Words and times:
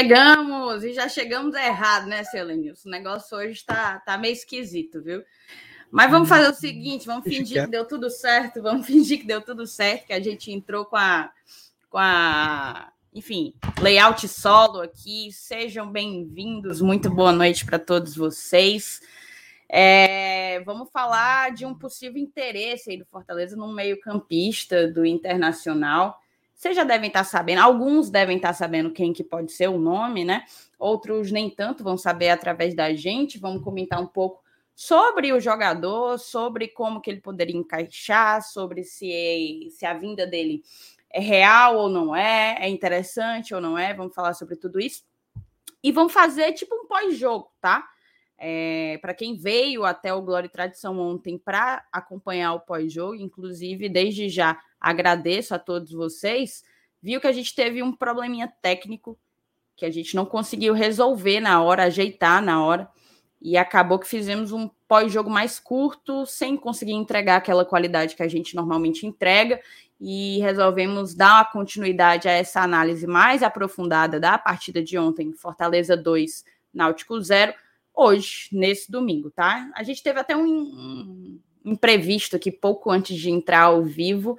Chegamos! 0.00 0.82
E 0.82 0.94
já 0.94 1.10
chegamos 1.10 1.54
errado, 1.54 2.06
né, 2.06 2.24
Selenilson? 2.24 2.88
O 2.88 2.90
negócio 2.90 3.36
hoje 3.36 3.52
está 3.52 3.98
tá 4.00 4.16
meio 4.16 4.32
esquisito, 4.32 5.02
viu? 5.02 5.22
Mas 5.90 6.10
vamos 6.10 6.26
fazer 6.26 6.48
o 6.48 6.54
seguinte: 6.54 7.06
vamos 7.06 7.24
fingir 7.24 7.64
que 7.64 7.70
deu 7.70 7.84
tudo 7.84 8.08
certo, 8.08 8.62
vamos 8.64 8.86
fingir 8.86 9.18
que 9.20 9.26
deu 9.26 9.42
tudo 9.42 9.66
certo, 9.66 10.06
que 10.06 10.14
a 10.14 10.20
gente 10.20 10.50
entrou 10.50 10.86
com 10.86 10.96
a. 10.96 11.30
Com 11.90 11.98
a 11.98 12.90
enfim, 13.12 13.52
layout 13.78 14.26
solo 14.26 14.80
aqui. 14.80 15.30
Sejam 15.32 15.92
bem-vindos, 15.92 16.80
muito 16.80 17.10
boa 17.10 17.32
noite 17.32 17.66
para 17.66 17.78
todos 17.78 18.16
vocês. 18.16 19.02
É, 19.68 20.60
vamos 20.60 20.88
falar 20.90 21.52
de 21.52 21.66
um 21.66 21.74
possível 21.74 22.22
interesse 22.22 22.90
aí 22.90 22.96
do 22.96 23.04
Fortaleza 23.04 23.54
no 23.54 23.70
meio-campista 23.70 24.88
do 24.88 25.04
Internacional. 25.04 26.18
Vocês 26.60 26.76
já 26.76 26.84
devem 26.84 27.08
estar 27.08 27.24
sabendo, 27.24 27.62
alguns 27.62 28.10
devem 28.10 28.36
estar 28.36 28.52
sabendo 28.52 28.92
quem 28.92 29.14
que 29.14 29.24
pode 29.24 29.50
ser 29.50 29.70
o 29.70 29.78
nome, 29.78 30.26
né? 30.26 30.44
Outros 30.78 31.32
nem 31.32 31.48
tanto 31.48 31.82
vão 31.82 31.96
saber 31.96 32.28
através 32.28 32.74
da 32.74 32.92
gente. 32.92 33.38
Vamos 33.38 33.64
comentar 33.64 33.98
um 33.98 34.06
pouco 34.06 34.44
sobre 34.74 35.32
o 35.32 35.40
jogador, 35.40 36.18
sobre 36.18 36.68
como 36.68 37.00
que 37.00 37.08
ele 37.08 37.22
poderia 37.22 37.56
encaixar, 37.56 38.42
sobre 38.42 38.84
se, 38.84 39.68
se 39.70 39.86
a 39.86 39.94
vinda 39.94 40.26
dele 40.26 40.62
é 41.08 41.18
real 41.18 41.78
ou 41.78 41.88
não 41.88 42.14
é, 42.14 42.58
é 42.60 42.68
interessante 42.68 43.54
ou 43.54 43.60
não 43.62 43.78
é. 43.78 43.94
Vamos 43.94 44.14
falar 44.14 44.34
sobre 44.34 44.54
tudo 44.54 44.78
isso. 44.78 45.02
E 45.82 45.90
vamos 45.90 46.12
fazer 46.12 46.52
tipo 46.52 46.74
um 46.74 46.86
pós-jogo, 46.86 47.50
tá? 47.58 47.88
É, 48.36 48.98
para 49.00 49.14
quem 49.14 49.34
veio 49.34 49.82
até 49.86 50.12
o 50.12 50.20
Glória 50.20 50.46
e 50.46 50.50
Tradição 50.50 50.98
ontem 50.98 51.38
para 51.38 51.86
acompanhar 51.90 52.52
o 52.52 52.60
pós-jogo, 52.60 53.14
inclusive 53.14 53.88
desde 53.88 54.28
já 54.28 54.60
agradeço 54.80 55.54
a 55.54 55.58
todos 55.58 55.92
vocês, 55.92 56.64
viu 57.02 57.20
que 57.20 57.26
a 57.26 57.32
gente 57.32 57.54
teve 57.54 57.82
um 57.82 57.92
probleminha 57.92 58.52
técnico 58.62 59.18
que 59.76 59.86
a 59.86 59.90
gente 59.90 60.14
não 60.14 60.26
conseguiu 60.26 60.74
resolver 60.74 61.40
na 61.40 61.62
hora, 61.62 61.84
ajeitar 61.84 62.42
na 62.42 62.62
hora, 62.62 62.88
e 63.40 63.56
acabou 63.56 63.98
que 63.98 64.06
fizemos 64.06 64.52
um 64.52 64.68
pós-jogo 64.86 65.30
mais 65.30 65.58
curto, 65.58 66.26
sem 66.26 66.54
conseguir 66.54 66.92
entregar 66.92 67.36
aquela 67.36 67.64
qualidade 67.64 68.14
que 68.14 68.22
a 68.22 68.28
gente 68.28 68.54
normalmente 68.54 69.06
entrega, 69.06 69.58
e 69.98 70.38
resolvemos 70.40 71.14
dar 71.14 71.50
continuidade 71.50 72.28
a 72.28 72.32
essa 72.32 72.60
análise 72.60 73.06
mais 73.06 73.42
aprofundada 73.42 74.20
da 74.20 74.36
partida 74.36 74.82
de 74.82 74.98
ontem, 74.98 75.32
Fortaleza 75.32 75.96
2, 75.96 76.44
Náutico 76.74 77.18
0, 77.18 77.54
hoje, 77.94 78.48
nesse 78.52 78.90
domingo, 78.90 79.30
tá? 79.30 79.70
A 79.74 79.82
gente 79.82 80.02
teve 80.02 80.20
até 80.20 80.36
um 80.36 81.38
imprevisto 81.64 82.36
aqui 82.36 82.50
pouco 82.50 82.90
antes 82.90 83.16
de 83.18 83.30
entrar 83.30 83.62
ao 83.62 83.82
vivo, 83.82 84.38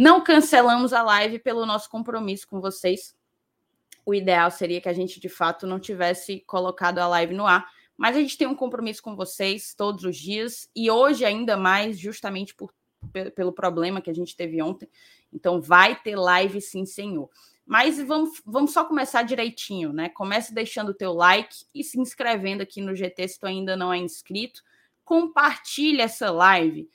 não 0.00 0.24
cancelamos 0.24 0.94
a 0.94 1.02
live 1.02 1.38
pelo 1.38 1.66
nosso 1.66 1.90
compromisso 1.90 2.48
com 2.48 2.58
vocês. 2.58 3.14
O 4.02 4.14
ideal 4.14 4.50
seria 4.50 4.80
que 4.80 4.88
a 4.88 4.94
gente, 4.94 5.20
de 5.20 5.28
fato, 5.28 5.66
não 5.66 5.78
tivesse 5.78 6.40
colocado 6.46 7.00
a 7.00 7.06
live 7.06 7.34
no 7.34 7.46
ar, 7.46 7.70
mas 7.98 8.16
a 8.16 8.20
gente 8.20 8.38
tem 8.38 8.46
um 8.46 8.54
compromisso 8.54 9.02
com 9.02 9.14
vocês 9.14 9.74
todos 9.74 10.04
os 10.04 10.16
dias 10.16 10.70
e 10.74 10.90
hoje 10.90 11.22
ainda 11.22 11.54
mais, 11.54 11.98
justamente 11.98 12.54
por, 12.54 12.72
pelo 13.34 13.52
problema 13.52 14.00
que 14.00 14.08
a 14.08 14.14
gente 14.14 14.34
teve 14.34 14.62
ontem. 14.62 14.88
Então, 15.30 15.60
vai 15.60 15.94
ter 15.94 16.16
live, 16.16 16.62
sim, 16.62 16.86
senhor. 16.86 17.28
Mas 17.66 17.98
vamos, 18.00 18.40
vamos 18.46 18.72
só 18.72 18.86
começar 18.86 19.22
direitinho, 19.22 19.92
né? 19.92 20.08
Comece 20.08 20.54
deixando 20.54 20.92
o 20.92 20.94
teu 20.94 21.12
like 21.12 21.66
e 21.74 21.84
se 21.84 22.00
inscrevendo 22.00 22.62
aqui 22.62 22.80
no 22.80 22.96
GT 22.96 23.28
se 23.28 23.38
tu 23.38 23.46
ainda 23.46 23.76
não 23.76 23.92
é 23.92 23.98
inscrito. 23.98 24.62
Compartilhe 25.04 26.00
essa 26.00 26.30
live 26.30 26.88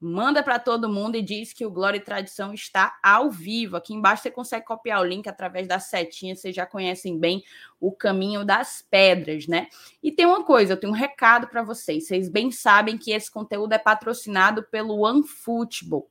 manda 0.00 0.42
para 0.42 0.58
todo 0.58 0.88
mundo 0.88 1.16
e 1.16 1.22
diz 1.22 1.52
que 1.52 1.66
o 1.66 1.70
Glória 1.70 1.98
e 1.98 2.00
Tradição 2.00 2.54
está 2.54 2.98
ao 3.02 3.30
vivo. 3.30 3.76
Aqui 3.76 3.92
embaixo 3.92 4.22
você 4.22 4.30
consegue 4.30 4.64
copiar 4.64 5.00
o 5.00 5.04
link 5.04 5.28
através 5.28 5.68
da 5.68 5.78
setinha, 5.78 6.34
vocês 6.34 6.56
já 6.56 6.64
conhecem 6.64 7.18
bem 7.18 7.44
o 7.78 7.92
caminho 7.92 8.44
das 8.44 8.84
pedras, 8.90 9.46
né? 9.46 9.68
E 10.02 10.10
tem 10.10 10.24
uma 10.24 10.44
coisa, 10.44 10.72
eu 10.72 10.76
tenho 10.76 10.92
um 10.92 10.96
recado 10.96 11.48
para 11.48 11.62
vocês. 11.62 12.06
Vocês 12.06 12.28
bem 12.28 12.50
sabem 12.50 12.96
que 12.96 13.12
esse 13.12 13.30
conteúdo 13.30 13.72
é 13.72 13.78
patrocinado 13.78 14.62
pelo 14.62 15.00
OneFootball. 15.00 16.08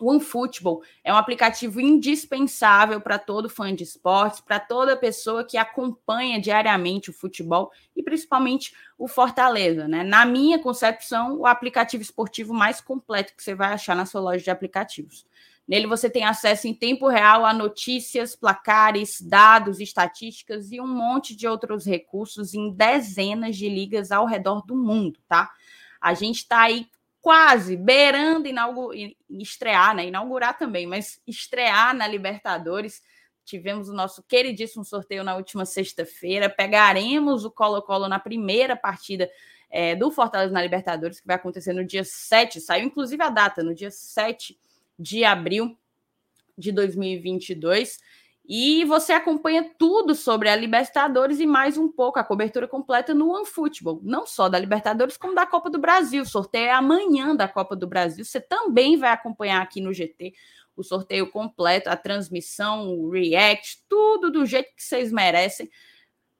O 0.00 0.10
OneFootball 0.10 0.82
é 1.02 1.12
um 1.12 1.16
aplicativo 1.16 1.80
indispensável 1.80 3.00
para 3.00 3.18
todo 3.18 3.48
fã 3.48 3.74
de 3.74 3.82
esportes, 3.82 4.40
para 4.40 4.60
toda 4.60 4.96
pessoa 4.96 5.44
que 5.44 5.56
acompanha 5.56 6.40
diariamente 6.40 7.10
o 7.10 7.12
futebol 7.12 7.70
e 7.94 8.02
principalmente 8.02 8.74
o 8.98 9.08
Fortaleza. 9.08 9.88
Né? 9.88 10.02
Na 10.02 10.24
minha 10.24 10.58
concepção, 10.58 11.38
o 11.38 11.46
aplicativo 11.46 12.02
esportivo 12.02 12.52
mais 12.52 12.80
completo 12.80 13.34
que 13.34 13.42
você 13.42 13.54
vai 13.54 13.72
achar 13.72 13.96
na 13.96 14.06
sua 14.06 14.20
loja 14.20 14.44
de 14.44 14.50
aplicativos. 14.50 15.26
Nele 15.66 15.86
você 15.86 16.08
tem 16.08 16.24
acesso 16.24 16.68
em 16.68 16.74
tempo 16.74 17.08
real 17.08 17.44
a 17.44 17.52
notícias, 17.52 18.36
placares, 18.36 19.20
dados, 19.20 19.80
estatísticas 19.80 20.70
e 20.70 20.80
um 20.80 20.86
monte 20.86 21.34
de 21.34 21.48
outros 21.48 21.84
recursos 21.84 22.54
em 22.54 22.70
dezenas 22.70 23.56
de 23.56 23.68
ligas 23.68 24.12
ao 24.12 24.26
redor 24.26 24.64
do 24.64 24.76
mundo, 24.76 25.18
tá? 25.26 25.50
A 26.00 26.14
gente 26.14 26.36
está 26.36 26.60
aí 26.60 26.86
quase 27.26 27.76
beirando 27.76 28.48
estrear, 29.28 29.96
né? 29.96 30.06
Inaugurar 30.06 30.56
também, 30.56 30.86
mas 30.86 31.20
estrear 31.26 31.92
na 31.92 32.06
Libertadores. 32.06 33.02
Tivemos 33.44 33.88
o 33.88 33.92
nosso 33.92 34.22
queridíssimo 34.22 34.84
sorteio 34.84 35.24
na 35.24 35.34
última 35.34 35.66
sexta-feira. 35.66 36.48
Pegaremos 36.48 37.44
o 37.44 37.50
Colo-Colo 37.50 38.06
na 38.06 38.20
primeira 38.20 38.76
partida 38.76 39.28
é, 39.68 39.96
do 39.96 40.08
Fortaleza 40.08 40.52
na 40.52 40.62
Libertadores, 40.62 41.18
que 41.18 41.26
vai 41.26 41.34
acontecer 41.34 41.72
no 41.72 41.84
dia 41.84 42.04
7. 42.04 42.60
Saiu 42.60 42.86
inclusive 42.86 43.20
a 43.20 43.28
data, 43.28 43.60
no 43.60 43.74
dia 43.74 43.90
7 43.90 44.56
de 44.96 45.24
abril 45.24 45.76
de 46.56 46.70
2022. 46.70 47.98
E 48.48 48.84
você 48.84 49.12
acompanha 49.12 49.68
tudo 49.76 50.14
sobre 50.14 50.48
a 50.48 50.54
Libertadores 50.54 51.40
e 51.40 51.46
mais 51.46 51.76
um 51.76 51.90
pouco, 51.90 52.18
a 52.18 52.24
cobertura 52.24 52.68
completa 52.68 53.12
no 53.12 53.30
OneFootball. 53.30 54.00
Não 54.04 54.24
só 54.24 54.48
da 54.48 54.58
Libertadores, 54.58 55.16
como 55.16 55.34
da 55.34 55.44
Copa 55.44 55.68
do 55.68 55.80
Brasil. 55.80 56.22
O 56.22 56.26
sorteio 56.26 56.66
é 56.66 56.70
amanhã 56.70 57.34
da 57.34 57.48
Copa 57.48 57.74
do 57.74 57.88
Brasil. 57.88 58.24
Você 58.24 58.40
também 58.40 58.96
vai 58.96 59.10
acompanhar 59.10 59.60
aqui 59.60 59.80
no 59.80 59.92
GT 59.92 60.32
o 60.76 60.84
sorteio 60.84 61.30
completo, 61.30 61.88
a 61.88 61.96
transmissão, 61.96 62.88
o 62.88 63.10
react, 63.10 63.78
tudo 63.88 64.30
do 64.30 64.44
jeito 64.44 64.74
que 64.76 64.82
vocês 64.82 65.10
merecem. 65.10 65.68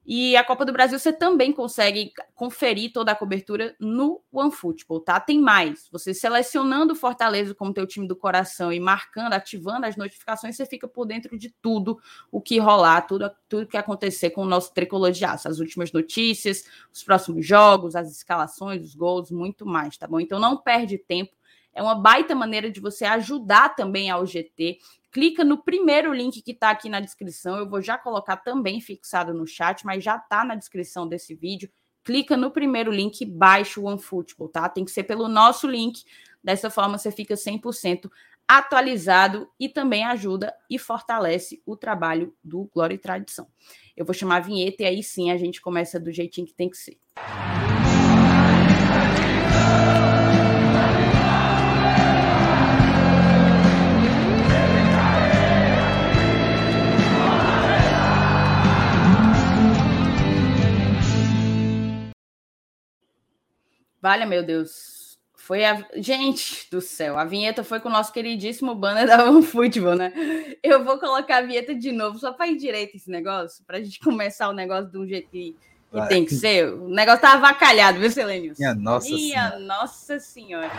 E 0.09 0.37
a 0.37 0.45
Copa 0.45 0.65
do 0.65 0.73
Brasil 0.73 1.01
você 1.01 1.13
também 1.13 1.53
consegue 1.53 2.13
conferir 2.33 2.93
toda 2.93 3.11
a 3.11 3.15
cobertura 3.15 3.75
no 3.81 4.23
OneFootball, 4.33 5.01
tá? 5.01 5.19
Tem 5.19 5.41
mais. 5.41 5.89
Você 5.91 6.15
selecionando 6.15 6.93
o 6.93 6.97
Fortaleza 6.97 7.53
como 7.57 7.75
teu 7.75 7.85
time 7.89 8.07
do 8.07 8.15
coração 8.15 8.73
e 8.73 8.79
marcando, 8.79 9.33
ativando 9.33 9.85
as 9.85 9.97
notificações, 9.97 10.57
você 10.57 10.65
fica 10.65 10.87
por 10.87 11.07
dentro 11.07 11.37
de 11.37 11.53
tudo 11.61 11.99
o 12.31 12.41
que 12.41 12.57
rolar, 12.61 13.01
tudo, 13.03 13.29
tudo 13.49 13.67
que 13.67 13.77
acontecer 13.77 14.31
com 14.31 14.43
o 14.43 14.47
nosso 14.47 14.73
tricolor 14.73 15.11
de 15.11 15.25
aço, 15.25 15.49
as 15.49 15.59
últimas 15.59 15.91
notícias, 15.91 16.65
os 16.93 17.03
próximos 17.03 17.45
jogos, 17.45 17.97
as 17.97 18.09
escalações, 18.09 18.85
os 18.85 18.95
gols, 18.95 19.33
muito 19.33 19.67
mais, 19.67 19.97
tá 19.97 20.07
bom? 20.07 20.21
Então 20.21 20.39
não 20.39 20.57
perde 20.57 20.99
tempo. 20.99 21.33
É 21.75 21.83
uma 21.83 21.97
baita 21.97 22.35
maneira 22.35 22.71
de 22.71 22.81
você 22.81 23.05
ajudar 23.05 23.75
também 23.75 24.09
ao 24.09 24.25
GT 24.25 24.79
clica 25.17 25.43
no 25.43 25.57
primeiro 25.57 26.13
link 26.13 26.43
que 26.43 26.51
está 26.51 26.69
aqui 26.69 26.91
na 26.91 27.01
descrição. 27.01 27.57
Eu 27.57 27.67
vou 27.67 27.81
já 27.81 27.97
colocar 27.97 28.37
também 28.37 28.83
fixado 28.83 29.33
no 29.33 29.47
chat, 29.47 29.83
mas 29.87 30.05
já 30.05 30.17
está 30.17 30.45
na 30.45 30.55
descrição 30.55 31.09
desse 31.09 31.35
vídeo. 31.35 31.71
Clica 32.05 32.37
no 32.37 32.51
primeiro 32.51 32.93
link 32.93 33.23
e 33.23 33.25
baixa 33.25 33.81
o 33.81 33.85
OneFootball, 33.85 34.51
tá? 34.51 34.69
Tem 34.69 34.85
que 34.85 34.91
ser 34.91 35.05
pelo 35.05 35.27
nosso 35.27 35.67
link. 35.67 36.05
Dessa 36.45 36.69
forma, 36.69 36.99
você 36.99 37.11
fica 37.11 37.33
100% 37.33 38.11
atualizado 38.47 39.49
e 39.59 39.71
também 39.71 40.05
ajuda 40.05 40.55
e 40.69 40.79
fortalece 40.79 41.63
o 41.65 41.79
trabalho 41.79 42.37
do 42.45 42.69
Glória 42.71 42.95
e 42.95 42.99
Tradição. 42.99 43.49
Eu 43.97 44.05
vou 44.05 44.13
chamar 44.13 44.37
a 44.37 44.41
vinheta 44.41 44.83
e 44.83 44.85
aí 44.87 45.03
sim 45.03 45.31
a 45.31 45.39
gente 45.39 45.63
começa 45.63 45.99
do 45.99 46.13
jeitinho 46.13 46.47
que 46.47 46.53
tem 46.53 46.69
que 46.69 46.77
ser. 46.77 47.01
Vale, 64.01 64.25
meu 64.27 64.43
Deus. 64.43 65.19
Foi 65.35 65.65
a. 65.65 65.87
Gente 65.95 66.69
do 66.71 66.81
céu, 66.81 67.17
a 67.19 67.25
vinheta 67.25 67.63
foi 67.63 67.79
com 67.79 67.89
o 67.89 67.93
nosso 67.93 68.13
queridíssimo 68.13 68.75
banner 68.75 69.07
da 69.07 69.25
OneFootball, 69.31 69.95
né? 69.95 70.13
Eu 70.63 70.85
vou 70.85 70.99
colocar 70.99 71.37
a 71.39 71.43
vinheta 71.43 71.75
de 71.75 71.93
novo, 71.93 72.19
só 72.19 72.35
ir 72.45 72.57
direito 72.57 72.97
esse 72.97 73.11
negócio, 73.11 73.65
para 73.65 73.79
a 73.79 73.83
gente 73.83 74.01
começar 74.01 74.49
o 74.49 74.53
negócio 74.53 74.91
de 74.91 74.99
um 74.99 75.07
jeito 75.07 75.29
que, 75.31 75.55
que 75.93 76.09
tem 76.09 76.25
que 76.25 76.35
ser. 76.35 76.73
O 76.73 76.89
negócio 76.89 77.21
tá 77.21 77.35
avacalhado, 77.35 78.01
viu, 78.01 78.11
Selenius? 78.11 78.59
Minha 78.59 78.75
nossa 78.75 79.09
Minha 79.09 79.51
senhora. 79.51 79.59
nossa 79.61 80.19
senhora. 80.19 80.71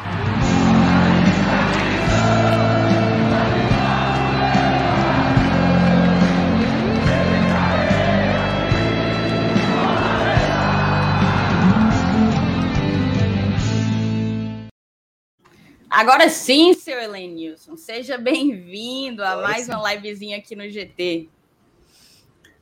Agora 15.98 16.30
sim, 16.30 16.76
seu 16.76 17.00
Elenilson, 17.00 17.76
seja 17.76 18.20
bem-vindo 18.20 19.24
a 19.24 19.38
mais 19.38 19.68
uma 19.68 19.96
livezinha 19.96 20.38
aqui 20.38 20.56
no 20.56 20.70
GT. 20.70 21.28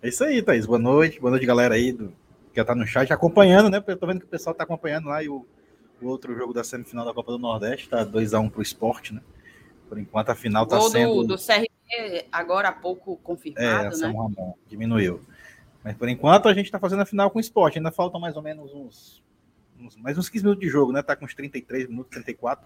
É 0.01 0.07
isso 0.07 0.23
aí, 0.23 0.41
Thaís. 0.41 0.65
Boa 0.65 0.79
noite. 0.79 1.19
Boa 1.19 1.31
noite, 1.31 1.45
galera 1.45 1.75
aí 1.75 1.91
do, 1.91 2.13
que 2.53 2.63
tá 2.63 2.73
no 2.73 2.87
chat 2.87 3.11
acompanhando, 3.11 3.69
né? 3.69 3.83
Eu 3.85 3.97
tô 3.97 4.07
vendo 4.07 4.21
que 4.21 4.25
o 4.25 4.29
pessoal 4.29 4.55
tá 4.55 4.63
acompanhando 4.63 5.09
lá 5.09 5.21
e 5.21 5.27
o, 5.27 5.45
o 6.01 6.07
outro 6.07 6.33
jogo 6.33 6.53
da 6.53 6.63
semifinal 6.63 7.03
da 7.03 7.13
Copa 7.13 7.33
do 7.33 7.37
Nordeste 7.37 7.89
tá 7.89 8.05
2x1 8.05 8.49
pro 8.49 8.61
esporte, 8.61 9.13
né? 9.13 9.21
Por 9.89 9.99
enquanto 9.99 10.29
a 10.29 10.35
final 10.35 10.65
tá 10.65 10.79
sendo. 10.79 11.23
Do, 11.23 11.35
do 11.35 11.37
CRB 11.37 12.27
agora 12.31 12.69
há 12.69 12.71
pouco 12.71 13.17
confirmado, 13.17 13.87
é, 13.87 13.91
São 13.91 14.13
né? 14.13 14.17
Ramon, 14.17 14.53
diminuiu. 14.69 15.19
Mas 15.83 15.93
por 15.97 16.07
enquanto 16.07 16.47
a 16.47 16.53
gente 16.53 16.71
tá 16.71 16.79
fazendo 16.79 17.01
a 17.01 17.05
final 17.05 17.29
com 17.29 17.37
o 17.37 17.41
esporte. 17.41 17.79
Ainda 17.79 17.91
faltam 17.91 18.17
mais 18.17 18.37
ou 18.37 18.41
menos 18.41 18.73
uns, 18.73 19.21
uns 19.77 19.97
mais 19.97 20.17
uns 20.17 20.29
15 20.29 20.45
minutos 20.45 20.65
de 20.65 20.69
jogo, 20.71 20.93
né? 20.93 21.03
Tá 21.03 21.17
com 21.17 21.25
uns 21.25 21.35
33 21.35 21.89
minutos, 21.89 22.11
34. 22.11 22.65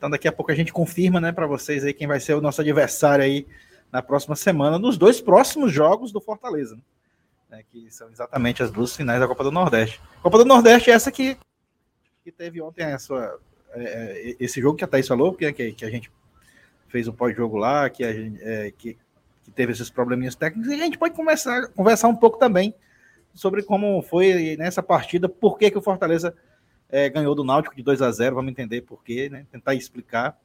Então 0.00 0.08
daqui 0.08 0.26
a 0.26 0.32
pouco 0.32 0.50
a 0.50 0.54
gente 0.54 0.72
confirma, 0.72 1.20
né, 1.20 1.30
para 1.30 1.46
vocês 1.46 1.84
aí 1.84 1.92
quem 1.92 2.06
vai 2.06 2.18
ser 2.18 2.32
o 2.32 2.40
nosso 2.40 2.62
adversário 2.62 3.22
aí 3.22 3.46
na 3.92 4.00
próxima 4.00 4.34
semana, 4.34 4.78
nos 4.78 4.96
dois 4.96 5.20
próximos 5.20 5.70
jogos 5.70 6.10
do 6.10 6.22
Fortaleza, 6.22 6.78
né, 7.50 7.62
que 7.70 7.90
são 7.90 8.08
exatamente 8.08 8.62
as 8.62 8.70
duas 8.70 8.96
finais 8.96 9.20
da 9.20 9.28
Copa 9.28 9.44
do 9.44 9.52
Nordeste. 9.52 10.00
Copa 10.22 10.38
do 10.38 10.46
Nordeste 10.46 10.90
é 10.90 10.94
essa 10.94 11.12
que, 11.12 11.36
que 12.24 12.32
teve 12.32 12.62
ontem 12.62 12.82
a 12.82 12.98
sua, 12.98 13.38
é, 13.74 13.82
é 13.82 14.36
esse 14.40 14.58
jogo 14.58 14.78
que 14.78 14.84
a 14.84 14.88
Thaís 14.88 15.06
falou, 15.06 15.34
que, 15.34 15.52
que, 15.52 15.72
que 15.72 15.84
a 15.84 15.90
gente 15.90 16.10
fez 16.88 17.06
o 17.06 17.12
pós-jogo 17.12 17.58
lá, 17.58 17.90
que, 17.90 18.02
a 18.02 18.10
gente, 18.10 18.42
é, 18.42 18.70
que, 18.70 18.96
que, 19.44 19.50
teve 19.50 19.72
esses 19.72 19.90
probleminhas 19.90 20.34
técnicos, 20.34 20.72
e 20.72 20.76
a 20.76 20.84
gente 20.84 20.96
pode 20.96 21.14
conversar, 21.14 21.68
conversar 21.72 22.08
um 22.08 22.16
pouco 22.16 22.38
também 22.38 22.74
sobre 23.34 23.62
como 23.62 24.00
foi 24.00 24.56
nessa 24.56 24.82
partida, 24.82 25.28
por 25.28 25.58
que, 25.58 25.70
que 25.70 25.76
o 25.76 25.82
Fortaleza 25.82 26.34
é, 26.90 27.08
ganhou 27.08 27.34
do 27.34 27.44
Náutico 27.44 27.76
de 27.76 27.82
2 27.82 28.02
a 28.02 28.10
0 28.10 28.36
vamos 28.36 28.50
entender 28.50 28.82
por 28.82 29.02
quê, 29.02 29.28
né? 29.28 29.46
tentar 29.50 29.74
explicar 29.74 30.38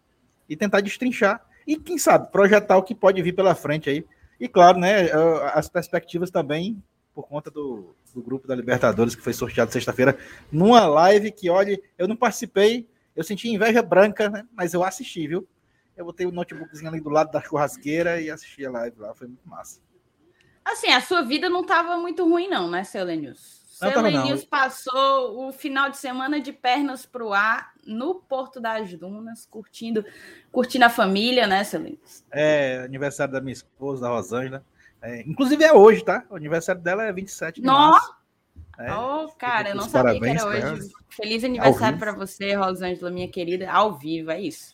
e 0.47 0.55
tentar 0.55 0.81
destrinchar 0.81 1.43
e 1.65 1.75
quem 1.75 1.97
sabe 1.97 2.31
projetar 2.31 2.77
o 2.77 2.83
que 2.83 2.93
pode 2.93 3.21
vir 3.21 3.33
pela 3.33 3.55
frente 3.55 3.89
aí. 3.89 4.05
E 4.39 4.47
claro, 4.47 4.77
né, 4.77 5.09
as 5.53 5.67
perspectivas 5.69 6.29
também 6.29 6.81
por 7.13 7.27
conta 7.27 7.49
do, 7.49 7.95
do 8.13 8.21
grupo 8.21 8.47
da 8.47 8.53
Libertadores 8.53 9.15
que 9.15 9.21
foi 9.21 9.33
sorteado 9.33 9.71
sexta-feira 9.71 10.17
numa 10.51 10.85
live 10.85 11.31
que, 11.31 11.49
olha, 11.49 11.79
eu 11.97 12.07
não 12.07 12.15
participei, 12.15 12.87
eu 13.15 13.23
senti 13.23 13.49
inveja 13.49 13.81
branca, 13.81 14.29
né, 14.29 14.45
mas 14.53 14.73
eu 14.73 14.83
assisti, 14.83 15.25
viu? 15.25 15.47
Eu 15.95 16.03
botei 16.03 16.27
o 16.27 16.31
notebookzinho 16.31 16.89
ali 16.89 16.99
do 16.99 17.09
lado 17.09 17.31
da 17.31 17.41
churrasqueira 17.41 18.19
e 18.19 18.29
assisti 18.29 18.65
a 18.65 18.71
live 18.71 18.99
lá, 18.99 19.15
foi 19.15 19.27
muito 19.27 19.47
massa. 19.47 19.79
Assim, 20.63 20.91
a 20.91 20.99
sua 20.99 21.21
vida 21.21 21.49
não 21.49 21.61
estava 21.61 21.97
muito 21.97 22.27
ruim 22.27 22.49
não, 22.49 22.69
né, 22.69 22.83
seu 22.83 23.05
Lenius? 23.05 23.64
Selenius 23.75 24.45
passou 24.45 25.47
o 25.47 25.51
final 25.51 25.89
de 25.89 25.97
semana 25.97 26.39
de 26.39 26.53
pernas 26.53 27.05
para 27.05 27.25
o 27.25 27.33
ar 27.33 27.73
no 27.85 28.15
Porto 28.15 28.61
das 28.61 28.93
Dunas, 28.93 29.45
curtindo, 29.45 30.05
curtindo 30.49 30.85
a 30.85 30.89
família, 30.89 31.45
né, 31.45 31.61
Selenius? 31.65 32.23
É, 32.31 32.81
aniversário 32.85 33.33
da 33.33 33.41
minha 33.41 33.51
esposa, 33.51 34.03
da 34.03 34.09
Rosângela. 34.09 34.63
É, 35.01 35.21
inclusive 35.27 35.61
é 35.61 35.73
hoje, 35.73 36.05
tá? 36.05 36.23
O 36.29 36.37
aniversário 36.37 36.81
dela 36.81 37.03
é 37.03 37.11
27 37.11 37.59
de 37.59 37.67
Nossa! 37.67 37.99
março. 37.99 38.15
É, 38.77 38.93
oh, 38.93 39.27
cara, 39.37 39.69
eu 39.69 39.75
não 39.75 39.89
sabia 39.89 40.21
que 40.21 40.25
era 40.25 40.47
hoje. 40.47 40.91
Feliz 41.09 41.43
aniversário 41.43 41.97
para 41.97 42.13
você, 42.13 42.53
Rosângela, 42.53 43.11
minha 43.11 43.27
querida, 43.27 43.69
ao 43.69 43.97
vivo, 43.97 44.31
é 44.31 44.39
isso. 44.39 44.73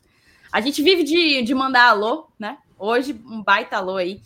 A 0.52 0.62
gente 0.62 0.84
vive 0.84 1.04
de, 1.04 1.42
de 1.42 1.56
mandar 1.56 1.90
alô, 1.90 2.30
né? 2.38 2.60
Hoje, 2.78 3.20
um 3.26 3.42
baita 3.42 3.78
alô 3.78 3.98
aí 3.98 4.22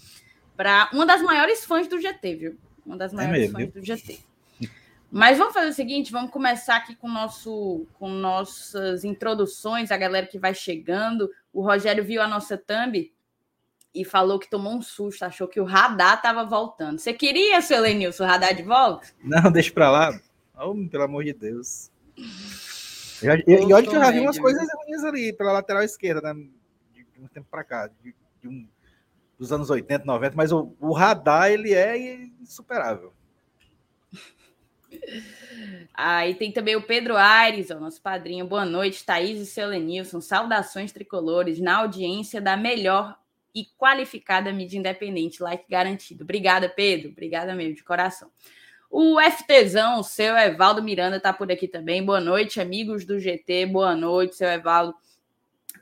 para 0.57 0.89
uma 0.91 1.05
das 1.05 1.21
maiores 1.21 1.63
fãs 1.63 1.87
do 1.87 1.99
GT, 1.99 2.35
viu? 2.35 2.57
Uma 2.85 2.97
das 2.97 3.13
é 3.13 3.15
maiores 3.15 3.37
é 3.37 3.39
mesmo, 3.39 3.53
fãs 3.53 3.73
viu? 3.73 3.81
do 3.81 3.85
GT. 3.85 4.19
Mas 5.11 5.37
vamos 5.37 5.53
fazer 5.53 5.69
o 5.69 5.73
seguinte, 5.73 6.11
vamos 6.11 6.31
começar 6.31 6.77
aqui 6.77 6.95
com 6.95 7.07
nosso 7.07 7.87
com 7.93 8.09
nossas 8.09 9.03
introduções, 9.03 9.91
a 9.91 9.97
galera 9.97 10.27
que 10.27 10.39
vai 10.39 10.53
chegando. 10.53 11.29
O 11.53 11.61
Rogério 11.61 12.03
viu 12.03 12.21
a 12.21 12.27
nossa 12.27 12.57
thumb 12.57 13.11
e 13.93 14.03
falou 14.03 14.37
que 14.37 14.49
tomou 14.49 14.73
um 14.73 14.81
susto, 14.81 15.23
achou 15.23 15.47
que 15.47 15.59
o 15.59 15.63
radar 15.63 16.15
estava 16.15 16.43
voltando. 16.43 16.99
Você 16.99 17.13
queria, 17.13 17.61
seu 17.61 17.81
Lenilson, 17.81 18.25
o 18.25 18.27
radar 18.27 18.53
de 18.53 18.63
volta? 18.63 19.07
Não, 19.23 19.49
deixa 19.51 19.71
para 19.71 19.89
lá. 19.89 20.19
Oh, 20.57 20.75
pelo 20.89 21.03
amor 21.03 21.23
de 21.23 21.33
Deus. 21.33 21.89
E 23.21 23.27
olha 23.27 23.87
que 23.87 23.95
eu 23.95 23.99
já 23.99 24.11
vi 24.11 24.19
umas 24.19 24.37
coisas 24.37 24.67
ruins 24.75 25.03
ali 25.03 25.33
pela 25.33 25.53
lateral 25.53 25.83
esquerda, 25.83 26.33
né? 26.33 26.45
De, 26.93 27.05
de 27.05 27.21
um 27.21 27.27
tempo 27.27 27.47
para 27.49 27.63
cá, 27.63 27.87
de, 27.87 28.13
de 28.41 28.47
um, 28.47 28.67
dos 29.39 29.51
anos 29.51 29.69
80, 29.69 30.05
90, 30.05 30.35
mas 30.35 30.51
o, 30.51 30.75
o 30.79 30.93
radar 30.93 31.49
ele 31.49 31.73
é 31.73 31.97
insuperável. 32.41 33.13
Aí 35.93 36.35
tem 36.35 36.51
também 36.51 36.75
o 36.75 36.81
Pedro 36.81 37.15
Aires, 37.15 37.69
o 37.69 37.79
nosso 37.79 38.01
padrinho. 38.01 38.45
Boa 38.45 38.65
noite, 38.65 39.05
Thaís 39.05 39.39
e 39.39 39.45
seu 39.45 39.69
Lenilson. 39.69 40.19
Saudações 40.19 40.91
tricolores 40.91 41.59
na 41.59 41.77
audiência 41.77 42.41
da 42.41 42.57
melhor 42.57 43.17
e 43.53 43.65
qualificada 43.77 44.51
mídia 44.51 44.77
independente. 44.77 45.41
Like 45.41 45.65
garantido. 45.69 46.23
Obrigada, 46.23 46.67
Pedro. 46.67 47.09
Obrigada 47.09 47.55
mesmo, 47.55 47.75
de 47.75 47.83
coração. 47.83 48.29
O 48.89 49.17
FTzão, 49.19 49.99
o 49.99 50.03
seu 50.03 50.37
Evaldo 50.37 50.83
Miranda, 50.83 51.19
tá 51.19 51.33
por 51.33 51.51
aqui 51.51 51.67
também. 51.67 52.03
Boa 52.03 52.19
noite, 52.19 52.59
amigos 52.61 53.05
do 53.05 53.19
GT. 53.19 53.65
Boa 53.65 53.95
noite, 53.95 54.35
seu 54.35 54.49
Evaldo. 54.49 54.93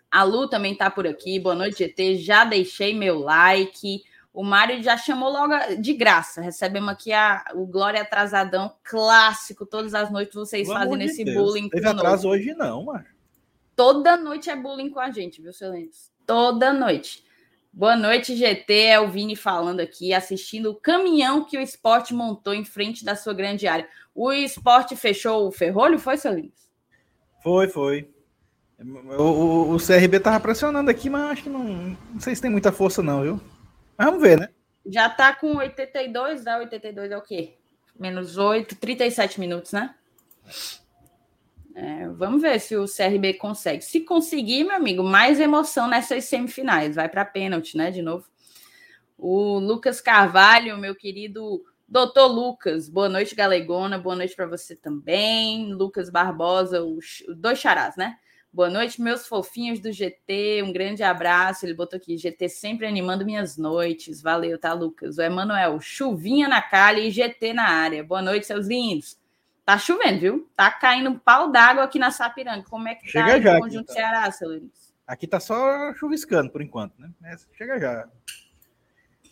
A 0.10 0.24
Lu 0.24 0.48
também 0.48 0.76
tá 0.76 0.92
por 0.92 1.08
aqui. 1.08 1.40
Boa 1.40 1.56
noite, 1.56 1.80
GT. 1.80 2.18
Já 2.18 2.46
deixei 2.46 2.94
meu 2.94 3.20
like. 3.20 4.04
O 4.34 4.44
Mário 4.44 4.82
já 4.82 4.98
chamou 4.98 5.32
logo 5.32 5.54
de 5.80 5.94
graça. 5.94 6.42
Recebemos 6.42 6.90
aqui 6.90 7.14
a, 7.14 7.46
o 7.54 7.68
Glória 7.68 8.02
Atrasadão 8.02 8.74
clássico. 8.84 9.64
Todas 9.64 9.94
as 9.94 10.12
noites 10.12 10.34
vocês 10.34 10.68
Pelo 10.68 10.80
fazem 10.80 11.04
esse 11.04 11.24
Deus. 11.24 11.38
bullying. 11.38 11.70
Teve 11.70 11.88
atraso 11.88 12.28
hoje, 12.28 12.56
não, 12.56 12.86
mano. 12.86 13.06
Toda 13.76 14.18
noite 14.18 14.50
é 14.50 14.56
bullying 14.56 14.90
com 14.90 15.00
a 15.00 15.12
gente, 15.12 15.40
viu, 15.40 15.54
Silêncio? 15.54 16.12
Toda 16.26 16.74
noite. 16.74 17.24
Boa 17.72 17.96
noite, 17.96 18.36
GT. 18.36 18.74
É 18.74 19.00
o 19.00 19.08
Vini 19.08 19.36
falando 19.36 19.82
aqui, 19.82 20.14
assistindo 20.14 20.72
o 20.72 20.76
caminhão 20.76 21.46
que 21.46 21.58
o 21.58 21.62
esporte 21.62 22.14
montou 22.14 22.56
em 22.56 22.66
frente 22.66 23.06
da 23.06 23.16
sua 23.16 23.34
grande 23.34 23.68
área. 23.68 23.88
O 24.16 24.32
esporte 24.32 24.96
fechou 24.96 25.48
o 25.48 25.52
ferrolho, 25.52 26.00
foi, 26.00 26.18
Silêncio? 26.18 26.70
Foi, 27.44 27.68
foi. 27.68 28.10
O, 29.18 29.24
o, 29.24 29.76
o 29.76 29.78
CRB 29.78 30.20
tava 30.20 30.40
pressionando 30.40 30.90
aqui, 30.90 31.10
mas 31.10 31.32
acho 31.32 31.44
que 31.44 31.50
não, 31.50 31.98
não 32.14 32.20
sei 32.20 32.36
se 32.36 32.42
tem 32.42 32.50
muita 32.50 32.72
força, 32.72 33.02
não, 33.04 33.22
viu? 33.22 33.42
Mas 33.98 34.08
vamos 34.08 34.22
ver, 34.22 34.40
né? 34.40 34.50
Já 34.86 35.10
tá 35.10 35.34
com 35.34 35.58
82, 35.58 36.44
dá 36.44 36.58
82 36.58 37.12
é 37.12 37.18
o 37.18 37.22
quê? 37.22 37.58
Menos 37.98 38.38
8, 38.38 38.76
37 38.76 39.40
minutos, 39.40 39.72
né? 39.72 39.96
É, 41.76 42.08
vamos 42.10 42.42
ver 42.42 42.60
se 42.60 42.76
o 42.76 42.86
CRB 42.86 43.36
consegue. 43.36 43.84
Se 43.84 44.02
conseguir, 44.02 44.64
meu 44.64 44.76
amigo, 44.76 45.04
mais 45.04 45.40
emoção 45.40 45.88
nessas 45.88 46.26
semifinais. 46.26 46.96
Vai 46.96 47.10
para 47.10 47.26
pênalti, 47.26 47.78
né? 47.78 47.90
De 47.90 48.02
novo. 48.02 48.26
O 49.18 49.58
Lucas 49.58 50.02
Carvalho, 50.02 50.78
meu 50.78 50.96
querido 50.96 51.64
doutor 51.88 52.28
Lucas, 52.28 52.90
boa 52.90 53.08
noite, 53.10 53.36
Galegona. 53.36 53.98
Boa 53.98 54.16
noite 54.16 54.36
para 54.36 54.46
você 54.46 54.76
também. 54.76 55.74
Lucas 55.74 56.10
Barbosa, 56.10 56.84
os 56.84 57.24
dois 57.38 57.60
charás, 57.60 57.96
né? 57.96 58.18
Boa 58.54 58.70
noite, 58.70 59.02
meus 59.02 59.26
fofinhos 59.26 59.80
do 59.80 59.92
GT. 59.92 60.62
Um 60.62 60.72
grande 60.72 61.02
abraço. 61.02 61.66
Ele 61.66 61.74
botou 61.74 61.98
aqui: 61.98 62.16
GT 62.16 62.48
sempre 62.48 62.86
animando 62.86 63.26
minhas 63.26 63.58
noites. 63.58 64.22
Valeu, 64.22 64.60
tá, 64.60 64.74
Lucas? 64.74 65.18
O 65.18 65.24
Emanuel, 65.24 65.80
chuvinha 65.80 66.48
na 66.48 66.62
calha 66.62 67.00
e 67.00 67.10
GT 67.10 67.52
na 67.52 67.68
área. 67.68 68.04
Boa 68.04 68.22
noite, 68.22 68.46
seus 68.46 68.68
lindos. 68.68 69.18
Tá 69.66 69.76
chovendo, 69.80 70.20
viu? 70.20 70.50
Tá 70.56 70.70
caindo 70.70 71.10
um 71.10 71.18
pau 71.18 71.52
d'água 71.52 71.84
aqui 71.84 71.98
na 71.98 72.12
Sapiranga. 72.12 72.64
Como 72.70 72.88
é 72.88 72.94
que 72.94 73.08
Chega 73.08 73.26
tá 73.26 73.42
já, 73.42 73.58
o 73.58 73.62
conjunto 73.62 73.88
tá. 73.88 73.94
Ceará, 73.94 74.32
seu 74.32 74.48
Luiz? 74.48 74.94
Aqui 75.08 75.26
tá 75.26 75.40
só 75.40 75.92
chuviscando 75.96 76.52
por 76.52 76.62
enquanto, 76.62 76.94
né? 77.00 77.10
Chega 77.58 77.80
já. 77.80 78.08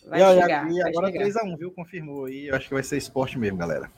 Vai 0.08 0.20
e, 0.20 0.42
chegar, 0.42 0.72
e 0.72 0.82
agora 0.82 1.12
3x1, 1.12 1.58
viu? 1.60 1.72
Confirmou 1.72 2.26
aí. 2.26 2.48
Eu 2.48 2.56
acho 2.56 2.68
que 2.68 2.74
vai 2.74 2.82
ser 2.82 2.98
esporte 2.98 3.38
mesmo, 3.38 3.60
galera. 3.60 3.92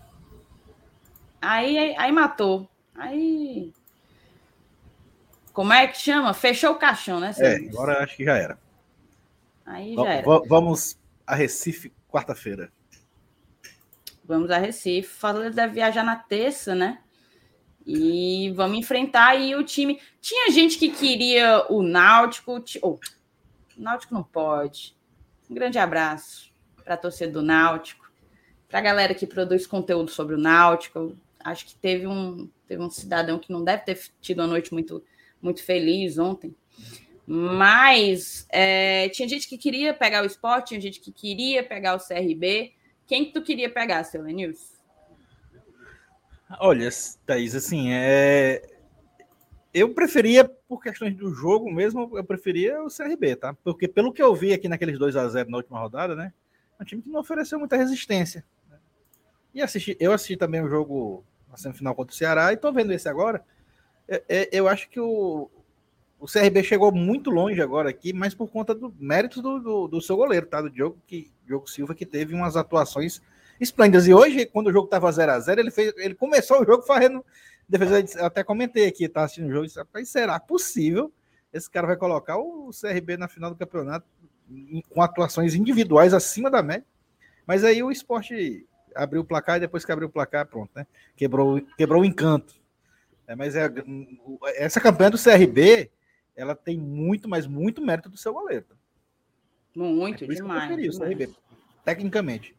Aí, 1.42 1.78
aí, 1.78 1.96
aí 1.98 2.12
matou. 2.12 2.70
Aí 2.94 3.72
como 5.54 5.72
é 5.72 5.88
que 5.88 6.00
chama? 6.00 6.34
Fechou 6.34 6.72
o 6.72 6.80
caixão, 6.80 7.20
né? 7.20 7.32
É, 7.38 7.56
agora 7.58 8.04
acho 8.04 8.18
que 8.18 8.26
já 8.26 8.36
era. 8.36 8.58
Aí 9.64 9.94
já 9.94 10.14
era. 10.14 10.26
Vamos 10.48 10.98
a 11.26 11.36
Recife 11.36 11.94
quarta-feira. 12.10 12.72
Vamos 14.26 14.50
a 14.50 14.58
Recife. 14.58 15.08
Fala 15.08 15.52
deve 15.52 15.76
viajar 15.76 16.04
na 16.04 16.16
terça, 16.16 16.74
né? 16.74 17.00
E 17.86 18.52
vamos 18.56 18.80
enfrentar 18.80 19.28
aí 19.28 19.56
o 19.56 19.64
time. 19.64 20.02
Tinha 20.20 20.50
gente 20.52 20.78
que 20.80 20.90
queria 20.90 21.66
o 21.70 21.84
Náutico. 21.84 22.64
Oh, 22.82 22.94
o 22.94 23.00
Náutico 23.78 24.14
não 24.14 24.24
pode. 24.24 24.98
Um 25.50 25.54
grande 25.54 25.78
abraço 25.78 26.52
para 26.84 26.96
a 26.96 26.98
torcida 26.98 27.32
do 27.32 27.42
Náutico, 27.44 28.10
para 28.68 28.80
a 28.80 28.82
galera 28.82 29.14
que 29.14 29.28
produz 29.28 29.68
conteúdo 29.68 30.10
sobre 30.10 30.36
o 30.36 30.40
Náutico. 30.40 31.16
Acho 31.44 31.66
que 31.66 31.76
teve 31.76 32.08
um, 32.08 32.50
teve 32.68 32.82
um 32.82 32.90
cidadão 32.90 33.38
que 33.38 33.52
não 33.52 33.64
deve 33.64 33.84
ter 33.84 34.00
tido 34.20 34.40
uma 34.40 34.48
noite 34.48 34.74
muito 34.74 35.04
muito 35.44 35.64
feliz 35.64 36.18
ontem. 36.18 36.56
Mas 37.28 38.48
é, 38.50 39.10
tinha 39.10 39.28
gente 39.28 39.48
que 39.48 39.58
queria 39.58 39.94
pegar 39.94 40.24
o 40.24 40.26
esporte, 40.26 40.70
tinha 40.70 40.82
gente 40.82 41.00
que 41.00 41.12
queria 41.12 41.64
pegar 41.64 41.96
o 41.96 42.00
CRB. 42.00 42.74
Quem 43.06 43.26
que 43.26 43.34
tu 43.34 43.44
queria 43.44 43.70
pegar, 43.70 44.04
seu 44.04 44.24
Lenils? 44.24 44.74
Olha, 46.60 46.90
Thaís, 47.26 47.56
assim, 47.56 47.92
é... 47.92 48.62
eu 49.74 49.94
preferia, 49.94 50.46
por 50.46 50.82
questões 50.82 51.16
do 51.16 51.34
jogo 51.34 51.72
mesmo, 51.72 52.12
eu 52.18 52.24
preferia 52.24 52.82
o 52.84 52.88
CRB, 52.88 53.36
tá? 53.36 53.54
Porque 53.64 53.88
pelo 53.88 54.14
que 54.14 54.22
eu 54.22 54.36
vi 54.36 54.54
aqui 54.54 54.68
naqueles 54.68 55.00
2 55.00 55.16
a 55.16 55.28
0 55.28 55.50
na 55.50 55.58
última 55.58 55.80
rodada, 55.80 56.16
né? 56.16 56.34
um 56.84 56.86
time 56.86 57.02
que 57.02 57.10
não 57.10 57.22
ofereceu 57.22 57.58
muita 57.58 57.78
resistência. 57.78 58.46
Né? 58.70 58.78
E 59.54 59.62
assisti, 59.62 59.98
eu 60.00 60.12
assisti 60.12 60.38
também 60.38 60.62
o 60.62 60.70
jogo 60.70 61.24
na 61.50 61.58
semifinal 61.58 61.96
contra 61.96 62.14
o 62.14 62.18
Ceará 62.18 62.52
e 62.52 62.58
tô 62.58 62.72
vendo 62.72 62.92
esse 62.94 63.10
agora. 63.10 63.44
É, 64.14 64.24
é, 64.30 64.50
eu 64.52 64.68
acho 64.68 64.90
que 64.90 65.00
o, 65.00 65.50
o 66.20 66.26
CRB 66.26 66.64
chegou 66.64 66.92
muito 66.92 67.30
longe 67.30 67.62
agora 67.62 67.90
aqui, 67.90 68.14
mas 68.14 68.34
por 68.34 68.48
conta 68.50 68.76
do 68.76 68.94
mérito 69.00 69.42
do, 69.42 69.60
do, 69.60 69.88
do, 69.88 70.02
seu 70.02 70.16
goleiro, 70.16 70.46
tá? 70.46 70.62
Do 70.62 70.70
Diogo, 70.70 70.98
que, 71.08 71.32
Diogo 71.46 71.70
Silva, 71.70 71.96
que 71.96 72.06
teve 72.06 72.34
umas 72.34 72.56
atuações 72.56 73.22
esplêndidas. 73.60 74.08
E 74.08 74.14
hoje, 74.14 74.46
quando 74.46 74.68
o 74.68 74.72
jogo 74.72 74.88
tava 74.88 75.12
0 75.12 75.32
a 75.32 75.40
0 75.40 75.62
ele, 75.62 75.72
fez, 75.72 75.94
ele 75.98 76.16
começou 76.16 76.62
o 76.62 76.66
jogo 76.66 76.84
fazendo 76.84 77.26
defesa. 77.68 78.20
Eu 78.20 78.26
até 78.26 78.44
comentei 78.44 78.88
aqui, 78.88 79.08
tá 79.08 79.24
assistindo 79.24 79.48
o 79.48 79.52
jogo, 79.52 79.66
disse, 79.66 79.82
será 80.06 80.40
possível 80.40 81.12
esse 81.54 81.70
cara 81.70 81.86
vai 81.86 81.96
colocar 81.96 82.38
o 82.38 82.72
CRB 82.72 83.16
na 83.16 83.28
final 83.28 83.52
do 83.52 83.56
campeonato 83.56 84.08
com 84.90 85.02
atuações 85.02 85.54
individuais 85.54 86.14
acima 86.14 86.50
da 86.50 86.64
média? 86.64 86.86
Mas 87.46 87.64
aí 87.64 87.84
o 87.84 87.92
esporte 87.92 88.66
abriu 88.96 89.22
o 89.22 89.26
placar 89.26 89.58
e 89.58 89.60
depois 89.60 89.86
que 89.86 89.92
abriu 89.92 90.08
o 90.08 90.12
placar, 90.12 90.48
pronto, 90.48 90.72
né? 90.76 90.88
Quebrou, 91.16 91.62
quebrou 91.78 92.02
o 92.02 92.06
encanto. 92.06 92.56
É, 93.28 93.36
mas 93.36 93.56
é, 93.56 93.70
essa 94.56 94.82
campanha 94.82 95.12
do 95.12 95.22
CRB, 95.22 95.90
ela 96.36 96.56
tem 96.56 96.78
muito, 96.78 97.30
mas 97.30 97.48
muito 97.48 97.82
mérito 97.82 98.10
do 98.10 98.18
seu 98.18 98.34
goleiro. 98.34 98.66
Muito, 99.76 100.24
é 100.24 100.28
demais. 100.28 100.70
Eu 100.72 100.78
demais. 100.78 100.98
CRB, 100.98 101.30
tecnicamente. 101.84 102.56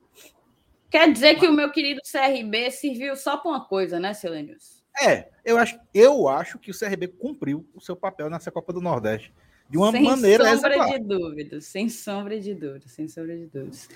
Quer 0.90 1.12
dizer 1.12 1.36
que 1.36 1.46
o 1.46 1.52
meu 1.52 1.70
querido 1.72 2.00
CRB 2.02 2.70
serviu 2.70 3.16
só 3.16 3.36
para 3.36 3.50
uma 3.50 3.64
coisa, 3.64 3.98
né, 3.98 4.14
Silênios? 4.14 4.84
É, 5.02 5.28
eu 5.44 5.58
acho, 5.58 5.78
eu 5.92 6.28
acho 6.28 6.58
que 6.58 6.70
o 6.70 6.78
CRB 6.78 7.08
cumpriu 7.08 7.68
o 7.74 7.80
seu 7.80 7.96
papel 7.96 8.30
nessa 8.30 8.50
Copa 8.50 8.72
do 8.72 8.80
Nordeste 8.80 9.34
de 9.68 9.78
uma 9.78 9.90
sem 9.90 10.02
maneira 10.02 10.44
Sem 10.44 10.54
sombra 10.54 10.74
exemplar. 10.76 10.98
de 10.98 11.04
dúvidas, 11.04 11.64
sem 11.66 11.88
sombra 11.88 12.40
de 12.40 12.54
dúvidas, 12.54 12.92
sem 12.92 13.08
sombra 13.08 13.36
de 13.36 13.46
dúvidas. 13.46 13.88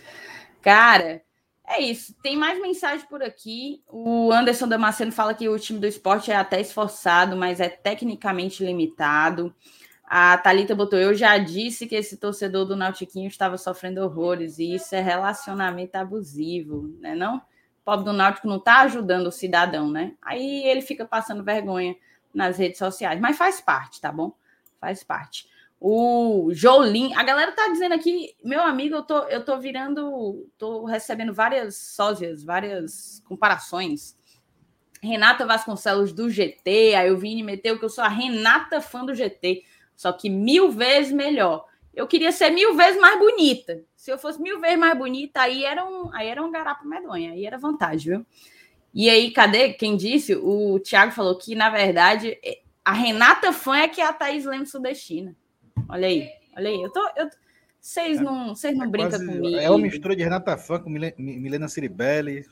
Cara, 0.60 1.22
é 1.68 1.82
isso. 1.82 2.14
Tem 2.22 2.36
mais 2.36 2.60
mensagem 2.60 3.06
por 3.06 3.22
aqui. 3.22 3.82
O 3.86 4.32
Anderson 4.32 4.66
Damasceno 4.66 5.12
fala 5.12 5.34
que 5.34 5.48
o 5.48 5.58
time 5.58 5.78
do 5.78 5.86
esporte 5.86 6.30
é 6.30 6.36
até 6.36 6.60
esforçado, 6.60 7.36
mas 7.36 7.60
é 7.60 7.68
tecnicamente 7.68 8.64
limitado. 8.64 9.54
A 10.02 10.38
Talita 10.38 10.74
botou: 10.74 10.98
Eu 10.98 11.14
já 11.14 11.36
disse 11.36 11.86
que 11.86 11.94
esse 11.94 12.16
torcedor 12.16 12.64
do 12.64 12.74
Nautiquinho 12.74 13.28
estava 13.28 13.58
sofrendo 13.58 14.02
horrores, 14.02 14.58
e 14.58 14.74
isso 14.74 14.94
é 14.94 15.00
relacionamento 15.00 15.96
abusivo, 15.96 16.88
né? 17.00 17.14
Não? 17.14 17.36
O 17.36 17.42
pobre 17.84 18.06
do 18.06 18.12
Náutico 18.14 18.48
não 18.48 18.56
está 18.56 18.80
ajudando 18.80 19.26
o 19.26 19.32
cidadão, 19.32 19.90
né? 19.90 20.14
Aí 20.22 20.64
ele 20.66 20.80
fica 20.80 21.04
passando 21.04 21.44
vergonha 21.44 21.94
nas 22.32 22.56
redes 22.56 22.78
sociais, 22.78 23.20
mas 23.20 23.36
faz 23.36 23.60
parte, 23.60 24.00
tá 24.00 24.10
bom? 24.10 24.32
Faz 24.80 25.04
parte. 25.04 25.46
O 25.80 26.48
Jolin, 26.52 27.14
a 27.14 27.22
galera 27.22 27.52
tá 27.52 27.68
dizendo 27.68 27.94
aqui, 27.94 28.34
meu 28.42 28.62
amigo, 28.62 28.96
eu 28.96 29.02
tô, 29.02 29.18
eu 29.24 29.44
tô 29.44 29.58
virando, 29.58 30.50
tô 30.58 30.84
recebendo 30.84 31.32
várias 31.32 31.76
sósias, 31.76 32.42
várias 32.42 33.22
comparações. 33.24 34.18
Renata 35.00 35.46
Vasconcelos 35.46 36.12
do 36.12 36.28
GT, 36.28 36.94
aí 36.96 37.10
o 37.12 37.16
Vini 37.16 37.44
meteu 37.44 37.78
que 37.78 37.84
eu 37.84 37.88
sou 37.88 38.02
a 38.02 38.08
Renata 38.08 38.80
fã 38.80 39.04
do 39.04 39.14
GT, 39.14 39.62
só 39.94 40.10
que 40.12 40.28
mil 40.28 40.72
vezes 40.72 41.12
melhor. 41.12 41.64
Eu 41.94 42.08
queria 42.08 42.32
ser 42.32 42.50
mil 42.50 42.74
vezes 42.74 43.00
mais 43.00 43.18
bonita. 43.18 43.84
Se 43.94 44.10
eu 44.10 44.18
fosse 44.18 44.40
mil 44.42 44.60
vezes 44.60 44.78
mais 44.78 44.98
bonita, 44.98 45.42
aí 45.42 45.64
era 45.64 45.84
um, 45.84 46.12
aí 46.12 46.26
era 46.26 46.42
um 46.44 46.50
garapo 46.50 46.86
medonha, 46.86 47.32
aí 47.32 47.46
era 47.46 47.56
vantagem, 47.56 48.16
viu? 48.16 48.26
E 48.92 49.08
aí, 49.08 49.30
cadê 49.30 49.74
quem 49.74 49.96
disse? 49.96 50.34
O 50.34 50.80
Thiago 50.80 51.12
falou 51.12 51.36
que, 51.36 51.54
na 51.54 51.70
verdade, 51.70 52.36
a 52.84 52.92
Renata 52.92 53.52
fã 53.52 53.76
é 53.76 53.88
que 53.88 54.00
é 54.00 54.06
a 54.06 54.12
Thaís 54.12 54.44
Lemos 54.44 54.70
Sudestina. 54.70 55.36
Olha 55.88 56.08
aí, 56.08 56.28
olha 56.56 56.68
aí. 56.68 56.82
Eu 56.82 56.92
tô, 56.92 57.00
eu, 57.16 57.28
vocês 57.80 58.20
não, 58.20 58.54
vocês 58.54 58.76
não 58.76 58.86
é 58.86 58.88
brincam 58.88 59.18
comigo. 59.18 59.56
É 59.56 59.70
uma 59.70 59.78
mistura 59.78 60.14
de 60.14 60.22
Renata 60.22 60.56
Fã 60.56 60.78
com 60.78 60.90
Milena 60.90 61.68
Ciribelli. 61.68 62.44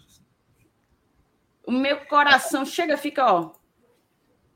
O 1.67 1.73
meu 1.73 1.99
coração 2.07 2.65
chega, 2.65 2.97
fica, 2.97 3.33
ó, 3.33 3.53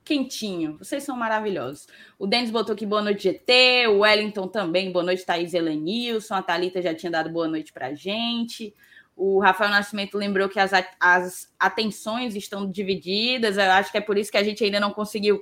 quentinho. 0.04 0.78
Vocês 0.78 1.02
são 1.02 1.16
maravilhosos. 1.16 1.86
O 2.18 2.26
Denis 2.26 2.50
botou 2.50 2.72
aqui 2.72 2.86
boa 2.86 3.02
noite, 3.02 3.24
GT. 3.24 3.88
O 3.88 3.98
Wellington 4.00 4.48
também, 4.48 4.92
boa 4.92 5.04
noite, 5.04 5.26
Thaís 5.26 5.54
Elenilson. 5.54 6.34
A 6.34 6.42
Thalita 6.42 6.80
já 6.80 6.94
tinha 6.94 7.10
dado 7.10 7.30
boa 7.30 7.48
noite 7.48 7.72
pra 7.72 7.94
gente. 7.94 8.74
O 9.16 9.38
Rafael 9.38 9.70
Nascimento 9.70 10.16
lembrou 10.16 10.48
que 10.48 10.58
as, 10.58 10.72
as 10.98 11.52
atenções 11.58 12.34
estão 12.34 12.70
divididas. 12.70 13.58
Eu 13.58 13.70
acho 13.72 13.92
que 13.92 13.98
é 13.98 14.00
por 14.00 14.16
isso 14.16 14.30
que 14.30 14.38
a 14.38 14.42
gente 14.42 14.64
ainda 14.64 14.80
não 14.80 14.92
conseguiu 14.92 15.40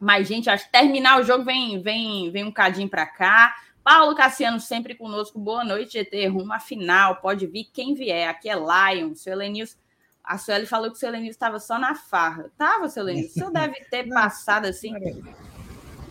mas, 0.00 0.26
gente, 0.26 0.48
acho 0.48 0.64
que 0.64 0.72
terminar 0.72 1.20
o 1.20 1.24
jogo 1.24 1.44
vem, 1.44 1.82
vem, 1.82 2.30
vem 2.30 2.42
um 2.42 2.50
cadinho 2.50 2.88
para 2.88 3.04
cá. 3.04 3.54
Paulo 3.84 4.16
Cassiano 4.16 4.58
sempre 4.58 4.94
conosco. 4.94 5.38
Boa 5.38 5.62
noite, 5.62 5.92
GT. 5.92 6.26
Rumo 6.28 6.54
à 6.54 6.58
final. 6.58 7.16
Pode 7.16 7.46
vir 7.46 7.68
quem 7.70 7.92
vier. 7.92 8.26
Aqui 8.26 8.48
é 8.48 8.54
Lion. 8.54 9.14
Seu 9.14 9.34
Elenils. 9.34 9.76
A 10.24 10.38
Sueli 10.38 10.64
falou 10.64 10.90
que 10.90 10.96
o 10.96 10.98
seu 10.98 11.10
Elenils 11.10 11.34
estava 11.34 11.58
só 11.58 11.78
na 11.78 11.94
farra. 11.94 12.50
Tava, 12.56 12.88
seu 12.88 13.02
Elenils? 13.02 13.32
O 13.32 13.34
senhor 13.34 13.52
deve 13.52 13.74
ter 13.90 14.08
passado 14.08 14.64
assim. 14.64 14.94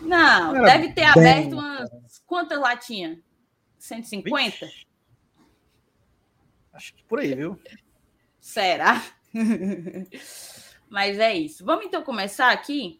Não, 0.02 0.52
deve 0.52 0.92
ter 0.92 1.04
aberto 1.04 1.54
umas. 1.54 1.90
Quantas 2.26 2.60
latinhas? 2.60 3.18
150? 3.76 4.66
Vixe. 4.66 4.86
Acho 6.72 6.94
que 6.94 7.02
por 7.02 7.18
aí, 7.18 7.34
viu? 7.34 7.60
Será? 8.38 9.02
Mas 10.88 11.18
é 11.18 11.34
isso. 11.34 11.64
Vamos 11.64 11.86
então 11.86 12.02
começar 12.02 12.52
aqui 12.52 12.99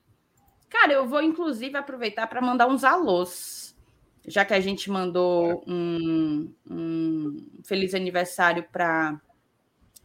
Cara, 0.71 0.93
eu 0.93 1.07
vou 1.07 1.21
inclusive 1.21 1.77
aproveitar 1.77 2.29
para 2.29 2.41
mandar 2.41 2.69
uns 2.69 2.85
alôs, 2.85 3.77
já 4.27 4.45
que 4.45 4.55
a 4.55 4.61
gente 4.61 4.89
mandou 4.89 5.65
um, 5.67 6.55
um 6.71 7.50
feliz 7.65 7.93
aniversário 7.93 8.65
para. 8.71 9.21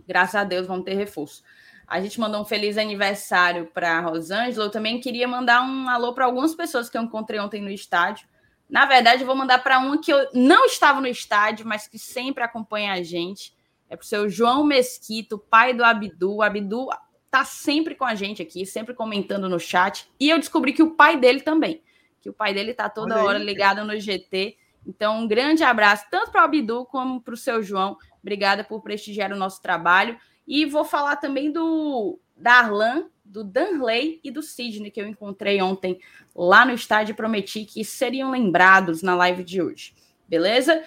Graças 0.08 0.36
a 0.36 0.44
Deus, 0.44 0.68
vamos 0.68 0.84
ter 0.84 0.96
reforço. 0.96 1.44
A 1.88 2.02
gente 2.02 2.20
mandou 2.20 2.42
um 2.42 2.46
feliz 2.46 2.80
aniversário 2.80 3.68
para 3.68 4.02
Rosângela. 4.02 4.66
Eu 4.66 4.72
também 4.72 5.00
queria 5.00 5.28
mandar 5.28 5.62
um 5.62 5.88
alô 5.88 6.14
para 6.14 6.26
algumas 6.26 6.56
pessoas 6.56 6.90
que 6.90 6.98
eu 6.98 7.02
encontrei 7.04 7.40
ontem 7.40 7.62
no 7.62 7.70
estádio. 7.70 8.28
Na 8.68 8.88
verdade, 8.88 9.22
eu 9.22 9.28
vou 9.28 9.36
mandar 9.36 9.60
para 9.64 9.78
uma 9.78 10.02
que 10.02 10.12
eu 10.12 10.28
não 10.34 10.66
estava 10.66 11.00
no 11.00 11.08
estádio, 11.08 11.66
mas 11.68 11.88
que 11.88 12.00
sempre 12.00 12.44
acompanha 12.44 12.94
a 12.94 13.04
gente. 13.04 13.56
É 13.88 13.96
para 13.96 14.04
o 14.04 14.08
seu 14.08 14.28
João 14.28 14.66
Mesquito, 14.66 15.38
pai 15.38 15.76
do 15.76 15.84
Abdu. 15.84 16.42
Abdu 16.42 16.90
tá 17.36 17.44
sempre 17.44 17.96
com 17.96 18.06
a 18.06 18.16
gente 18.16 18.42
aqui, 18.42 18.66
sempre 18.66 18.94
comentando 18.94 19.50
no 19.50 19.60
chat. 19.60 20.10
E 20.18 20.30
eu 20.30 20.40
descobri 20.40 20.72
que 20.72 20.82
o 20.82 20.92
pai 20.92 21.20
dele 21.20 21.42
também, 21.42 21.82
que 22.22 22.30
o 22.30 22.34
pai 22.34 22.54
dele 22.54 22.74
tá 22.74 22.88
toda 22.88 23.22
hora 23.22 23.38
ligado 23.38 23.84
no 23.84 24.00
GT. 24.00 24.56
Então, 24.88 25.20
um 25.20 25.28
grande 25.28 25.62
abraço 25.62 26.06
tanto 26.10 26.32
para 26.32 26.44
o 26.44 26.46
Abdu 26.46 26.86
como 26.86 27.20
para 27.20 27.34
o 27.34 27.38
seu 27.38 27.62
João. 27.62 27.98
Obrigada 28.22 28.64
por 28.64 28.82
prestigiar 28.82 29.34
o 29.34 29.36
nosso 29.36 29.62
trabalho. 29.62 30.18
E 30.48 30.66
vou 30.66 30.86
falar 30.86 31.18
também 31.18 31.52
do 31.52 32.18
Darlan, 32.38 33.10
do 33.26 33.44
Danley 33.44 34.22
e 34.24 34.32
do 34.32 34.42
Sidney, 34.42 34.90
que 34.90 35.02
eu 35.02 35.08
encontrei 35.08 35.62
ontem 35.62 36.00
lá 36.34 36.66
no 36.66 36.72
estádio 36.72 37.12
e 37.12 37.16
prometi 37.16 37.66
que 37.66 37.84
seriam 37.84 38.32
lembrados 38.32 39.02
na 39.02 39.14
live 39.14 39.44
de 39.44 39.62
hoje. 39.62 39.94
Beleza? 40.26 40.82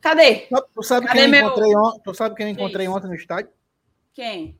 Cadê? 0.00 0.48
Tu 0.74 0.82
sabe, 0.82 1.06
Cadê 1.06 1.20
quem, 1.20 1.28
meu... 1.28 1.40
eu 1.42 1.46
encontrei 1.46 1.76
on... 1.76 1.98
tu 2.02 2.12
sabe 2.12 2.34
quem 2.34 2.46
eu 2.46 2.52
encontrei 2.52 2.88
ontem 2.88 3.06
no 3.06 3.14
estádio? 3.14 3.52
Quem? 4.12 4.59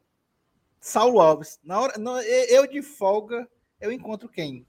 Saulo 0.80 1.20
Alves. 1.20 1.60
Na 1.62 1.78
hora, 1.78 1.99
não, 1.99 2.18
eu 2.20 2.66
de 2.66 2.82
folga, 2.82 3.49
eu 3.80 3.92
encontro 3.92 4.28
quem? 4.28 4.66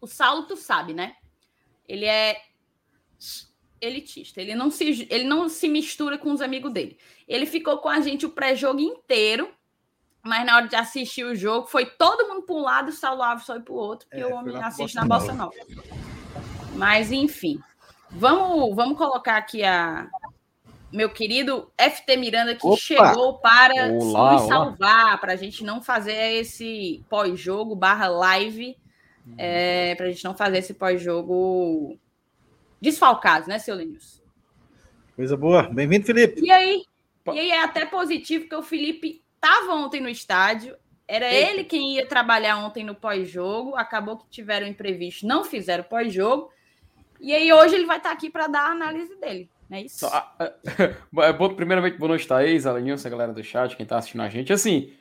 O 0.00 0.06
Saulo, 0.06 0.46
tu 0.46 0.56
sabe, 0.56 0.94
né? 0.94 1.16
Ele 1.86 2.04
é 2.04 2.40
elitista. 3.80 4.40
Ele 4.40 4.54
não 4.54 4.70
se, 4.70 5.06
ele 5.10 5.24
não 5.24 5.48
se 5.48 5.68
mistura 5.68 6.16
com 6.16 6.32
os 6.32 6.40
amigos 6.40 6.72
dele. 6.72 6.98
Ele 7.26 7.46
ficou 7.46 7.78
com 7.78 7.88
a 7.88 8.00
gente 8.00 8.24
o 8.24 8.30
pré-jogo 8.30 8.80
inteiro, 8.80 9.52
mas 10.22 10.46
na 10.46 10.56
hora 10.56 10.68
de 10.68 10.76
assistir 10.76 11.24
o 11.24 11.34
jogo, 11.34 11.66
foi 11.66 11.86
todo 11.86 12.28
mundo 12.28 12.42
para 12.42 12.54
um 12.54 12.60
lado, 12.60 12.88
o 12.88 12.92
Saulo 12.92 13.22
Alves 13.22 13.46
foi 13.46 13.60
para 13.60 13.72
o 13.72 13.76
outro, 13.76 14.08
porque 14.08 14.22
é, 14.22 14.26
o 14.26 14.34
homem 14.34 14.62
assiste 14.62 14.94
na 14.94 15.04
Bossa 15.04 15.32
Nova. 15.32 15.54
Mas, 16.74 17.10
enfim. 17.10 17.60
Vamos, 18.10 18.74
vamos 18.74 18.96
colocar 18.96 19.36
aqui 19.36 19.62
a, 19.64 20.08
meu 20.92 21.10
querido 21.10 21.70
FT 21.78 22.16
Miranda, 22.16 22.54
que 22.54 22.66
Opa! 22.66 22.76
chegou 22.76 23.38
para 23.38 23.92
olá, 23.92 24.32
nos 24.32 24.48
salvar, 24.48 25.20
para 25.20 25.32
a 25.32 25.36
gente 25.36 25.64
não 25.64 25.82
fazer 25.82 26.34
esse 26.34 27.04
pós-jogo 27.08 27.74
barra 27.74 28.08
live, 28.08 28.76
hum. 29.26 29.34
é, 29.36 29.94
para 29.94 30.06
a 30.06 30.10
gente 30.10 30.24
não 30.24 30.34
fazer 30.34 30.58
esse 30.58 30.74
pós-jogo 30.74 31.98
desfalcado, 32.80 33.48
né, 33.48 33.58
seu 33.58 33.74
Lenilson? 33.74 34.22
Coisa 35.14 35.36
boa. 35.36 35.62
Bem-vindo, 35.64 36.06
Felipe. 36.06 36.40
E 36.40 36.50
aí? 36.50 36.84
E 37.26 37.38
aí 37.38 37.50
é 37.50 37.62
até 37.62 37.84
positivo 37.84 38.48
que 38.48 38.54
o 38.54 38.62
Felipe 38.62 39.22
estava 39.34 39.74
ontem 39.74 40.00
no 40.00 40.08
estádio, 40.08 40.76
era 41.06 41.30
Eita. 41.30 41.50
ele 41.50 41.64
quem 41.64 41.96
ia 41.96 42.06
trabalhar 42.06 42.56
ontem 42.58 42.84
no 42.84 42.94
pós-jogo, 42.94 43.76
acabou 43.76 44.16
que 44.16 44.28
tiveram 44.30 44.66
imprevisto, 44.66 45.26
não 45.26 45.44
fizeram 45.44 45.84
pós-jogo, 45.84 46.50
e 47.20 47.34
aí 47.34 47.52
hoje 47.52 47.74
ele 47.74 47.84
vai 47.86 47.98
estar 47.98 48.12
aqui 48.12 48.30
para 48.30 48.46
dar 48.46 48.68
a 48.68 48.70
análise 48.70 49.14
dele. 49.16 49.50
É 49.70 49.82
isso. 49.82 50.06
Ah, 50.06 50.34
é, 51.18 51.32
bom, 51.32 51.54
primeiramente, 51.54 51.98
boa 51.98 52.10
noite, 52.10 52.26
Thaís, 52.26 52.66
Alenilson, 52.66 53.08
a 53.08 53.10
galera 53.10 53.32
do 53.32 53.42
chat, 53.42 53.76
quem 53.76 53.86
tá 53.86 53.98
assistindo 53.98 54.22
a 54.22 54.28
gente. 54.28 54.52
Assim, 54.52 54.92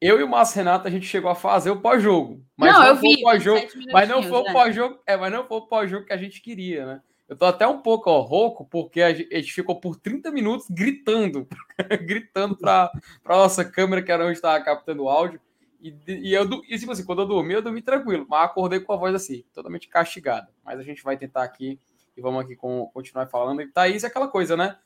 eu 0.00 0.20
e 0.20 0.22
o 0.22 0.28
Márcio 0.28 0.56
Renato, 0.56 0.86
a 0.86 0.90
gente 0.90 1.06
chegou 1.06 1.30
a 1.30 1.34
fazer 1.34 1.70
o 1.70 1.80
pós-jogo. 1.80 2.44
Mas 2.56 2.72
não, 2.72 2.80
não 2.80 2.86
eu 2.88 2.96
vi. 2.96 3.20
Pós 3.22 3.42
-jogo, 3.42 3.66
mas 3.92 4.08
não 4.08 4.22
foi 4.22 4.40
o 4.40 4.48
é. 4.48 4.52
pós-jogo. 4.52 4.98
É, 5.06 5.16
mas 5.16 5.32
não 5.32 5.46
foi 5.46 5.58
o 5.58 5.66
pós-jogo 5.66 6.06
que 6.06 6.12
a 6.12 6.16
gente 6.16 6.40
queria, 6.40 6.86
né? 6.86 7.00
Eu 7.28 7.36
tô 7.36 7.46
até 7.46 7.66
um 7.66 7.78
pouco 7.78 8.10
ó, 8.10 8.20
rouco, 8.20 8.64
porque 8.66 9.00
a 9.00 9.12
gente 9.14 9.54
ficou 9.54 9.80
por 9.80 9.96
30 9.96 10.30
minutos 10.30 10.66
gritando, 10.68 11.48
gritando 12.04 12.56
para 12.56 12.92
a 13.24 13.36
nossa 13.36 13.64
câmera, 13.64 14.02
que 14.02 14.12
era 14.12 14.24
onde 14.24 14.34
estava 14.34 14.62
captando 14.62 15.04
o 15.04 15.08
áudio. 15.08 15.40
E, 15.80 15.96
e 16.06 16.34
eu, 16.34 16.44
e, 16.68 16.78
tipo 16.78 16.92
assim, 16.92 17.04
quando 17.04 17.22
eu 17.22 17.26
dormi, 17.26 17.54
eu 17.54 17.62
dormi 17.62 17.80
tranquilo, 17.80 18.26
mas 18.28 18.44
acordei 18.44 18.80
com 18.80 18.92
a 18.92 18.96
voz 18.96 19.14
assim, 19.14 19.44
totalmente 19.52 19.88
castigada. 19.88 20.48
Mas 20.64 20.78
a 20.78 20.82
gente 20.82 21.02
vai 21.02 21.16
tentar 21.16 21.42
aqui 21.42 21.78
e 22.16 22.20
vamos 22.20 22.44
aqui 22.44 22.56
com, 22.56 22.86
continuar 22.92 23.26
falando. 23.26 23.62
E 23.62 23.68
Thaís 23.68 24.04
é 24.04 24.06
aquela 24.06 24.28
coisa, 24.28 24.56
né? 24.56 24.78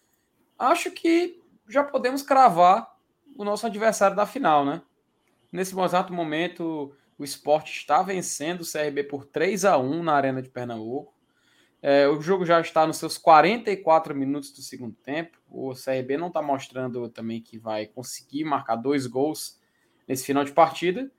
Acho 0.59 0.91
que 0.91 1.41
já 1.69 1.83
podemos 1.85 2.23
cravar 2.23 2.97
o 3.37 3.45
nosso 3.45 3.67
adversário 3.67 4.17
da 4.17 4.27
final, 4.27 4.65
né? 4.65 4.83
Nesse 5.53 5.79
exato 5.79 6.13
momento, 6.13 6.95
o 7.19 7.25
esporte 7.25 7.73
está 7.73 8.03
vencendo 8.03 8.63
o 8.63 8.71
CRB 8.71 9.05
por 9.05 9.25
3 9.25 9.65
a 9.65 9.79
1 9.79 10.03
na 10.03 10.15
Arena 10.15 10.43
de 10.43 10.49
Pernambuco. 10.49 11.15
É, 11.83 12.09
o 12.09 12.21
jogo 12.21 12.45
já 12.45 12.61
está 12.61 12.87
nos 12.87 12.97
seus 12.97 13.17
44 13.17 14.15
minutos 14.15 14.51
do 14.51 14.63
segundo 14.63 14.95
tempo. 14.97 15.39
O 15.49 15.73
CRB 15.73 16.17
não 16.17 16.29
está 16.29 16.43
mostrando 16.43 17.09
também 17.09 17.41
que 17.41 17.59
vai 17.59 17.87
conseguir 17.87 18.45
marcar 18.45 18.77
dois 18.77 19.07
gols 19.07 19.61
nesse 20.09 20.25
final 20.25 20.45
de 20.45 20.53
partida. 20.53 21.11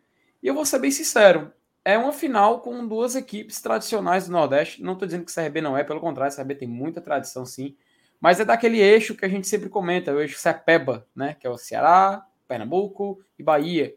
E 0.41 0.47
eu 0.47 0.53
vou 0.53 0.65
ser 0.65 0.79
bem 0.79 0.91
sincero: 0.91 1.51
é 1.87 1.97
uma 1.97 2.11
final 2.11 2.59
com 2.59 2.85
duas 2.85 3.15
equipes 3.15 3.61
tradicionais 3.61 4.25
do 4.25 4.33
Nordeste. 4.33 4.83
Não 4.83 4.91
estou 4.91 5.05
dizendo 5.05 5.23
que 5.23 5.33
CRB 5.33 5.61
não 5.61 5.77
é, 5.77 5.85
pelo 5.85 6.01
contrário, 6.01 6.35
CRB 6.35 6.55
tem 6.55 6.67
muita 6.67 6.99
tradição 6.99 7.45
sim. 7.45 7.77
Mas 8.19 8.41
é 8.41 8.45
daquele 8.45 8.81
eixo 8.81 9.15
que 9.15 9.23
a 9.23 9.29
gente 9.29 9.47
sempre 9.47 9.69
comenta, 9.69 10.13
o 10.13 10.19
eixo 10.19 10.37
Cepeba, 10.37 11.07
né? 11.15 11.37
Que 11.39 11.47
é 11.47 11.49
o 11.49 11.57
Ceará, 11.57 12.27
Pernambuco 12.45 13.21
e 13.39 13.43
Bahia. 13.43 13.95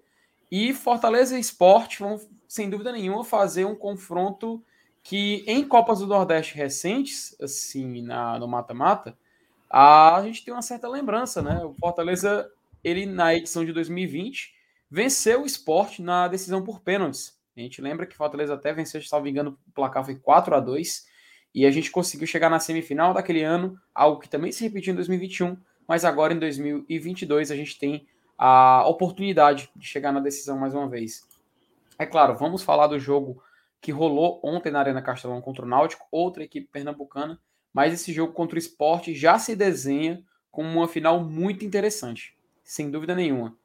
E 0.52 0.73
Fortaleza 0.73 1.37
e 1.37 1.40
Esporte 1.40 1.99
vão, 1.99 2.20
sem 2.47 2.70
dúvida 2.70 2.92
nenhuma, 2.92 3.25
fazer 3.25 3.64
um 3.64 3.75
confronto 3.75 4.64
que 5.02 5.42
em 5.44 5.66
Copas 5.66 5.99
do 5.99 6.06
Nordeste 6.06 6.54
recentes, 6.54 7.35
assim, 7.40 8.02
na, 8.02 8.38
no 8.38 8.47
mata-mata, 8.47 9.18
a 9.68 10.23
gente 10.25 10.44
tem 10.44 10.54
uma 10.54 10.62
certa 10.62 10.88
lembrança, 10.88 11.42
né? 11.42 11.61
O 11.64 11.75
Fortaleza, 11.75 12.49
ele 12.85 13.04
na 13.04 13.35
edição 13.35 13.64
de 13.64 13.73
2020, 13.73 14.54
venceu 14.88 15.42
o 15.42 15.47
esporte 15.47 16.00
na 16.00 16.28
decisão 16.28 16.62
por 16.62 16.78
pênaltis. 16.78 17.39
A 17.57 17.61
gente 17.61 17.83
lembra 17.83 18.07
que 18.07 18.16
Fortaleza 18.16 18.54
até 18.54 18.73
venceu, 18.73 19.00
me 19.23 19.30
engano, 19.30 19.59
o 19.69 19.73
placar 19.73 20.04
foi 20.04 20.16
4 20.16 20.54
a 20.54 20.61
2 20.61 21.07
e 21.54 21.66
a 21.66 21.71
gente 21.71 21.90
conseguiu 21.90 22.26
chegar 22.26 22.49
na 22.49 22.61
semifinal 22.61 23.12
daquele 23.12 23.42
ano, 23.42 23.78
algo 23.95 24.21
que 24.21 24.28
também 24.28 24.52
se 24.52 24.62
repetiu 24.62 24.92
em 24.92 24.97
2021, 24.97 25.57
mas 25.87 26.04
agora 26.04 26.33
em 26.33 26.38
2022 26.38 27.50
a 27.50 27.57
gente 27.57 27.78
tem 27.78 28.07
a 28.38 28.87
oportunidade 28.87 29.71
de 29.75 29.87
chegar 29.87 30.12
na 30.12 30.21
decisão 30.21 30.57
mais 30.59 30.75
uma 30.75 30.88
vez. 30.88 31.28
É 31.99 32.07
claro, 32.07 32.37
vamos 32.37 32.62
falar 32.62 32.87
do 32.87 32.99
jogo 32.99 33.42
que 33.80 33.90
rolou 33.90 34.40
ontem 34.45 34.71
na 34.71 34.78
Arena 34.78 35.02
Castelão 35.02 35.40
contra 35.40 35.64
o 35.64 35.69
Náutico, 35.69 36.07
outra 36.11 36.45
equipe 36.45 36.69
pernambucana, 36.71 37.40
mas 37.73 37.92
esse 37.92 38.12
jogo 38.12 38.33
contra 38.33 38.57
o 38.57 38.59
esporte 38.59 39.14
já 39.14 39.38
se 39.38 39.57
desenha 39.57 40.25
como 40.50 40.69
uma 40.69 40.88
final 40.88 41.23
muito 41.23 41.64
interessante, 41.64 42.37
sem 42.62 42.90
dúvida 42.90 43.14
nenhuma. 43.14 43.57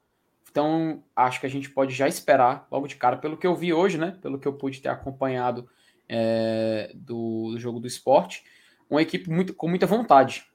Então, 0.56 1.04
acho 1.14 1.42
que 1.42 1.46
a 1.46 1.50
gente 1.50 1.70
pode 1.70 1.94
já 1.94 2.08
esperar 2.08 2.66
logo 2.72 2.88
de 2.88 2.96
cara, 2.96 3.18
pelo 3.18 3.36
que 3.36 3.46
eu 3.46 3.54
vi 3.54 3.74
hoje, 3.74 3.98
né? 3.98 4.18
Pelo 4.22 4.40
que 4.40 4.48
eu 4.48 4.54
pude 4.54 4.80
ter 4.80 4.88
acompanhado 4.88 5.70
é, 6.08 6.94
do, 6.96 7.52
do, 7.52 7.60
jogo 7.60 7.78
do 7.78 7.88
esporte, 7.88 8.42
uma 8.90 9.02
equipe 9.02 9.30
muito, 9.30 9.54
com 9.54 9.68
muita 9.68 9.86
vontade. 9.86 10.46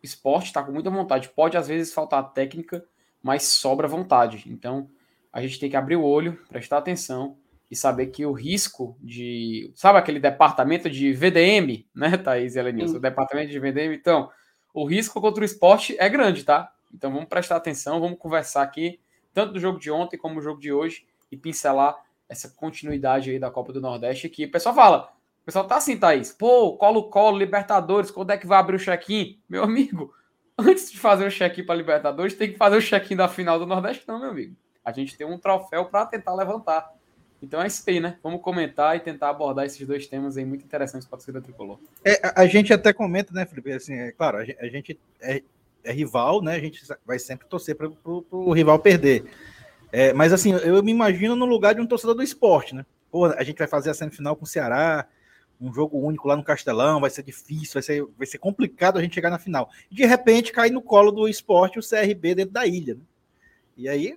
O 0.00 0.06
esporte 0.06 0.46
está 0.46 0.62
com 0.62 0.70
muita 0.70 0.88
vontade. 0.88 1.30
Pode 1.30 1.56
às 1.56 1.66
vezes 1.66 1.92
faltar 1.92 2.32
técnica, 2.32 2.86
mas 3.20 3.42
sobra 3.42 3.88
vontade. 3.88 4.44
Então, 4.46 4.88
a 5.32 5.42
gente 5.42 5.58
tem 5.58 5.68
que 5.68 5.76
abrir 5.76 5.96
o 5.96 6.04
olho, 6.04 6.38
prestar 6.48 6.78
atenção 6.78 7.36
e 7.68 7.74
saber 7.74 8.06
que 8.06 8.24
o 8.24 8.30
risco 8.30 8.96
de. 9.00 9.72
Sabe 9.74 9.98
aquele 9.98 10.20
departamento 10.20 10.88
de 10.88 11.12
VDM, 11.12 11.88
né, 11.92 12.16
Thaís 12.22 12.54
e 12.54 12.60
Elenilson? 12.60 12.98
O 12.98 13.00
departamento 13.00 13.50
de 13.50 13.58
VDM. 13.58 13.94
Então, 13.94 14.30
o 14.72 14.84
risco 14.84 15.20
contra 15.20 15.42
o 15.42 15.44
esporte 15.44 15.96
é 15.98 16.08
grande, 16.08 16.44
tá? 16.44 16.72
Então 16.94 17.12
vamos 17.12 17.28
prestar 17.28 17.56
atenção, 17.56 18.00
vamos 18.00 18.16
conversar 18.16 18.62
aqui, 18.62 19.00
tanto 19.32 19.52
do 19.52 19.60
jogo 19.60 19.78
de 19.78 19.90
ontem 19.90 20.16
como 20.16 20.36
do 20.36 20.42
jogo 20.42 20.60
de 20.60 20.72
hoje, 20.72 21.06
e 21.30 21.36
pincelar 21.36 21.96
essa 22.28 22.48
continuidade 22.48 23.30
aí 23.30 23.38
da 23.38 23.50
Copa 23.50 23.72
do 23.72 23.80
Nordeste 23.80 24.28
que 24.28 24.44
o 24.44 24.50
pessoal 24.50 24.74
fala. 24.74 25.12
O 25.42 25.44
pessoal 25.44 25.66
tá 25.66 25.76
assim, 25.76 25.96
Thaís. 25.96 26.32
Pô, 26.32 26.76
colo-colo, 26.76 27.38
Libertadores, 27.38 28.10
quando 28.10 28.30
é 28.30 28.38
que 28.38 28.46
vai 28.46 28.58
abrir 28.58 28.76
o 28.76 28.78
check-in? 28.78 29.38
Meu 29.48 29.64
amigo, 29.64 30.14
antes 30.58 30.90
de 30.90 30.98
fazer 30.98 31.26
o 31.26 31.30
check-in 31.30 31.64
para 31.64 31.74
Libertadores, 31.74 32.34
tem 32.34 32.52
que 32.52 32.58
fazer 32.58 32.76
o 32.76 32.82
check-in 32.82 33.16
da 33.16 33.28
final 33.28 33.58
do 33.58 33.66
Nordeste, 33.66 34.04
não, 34.06 34.20
meu 34.20 34.30
amigo. 34.30 34.54
A 34.84 34.92
gente 34.92 35.16
tem 35.16 35.26
um 35.26 35.38
troféu 35.38 35.86
para 35.86 36.06
tentar 36.06 36.34
levantar. 36.34 36.92
Então 37.42 37.60
é 37.62 37.66
isso 37.66 37.82
aí, 37.88 38.00
né? 38.00 38.18
Vamos 38.22 38.42
comentar 38.42 38.96
e 38.96 39.00
tentar 39.00 39.30
abordar 39.30 39.64
esses 39.64 39.86
dois 39.86 40.06
temas 40.06 40.36
aí 40.36 40.44
muito 40.44 40.64
interessantes 40.64 41.08
para 41.08 41.16
a 41.16 41.18
torcida 41.18 41.40
tricolor. 41.40 41.78
É, 42.04 42.20
a, 42.36 42.46
gente 42.46 42.72
até 42.72 42.92
comenta, 42.92 43.32
né, 43.32 43.46
Felipe? 43.46 43.72
Assim, 43.72 43.94
é 43.94 44.12
claro, 44.12 44.38
a 44.38 44.44
gente, 44.44 44.60
a 44.60 44.68
gente 44.68 45.00
é, 45.20 45.42
é, 45.84 45.92
rival, 45.92 46.42
né? 46.42 46.56
A 46.56 46.60
gente 46.60 46.82
vai 47.06 47.18
sempre 47.18 47.46
torcer 47.48 47.76
para 47.76 47.90
o 48.04 48.52
rival 48.52 48.78
perder. 48.78 49.24
É, 49.92 50.12
mas 50.12 50.32
assim, 50.32 50.52
eu 50.52 50.82
me 50.82 50.92
imagino 50.92 51.34
no 51.34 51.46
lugar 51.46 51.74
de 51.74 51.80
um 51.80 51.86
torcedor 51.86 52.14
do 52.14 52.22
esporte, 52.22 52.74
né? 52.74 52.86
Pô, 53.10 53.26
a 53.26 53.42
gente 53.42 53.58
vai 53.58 53.66
fazer 53.66 53.90
a 53.90 53.94
semifinal 53.94 54.36
com 54.36 54.44
o 54.44 54.46
Ceará, 54.48 55.08
um 55.60 55.72
jogo 55.74 55.98
único 55.98 56.28
lá 56.28 56.36
no 56.36 56.44
Castelão, 56.44 57.00
vai 57.00 57.10
ser 57.10 57.22
difícil, 57.22 57.74
vai 57.74 57.82
ser, 57.82 58.06
vai 58.16 58.26
ser 58.26 58.38
complicado 58.38 58.98
a 58.98 59.02
gente 59.02 59.14
chegar 59.14 59.30
na 59.30 59.38
final. 59.38 59.68
De 59.90 60.06
repente 60.06 60.52
cai 60.52 60.70
no 60.70 60.80
colo 60.80 61.10
do 61.10 61.28
esporte 61.28 61.78
o 61.78 61.82
CRB 61.82 62.34
dentro 62.34 62.52
da 62.52 62.66
ilha. 62.66 62.94
Né? 62.94 63.02
E 63.76 63.88
aí 63.88 64.16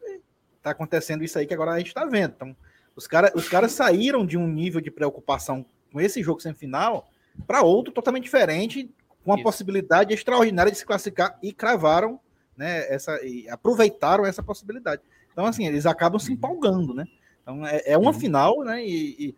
tá 0.62 0.72
acontecendo 0.72 1.24
isso 1.24 1.38
aí 1.38 1.46
que 1.46 1.54
agora 1.54 1.72
a 1.72 1.78
gente 1.78 1.88
está 1.88 2.06
vendo. 2.06 2.34
Então, 2.36 2.56
os 2.96 3.08
caras 3.08 3.32
os 3.36 3.50
cara 3.50 3.68
saíram 3.68 4.26
de 4.26 4.38
um 4.38 4.48
nível 4.48 4.80
de 4.80 4.92
preocupação 4.92 5.66
com 5.92 6.00
esse 6.00 6.24
jogo 6.24 6.40
semifinal 6.40 7.10
para 7.48 7.62
outro 7.62 7.92
totalmente 7.92 8.24
diferente, 8.24 8.90
com 9.24 9.32
a 9.32 9.36
Isso. 9.36 9.44
possibilidade 9.44 10.14
extraordinária 10.14 10.72
de 10.72 10.78
se 10.78 10.86
classificar 10.86 11.38
e 11.42 11.54
cravaram, 11.54 12.20
né, 12.58 12.88
essa, 12.94 13.20
e 13.24 13.50
aproveitaram 13.50 14.26
essa 14.26 14.44
possibilidade. 14.44 15.02
Então, 15.32 15.46
assim, 15.46 15.66
eles 15.66 15.86
acabam 15.86 16.20
se 16.20 16.30
uhum. 16.30 16.36
empolgando, 16.36 16.94
né? 16.94 17.06
Então, 17.42 17.66
é, 17.66 17.82
é 17.86 17.98
uma 17.98 18.12
uhum. 18.12 18.20
final, 18.20 18.64
né, 18.64 18.86
e, 18.86 19.36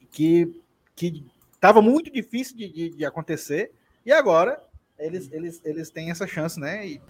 e 0.00 0.06
que 0.10 0.60
que 0.96 1.24
estava 1.52 1.82
muito 1.82 2.08
difícil 2.08 2.56
de, 2.56 2.72
de, 2.72 2.90
de, 2.90 3.04
acontecer, 3.04 3.72
e 4.06 4.12
agora 4.12 4.62
eles, 4.96 5.28
eles, 5.32 5.60
eles 5.64 5.90
têm 5.90 6.10
essa 6.10 6.26
chance, 6.26 6.60
né, 6.60 6.86
e 6.86 7.00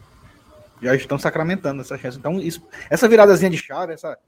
já 0.81 0.95
estão 0.95 1.19
sacramentando 1.19 1.83
essa 1.83 1.99
chance. 1.99 2.17
Então, 2.17 2.41
isso, 2.41 2.67
essa 2.89 3.09
viradazinha 3.09 3.51
de 3.51 3.59
chave, 3.59 3.93
essa, 3.93 4.19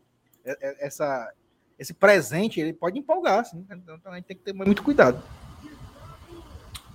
é, 0.44 0.58
é, 0.60 0.86
essa, 0.86 1.32
esse 1.78 1.94
presente 1.94 2.60
ele 2.60 2.72
pode 2.72 2.98
empolgar, 2.98 3.40
assim, 3.40 3.64
então 3.70 4.12
a 4.12 4.16
gente 4.16 4.26
tem 4.26 4.36
que 4.36 4.42
ter 4.42 4.52
muito 4.52 4.82
cuidado. 4.82 5.22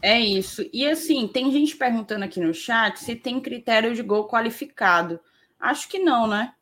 É 0.02 0.20
isso. 0.20 0.68
E 0.74 0.88
assim, 0.88 1.28
tem 1.28 1.52
gente 1.52 1.76
perguntando 1.76 2.26
aqui 2.26 2.40
no 2.40 2.54
chat 2.54 3.00
se 3.00 3.16
tem 3.16 3.40
critério 3.40 3.94
de 3.94 4.02
gol 4.02 4.28
qualificado. 4.28 5.20
Acho 5.60 5.88
que 5.88 6.00
não, 6.00 6.28
né? 6.28 6.54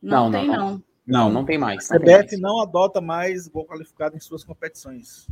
Não, 0.00 0.30
não 0.30 0.30
tem, 0.30 0.48
não. 0.48 0.56
Não, 0.56 0.82
não, 1.06 1.30
não 1.30 1.44
tem 1.44 1.58
mais. 1.58 1.90
A 1.90 1.98
CBF 1.98 2.36
não 2.36 2.60
adota 2.60 3.00
mais 3.00 3.48
gol 3.48 3.64
qualificado 3.64 4.16
em 4.16 4.20
suas 4.20 4.44
competições. 4.44 5.26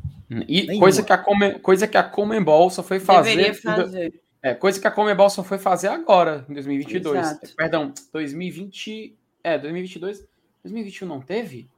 E 0.49 0.79
coisa 0.79 1.03
que, 1.03 1.13
a 1.13 1.19
Come, 1.19 1.59
coisa 1.61 1.87
que 1.87 1.97
a 1.97 2.03
Comembol 2.03 2.71
só 2.71 2.83
foi 2.83 2.99
fazer. 2.99 3.37
Deveria 3.37 3.55
fazer. 3.55 4.21
É, 4.43 4.55
coisa 4.55 4.81
que 4.81 4.87
a 4.87 4.91
Comembol 4.91 5.31
só 5.31 5.43
foi 5.43 5.59
fazer 5.59 5.89
agora, 5.89 6.45
em 6.49 6.55
2022. 6.55 7.19
Exato. 7.19 7.57
Perdão, 7.57 7.93
2020. 8.13 9.17
É, 9.43 9.59
2022. 9.59 10.25
2021 10.63 11.09
não 11.09 11.21
teve? 11.21 11.69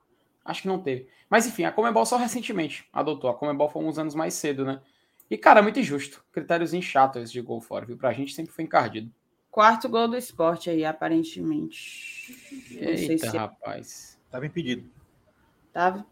Acho 0.45 0.63
que 0.63 0.69
não 0.69 0.79
teve. 0.79 1.09
Mas 1.29 1.47
enfim, 1.47 1.65
a 1.65 1.73
Comebol 1.73 2.07
só 2.07 2.17
recentemente 2.17 2.87
adotou. 2.93 3.29
A 3.29 3.35
Comebol 3.35 3.69
foi 3.69 3.83
uns 3.83 3.99
anos 3.99 4.15
mais 4.15 4.35
cedo, 4.35 4.65
né? 4.65 4.81
E, 5.31 5.37
cara, 5.37 5.63
muito 5.63 5.81
injusto. 5.81 6.25
Critérios 6.33 6.73
chatos 6.85 7.33
de 7.33 7.41
gol 7.41 7.61
fora, 7.61 7.85
viu? 7.85 7.97
Pra 7.97 8.13
gente 8.13 8.35
sempre 8.35 8.53
foi 8.53 8.65
encardido. 8.65 9.11
Quarto 9.51 9.89
gol 9.89 10.07
do 10.07 10.17
esporte 10.17 10.71
aí, 10.71 10.85
aparentemente. 10.85 12.37
Eita, 12.71 13.31
se... 13.31 13.37
rapaz. 13.37 14.19
Tava 14.31 14.47
impedido. 14.47 14.89
Tava. 15.73 16.07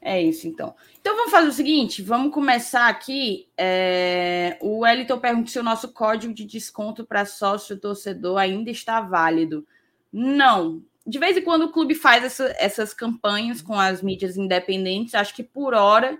É 0.00 0.20
isso, 0.22 0.46
então. 0.46 0.74
Então 1.00 1.16
vamos 1.16 1.30
fazer 1.30 1.48
o 1.48 1.52
seguinte: 1.52 2.02
vamos 2.02 2.32
começar 2.32 2.88
aqui. 2.88 3.48
É... 3.56 4.56
O 4.60 4.78
Wellington 4.78 5.18
pergunta 5.18 5.50
se 5.50 5.58
o 5.58 5.62
nosso 5.62 5.92
código 5.92 6.32
de 6.32 6.44
desconto 6.44 7.04
para 7.04 7.24
sócio 7.24 7.78
torcedor 7.78 8.38
ainda 8.38 8.70
está 8.70 9.00
válido. 9.00 9.66
Não, 10.12 10.82
de 11.06 11.18
vez 11.18 11.36
em 11.36 11.42
quando 11.42 11.64
o 11.64 11.72
clube 11.72 11.94
faz 11.94 12.24
essa, 12.24 12.54
essas 12.58 12.92
campanhas 12.92 13.62
com 13.62 13.78
as 13.78 14.02
mídias 14.02 14.36
independentes, 14.36 15.14
acho 15.14 15.34
que 15.34 15.42
por 15.42 15.74
hora 15.74 16.18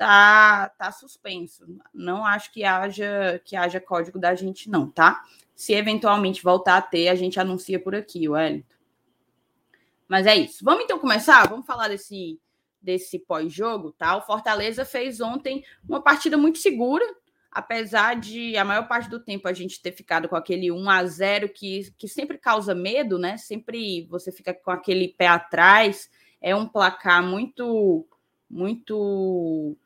tá, 0.00 0.70
tá 0.78 0.90
suspenso. 0.90 1.66
Não 1.92 2.24
acho 2.24 2.50
que 2.50 2.64
haja 2.64 3.38
que 3.44 3.54
haja 3.54 3.78
código 3.78 4.18
da 4.18 4.34
gente, 4.34 4.70
não, 4.70 4.90
tá? 4.90 5.22
Se 5.54 5.74
eventualmente 5.74 6.42
voltar 6.42 6.78
a 6.78 6.82
ter, 6.82 7.08
a 7.08 7.14
gente 7.14 7.38
anuncia 7.38 7.78
por 7.78 7.94
aqui, 7.94 8.26
Wellington. 8.26 8.66
Mas 10.08 10.26
é 10.26 10.34
isso. 10.34 10.64
Vamos 10.64 10.84
então 10.84 10.98
começar? 10.98 11.46
Vamos 11.46 11.66
falar 11.66 11.88
desse, 11.88 12.40
desse 12.80 13.18
pós-jogo, 13.18 13.92
tá? 13.92 14.16
O 14.16 14.22
Fortaleza 14.22 14.86
fez 14.86 15.20
ontem 15.20 15.62
uma 15.86 16.00
partida 16.00 16.38
muito 16.38 16.56
segura, 16.56 17.04
apesar 17.52 18.16
de 18.16 18.56
a 18.56 18.64
maior 18.64 18.88
parte 18.88 19.10
do 19.10 19.20
tempo 19.20 19.48
a 19.48 19.52
gente 19.52 19.82
ter 19.82 19.92
ficado 19.92 20.30
com 20.30 20.34
aquele 20.34 20.72
1 20.72 20.88
a 20.88 21.04
0 21.04 21.50
que, 21.50 21.92
que 21.98 22.08
sempre 22.08 22.38
causa 22.38 22.74
medo, 22.74 23.18
né? 23.18 23.36
Sempre 23.36 24.06
você 24.06 24.32
fica 24.32 24.54
com 24.54 24.70
aquele 24.70 25.08
pé 25.08 25.26
atrás. 25.26 26.10
É 26.40 26.56
um 26.56 26.66
placar 26.66 27.22
muito, 27.22 28.06
muito 28.48 29.76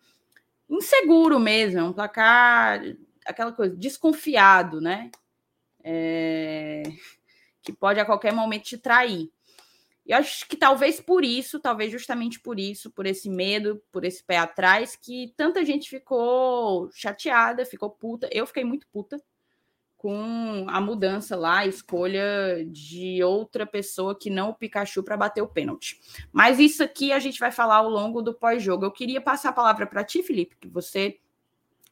inseguro 0.69 1.39
mesmo, 1.39 1.81
é 1.81 1.85
um 1.85 1.93
placar 1.93 2.83
aquela 3.25 3.53
coisa 3.53 3.75
desconfiado, 3.75 4.81
né? 4.81 5.11
É, 5.83 6.83
que 7.63 7.73
pode 7.73 8.01
a 8.01 8.05
qualquer 8.05 8.33
momento 8.33 8.65
te 8.65 8.79
trair. 8.79 9.31
E 10.07 10.13
acho 10.13 10.47
que 10.47 10.57
talvez 10.57 11.01
por 11.01 11.25
isso, 11.25 11.59
talvez 11.59 11.91
justamente 11.91 12.39
por 12.39 12.61
isso, 12.61 12.91
por 12.91 13.07
esse 13.07 13.31
medo, 13.31 13.83
por 13.91 14.05
esse 14.05 14.23
pé 14.23 14.37
atrás, 14.37 14.97
que 14.97 15.33
tanta 15.37 15.65
gente 15.65 15.89
ficou 15.89 16.91
chateada, 16.93 17.65
ficou 17.65 17.91
puta. 17.91 18.29
Eu 18.31 18.47
fiquei 18.47 18.65
muito 18.65 18.87
puta 18.89 19.19
com 20.05 20.67
a 20.69 20.83
mudança 20.83 21.35
lá, 21.35 21.61
a 21.61 21.67
escolha 21.67 22.63
de 22.67 23.25
outra 23.25 23.65
pessoa 23.65 24.15
que 24.15 24.29
não 24.29 24.51
o 24.51 24.55
Pikachu 24.55 25.03
para 25.03 25.17
bater 25.17 25.41
o 25.41 25.49
pênalti. 25.49 25.99
Mas 26.31 26.59
isso 26.59 26.83
aqui 26.83 27.11
a 27.11 27.19
gente 27.19 27.41
vai 27.41 27.51
falar 27.51 27.77
ao 27.77 27.89
longo 27.89 28.21
do 28.21 28.35
pós-jogo. 28.35 28.85
Eu 28.85 28.91
queria 28.91 29.19
passar 29.19 29.49
a 29.49 29.55
palavra 29.55 29.87
para 29.87 30.05
ti, 30.05 30.23
Felipe, 30.23 30.59
que 30.61 30.69
você 30.69 31.19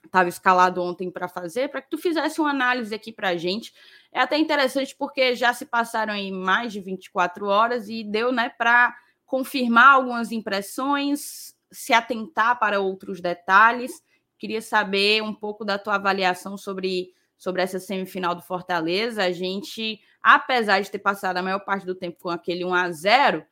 estava 0.05 0.29
escalado 0.29 0.83
ontem 0.83 1.11
para 1.11 1.27
fazer, 1.27 1.71
para 1.71 1.81
que 1.81 1.89
tu 1.89 1.97
fizesse 1.97 2.39
uma 2.39 2.51
análise 2.51 2.95
aqui 2.95 3.11
para 3.11 3.31
a 3.31 3.37
gente. 3.39 3.73
É 4.13 4.21
até 4.21 4.37
interessante 4.37 4.95
porque 4.95 5.35
já 5.35 5.55
se 5.55 5.65
passaram 5.65 6.13
aí 6.13 6.31
mais 6.31 6.71
de 6.71 6.81
24 6.83 7.47
horas 7.47 7.89
e 7.89 8.05
deu 8.05 8.31
né, 8.31 8.51
para 8.51 8.95
confirmar 9.25 9.95
algumas 9.95 10.33
impressões, 10.33 11.57
se 11.71 11.95
atentar 11.95 12.59
para 12.59 12.79
outros 12.79 13.23
detalhes. 13.23 14.05
Queria 14.37 14.61
saber 14.61 15.23
um 15.23 15.33
pouco 15.33 15.65
da 15.65 15.79
tua 15.79 15.95
avaliação 15.95 16.59
sobre 16.59 17.15
sobre 17.43 17.61
essa 17.61 17.81
semifinal 17.81 18.37
do 18.37 18.41
Fortaleza, 18.41 19.25
a 19.25 19.33
gente, 19.33 20.01
apesar 20.23 20.81
de 20.81 20.89
ter 20.89 21.01
passado 21.01 21.39
a 21.39 21.43
maior 21.43 21.59
parte 21.59 21.85
do 21.85 21.93
tempo 21.93 22.17
com 22.21 22.31
aquele 22.31 22.65
1 22.65 22.73
a 22.73 22.89
0, 22.93 23.45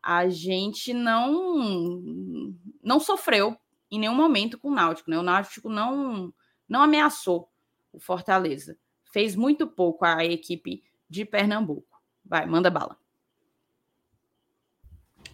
a 0.00 0.28
gente 0.28 0.94
não 0.94 2.54
não 2.80 3.00
sofreu 3.00 3.56
em 3.90 3.98
nenhum 3.98 4.14
momento 4.14 4.56
com 4.56 4.68
o 4.68 4.74
Náutico, 4.74 5.10
né? 5.10 5.18
O 5.18 5.24
Náutico 5.24 5.68
não 5.68 6.32
não 6.68 6.82
ameaçou 6.84 7.50
o 7.92 7.98
Fortaleza. 7.98 8.78
Fez 9.12 9.34
muito 9.34 9.66
pouco 9.66 10.04
a 10.04 10.24
equipe 10.24 10.84
de 11.10 11.24
Pernambuco. 11.24 12.00
Vai, 12.24 12.46
manda 12.46 12.70
bala. 12.70 12.96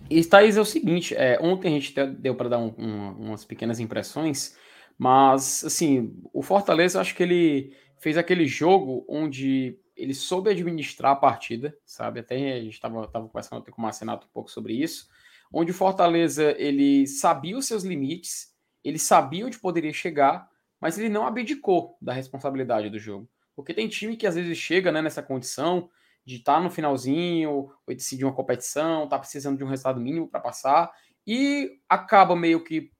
E 0.08 0.24
Thaís, 0.24 0.56
é 0.56 0.60
o 0.62 0.64
seguinte, 0.64 1.14
é, 1.14 1.38
ontem 1.42 1.76
a 1.76 1.78
gente 1.78 1.92
deu 2.14 2.34
para 2.34 2.48
dar 2.48 2.58
um, 2.58 2.74
um, 2.78 3.10
umas 3.26 3.44
pequenas 3.44 3.78
impressões, 3.78 4.56
mas 4.96 5.62
assim, 5.62 6.18
o 6.32 6.42
Fortaleza, 6.42 7.02
acho 7.02 7.14
que 7.14 7.22
ele 7.22 7.76
fez 7.98 8.16
aquele 8.16 8.46
jogo 8.46 9.04
onde 9.08 9.78
ele 9.96 10.14
soube 10.14 10.50
administrar 10.50 11.12
a 11.12 11.16
partida, 11.16 11.76
sabe? 11.84 12.20
Até 12.20 12.54
a 12.54 12.60
gente 12.60 12.74
estava 12.74 13.08
conversando 13.08 13.62
com 13.62 13.80
o 13.80 13.82
Marcenato 13.82 14.26
um 14.26 14.30
pouco 14.30 14.50
sobre 14.50 14.72
isso, 14.74 15.08
onde 15.52 15.72
o 15.72 15.74
Fortaleza 15.74 16.54
ele 16.56 17.06
sabia 17.06 17.56
os 17.56 17.66
seus 17.66 17.82
limites, 17.82 18.54
ele 18.84 18.98
sabia 18.98 19.44
onde 19.44 19.58
poderia 19.58 19.92
chegar, 19.92 20.48
mas 20.80 20.96
ele 20.96 21.08
não 21.08 21.26
abdicou 21.26 21.96
da 22.00 22.12
responsabilidade 22.12 22.88
do 22.88 22.98
jogo. 22.98 23.28
Porque 23.56 23.74
tem 23.74 23.88
time 23.88 24.16
que 24.16 24.26
às 24.26 24.36
vezes 24.36 24.56
chega 24.56 24.92
né, 24.92 25.02
nessa 25.02 25.22
condição 25.22 25.90
de 26.24 26.36
estar 26.36 26.56
tá 26.56 26.60
no 26.60 26.70
finalzinho, 26.70 27.50
ou 27.50 27.74
decidir 27.88 28.24
uma 28.24 28.34
competição, 28.34 29.08
tá 29.08 29.18
precisando 29.18 29.58
de 29.58 29.64
um 29.64 29.68
resultado 29.68 30.00
mínimo 30.00 30.28
para 30.28 30.38
passar, 30.38 30.92
e 31.26 31.80
acaba 31.88 32.36
meio 32.36 32.62
que 32.62 32.92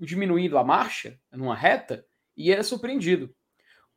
diminuindo 0.00 0.58
a 0.58 0.64
marcha 0.64 1.20
numa 1.30 1.54
reta 1.54 2.04
e 2.36 2.50
é 2.50 2.62
surpreendido. 2.62 3.32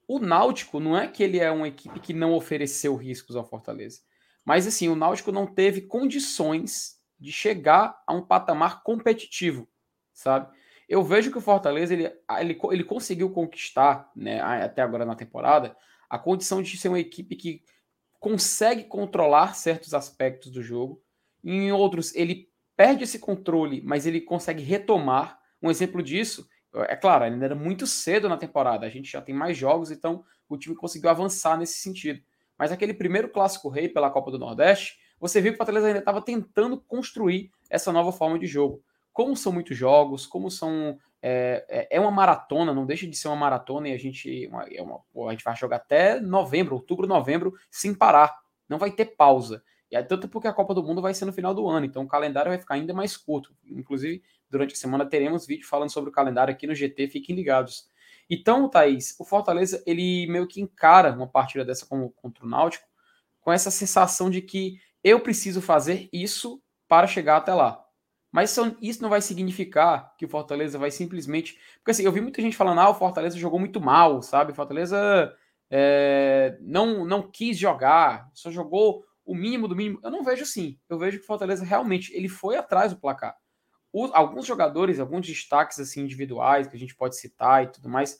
O 0.08 0.20
Náutico 0.20 0.80
não 0.80 0.98
é 0.98 1.08
que 1.08 1.24
ele 1.24 1.39
é 1.39 1.50
uma 1.52 1.68
equipe 1.68 2.00
que 2.00 2.13
não 2.13 2.34
ofereceu 2.34 2.96
riscos 2.96 3.36
ao 3.36 3.48
Fortaleza, 3.48 4.02
mas 4.46 4.68
assim, 4.68 4.88
o 4.88 4.96
Náutico 4.96 5.32
não 5.32 5.48
teve 5.48 5.82
condições 5.82 7.00
de 7.20 7.32
chegar 7.32 8.02
a 8.06 8.13
um 8.13 8.22
patamar 8.22 8.84
competitivo, 8.84 9.68
sabe? 10.13 10.54
Eu 10.88 11.04
vejo 11.04 11.32
que 11.32 11.38
o 11.38 11.41
Fortaleza 11.41 11.94
ele, 11.94 12.12
ele, 12.39 12.60
ele 12.72 12.84
conseguiu 12.84 13.32
conquistar, 13.32 14.12
né, 14.15 14.39
até 14.41 14.84
agora 14.84 15.06
na 15.06 15.15
temporada, 15.15 15.76
a 16.08 16.20
condição 16.20 16.62
de 16.62 16.78
ser 16.78 16.89
uma 16.89 17.00
equipe 17.00 17.36
que 17.36 17.63
consegue 18.20 18.84
controlar 18.84 19.56
certos 19.56 19.94
aspectos 19.94 20.52
do 20.52 20.62
jogo. 20.62 21.02
Em 21.44 21.72
outros, 21.72 22.13
ele 22.15 22.50
perde 22.76 23.04
esse 23.04 23.18
controle, 23.18 23.82
mas 23.84 24.06
ele 24.06 24.22
consegue 24.22 24.63
retomar. 24.63 25.39
Um 25.62 25.72
exemplo 25.72 26.04
disso 26.04 26.48
é 26.84 26.96
claro, 26.96 27.24
ainda 27.24 27.46
era 27.46 27.56
muito 27.56 27.88
cedo 27.88 28.28
na 28.28 28.38
temporada, 28.38 28.86
a 28.86 28.90
gente 28.90 29.12
já 29.12 29.22
tem 29.22 29.34
mais 29.34 29.58
jogos, 29.58 29.92
então 29.92 30.24
o 30.50 30.58
time 30.58 30.76
conseguiu 30.76 31.10
avançar 31.10 31.58
nesse 31.58 31.80
sentido. 31.80 32.22
Mas 32.58 32.72
aquele 32.72 32.94
primeiro 32.94 33.30
clássico 33.30 33.70
rei 33.70 33.90
pela 33.90 34.10
Copa 34.10 34.32
do 34.32 34.40
Nordeste, 34.40 34.98
você 35.20 35.42
viu 35.42 35.52
que 35.52 35.56
o 35.56 35.58
Fortaleza 35.58 35.88
ainda 35.88 36.00
estava 36.00 36.22
tentando 36.22 36.80
construir 36.80 37.52
essa 37.70 37.92
nova 37.92 38.12
forma 38.12 38.38
de 38.38 38.46
jogo. 38.46 38.84
Como 39.12 39.36
são 39.36 39.52
muitos 39.52 39.78
jogos, 39.78 40.26
como 40.26 40.52
são. 40.52 40.98
É, 41.22 41.66
é, 41.70 41.98
é 41.98 42.00
uma 42.00 42.12
maratona, 42.12 42.74
não 42.74 42.86
deixa 42.86 43.08
de 43.08 43.16
ser 43.16 43.30
uma 43.30 43.36
maratona 43.36 43.90
e 43.90 43.94
a 43.94 43.98
gente, 43.98 44.48
uma, 44.48 44.64
é 44.70 44.82
uma, 44.82 45.02
a 45.28 45.32
gente 45.32 45.44
vai 45.44 45.56
jogar 45.56 45.78
até 45.78 46.20
novembro, 46.20 46.76
outubro, 46.76 47.08
novembro, 47.08 47.54
sem 47.72 47.96
parar. 47.96 48.38
Não 48.70 48.78
vai 48.78 48.92
ter 48.92 49.06
pausa. 49.06 49.64
E 49.92 49.96
é 49.96 50.04
tanto 50.04 50.28
porque 50.28 50.48
a 50.48 50.54
Copa 50.54 50.74
do 50.74 50.84
Mundo 50.84 51.02
vai 51.02 51.14
ser 51.14 51.26
no 51.26 51.34
final 51.34 51.54
do 51.54 51.68
ano, 51.68 51.86
então 51.86 52.04
o 52.04 52.08
calendário 52.08 52.52
vai 52.52 52.60
ficar 52.60 52.76
ainda 52.76 52.94
mais 52.94 53.16
curto. 53.16 53.56
Inclusive, 53.66 54.22
durante 54.56 54.74
a 54.74 54.78
semana 54.78 55.06
teremos 55.06 55.46
vídeo 55.46 55.68
falando 55.68 55.91
sobre 55.91 56.10
o 56.10 56.13
calendário 56.13 56.54
aqui 56.54 56.65
no 56.65 56.74
GT, 56.74 57.10
fiquem 57.10 57.36
ligados. 57.36 57.89
Então, 58.30 58.70
Thaís, 58.70 59.13
o 59.20 59.26
Fortaleza, 59.26 59.84
ele 59.86 60.26
meio 60.28 60.48
que 60.48 60.62
encara 60.62 61.12
uma 61.12 61.28
partida 61.28 61.65
dessa 61.65 61.86
contra 61.86 62.46
o 62.46 62.48
Náutico 62.48 62.88
com 63.41 63.52
essa 63.52 63.70
sensação 63.70 64.30
de 64.30 64.41
que 64.41 64.80
eu 65.04 65.20
preciso 65.20 65.62
fazer 65.62 66.10
isso 66.12 66.63
para 66.88 67.06
chegar 67.06 67.38
até 67.38 67.54
lá. 67.54 67.84
Mas 68.32 68.58
isso 68.82 69.02
não 69.02 69.10
vai 69.10 69.22
significar 69.22 70.15
que 70.18 70.26
o 70.26 70.30
Fortaleza 70.30 70.80
vai 70.80 70.89
simplesmente. 70.89 71.60
Porque 71.78 71.91
assim, 71.91 72.04
eu 72.04 72.12
vi 72.12 72.22
muita 72.22 72.41
gente 72.41 72.56
falando, 72.56 72.80
ah, 72.80 72.89
o 72.89 72.96
Fortaleza 72.96 73.38
jogou 73.38 73.60
muito 73.60 73.82
mal, 73.82 74.22
sabe? 74.22 74.54
O 74.54 74.56
Fortaleza 74.56 75.34
é, 75.70 76.58
não, 76.62 77.06
não 77.06 77.30
quis 77.30 77.58
jogar, 77.58 78.30
só 78.34 78.50
jogou 78.50 79.04
o 79.26 79.36
mínimo 79.36 79.68
do 79.68 79.76
mínimo. 79.76 80.00
Eu 80.02 80.12
não 80.12 80.24
vejo 80.24 80.44
assim. 80.44 80.80
Eu 80.89 80.98
vejo 80.98 81.18
que 81.18 81.24
o 81.26 81.28
Fortaleza 81.28 81.65
realmente 81.65 82.13
ele 82.13 82.30
foi 82.30 82.56
atrás 82.56 82.94
do 82.94 83.00
placar 83.00 83.36
alguns 84.13 84.45
jogadores, 84.45 84.99
alguns 84.99 85.25
destaques 85.25 85.79
assim 85.79 86.01
individuais 86.01 86.67
que 86.67 86.75
a 86.75 86.79
gente 86.79 86.95
pode 86.95 87.17
citar 87.17 87.63
e 87.63 87.67
tudo 87.67 87.89
mais. 87.89 88.19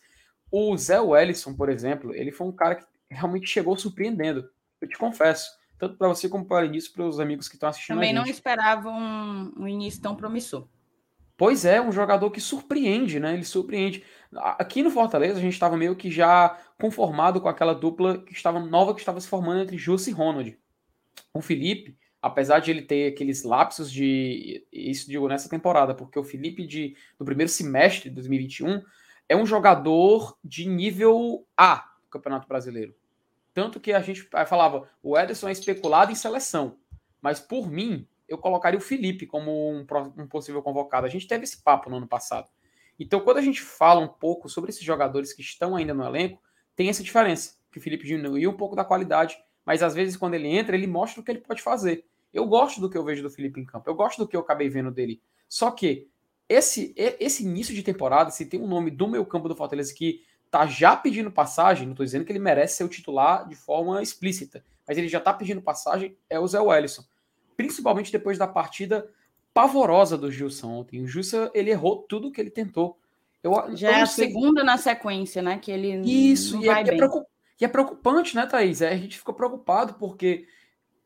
O 0.52 0.76
Zé 0.78 1.00
Wellison, 1.00 1.54
por 1.54 1.70
exemplo, 1.70 2.14
ele 2.14 2.32
foi 2.32 2.48
um 2.48 2.52
cara 2.52 2.76
que 2.76 2.86
realmente 3.10 3.48
chegou 3.48 3.78
surpreendendo. 3.78 4.50
Eu 4.80 4.88
te 4.88 4.98
confesso, 4.98 5.50
tanto 5.78 5.98
para 5.98 6.08
você 6.08 6.30
como 6.30 6.46
para 6.46 6.64
o 6.64 6.68
início, 6.68 6.92
para 6.94 7.04
os 7.04 7.20
amigos 7.20 7.48
que 7.48 7.56
estão 7.56 7.70
assistindo. 7.70 7.96
Também 7.96 8.14
não 8.14 8.26
esperava 8.26 8.90
um, 8.90 9.54
um 9.58 9.68
início 9.68 10.02
tão 10.02 10.16
promissor. 10.16 10.68
Pois 11.38 11.66
é, 11.66 11.82
um 11.82 11.92
jogador 11.92 12.32
que 12.32 12.40
surpreende, 12.40 13.20
né? 13.20 13.34
Ele 13.34 13.44
surpreende. 13.44 14.04
Aqui 14.34 14.82
no 14.82 14.90
Fortaleza, 14.90 15.38
a 15.38 15.42
gente 15.42 15.54
estava 15.54 15.76
meio 15.76 15.96
que 15.96 16.10
já 16.10 16.58
conformado 16.80 17.42
com 17.42 17.50
aquela 17.50 17.76
dupla 17.76 18.20
que 18.20 18.32
estava 18.32 18.60
nova 18.60 18.94
que 18.94 19.02
estava 19.02 19.20
se 19.20 19.28
formando 19.28 19.62
entre 19.62 19.78
Jussi 19.78 20.12
e 20.12 20.14
Ronald. 20.14 20.58
O 21.34 21.42
Felipe, 21.42 21.98
apesar 22.26 22.58
de 22.58 22.72
ele 22.72 22.82
ter 22.82 23.14
aqueles 23.14 23.44
lapsos 23.44 23.92
de. 23.92 24.66
Isso 24.74 25.08
digo 25.08 25.28
nessa 25.28 25.48
temporada, 25.48 25.94
porque 25.94 26.18
o 26.18 26.24
Felipe 26.24 26.66
de, 26.66 26.98
do 27.20 27.24
primeiro 27.24 27.52
semestre 27.52 28.10
de 28.10 28.16
2021 28.16 28.82
é 29.30 29.36
um 29.36 29.46
jogador 29.46 30.36
de 30.44 30.68
nível 30.68 31.46
A 31.56 31.88
do 32.02 32.10
Campeonato 32.10 32.48
Brasileiro. 32.48 32.96
Tanto 33.54 33.80
que 33.80 33.94
a 33.94 34.02
gente 34.02 34.28
falava, 34.48 34.90
o 35.04 35.16
Ederson 35.16 35.50
é 35.50 35.52
especulado 35.52 36.12
em 36.12 36.16
seleção. 36.16 36.80
Mas 37.22 37.40
por 37.40 37.70
mim, 37.70 38.08
eu 38.28 38.40
colocaria 38.40 38.80
o 38.80 38.82
Felipe 38.82 39.28
como 39.28 39.52
um, 39.72 39.86
um 40.18 40.28
possível 40.28 40.64
convocado. 40.64 41.06
A 41.06 41.10
gente 41.10 41.28
teve 41.28 41.44
esse 41.44 41.62
papo 41.62 41.92
no 41.92 41.98
ano 41.98 42.08
passado. 42.08 42.50
Então, 43.00 43.20
quando 43.20 43.38
a 43.38 43.42
gente 43.42 43.62
fala 43.62 44.02
um 44.02 44.08
pouco 44.08 44.50
sobre 44.50 44.72
esses 44.72 44.84
jogadores 44.84 45.32
que 45.32 45.44
estão 45.44 45.76
ainda 45.76 45.94
no 45.94 46.04
elenco, 46.04 46.42
tem 46.76 46.90
essa 46.90 47.04
diferença. 47.04 47.54
Que 47.72 47.78
o 47.78 47.82
Felipe 47.82 48.04
diminuiu 48.04 48.50
um 48.50 48.58
pouco 48.58 48.76
da 48.76 48.84
qualidade, 48.84 49.38
mas 49.64 49.84
às 49.84 49.94
vezes 49.94 50.18
quando 50.18 50.34
ele 50.34 50.48
entra, 50.48 50.76
ele 50.76 50.88
mostra 50.88 51.22
o 51.22 51.24
que 51.24 51.30
ele 51.30 51.42
pode 51.42 51.62
fazer. 51.62 52.04
Eu 52.36 52.46
gosto 52.46 52.82
do 52.82 52.90
que 52.90 52.98
eu 52.98 53.04
vejo 53.04 53.24
do 53.24 53.30
Felipe 53.30 53.62
em 53.62 53.66
campo, 53.66 53.90
eu 53.90 53.96
gosto 53.96 54.18
do 54.18 54.28
que 54.28 54.36
eu 54.36 54.42
acabei 54.42 54.68
vendo 54.68 54.92
dele. 54.92 55.22
Só 55.48 55.72
que 55.72 56.10
esse, 56.50 56.94
esse 56.98 57.44
início 57.44 57.74
de 57.74 57.82
temporada, 57.82 58.30
se 58.30 58.46
tem 58.46 58.62
um 58.62 58.68
nome 58.68 58.92
do 58.92 59.08
meu 59.08 59.26
campo 59.26 59.48
do 59.48 59.56
Fortaleza 59.56 59.94
que 59.94 60.22
tá 60.52 60.66
já 60.68 60.98
pedindo 60.98 61.32
passagem, 61.32 61.86
não 61.86 61.94
estou 61.94 62.06
dizendo 62.06 62.26
que 62.26 62.32
ele 62.32 62.40
merece 62.40 62.76
ser 62.76 62.84
o 62.84 62.90
titular 62.90 63.48
de 63.48 63.56
forma 63.56 64.02
explícita, 64.02 64.64
mas 64.86 64.98
ele 64.98 65.08
já 65.08 65.20
tá 65.20 65.34
pedindo 65.34 65.62
passagem, 65.62 66.18
é 66.30 66.38
o 66.40 66.46
Zé 66.46 66.60
Wellison. 66.60 67.04
Principalmente 67.56 68.12
depois 68.12 68.38
da 68.38 68.48
partida 68.48 69.10
pavorosa 69.54 70.18
do 70.18 70.30
Gilson 70.30 70.80
ontem. 70.80 71.02
O 71.02 71.08
Gilson, 71.08 71.50
ele 71.54 71.72
errou 71.72 72.04
tudo 72.04 72.32
que 72.32 72.42
ele 72.42 72.52
tentou. 72.52 73.00
Eu, 73.42 73.54
já 73.76 73.90
eu 73.90 73.94
é 73.94 74.02
a 74.02 74.06
sei. 74.06 74.28
segunda 74.28 74.62
na 74.62 74.78
sequência, 74.78 75.42
né? 75.42 75.58
Que 75.58 75.72
ele 75.72 76.02
Isso, 76.02 76.62
e 76.62 76.68
é, 76.68 76.82
é 76.82 76.98
e 77.62 77.64
é 77.64 77.68
preocupante, 77.70 78.36
né, 78.36 78.46
Thaís? 78.46 78.82
É, 78.82 78.90
a 78.90 78.98
gente 78.98 79.18
ficou 79.18 79.34
preocupado 79.34 79.94
porque 79.94 80.46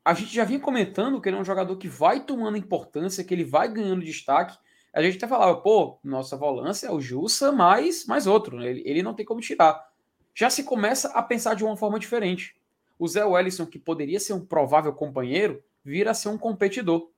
a 0.03 0.13
gente 0.13 0.33
já 0.33 0.43
vinha 0.43 0.59
comentando 0.59 1.19
que 1.21 1.29
ele 1.29 1.37
é 1.37 1.39
um 1.39 1.45
jogador 1.45 1.75
que 1.77 1.87
vai 1.87 2.23
tomando 2.23 2.57
importância, 2.57 3.23
que 3.23 3.33
ele 3.33 3.43
vai 3.43 3.71
ganhando 3.71 4.03
destaque. 4.03 4.57
A 4.93 5.01
gente 5.01 5.17
até 5.17 5.27
falava, 5.27 5.59
pô, 5.61 5.99
nossa 6.03 6.35
volância 6.35 6.87
é 6.87 6.91
o 6.91 7.01
Jussa 7.01 7.51
mais, 7.51 8.05
mais 8.05 8.25
outro, 8.25 8.57
né? 8.57 8.69
ele, 8.69 8.81
ele 8.85 9.03
não 9.03 9.13
tem 9.13 9.25
como 9.25 9.39
tirar. 9.39 9.87
Já 10.33 10.49
se 10.49 10.63
começa 10.63 11.09
a 11.09 11.21
pensar 11.21 11.53
de 11.53 11.63
uma 11.63 11.77
forma 11.77 11.99
diferente. 11.99 12.55
O 12.97 13.07
Zé 13.07 13.23
Wellison, 13.23 13.65
que 13.65 13.77
poderia 13.77 14.19
ser 14.19 14.33
um 14.33 14.45
provável 14.45 14.93
companheiro, 14.93 15.63
vira 15.83 16.11
a 16.11 16.13
ser 16.13 16.29
um 16.29 16.37
competidor. 16.37 17.11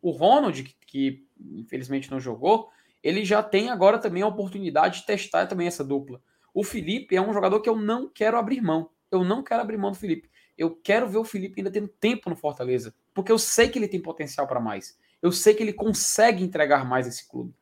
O 0.00 0.10
Ronald, 0.10 0.62
que, 0.62 0.74
que 0.86 1.26
infelizmente 1.38 2.10
não 2.10 2.20
jogou, 2.20 2.70
ele 3.02 3.24
já 3.24 3.42
tem 3.42 3.70
agora 3.70 3.98
também 3.98 4.22
a 4.22 4.26
oportunidade 4.26 5.00
de 5.00 5.06
testar 5.06 5.46
também 5.46 5.66
essa 5.66 5.84
dupla. 5.84 6.22
O 6.54 6.64
Felipe 6.64 7.16
é 7.16 7.20
um 7.20 7.32
jogador 7.32 7.60
que 7.60 7.68
eu 7.68 7.76
não 7.76 8.08
quero 8.08 8.36
abrir 8.36 8.60
mão. 8.60 8.90
Eu 9.10 9.24
não 9.24 9.42
quero 9.42 9.62
abrir 9.62 9.76
mão 9.76 9.90
do 9.90 9.96
Felipe. 9.96 10.29
Eu 10.60 10.76
quero 10.76 11.08
ver 11.08 11.16
o 11.16 11.24
Felipe 11.24 11.58
ainda 11.58 11.70
tendo 11.70 11.88
tempo 11.88 12.28
no 12.28 12.36
Fortaleza, 12.36 12.94
porque 13.14 13.32
eu 13.32 13.38
sei 13.38 13.70
que 13.70 13.78
ele 13.78 13.88
tem 13.88 13.98
potencial 13.98 14.46
para 14.46 14.60
mais. 14.60 14.98
Eu 15.22 15.32
sei 15.32 15.54
que 15.54 15.62
ele 15.62 15.72
consegue 15.72 16.44
entregar 16.44 16.84
mais 16.84 17.06
esse 17.06 17.26
clube. 17.26 17.54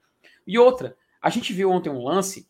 E 0.44 0.58
outra, 0.58 0.96
a 1.22 1.30
gente 1.30 1.52
viu 1.52 1.70
ontem 1.70 1.88
um 1.88 2.02
lance, 2.02 2.48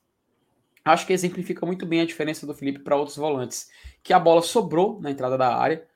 acho 0.82 1.06
que 1.06 1.12
exemplifica 1.12 1.66
muito 1.66 1.84
bem 1.84 2.00
a 2.00 2.06
diferença 2.06 2.46
do 2.46 2.54
Felipe 2.54 2.78
para 2.78 2.96
outros 2.96 3.18
volantes, 3.18 3.68
que 4.02 4.14
a 4.14 4.18
bola 4.18 4.40
sobrou 4.40 4.98
na 5.02 5.10
entrada 5.10 5.36
da 5.36 5.54
área, 5.54 5.86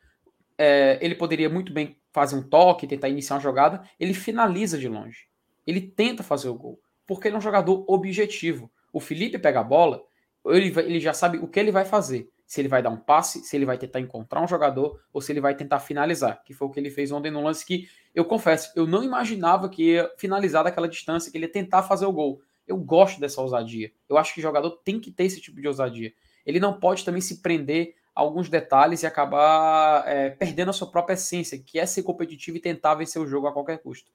é, 0.59 0.99
ele 1.01 1.15
poderia 1.15 1.49
muito 1.49 1.73
bem 1.73 1.97
fazer 2.13 2.37
um 2.37 2.43
toque, 2.43 2.87
tentar 2.87 3.09
iniciar 3.09 3.37
uma 3.37 3.43
jogada, 3.43 3.83
ele 3.99 4.13
finaliza 4.13 4.77
de 4.77 4.87
longe. 4.87 5.29
Ele 5.67 5.81
tenta 5.81 6.23
fazer 6.23 6.51
o 6.51 6.55
gol, 6.55 6.79
porque 7.07 7.27
ele 7.27 7.37
é 7.37 7.39
um 7.39 7.43
jogador 7.43 7.87
objetivo. 7.89 8.71
O 8.93 9.01
Felipe 9.01 9.39
pega 9.39 9.61
a 9.61 9.65
bola, 9.65 10.05
ele, 10.45 10.79
ele 10.81 11.01
já 11.01 11.15
sabe 11.15 11.39
o 11.39 11.49
que 11.49 11.59
ele 11.59 11.73
vai 11.73 11.87
fazer. 11.87 12.29
Se 12.53 12.61
ele 12.61 12.69
vai 12.69 12.83
dar 12.83 12.91
um 12.91 12.99
passe, 12.99 13.43
se 13.45 13.57
ele 13.57 13.65
vai 13.65 13.79
tentar 13.79 13.99
encontrar 13.99 14.43
um 14.43 14.47
jogador, 14.47 15.01
ou 15.11 15.23
se 15.23 15.33
ele 15.33 15.41
vai 15.41 15.55
tentar 15.55 15.81
finalizar, 15.81 16.45
que 16.45 16.53
foi 16.53 16.69
o 16.69 16.71
que 16.71 16.79
ele 16.79 16.91
fez 16.91 17.11
ontem 17.11 17.31
no 17.31 17.43
lance 17.43 17.65
que, 17.65 17.89
eu 18.15 18.27
confesso, 18.27 18.71
eu 18.77 18.87
não 18.87 19.03
imaginava 19.03 19.71
que 19.71 19.93
ia 19.93 20.13
finalizar 20.19 20.63
daquela 20.63 20.87
distância, 20.87 21.33
que 21.33 21.39
ele 21.39 21.47
ia 21.47 21.51
tentar 21.51 21.83
fazer 21.83 22.05
o 22.05 22.13
gol. 22.13 22.43
Eu 22.69 22.77
gosto 22.77 23.19
dessa 23.19 23.41
ousadia. 23.41 23.91
Eu 24.07 24.19
acho 24.19 24.35
que 24.35 24.41
o 24.41 24.43
jogador 24.43 24.71
tem 24.85 25.01
que 25.01 25.11
ter 25.11 25.25
esse 25.25 25.41
tipo 25.41 25.63
de 25.63 25.67
ousadia. 25.67 26.13
Ele 26.45 26.61
não 26.61 26.79
pode 26.79 27.07
também 27.07 27.23
se 27.23 27.41
prender 27.41 27.95
a 28.15 28.21
alguns 28.21 28.51
detalhes 28.51 29.03
e 29.03 29.07
acabar 29.07 30.07
é, 30.07 30.29
perdendo 30.29 30.69
a 30.69 30.75
sua 30.75 30.91
própria 30.91 31.15
essência, 31.15 31.59
que 31.59 31.79
é 31.79 31.87
ser 31.87 32.03
competitivo 32.03 32.59
e 32.59 32.61
tentar 32.61 32.97
vencer 32.97 33.23
o 33.23 33.27
jogo 33.27 33.47
a 33.47 33.53
qualquer 33.55 33.79
custo. 33.79 34.11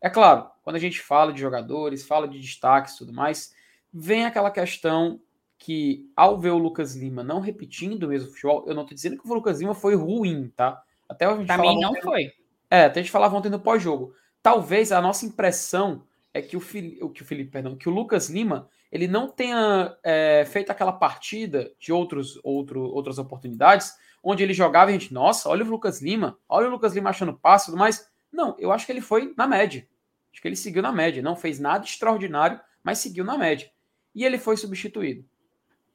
É 0.00 0.10
claro, 0.10 0.50
quando 0.64 0.74
a 0.74 0.80
gente 0.80 1.00
fala 1.00 1.32
de 1.32 1.40
jogadores, 1.40 2.04
fala 2.04 2.26
de 2.26 2.40
destaques 2.40 2.96
e 2.96 2.98
tudo 2.98 3.12
mais, 3.12 3.54
vem 3.94 4.24
aquela 4.24 4.50
questão 4.50 5.20
que, 5.58 6.08
ao 6.16 6.38
ver 6.38 6.50
o 6.50 6.58
Lucas 6.58 6.94
Lima 6.94 7.24
não 7.24 7.40
repetindo 7.40 8.04
o 8.04 8.08
mesmo 8.08 8.30
futebol, 8.30 8.64
eu 8.66 8.74
não 8.74 8.82
estou 8.82 8.94
dizendo 8.94 9.18
que 9.18 9.28
o 9.28 9.34
Lucas 9.34 9.60
Lima 9.60 9.74
foi 9.74 9.94
ruim, 9.96 10.52
tá? 10.54 10.80
Até 11.08 11.24
a 11.24 11.36
gente 11.36 11.46
pra 11.46 11.58
mim 11.58 11.80
não 11.80 11.90
ontem, 11.90 12.02
foi. 12.02 12.32
É, 12.70 12.84
até 12.84 13.00
a 13.00 13.02
gente 13.02 13.12
falava 13.12 13.36
ontem 13.36 13.50
no 13.50 13.58
pós-jogo. 13.58 14.14
Talvez 14.42 14.92
a 14.92 15.00
nossa 15.00 15.26
impressão 15.26 16.04
é 16.32 16.40
que 16.40 16.56
o, 16.56 16.60
Fili, 16.60 16.98
que 17.12 17.22
o 17.22 17.24
Felipe, 17.24 17.50
perdão, 17.50 17.76
que 17.76 17.88
o 17.88 17.92
Lucas 17.92 18.30
Lima 18.30 18.68
ele 18.90 19.08
não 19.08 19.28
tenha 19.28 19.96
é, 20.02 20.46
feito 20.46 20.70
aquela 20.70 20.92
partida 20.92 21.70
de 21.78 21.92
outros, 21.92 22.38
outro, 22.42 22.82
outras 22.82 23.18
oportunidades, 23.18 23.92
onde 24.22 24.42
ele 24.42 24.54
jogava 24.54 24.90
e 24.90 24.94
a 24.94 24.98
gente, 24.98 25.12
nossa, 25.12 25.48
olha 25.48 25.64
o 25.64 25.68
Lucas 25.68 26.00
Lima, 26.00 26.38
olha 26.48 26.68
o 26.68 26.70
Lucas 26.70 26.94
Lima 26.94 27.10
achando 27.10 27.34
passe 27.34 27.64
e 27.64 27.66
tudo 27.66 27.78
mais. 27.78 28.08
Não, 28.32 28.56
eu 28.58 28.72
acho 28.72 28.86
que 28.86 28.92
ele 28.92 29.00
foi 29.00 29.34
na 29.36 29.46
média. 29.46 29.86
Acho 30.32 30.40
que 30.40 30.48
ele 30.48 30.56
seguiu 30.56 30.82
na 30.82 30.92
média. 30.92 31.22
Não 31.22 31.36
fez 31.36 31.58
nada 31.58 31.84
extraordinário, 31.84 32.60
mas 32.82 32.98
seguiu 32.98 33.24
na 33.24 33.36
média. 33.36 33.70
E 34.14 34.24
ele 34.24 34.38
foi 34.38 34.56
substituído. 34.56 35.24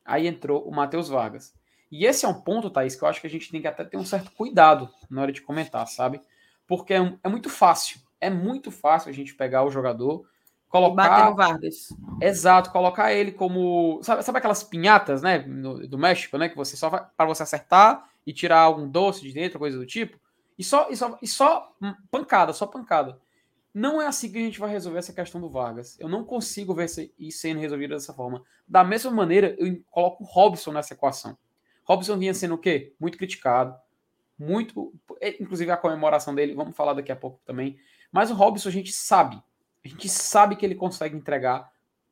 Aí 0.05 0.27
entrou 0.27 0.67
o 0.67 0.71
Matheus 0.71 1.09
Vargas. 1.09 1.53
E 1.91 2.05
esse 2.05 2.25
é 2.25 2.27
um 2.27 2.41
ponto, 2.41 2.69
Thaís, 2.69 2.95
que 2.95 3.03
eu 3.03 3.07
acho 3.07 3.21
que 3.21 3.27
a 3.27 3.29
gente 3.29 3.51
tem 3.51 3.61
que 3.61 3.67
até 3.67 3.83
ter 3.83 3.97
um 3.97 4.05
certo 4.05 4.31
cuidado 4.31 4.89
na 5.09 5.21
hora 5.21 5.31
de 5.31 5.41
comentar, 5.41 5.87
sabe? 5.87 6.19
Porque 6.67 6.93
é, 6.93 7.17
é 7.23 7.29
muito 7.29 7.49
fácil. 7.49 7.99
É 8.19 8.29
muito 8.29 8.71
fácil 8.71 9.09
a 9.09 9.13
gente 9.13 9.35
pegar 9.35 9.63
o 9.63 9.69
jogador, 9.69 10.25
colocar. 10.69 11.05
E 11.05 11.09
bater 11.09 11.29
no 11.29 11.35
Vargas. 11.35 11.89
Exato, 12.19 12.71
colocar 12.71 13.13
ele 13.13 13.31
como. 13.31 14.01
Sabe, 14.01 14.23
sabe 14.23 14.39
aquelas 14.39 14.63
pinhatas, 14.63 15.21
né? 15.21 15.39
No, 15.39 15.87
do 15.87 15.97
México, 15.97 16.37
né? 16.37 16.49
Que 16.49 16.55
você 16.55 16.75
só 16.75 16.89
vai. 16.89 17.05
para 17.15 17.27
você 17.27 17.43
acertar 17.43 18.09
e 18.25 18.33
tirar 18.33 18.61
algum 18.61 18.89
doce 18.89 19.21
de 19.21 19.31
dentro, 19.33 19.59
coisa 19.59 19.77
do 19.77 19.85
tipo. 19.85 20.17
E 20.57 20.63
só, 20.63 20.87
e 20.89 20.95
só, 20.95 21.17
e 21.21 21.27
só 21.27 21.75
pancada, 22.09 22.53
só 22.53 22.65
pancada. 22.65 23.19
Não 23.73 23.99
é 23.99 24.05
assim 24.05 24.31
que 24.31 24.37
a 24.37 24.41
gente 24.41 24.59
vai 24.59 24.69
resolver 24.69 24.99
essa 24.99 25.11
questão 25.11 25.41
do 25.41 25.49
Vargas. 25.49 25.99
Eu 25.99 26.07
não 26.07 26.23
consigo 26.23 26.75
ver 26.75 26.85
isso 26.85 27.39
sendo 27.39 27.59
resolvido 27.59 27.95
dessa 27.95 28.13
forma. 28.13 28.43
Da 28.67 28.83
mesma 28.83 29.09
maneira, 29.09 29.55
eu 29.57 29.81
coloco 29.89 30.23
o 30.23 30.27
Robson 30.27 30.71
nessa 30.71 30.93
equação. 30.93 31.35
Robson 31.83 32.17
vinha 32.17 32.33
sendo 32.35 32.53
o 32.53 32.57
quê? 32.57 32.93
Muito 32.99 33.17
criticado. 33.17 33.75
Muito. 34.37 34.93
Inclusive 35.39 35.71
a 35.71 35.77
comemoração 35.77 36.35
dele, 36.35 36.53
vamos 36.53 36.75
falar 36.75 36.93
daqui 36.93 37.11
a 37.11 37.15
pouco 37.15 37.41
também. 37.45 37.77
Mas 38.11 38.29
o 38.29 38.35
Robson 38.35 38.69
a 38.69 38.71
gente 38.71 38.91
sabe. 38.91 39.41
A 39.83 39.87
gente 39.87 40.07
sabe 40.07 40.55
que 40.55 40.63
ele 40.63 40.75
consegue 40.75 41.17
entregar, 41.17 41.69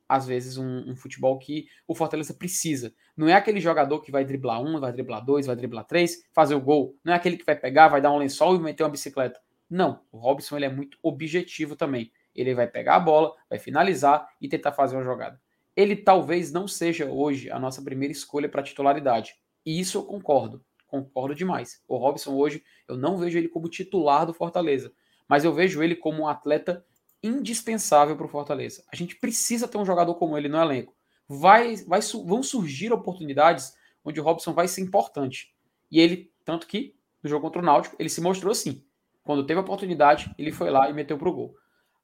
às 0.09 0.25
vezes, 0.25 0.57
um, 0.57 0.89
um 0.89 0.95
futebol 0.95 1.37
que 1.37 1.67
o 1.87 1.93
Fortaleza 1.93 2.33
precisa. 2.33 2.91
Não 3.15 3.29
é 3.29 3.33
aquele 3.33 3.61
jogador 3.61 4.01
que 4.01 4.11
vai 4.11 4.25
driblar 4.25 4.61
um, 4.61 4.79
vai 4.79 4.91
driblar 4.91 5.23
dois, 5.23 5.45
vai 5.45 5.55
driblar 5.55 5.85
três, 5.85 6.25
fazer 6.33 6.55
o 6.55 6.59
gol. 6.59 6.95
Não 7.03 7.13
é 7.13 7.15
aquele 7.15 7.37
que 7.37 7.45
vai 7.45 7.55
pegar, 7.55 7.87
vai 7.87 8.01
dar 8.01 8.11
um 8.11 8.17
lençol 8.17 8.55
e 8.55 8.59
meter 8.59 8.83
uma 8.83 8.89
bicicleta. 8.89 9.39
Não, 9.71 10.01
o 10.11 10.17
Robson 10.17 10.57
ele 10.57 10.65
é 10.65 10.69
muito 10.69 10.97
objetivo 11.01 11.77
também. 11.77 12.11
Ele 12.35 12.53
vai 12.53 12.67
pegar 12.67 12.97
a 12.97 12.99
bola, 12.99 13.33
vai 13.49 13.57
finalizar 13.57 14.27
e 14.41 14.49
tentar 14.49 14.73
fazer 14.73 14.97
uma 14.97 15.03
jogada. 15.03 15.41
Ele 15.73 15.95
talvez 15.95 16.51
não 16.51 16.67
seja 16.67 17.09
hoje 17.09 17.49
a 17.49 17.57
nossa 17.57 17.81
primeira 17.81 18.11
escolha 18.11 18.49
para 18.49 18.61
titularidade. 18.61 19.33
E 19.65 19.79
isso 19.79 19.97
eu 19.97 20.03
concordo, 20.03 20.61
concordo 20.85 21.33
demais. 21.33 21.81
O 21.87 21.95
Robson 21.95 22.35
hoje 22.35 22.61
eu 22.85 22.97
não 22.97 23.17
vejo 23.17 23.37
ele 23.37 23.47
como 23.47 23.69
titular 23.69 24.25
do 24.25 24.33
Fortaleza, 24.33 24.91
mas 25.25 25.45
eu 25.45 25.53
vejo 25.53 25.81
ele 25.81 25.95
como 25.95 26.23
um 26.23 26.27
atleta 26.27 26.85
indispensável 27.23 28.17
para 28.17 28.25
o 28.25 28.29
Fortaleza. 28.29 28.83
A 28.91 28.95
gente 28.97 29.15
precisa 29.15 29.69
ter 29.69 29.77
um 29.77 29.85
jogador 29.85 30.15
como 30.15 30.37
ele 30.37 30.49
no 30.49 30.61
elenco. 30.61 30.93
Vai, 31.29 31.77
vai, 31.87 32.01
vão 32.25 32.43
surgir 32.43 32.91
oportunidades 32.91 33.73
onde 34.03 34.19
o 34.19 34.23
Robson 34.23 34.53
vai 34.53 34.67
ser 34.67 34.81
importante. 34.81 35.55
E 35.89 36.01
ele, 36.01 36.29
tanto 36.43 36.67
que 36.67 36.93
no 37.23 37.29
jogo 37.29 37.45
contra 37.45 37.61
o 37.61 37.65
Náutico, 37.65 37.95
ele 37.97 38.09
se 38.09 38.19
mostrou 38.19 38.51
assim. 38.51 38.83
Quando 39.23 39.45
teve 39.45 39.59
a 39.59 39.63
oportunidade, 39.63 40.33
ele 40.37 40.51
foi 40.51 40.69
lá 40.69 40.89
e 40.89 40.93
meteu 40.93 41.17
pro 41.17 41.33
gol. 41.33 41.55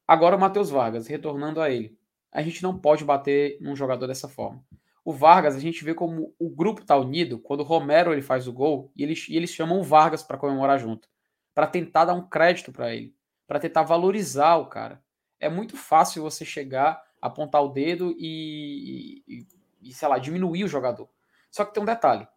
Agora 0.07 0.35
o 0.35 0.39
Matheus 0.39 0.69
Vargas, 0.69 1.07
retornando 1.07 1.61
a 1.61 1.69
ele. 1.69 1.97
A 2.31 2.41
gente 2.41 2.63
não 2.63 2.77
pode 2.77 3.03
bater 3.03 3.57
num 3.59 3.75
jogador 3.75 4.07
dessa 4.07 4.27
forma. 4.27 4.63
O 5.03 5.13
Vargas, 5.13 5.55
a 5.55 5.59
gente 5.59 5.83
vê 5.83 5.93
como 5.93 6.33
o 6.37 6.49
grupo 6.49 6.85
tá 6.85 6.95
unido 6.95 7.39
quando 7.39 7.61
o 7.61 7.63
Romero 7.63 8.11
ele 8.11 8.21
faz 8.21 8.47
o 8.47 8.53
gol 8.53 8.91
e 8.95 9.03
eles, 9.03 9.27
e 9.29 9.35
eles 9.35 9.49
chamam 9.49 9.79
o 9.79 9.83
Vargas 9.83 10.21
para 10.21 10.37
comemorar 10.37 10.77
junto, 10.79 11.07
para 11.53 11.65
tentar 11.65 12.05
dar 12.05 12.13
um 12.13 12.27
crédito 12.27 12.71
para 12.71 12.93
ele, 12.93 13.15
para 13.47 13.59
tentar 13.59 13.83
valorizar 13.83 14.57
o 14.57 14.67
cara. 14.67 15.01
É 15.39 15.49
muito 15.49 15.77
fácil 15.77 16.23
você 16.23 16.43
chegar, 16.43 17.01
apontar 17.21 17.63
o 17.63 17.69
dedo 17.69 18.15
e, 18.17 19.23
e, 19.27 19.47
e 19.81 19.93
sei 19.93 20.07
lá, 20.07 20.17
diminuir 20.17 20.63
o 20.63 20.67
jogador. 20.67 21.09
Só 21.49 21.63
que 21.65 21.73
tem 21.73 21.81
um 21.81 21.85
detalhe. 21.85 22.27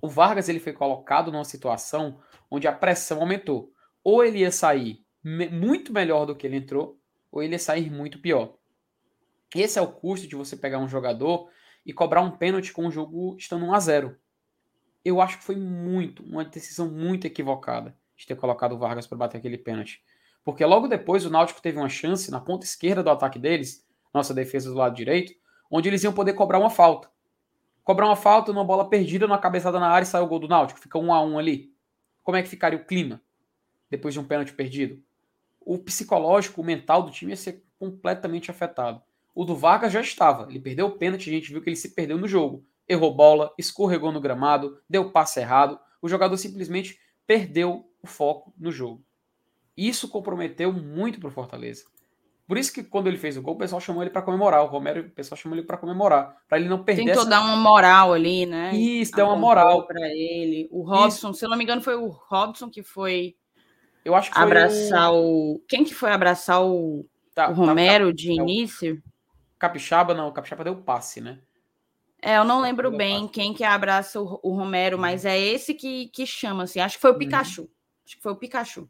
O 0.00 0.08
Vargas 0.08 0.48
ele 0.48 0.60
foi 0.60 0.72
colocado 0.72 1.30
numa 1.30 1.44
situação 1.44 2.20
onde 2.50 2.66
a 2.66 2.72
pressão 2.72 3.20
aumentou 3.20 3.71
ou 4.02 4.24
ele 4.24 4.38
ia 4.38 4.50
sair 4.50 5.04
me 5.22 5.48
muito 5.48 5.92
melhor 5.92 6.26
do 6.26 6.34
que 6.34 6.46
ele 6.46 6.56
entrou, 6.56 6.98
ou 7.30 7.42
ele 7.42 7.54
ia 7.54 7.58
sair 7.58 7.90
muito 7.90 8.18
pior. 8.18 8.54
Esse 9.54 9.78
é 9.78 9.82
o 9.82 9.86
custo 9.86 10.26
de 10.26 10.34
você 10.34 10.56
pegar 10.56 10.78
um 10.78 10.88
jogador 10.88 11.48
e 11.84 11.92
cobrar 11.92 12.22
um 12.22 12.30
pênalti 12.30 12.72
com 12.72 12.86
o 12.86 12.90
jogo 12.90 13.36
estando 13.38 13.64
1 13.66 13.74
a 13.74 13.80
0. 13.80 14.16
Eu 15.04 15.20
acho 15.20 15.38
que 15.38 15.44
foi 15.44 15.56
muito, 15.56 16.22
uma 16.22 16.44
decisão 16.44 16.88
muito 16.90 17.26
equivocada 17.26 17.96
de 18.16 18.26
ter 18.26 18.36
colocado 18.36 18.72
o 18.72 18.78
Vargas 18.78 19.06
para 19.06 19.18
bater 19.18 19.38
aquele 19.38 19.58
pênalti. 19.58 20.02
Porque 20.44 20.64
logo 20.64 20.88
depois 20.88 21.24
o 21.24 21.30
Náutico 21.30 21.62
teve 21.62 21.78
uma 21.78 21.88
chance 21.88 22.30
na 22.30 22.40
ponta 22.40 22.64
esquerda 22.64 23.02
do 23.02 23.10
ataque 23.10 23.38
deles, 23.38 23.86
nossa 24.12 24.34
defesa 24.34 24.70
do 24.70 24.76
lado 24.76 24.94
direito, 24.94 25.32
onde 25.70 25.88
eles 25.88 26.02
iam 26.02 26.12
poder 26.12 26.32
cobrar 26.34 26.58
uma 26.58 26.70
falta. 26.70 27.10
Cobrar 27.84 28.06
uma 28.06 28.16
falta 28.16 28.52
numa 28.52 28.64
bola 28.64 28.88
perdida, 28.88 29.26
numa 29.26 29.38
cabeçada 29.38 29.78
na 29.80 29.88
área 29.88 30.04
e 30.04 30.06
sai 30.06 30.22
o 30.22 30.26
gol 30.26 30.38
do 30.38 30.48
Náutico. 30.48 30.80
Fica 30.80 30.98
um 30.98 31.12
a 31.12 31.22
um 31.22 31.38
ali. 31.38 31.72
Como 32.22 32.36
é 32.36 32.42
que 32.42 32.48
ficaria 32.48 32.78
o 32.78 32.84
clima? 32.84 33.20
Depois 33.92 34.14
de 34.14 34.20
um 34.20 34.24
pênalti 34.24 34.54
perdido. 34.54 35.02
O 35.60 35.76
psicológico, 35.76 36.62
o 36.62 36.64
mental 36.64 37.02
do 37.02 37.10
time 37.10 37.32
ia 37.32 37.36
ser 37.36 37.62
completamente 37.78 38.50
afetado. 38.50 39.02
O 39.34 39.44
do 39.44 39.54
Vargas 39.54 39.92
já 39.92 40.00
estava. 40.00 40.48
Ele 40.48 40.58
perdeu 40.58 40.86
o 40.86 40.92
pênalti, 40.92 41.28
a 41.28 41.32
gente 41.32 41.52
viu 41.52 41.60
que 41.60 41.68
ele 41.68 41.76
se 41.76 41.90
perdeu 41.90 42.16
no 42.16 42.26
jogo. 42.26 42.64
Errou 42.88 43.14
bola, 43.14 43.52
escorregou 43.58 44.10
no 44.10 44.20
gramado, 44.20 44.80
deu 44.88 45.10
passe 45.10 45.40
errado. 45.40 45.78
O 46.00 46.08
jogador 46.08 46.36
simplesmente 46.38 46.98
perdeu 47.26 47.86
o 48.02 48.06
foco 48.06 48.52
no 48.58 48.72
jogo. 48.72 49.04
Isso 49.76 50.08
comprometeu 50.08 50.72
muito 50.72 51.20
para 51.20 51.28
o 51.28 51.32
Fortaleza. 51.32 51.84
Por 52.46 52.56
isso 52.56 52.72
que 52.72 52.82
quando 52.82 53.06
ele 53.06 53.18
fez 53.18 53.36
o 53.36 53.42
gol, 53.42 53.54
o 53.54 53.58
pessoal 53.58 53.80
chamou 53.80 54.02
ele 54.02 54.10
para 54.10 54.22
comemorar. 54.22 54.64
O 54.64 54.68
Romero, 54.68 55.02
o 55.02 55.10
pessoal 55.10 55.38
chamou 55.38 55.56
ele 55.56 55.66
para 55.66 55.76
comemorar, 55.76 56.36
para 56.48 56.58
ele 56.58 56.68
não 56.68 56.82
perder. 56.82 57.04
Tentou 57.04 57.22
essa... 57.22 57.30
dar 57.30 57.42
uma 57.42 57.56
moral 57.56 58.12
ali, 58.12 58.46
né? 58.46 58.74
Isso, 58.74 59.12
deu 59.12 59.26
uma 59.26 59.36
moral 59.36 59.86
para 59.86 60.08
ele. 60.08 60.66
O 60.70 60.82
Robson, 60.82 61.30
Isso. 61.30 61.38
se 61.38 61.44
eu 61.44 61.50
não 61.50 61.58
me 61.58 61.64
engano, 61.64 61.82
foi 61.82 61.94
o 61.94 62.08
Robson 62.08 62.70
que 62.70 62.82
foi 62.82 63.36
eu 64.04 64.14
acho 64.14 64.30
que 64.30 64.38
abraçar 64.38 65.12
o... 65.12 65.54
o... 65.54 65.58
Quem 65.68 65.84
que 65.84 65.94
foi 65.94 66.10
abraçar 66.10 66.62
o, 66.64 67.06
tá, 67.34 67.50
o 67.50 67.54
tá, 67.54 67.54
Romero 67.54 68.06
tá, 68.06 68.12
de 68.12 68.30
é 68.30 68.34
início? 68.34 69.02
Capixaba, 69.58 70.12
não. 70.12 70.28
O 70.28 70.32
Capixaba 70.32 70.64
deu 70.64 70.76
passe, 70.76 71.20
né? 71.20 71.38
É, 72.20 72.36
eu 72.36 72.44
não 72.44 72.60
lembro 72.60 72.90
bem 72.90 73.26
quem 73.26 73.52
que 73.52 73.64
abraça 73.64 74.20
o, 74.20 74.40
o 74.42 74.54
Romero, 74.54 74.96
uhum. 74.96 75.02
mas 75.02 75.24
é 75.24 75.38
esse 75.38 75.74
que, 75.74 76.08
que 76.08 76.26
chama, 76.26 76.64
assim. 76.64 76.80
Acho 76.80 76.96
que 76.96 77.00
foi 77.00 77.10
o 77.10 77.14
uhum. 77.14 77.18
Pikachu. 77.18 77.62
Uhum. 77.62 77.68
Acho 78.04 78.16
que 78.16 78.22
foi 78.22 78.32
o 78.32 78.36
Pikachu. 78.36 78.88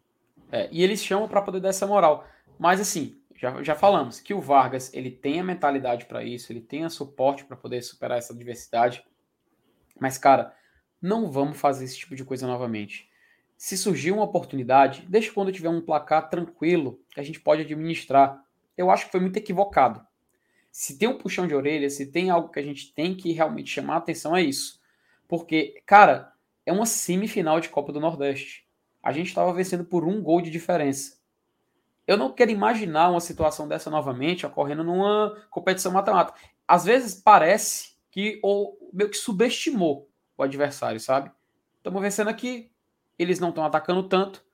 É, 0.50 0.68
e 0.70 0.82
eles 0.82 1.02
chamam 1.02 1.28
para 1.28 1.42
poder 1.42 1.60
dar 1.60 1.70
essa 1.70 1.86
moral. 1.86 2.26
Mas, 2.58 2.80
assim, 2.80 3.18
já, 3.36 3.62
já 3.62 3.74
falamos 3.74 4.20
que 4.20 4.32
o 4.32 4.40
Vargas, 4.40 4.92
ele 4.94 5.10
tem 5.10 5.40
a 5.40 5.44
mentalidade 5.44 6.06
para 6.06 6.22
isso, 6.22 6.52
ele 6.52 6.60
tem 6.60 6.84
a 6.84 6.90
suporte 6.90 7.44
para 7.44 7.56
poder 7.56 7.82
superar 7.82 8.18
essa 8.18 8.32
adversidade. 8.32 9.04
Mas, 9.98 10.16
cara, 10.16 10.54
não 11.00 11.30
vamos 11.30 11.58
fazer 11.58 11.84
esse 11.84 11.98
tipo 11.98 12.14
de 12.14 12.24
coisa 12.24 12.46
novamente 12.46 13.10
se 13.62 13.78
surgir 13.78 14.10
uma 14.10 14.24
oportunidade, 14.24 15.06
deixa 15.08 15.32
quando 15.32 15.52
tiver 15.52 15.68
um 15.68 15.80
placar 15.80 16.28
tranquilo, 16.28 17.00
que 17.10 17.20
a 17.20 17.22
gente 17.22 17.38
pode 17.38 17.62
administrar. 17.62 18.44
eu 18.76 18.90
acho 18.90 19.06
que 19.06 19.12
foi 19.12 19.20
muito 19.20 19.36
equivocado. 19.36 20.04
Se 20.72 20.98
tem 20.98 21.08
um 21.08 21.16
puxão 21.16 21.46
de 21.46 21.54
orelha, 21.54 21.88
se 21.88 22.10
tem 22.10 22.28
algo 22.28 22.48
que 22.48 22.58
a 22.58 22.62
gente 22.62 22.92
tem 22.92 23.14
que 23.14 23.30
realmente 23.30 23.70
chamar 23.70 23.94
a 23.94 23.98
atenção, 23.98 24.34
é 24.34 24.42
isso. 24.42 24.80
Porque, 25.28 25.80
cara, 25.86 26.32
é 26.66 26.72
uma 26.72 26.84
semifinal 26.84 27.60
de 27.60 27.68
Copa 27.68 27.92
do 27.92 28.00
Nordeste. 28.00 28.66
A 29.00 29.12
gente 29.12 29.28
estava 29.28 29.52
vencendo 29.52 29.84
por 29.84 30.04
um 30.04 30.20
gol 30.20 30.42
de 30.42 30.50
diferença. 30.50 31.18
Eu 32.04 32.16
não 32.16 32.32
quero 32.32 32.50
imaginar 32.50 33.10
uma 33.10 33.20
situação 33.20 33.68
dessa 33.68 33.88
novamente 33.88 34.44
ocorrendo 34.44 34.82
numa 34.82 35.40
competição 35.50 35.92
matemática. 35.92 36.36
Às 36.66 36.84
vezes 36.84 37.14
parece 37.14 37.92
que 38.10 38.40
ou 38.42 38.76
meio 38.92 39.08
que 39.08 39.16
subestimou 39.16 40.10
o 40.36 40.42
adversário, 40.42 40.98
sabe? 40.98 41.30
Estamos 41.78 42.02
vencendo 42.02 42.26
aqui, 42.26 42.71
eles 43.18 43.38
não 43.38 43.50
estão 43.50 43.64
atacando 43.64 44.08
tanto. 44.08 44.44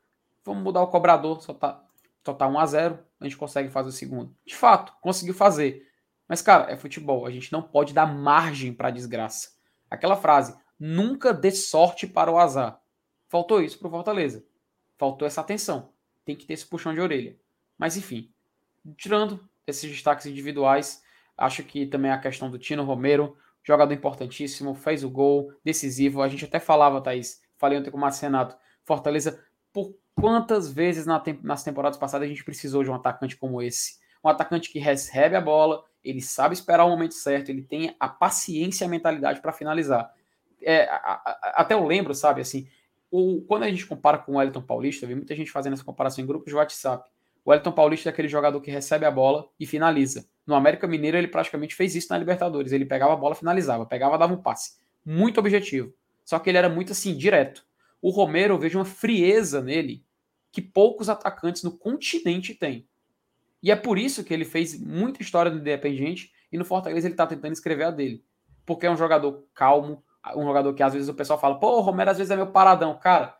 Vamos 0.45 0.63
mudar 0.63 0.83
o 0.83 0.89
cobrador, 0.89 1.41
só 1.43 1.53
tá, 1.53 1.85
só 2.25 2.33
tá 2.33 2.47
1 2.47 2.59
a 2.59 2.67
0 2.67 2.99
a 3.21 3.25
gente 3.25 3.37
consegue 3.37 3.69
fazer 3.69 3.89
o 3.89 3.93
segundo. 3.93 4.35
De 4.47 4.55
fato, 4.55 4.93
conseguiu 5.01 5.35
fazer. 5.35 5.87
Mas, 6.29 6.43
cara, 6.43 6.71
é 6.71 6.77
futebol. 6.77 7.27
A 7.27 7.31
gente 7.31 7.53
não 7.53 7.63
pode 7.63 7.93
dar 7.93 8.07
margem 8.07 8.73
para 8.73 8.91
desgraça. 8.91 9.57
Aquela 9.91 10.17
frase, 10.17 10.57
nunca 10.79 11.33
dê 11.33 11.51
sorte 11.51 12.07
para 12.07 12.31
o 12.31 12.39
azar. 12.39 12.81
Faltou 13.29 13.61
isso 13.63 13.79
para 13.79 13.89
o 13.89 13.91
Fortaleza. 13.91 14.45
Faltou 14.97 15.27
essa 15.27 15.41
atenção. 15.41 15.91
Tem 16.25 16.37
que 16.37 16.47
ter 16.47 16.55
esse 16.55 16.67
puxão 16.67 16.95
de 16.95 17.01
orelha. 17.01 17.37
Mas, 17.77 17.97
enfim, 17.97 18.31
tirando 18.97 19.49
esses 19.67 19.91
destaques 19.91 20.27
individuais, 20.27 21.03
acho 21.37 21.63
que 21.65 21.87
também 21.87 22.11
a 22.11 22.19
questão 22.19 22.51
do 22.51 22.59
Tino 22.59 22.85
Romero, 22.85 23.37
jogador 23.63 23.93
importantíssimo, 23.93 24.75
fez 24.75 25.03
o 25.03 25.11
gol, 25.11 25.53
decisivo. 25.65 26.23
A 26.23 26.29
gente 26.29 26.45
até 26.45 26.61
falava, 26.61 27.01
Thaís, 27.01 27.43
falei 27.59 27.79
ontem 27.79 27.91
com 27.91 27.97
o 27.97 28.01
Márcio 28.01 28.23
Renato, 28.23 28.57
Fortaleza, 28.85 29.43
por 29.73 29.95
quantas 30.15 30.73
vezes 30.73 31.07
na 31.07 31.23
nas 31.43 31.63
temporadas 31.63 31.99
passadas 31.99 32.27
a 32.27 32.29
gente 32.29 32.45
precisou 32.45 32.83
de 32.83 32.91
um 32.91 32.95
atacante 32.95 33.37
como 33.37 33.61
esse? 33.61 33.99
Um 34.25 34.29
atacante 34.29 34.71
que 34.71 34.79
recebe 34.79 35.37
a 35.37 35.41
bola, 35.41 35.85
ele 36.03 36.21
sabe 36.21 36.55
esperar 36.55 36.85
o 36.85 36.89
momento 36.89 37.15
certo, 37.15 37.51
ele 37.51 37.63
tem 37.63 37.95
a 38.01 38.09
paciência 38.09 38.85
e 38.85 38.87
a 38.87 38.91
mentalidade 38.91 39.41
para 39.41 39.53
finalizar. 39.53 40.11
É, 40.63 40.85
a, 40.89 40.97
a, 40.97 41.53
até 41.57 41.75
eu 41.75 41.87
lembro, 41.87 42.15
sabe, 42.15 42.41
assim, 42.41 42.69
o, 43.11 43.43
quando 43.43 43.63
a 43.63 43.69
gente 43.69 43.87
compara 43.87 44.19
com 44.19 44.33
o 44.33 44.37
Wellington 44.37 44.63
Paulista, 44.63 45.07
vi 45.07 45.15
muita 45.15 45.35
gente 45.35 45.51
fazendo 45.51 45.75
essa 45.75 45.85
comparação 45.85 46.23
em 46.23 46.27
grupos 46.27 46.49
de 46.49 46.57
WhatsApp. 46.57 47.09
O 47.45 47.51
Wellington 47.51 47.73
Paulista 47.73 48.09
é 48.09 48.13
aquele 48.13 48.29
jogador 48.29 48.61
que 48.61 48.71
recebe 48.71 49.07
a 49.07 49.11
bola 49.11 49.49
e 49.59 49.67
finaliza. 49.67 50.29
No 50.47 50.55
América 50.55 50.87
Mineiro, 50.87 51.17
ele 51.17 51.29
praticamente 51.29 51.75
fez 51.75 51.95
isso 51.95 52.09
na 52.11 52.19
Libertadores. 52.19 52.73
Ele 52.73 52.85
pegava 52.85 53.13
a 53.13 53.17
bola, 53.17 53.35
finalizava, 53.35 53.87
pegava, 53.87 54.19
dava 54.19 54.35
um 54.35 54.43
passe. 54.43 54.79
Muito 55.05 55.39
objetivo. 55.39 55.93
Só 56.29 56.39
que 56.39 56.51
ele 56.51 56.59
era 56.59 56.69
muito 56.69 56.93
assim, 56.93 57.17
direto. 57.17 57.65
O 58.03 58.11
Romero, 58.11 58.53
eu 58.53 58.59
vejo 58.59 58.79
uma 58.79 58.85
frieza 58.85 59.63
nele 59.63 60.05
que 60.53 60.61
poucos 60.61 61.09
atacantes 61.09 61.63
no 61.63 61.79
continente 61.79 62.53
têm. 62.53 62.87
E 63.63 63.71
é 63.71 63.77
por 63.77 63.97
isso 63.97 64.23
que 64.23 64.35
ele 64.35 64.45
fez 64.45 64.79
muita 64.79 65.23
história 65.23 65.51
no 65.51 65.59
Independiente 65.59 66.31
e 66.53 66.59
no 66.59 66.67
Fortaleza 66.67 67.07
ele 67.07 67.15
está 67.15 67.27
tentando 67.27 67.55
escrever 67.55 67.85
a 67.85 67.91
dele. 67.91 68.23
Porque 68.67 68.85
é 68.85 68.91
um 68.91 68.97
jogador 68.97 69.47
calmo, 69.55 70.05
um 70.37 70.45
jogador 70.45 70.75
que 70.75 70.83
às 70.83 70.93
vezes 70.93 71.09
o 71.09 71.15
pessoal 71.15 71.41
fala, 71.41 71.59
pô, 71.59 71.79
o 71.79 71.81
Romero 71.81 72.11
às 72.11 72.19
vezes 72.19 72.31
é 72.31 72.37
meu 72.37 72.53
paradão. 72.53 72.99
Cara, 72.99 73.35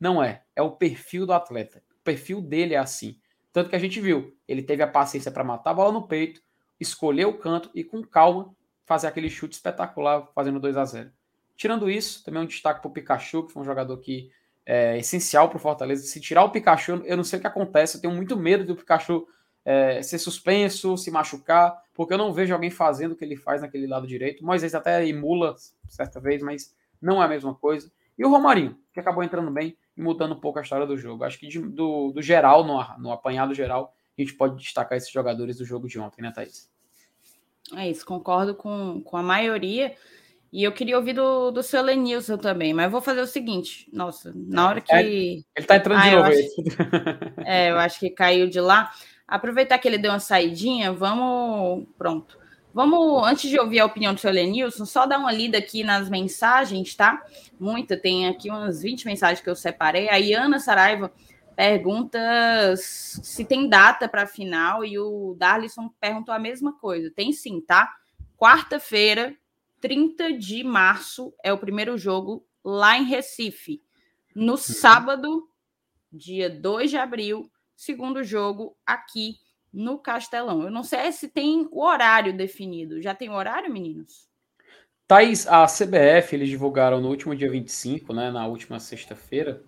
não 0.00 0.20
é. 0.20 0.42
É 0.56 0.62
o 0.62 0.72
perfil 0.72 1.24
do 1.24 1.32
atleta. 1.32 1.80
O 2.00 2.02
perfil 2.02 2.42
dele 2.42 2.74
é 2.74 2.78
assim. 2.78 3.20
Tanto 3.52 3.70
que 3.70 3.76
a 3.76 3.78
gente 3.78 4.00
viu, 4.00 4.36
ele 4.48 4.64
teve 4.64 4.82
a 4.82 4.88
paciência 4.88 5.30
para 5.30 5.44
matar 5.44 5.70
a 5.70 5.74
bola 5.74 5.92
no 5.92 6.08
peito, 6.08 6.42
escolher 6.80 7.26
o 7.26 7.38
canto 7.38 7.70
e 7.72 7.84
com 7.84 8.02
calma 8.02 8.52
fazer 8.84 9.06
aquele 9.06 9.30
chute 9.30 9.54
espetacular, 9.54 10.26
fazendo 10.34 10.58
2 10.58 10.76
a 10.76 10.84
0 10.84 11.12
Tirando 11.62 11.88
isso, 11.88 12.24
também 12.24 12.42
um 12.42 12.46
destaque 12.46 12.80
para 12.80 12.88
o 12.88 12.92
Pikachu, 12.92 13.46
que 13.46 13.52
foi 13.52 13.62
um 13.62 13.64
jogador 13.64 13.96
que 13.98 14.32
é 14.66 14.98
essencial 14.98 15.48
para 15.48 15.58
o 15.58 15.60
Fortaleza. 15.60 16.02
Se 16.02 16.20
tirar 16.20 16.42
o 16.42 16.50
Pikachu, 16.50 17.00
eu 17.04 17.16
não 17.16 17.22
sei 17.22 17.38
o 17.38 17.40
que 17.40 17.46
acontece, 17.46 17.96
eu 17.96 18.00
tenho 18.00 18.12
muito 18.12 18.36
medo 18.36 18.64
do 18.64 18.74
Pikachu 18.74 19.28
é, 19.64 20.02
ser 20.02 20.18
suspenso, 20.18 20.96
se 20.98 21.08
machucar, 21.08 21.80
porque 21.94 22.14
eu 22.14 22.18
não 22.18 22.32
vejo 22.32 22.52
alguém 22.52 22.68
fazendo 22.68 23.12
o 23.12 23.14
que 23.14 23.24
ele 23.24 23.36
faz 23.36 23.62
naquele 23.62 23.86
lado 23.86 24.08
direito. 24.08 24.44
Moisés 24.44 24.74
até 24.74 25.06
emula 25.06 25.54
certa 25.86 26.18
vez, 26.18 26.42
mas 26.42 26.74
não 27.00 27.22
é 27.22 27.26
a 27.26 27.28
mesma 27.28 27.54
coisa. 27.54 27.92
E 28.18 28.24
o 28.24 28.28
Romarinho, 28.28 28.76
que 28.92 28.98
acabou 28.98 29.22
entrando 29.22 29.52
bem 29.52 29.76
e 29.96 30.02
mudando 30.02 30.34
um 30.34 30.40
pouco 30.40 30.58
a 30.58 30.62
história 30.62 30.84
do 30.84 30.98
jogo. 30.98 31.22
Acho 31.22 31.38
que 31.38 31.46
de, 31.46 31.60
do, 31.60 32.10
do 32.10 32.20
geral, 32.20 32.64
no, 32.64 32.84
no 32.98 33.12
apanhado 33.12 33.54
geral, 33.54 33.94
a 34.18 34.20
gente 34.20 34.34
pode 34.34 34.56
destacar 34.56 34.98
esses 34.98 35.12
jogadores 35.12 35.58
do 35.58 35.64
jogo 35.64 35.86
de 35.86 35.96
ontem, 36.00 36.22
né, 36.22 36.32
Thaís? 36.34 36.68
É 37.76 37.88
isso, 37.88 38.04
concordo 38.04 38.52
com, 38.52 39.00
com 39.00 39.16
a 39.16 39.22
maioria. 39.22 39.94
E 40.52 40.64
eu 40.64 40.72
queria 40.72 40.98
ouvir 40.98 41.14
do, 41.14 41.50
do 41.50 41.62
seu 41.62 41.80
Lenilson 41.80 42.36
também, 42.36 42.74
mas 42.74 42.92
vou 42.92 43.00
fazer 43.00 43.22
o 43.22 43.26
seguinte: 43.26 43.88
nossa, 43.90 44.32
na 44.34 44.68
hora 44.68 44.80
que. 44.82 44.92
É, 44.92 45.02
ele 45.02 45.66
tá 45.66 45.76
entrando 45.76 45.98
ah, 45.98 46.08
de 46.08 46.16
novo 46.16 46.28
aí. 46.28 46.48
é, 47.46 47.70
eu 47.70 47.78
acho 47.78 47.98
que 47.98 48.10
caiu 48.10 48.48
de 48.48 48.60
lá. 48.60 48.92
Aproveitar 49.26 49.78
que 49.78 49.88
ele 49.88 49.96
deu 49.96 50.10
uma 50.10 50.20
saidinha, 50.20 50.92
vamos. 50.92 51.86
Pronto. 51.96 52.38
Vamos, 52.74 53.26
antes 53.26 53.50
de 53.50 53.58
ouvir 53.58 53.80
a 53.80 53.86
opinião 53.86 54.14
do 54.14 54.20
seu 54.20 54.30
Lenilson, 54.30 54.86
só 54.86 55.04
dar 55.06 55.18
uma 55.18 55.32
lida 55.32 55.58
aqui 55.58 55.84
nas 55.84 56.08
mensagens, 56.08 56.94
tá? 56.94 57.22
Muita, 57.60 57.98
tem 57.98 58.28
aqui 58.28 58.48
umas 58.48 58.80
20 58.82 59.04
mensagens 59.06 59.40
que 59.40 59.48
eu 59.48 59.56
separei. 59.56 60.08
A 60.08 60.16
Iana 60.16 60.58
Saraiva 60.58 61.12
pergunta 61.54 62.18
se 62.76 63.44
tem 63.44 63.68
data 63.68 64.08
para 64.08 64.22
a 64.22 64.26
final 64.26 64.84
e 64.84 64.98
o 64.98 65.34
Darlison 65.38 65.90
perguntou 66.00 66.34
a 66.34 66.38
mesma 66.38 66.72
coisa. 66.78 67.10
Tem 67.14 67.30
sim, 67.32 67.60
tá? 67.60 67.92
Quarta-feira, 68.38 69.34
30 69.82 70.38
de 70.38 70.62
março, 70.62 71.34
é 71.42 71.52
o 71.52 71.58
primeiro 71.58 71.98
jogo 71.98 72.46
lá 72.64 72.96
em 72.96 73.04
Recife. 73.04 73.82
No 74.34 74.52
uhum. 74.52 74.56
sábado, 74.56 75.48
dia 76.10 76.48
2 76.48 76.88
de 76.88 76.96
abril, 76.96 77.50
segundo 77.74 78.22
jogo 78.22 78.76
aqui 78.86 79.34
no 79.72 79.98
Castelão. 79.98 80.62
Eu 80.62 80.70
não 80.70 80.84
sei 80.84 81.10
se 81.10 81.28
tem 81.28 81.68
o 81.72 81.84
horário 81.84 82.34
definido. 82.34 83.02
Já 83.02 83.12
tem 83.12 83.28
o 83.28 83.34
horário, 83.34 83.72
meninos? 83.72 84.30
Thaís, 85.08 85.48
a 85.48 85.66
CBF, 85.66 86.36
eles 86.36 86.48
divulgaram 86.48 87.00
no 87.00 87.08
último 87.08 87.34
dia 87.34 87.50
25, 87.50 88.14
né, 88.14 88.30
na 88.30 88.46
última 88.46 88.78
sexta-feira, 88.78 89.62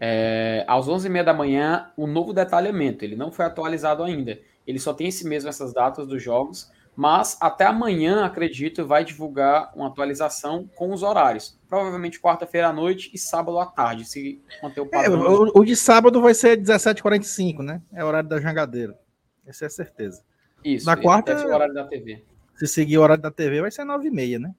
é, 0.00 0.64
às 0.66 0.88
11h30 0.88 1.22
da 1.22 1.32
manhã, 1.32 1.92
o 1.96 2.04
um 2.04 2.06
novo 2.08 2.32
detalhamento. 2.32 3.04
Ele 3.04 3.14
não 3.14 3.30
foi 3.30 3.44
atualizado 3.44 4.02
ainda. 4.02 4.38
Ele 4.66 4.80
só 4.80 4.92
tem 4.92 5.06
esse 5.06 5.26
mesmo 5.28 5.48
essas 5.48 5.72
datas 5.72 6.08
dos 6.08 6.20
jogos, 6.20 6.70
mas 6.96 7.38
até 7.40 7.64
amanhã, 7.66 8.24
acredito, 8.24 8.86
vai 8.86 9.04
divulgar 9.04 9.72
uma 9.74 9.88
atualização 9.88 10.68
com 10.74 10.92
os 10.92 11.02
horários. 11.02 11.58
Provavelmente 11.68 12.20
quarta-feira 12.20 12.68
à 12.68 12.72
noite 12.72 13.10
e 13.14 13.18
sábado 13.18 13.58
à 13.58 13.66
tarde, 13.66 14.04
se 14.04 14.42
manter 14.62 14.80
o 14.80 14.84
é, 14.84 14.88
padrão. 14.88 15.24
É, 15.24 15.28
o, 15.28 15.52
o, 15.60 15.64
de 15.64 15.76
sábado 15.76 16.20
vai 16.20 16.34
ser 16.34 16.60
17h45, 16.60 17.62
né? 17.62 17.80
É 17.92 18.04
o 18.04 18.08
horário 18.08 18.28
da 18.28 18.40
jangadeira. 18.40 18.98
Essa 19.46 19.64
é 19.64 19.68
a 19.68 19.70
certeza. 19.70 20.22
Isso. 20.64 20.86
Na 20.86 20.96
quarta, 20.96 21.32
é 21.32 21.46
o 21.46 21.54
horário 21.54 21.74
da 21.74 21.86
TV. 21.86 22.24
Se 22.56 22.66
seguir 22.66 22.98
o 22.98 23.02
horário 23.02 23.22
da 23.22 23.30
TV, 23.30 23.60
vai 23.62 23.70
ser 23.70 23.84
9h30, 23.84 24.38
né? 24.38 24.54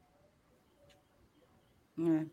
É. 2.00 2.26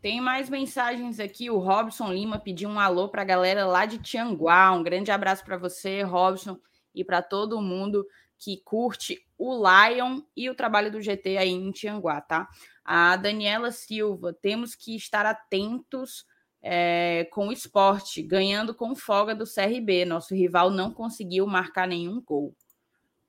Tem 0.00 0.20
mais 0.20 0.48
mensagens 0.48 1.20
aqui. 1.20 1.50
O 1.50 1.58
Robson 1.58 2.12
Lima 2.12 2.38
pediu 2.38 2.68
um 2.68 2.78
alô 2.78 3.08
para 3.08 3.22
a 3.22 3.24
galera 3.24 3.66
lá 3.66 3.84
de 3.84 3.98
Tianguá. 3.98 4.72
Um 4.72 4.82
grande 4.82 5.10
abraço 5.10 5.44
para 5.44 5.56
você, 5.56 6.02
Robson, 6.02 6.58
e 6.94 7.04
para 7.04 7.20
todo 7.20 7.60
mundo 7.60 8.06
que 8.38 8.58
curte 8.58 9.24
o 9.36 9.54
Lion 9.54 10.22
e 10.36 10.48
o 10.48 10.54
trabalho 10.54 10.90
do 10.90 11.00
GT 11.00 11.36
aí 11.36 11.50
em 11.50 11.70
Tianguá, 11.70 12.20
tá? 12.20 12.48
A 12.84 13.16
Daniela 13.16 13.70
Silva, 13.70 14.32
temos 14.32 14.74
que 14.74 14.96
estar 14.96 15.26
atentos 15.26 16.24
é, 16.62 17.28
com 17.30 17.48
o 17.48 17.52
esporte, 17.52 18.22
ganhando 18.22 18.74
com 18.74 18.94
folga 18.94 19.34
do 19.34 19.44
CRB. 19.44 20.04
Nosso 20.04 20.34
rival 20.34 20.70
não 20.70 20.92
conseguiu 20.92 21.46
marcar 21.46 21.86
nenhum 21.86 22.20
gol. 22.20 22.54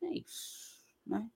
É 0.01 0.09
isso, 0.17 0.83
né? 1.05 1.27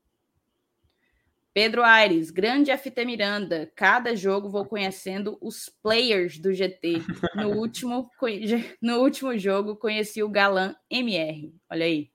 Pedro 1.53 1.84
Aires, 1.84 2.32
grande 2.32 2.76
FT 2.76 3.05
Miranda. 3.05 3.71
Cada 3.76 4.15
jogo 4.15 4.49
vou 4.49 4.65
conhecendo 4.65 5.38
os 5.39 5.69
players 5.69 6.39
do 6.39 6.51
GT. 6.51 7.01
No 7.36 7.49
último, 7.49 8.09
no 8.82 8.99
último 9.01 9.38
jogo 9.38 9.76
conheci 9.76 10.24
o 10.24 10.30
Galã 10.30 10.76
MR. 10.89 11.53
Olha 11.69 11.86
aí. 11.86 12.12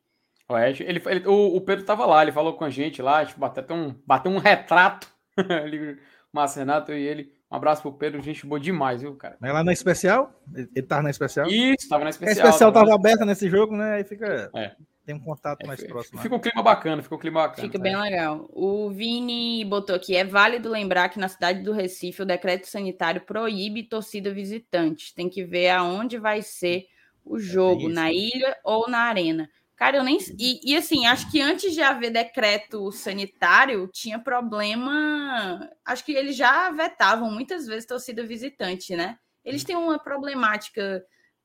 Ele, 0.51 1.03
ele, 1.05 1.27
o, 1.27 1.57
o 1.57 1.61
Pedro 1.61 1.83
estava 1.83 2.07
lá, 2.07 2.23
ele 2.23 2.33
falou 2.33 2.55
com 2.55 2.65
a 2.65 2.71
gente 2.71 3.03
lá, 3.03 3.25
tipo, 3.25 3.39
bateu, 3.39 3.65
um, 3.77 3.95
bateu 4.07 4.33
um 4.33 4.39
retrato. 4.39 5.07
o 5.37 5.97
Márcio 6.33 6.61
Renato 6.61 6.93
e 6.93 7.07
ele. 7.07 7.33
Um 7.51 7.57
abraço 7.57 7.81
pro 7.81 7.93
Pedro, 7.93 8.21
gente 8.21 8.47
boa 8.47 8.61
demais, 8.61 9.01
viu, 9.01 9.15
cara? 9.17 9.37
Mas 9.41 9.53
lá 9.53 9.65
na 9.65 9.73
especial? 9.73 10.33
Ele 10.55 10.83
tava 10.83 11.03
na 11.03 11.11
especial? 11.11 11.47
Isso, 11.47 11.89
tava 11.89 12.05
na 12.05 12.11
especial. 12.11 12.47
A 12.47 12.49
especial 12.49 12.73
tava, 12.73 12.95
aberta 12.95 13.25
nesse 13.25 13.49
jogo, 13.49 13.75
né? 13.75 13.95
Aí 13.95 14.05
fica. 14.05 14.51
É. 14.55 14.75
Tem 15.07 15.15
um 15.15 15.21
contato 15.21 15.63
é, 15.63 15.67
mais 15.67 15.81
fica, 15.81 15.93
próximo. 15.93 16.21
Fica 16.21 16.35
um 16.35 16.39
clima 16.39 16.63
bacana, 16.63 17.03
fica 17.03 17.15
um 17.15 17.19
clima 17.19 17.41
bacana. 17.41 17.67
Fica 17.67 17.79
bem 17.79 17.97
legal. 17.97 18.47
O 18.53 18.91
Vini 18.91 19.65
botou 19.65 19.97
aqui: 19.97 20.15
é 20.15 20.25
válido 20.25 20.69
lembrar 20.69 21.09
que 21.09 21.19
na 21.19 21.29
cidade 21.29 21.63
do 21.63 21.73
Recife 21.73 22.21
o 22.21 22.27
decreto 22.27 22.67
sanitário 22.67 23.23
proíbe 23.23 23.83
torcida 23.85 24.31
visitante. 24.31 25.15
Tem 25.15 25.31
que 25.31 25.43
ver 25.43 25.71
aonde 25.71 26.19
vai 26.19 26.43
ser 26.43 26.87
o 27.25 27.39
é, 27.39 27.41
jogo, 27.41 27.89
é 27.89 27.93
na 27.93 28.13
ilha 28.13 28.55
ou 28.63 28.91
na 28.91 28.99
arena. 28.99 29.49
Cara, 29.79 29.97
eu 29.97 30.03
nem. 30.03 30.19
E, 30.37 30.73
e, 30.73 30.77
assim, 30.77 31.07
acho 31.07 31.31
que 31.31 31.41
antes 31.41 31.73
de 31.73 31.81
haver 31.81 32.11
decreto 32.11 32.91
sanitário, 32.91 33.89
tinha 33.93 34.19
problema. 34.19 35.71
Acho 35.85 36.05
que 36.05 36.11
eles 36.11 36.35
já 36.35 36.69
vetavam 36.73 37.31
muitas 37.31 37.65
vezes 37.65 37.87
torcida 37.87 38.27
visitante, 38.27 38.97
né? 38.97 39.17
Eles 39.45 39.63
têm 39.63 39.77
uma 39.77 39.97
problemática 39.97 41.05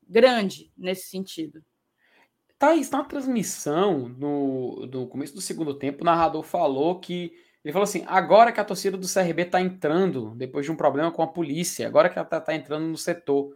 grande 0.10 0.72
nesse 0.76 1.10
sentido. 1.10 1.64
Thaís, 2.58 2.90
na 2.90 3.04
transmissão, 3.04 4.10
no, 4.10 4.88
no 4.88 5.08
começo 5.08 5.36
do 5.36 5.42
segundo 5.42 5.76
tempo, 5.78 6.02
o 6.02 6.06
narrador 6.06 6.42
falou 6.42 7.00
que. 7.00 7.32
Ele 7.64 7.72
falou 7.72 7.84
assim: 7.84 8.04
agora 8.08 8.52
que 8.52 8.60
a 8.60 8.66
torcida 8.66 8.98
do 8.98 9.08
CRB 9.08 9.46
tá 9.46 9.62
entrando, 9.62 10.34
depois 10.36 10.66
de 10.66 10.72
um 10.72 10.76
problema 10.76 11.12
com 11.12 11.22
a 11.22 11.28
polícia, 11.28 11.86
agora 11.86 12.10
que 12.10 12.18
ela 12.18 12.28
tá, 12.28 12.42
tá 12.42 12.56
entrando 12.56 12.88
no 12.88 12.98
setor. 12.98 13.56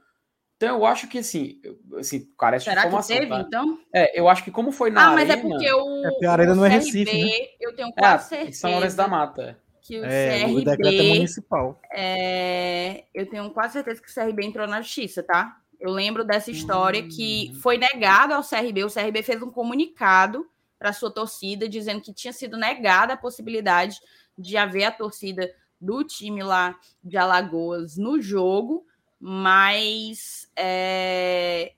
Então 0.58 0.78
eu 0.78 0.86
acho 0.86 1.08
que 1.08 1.20
assim, 1.20 1.62
assim 1.98 2.28
carece 2.38 2.66
Será 2.66 2.82
de 2.82 2.88
informação. 2.88 3.16
que 3.16 3.22
teve, 3.22 3.32
tá? 3.32 3.42
então? 3.48 3.80
É, 3.94 4.20
eu 4.20 4.28
acho 4.28 4.44
que 4.44 4.50
como 4.52 4.72
foi 4.72 4.90
na 4.90 5.10
ah, 5.10 5.14
mas 5.14 5.30
arena, 5.30 5.34
é 5.34 5.50
porque 5.50 5.72
o, 5.72 6.06
É 6.06 6.10
porque 6.10 6.26
a 6.26 6.32
arena 6.32 6.52
o 6.54 6.56
não 6.56 6.66
é 6.66 6.70
CRB, 6.70 6.84
Recife, 6.86 7.24
né? 7.26 7.48
eu 7.60 7.76
tenho 7.76 7.90
é, 7.90 7.92
quase 7.92 8.26
em 8.26 8.30
certeza 8.30 8.60
São 8.60 8.72
Lourenço 8.72 8.98
da 8.98 9.08
Mata. 9.08 9.58
que 9.84 10.00
o 10.00 10.04
É, 10.04 10.46
o 10.46 10.48
CRB, 10.50 10.66
decreto 10.66 11.02
é 11.02 11.04
municipal. 11.04 11.80
é, 11.94 13.04
eu 13.14 13.30
tenho 13.30 13.50
quase 13.52 13.74
certeza 13.74 14.02
que 14.02 14.10
o 14.10 14.14
CRB 14.14 14.46
entrou 14.46 14.68
na 14.68 14.82
justiça, 14.82 15.22
tá? 15.22 15.56
Eu 15.80 15.92
lembro 15.92 16.26
dessa 16.26 16.50
história 16.50 17.04
que 17.08 17.52
foi 17.62 17.78
negado 17.78 18.34
ao 18.34 18.42
CRB, 18.44 18.84
o 18.84 18.92
CRB 18.92 19.22
fez 19.22 19.42
um 19.44 19.52
comunicado 19.52 20.44
para 20.80 20.92
sua 20.92 21.12
torcida 21.12 21.70
dizendo 21.70 22.02
que 22.02 22.12
tinha 22.12 22.34
sido 22.34 22.58
negada 22.58 23.14
a 23.14 23.18
possibilidade 23.18 24.00
de 24.36 24.58
haver 24.58 24.86
a 24.86 24.92
torcida 24.92 25.48
do 25.80 26.04
time 26.04 26.42
lá 26.42 26.76
de 27.04 27.16
Alagoas 27.16 27.96
no 27.96 28.20
jogo, 28.20 28.86
mas 29.30 30.50
é, 30.56 31.74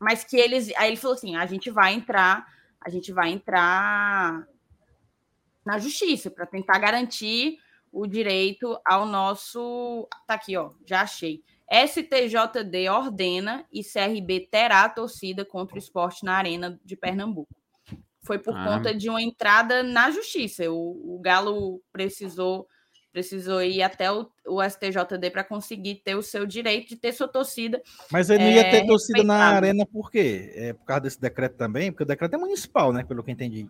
mas 0.00 0.24
que 0.24 0.36
eles 0.36 0.72
aí 0.76 0.88
ele 0.88 0.96
falou 0.96 1.16
assim, 1.16 1.36
a 1.36 1.46
gente 1.46 1.70
vai 1.70 1.94
entrar, 1.94 2.44
a 2.80 2.90
gente 2.90 3.12
vai 3.12 3.30
entrar 3.30 4.44
na 5.64 5.78
justiça 5.78 6.28
para 6.28 6.44
tentar 6.44 6.76
garantir 6.80 7.58
o 7.92 8.04
direito 8.04 8.76
ao 8.84 9.06
nosso 9.06 10.08
tá 10.26 10.34
aqui, 10.34 10.56
ó, 10.56 10.72
já 10.84 11.02
achei. 11.02 11.40
STJD 11.70 12.88
ordena 12.88 13.64
e 13.72 13.84
CRB 13.84 14.48
terá 14.50 14.82
a 14.82 14.88
torcida 14.88 15.44
contra 15.44 15.76
o 15.76 15.78
esporte 15.78 16.24
na 16.24 16.34
Arena 16.34 16.80
de 16.84 16.96
Pernambuco. 16.96 17.54
Foi 18.24 18.40
por 18.40 18.56
Ah. 18.56 18.64
conta 18.64 18.92
de 18.92 19.08
uma 19.08 19.22
entrada 19.22 19.84
na 19.84 20.10
justiça. 20.10 20.68
O, 20.68 21.16
o 21.16 21.20
Galo 21.20 21.80
precisou 21.92 22.66
precisou 23.18 23.60
ir 23.60 23.82
até 23.82 24.12
o, 24.12 24.30
o 24.46 24.62
STJD 24.62 25.30
para 25.32 25.42
conseguir 25.42 25.96
ter 25.96 26.14
o 26.14 26.22
seu 26.22 26.46
direito 26.46 26.90
de 26.90 26.96
ter 26.96 27.12
sua 27.12 27.26
torcida. 27.26 27.82
Mas 28.12 28.30
ele 28.30 28.44
não 28.44 28.50
ia 28.52 28.60
É, 28.60 28.70
ter 28.70 28.86
torcida 28.86 29.24
na 29.24 29.34
arena 29.34 29.84
por 29.84 30.08
quê? 30.08 30.52
É 30.54 30.72
por 30.72 30.84
causa 30.84 31.00
desse 31.02 31.20
decreto 31.20 31.56
também? 31.56 31.90
Porque 31.90 32.04
o 32.04 32.06
decreto 32.06 32.34
é 32.34 32.38
municipal, 32.38 32.92
né? 32.92 33.02
Pelo 33.02 33.24
que 33.24 33.30
eu 33.30 33.32
entendi. 33.32 33.68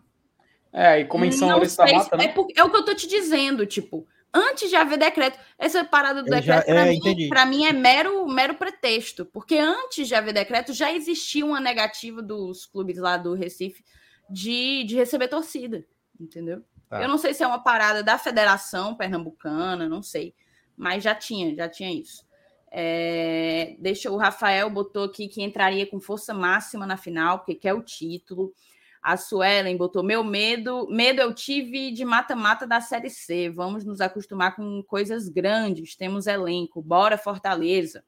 É, 0.70 1.01
e 1.01 1.07
como 1.07 1.24
em 1.24 1.32
São 1.32 1.49
Lourenço 1.49 1.78
da 1.78 1.86
Mata, 1.90 2.16
é, 2.16 2.18
né? 2.18 2.28
por- 2.28 2.46
é 2.55 2.62
o 2.62 2.70
que 2.70 2.76
eu 2.76 2.84
tô 2.84 2.94
te 2.94 3.09
dizendo, 3.09 3.64
tipo, 3.64 4.07
antes 4.34 4.68
de 4.68 4.76
haver 4.76 4.99
decreto, 4.99 5.38
essa 5.59 5.82
parada 5.82 6.22
do 6.22 6.28
Eu 6.28 6.34
decreto, 6.34 6.66
para 6.66 6.82
é, 6.82 6.90
mim, 6.90 7.57
mim, 7.57 7.64
é 7.64 7.72
mero, 7.72 8.26
mero 8.28 8.55
pretexto, 8.55 9.24
porque 9.24 9.57
antes 9.57 10.07
de 10.07 10.14
haver 10.14 10.34
decreto, 10.34 10.74
já 10.74 10.92
existia 10.92 11.46
uma 11.46 11.59
negativa 11.59 12.20
dos 12.20 12.66
clubes 12.66 12.99
lá 12.99 13.16
do 13.16 13.32
Recife 13.32 13.82
de, 14.28 14.84
de 14.84 14.94
receber 14.94 15.28
torcida, 15.28 15.86
entendeu? 16.20 16.62
Tá. 16.89 17.03
Eu 17.03 17.09
não 17.09 17.18
sei 17.18 17.34
se 17.34 17.43
é 17.43 17.47
uma 17.47 17.62
parada 17.62 18.03
da 18.03 18.18
Federação 18.18 18.95
Pernambucana, 18.95 19.89
não 19.89 20.03
sei, 20.03 20.34
mas 20.76 21.03
já 21.03 21.14
tinha, 21.14 21.55
já 21.55 21.68
tinha 21.68 21.93
isso. 21.93 22.26
É, 22.70 23.76
deixa 23.78 24.11
o 24.11 24.16
Rafael 24.16 24.68
botou 24.68 25.05
aqui 25.05 25.26
que 25.28 25.43
entraria 25.43 25.86
com 25.86 26.01
força 26.01 26.34
máxima 26.34 26.86
na 26.86 26.97
final, 26.97 27.39
porque 27.39 27.55
quer 27.55 27.74
o 27.74 27.82
título. 27.82 28.53
A 29.01 29.16
Suelen 29.16 29.76
botou 29.76 30.03
meu 30.03 30.24
medo, 30.24 30.86
medo 30.91 31.20
eu 31.20 31.32
tive 31.32 31.93
de 31.93 32.05
mata-mata 32.05 32.66
da 32.66 32.80
Série 32.80 33.09
C. 33.09 33.49
Vamos 33.49 33.84
nos 33.84 34.01
acostumar 34.01 34.57
com 34.57 34.82
coisas 34.82 35.28
grandes. 35.28 35.95
Temos 35.95 36.26
elenco. 36.26 36.82
Bora 36.82 37.16
Fortaleza. 37.16 38.05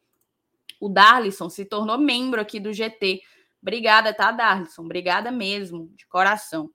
O 0.81 0.89
Darlisson 0.89 1.49
se 1.49 1.65
tornou 1.65 1.97
membro 1.97 2.41
aqui 2.41 2.59
do 2.59 2.73
GT. 2.73 3.23
Obrigada, 3.63 4.13
tá, 4.13 4.33
Darlisson? 4.33 4.83
Obrigada 4.83 5.31
mesmo, 5.31 5.91
de 5.95 6.07
coração. 6.07 6.71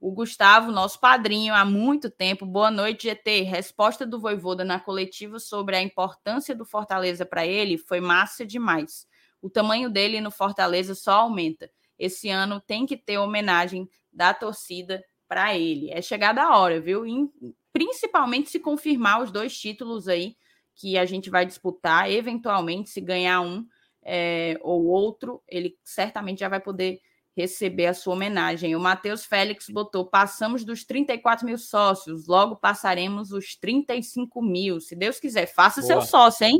O 0.00 0.12
Gustavo, 0.12 0.70
nosso 0.70 1.00
padrinho 1.00 1.52
há 1.52 1.64
muito 1.64 2.08
tempo. 2.08 2.46
Boa 2.46 2.70
noite, 2.70 3.08
GT. 3.08 3.42
Resposta 3.42 4.06
do 4.06 4.20
Voivoda 4.20 4.64
na 4.64 4.78
coletiva 4.78 5.40
sobre 5.40 5.74
a 5.74 5.82
importância 5.82 6.54
do 6.54 6.64
Fortaleza 6.64 7.26
para 7.26 7.44
ele 7.44 7.76
foi 7.76 8.00
massa 8.00 8.46
demais. 8.46 9.06
O 9.42 9.50
tamanho 9.50 9.90
dele 9.90 10.20
no 10.20 10.30
Fortaleza 10.30 10.94
só 10.94 11.12
aumenta. 11.12 11.68
Esse 11.98 12.28
ano 12.28 12.60
tem 12.60 12.86
que 12.86 12.96
ter 12.96 13.18
homenagem 13.18 13.88
da 14.12 14.32
torcida 14.32 15.02
para 15.26 15.56
ele. 15.56 15.90
É 15.90 16.00
chegada 16.00 16.42
a 16.42 16.56
hora, 16.56 16.80
viu? 16.80 17.04
E, 17.04 17.28
principalmente 17.72 18.50
se 18.50 18.60
confirmar 18.60 19.22
os 19.22 19.32
dois 19.32 19.58
títulos 19.58 20.06
aí 20.06 20.36
que 20.76 20.96
a 20.96 21.04
gente 21.04 21.28
vai 21.28 21.44
disputar, 21.44 22.08
eventualmente, 22.08 22.90
se 22.90 23.00
ganhar 23.00 23.40
um 23.40 23.66
é, 24.04 24.56
ou 24.60 24.86
outro, 24.86 25.42
ele 25.48 25.76
certamente 25.82 26.38
já 26.38 26.48
vai 26.48 26.60
poder 26.60 27.00
receber 27.38 27.86
a 27.86 27.94
sua 27.94 28.14
homenagem. 28.14 28.74
O 28.74 28.80
Matheus 28.80 29.24
Félix 29.24 29.68
botou: 29.68 30.04
passamos 30.04 30.64
dos 30.64 30.84
34 30.84 31.46
mil 31.46 31.56
sócios, 31.56 32.26
logo 32.26 32.56
passaremos 32.56 33.30
os 33.30 33.54
35 33.54 34.42
mil. 34.42 34.80
Se 34.80 34.96
Deus 34.96 35.20
quiser, 35.20 35.46
faça 35.46 35.80
Boa. 35.80 35.86
seu 35.92 36.02
sócio, 36.02 36.44
hein? 36.44 36.58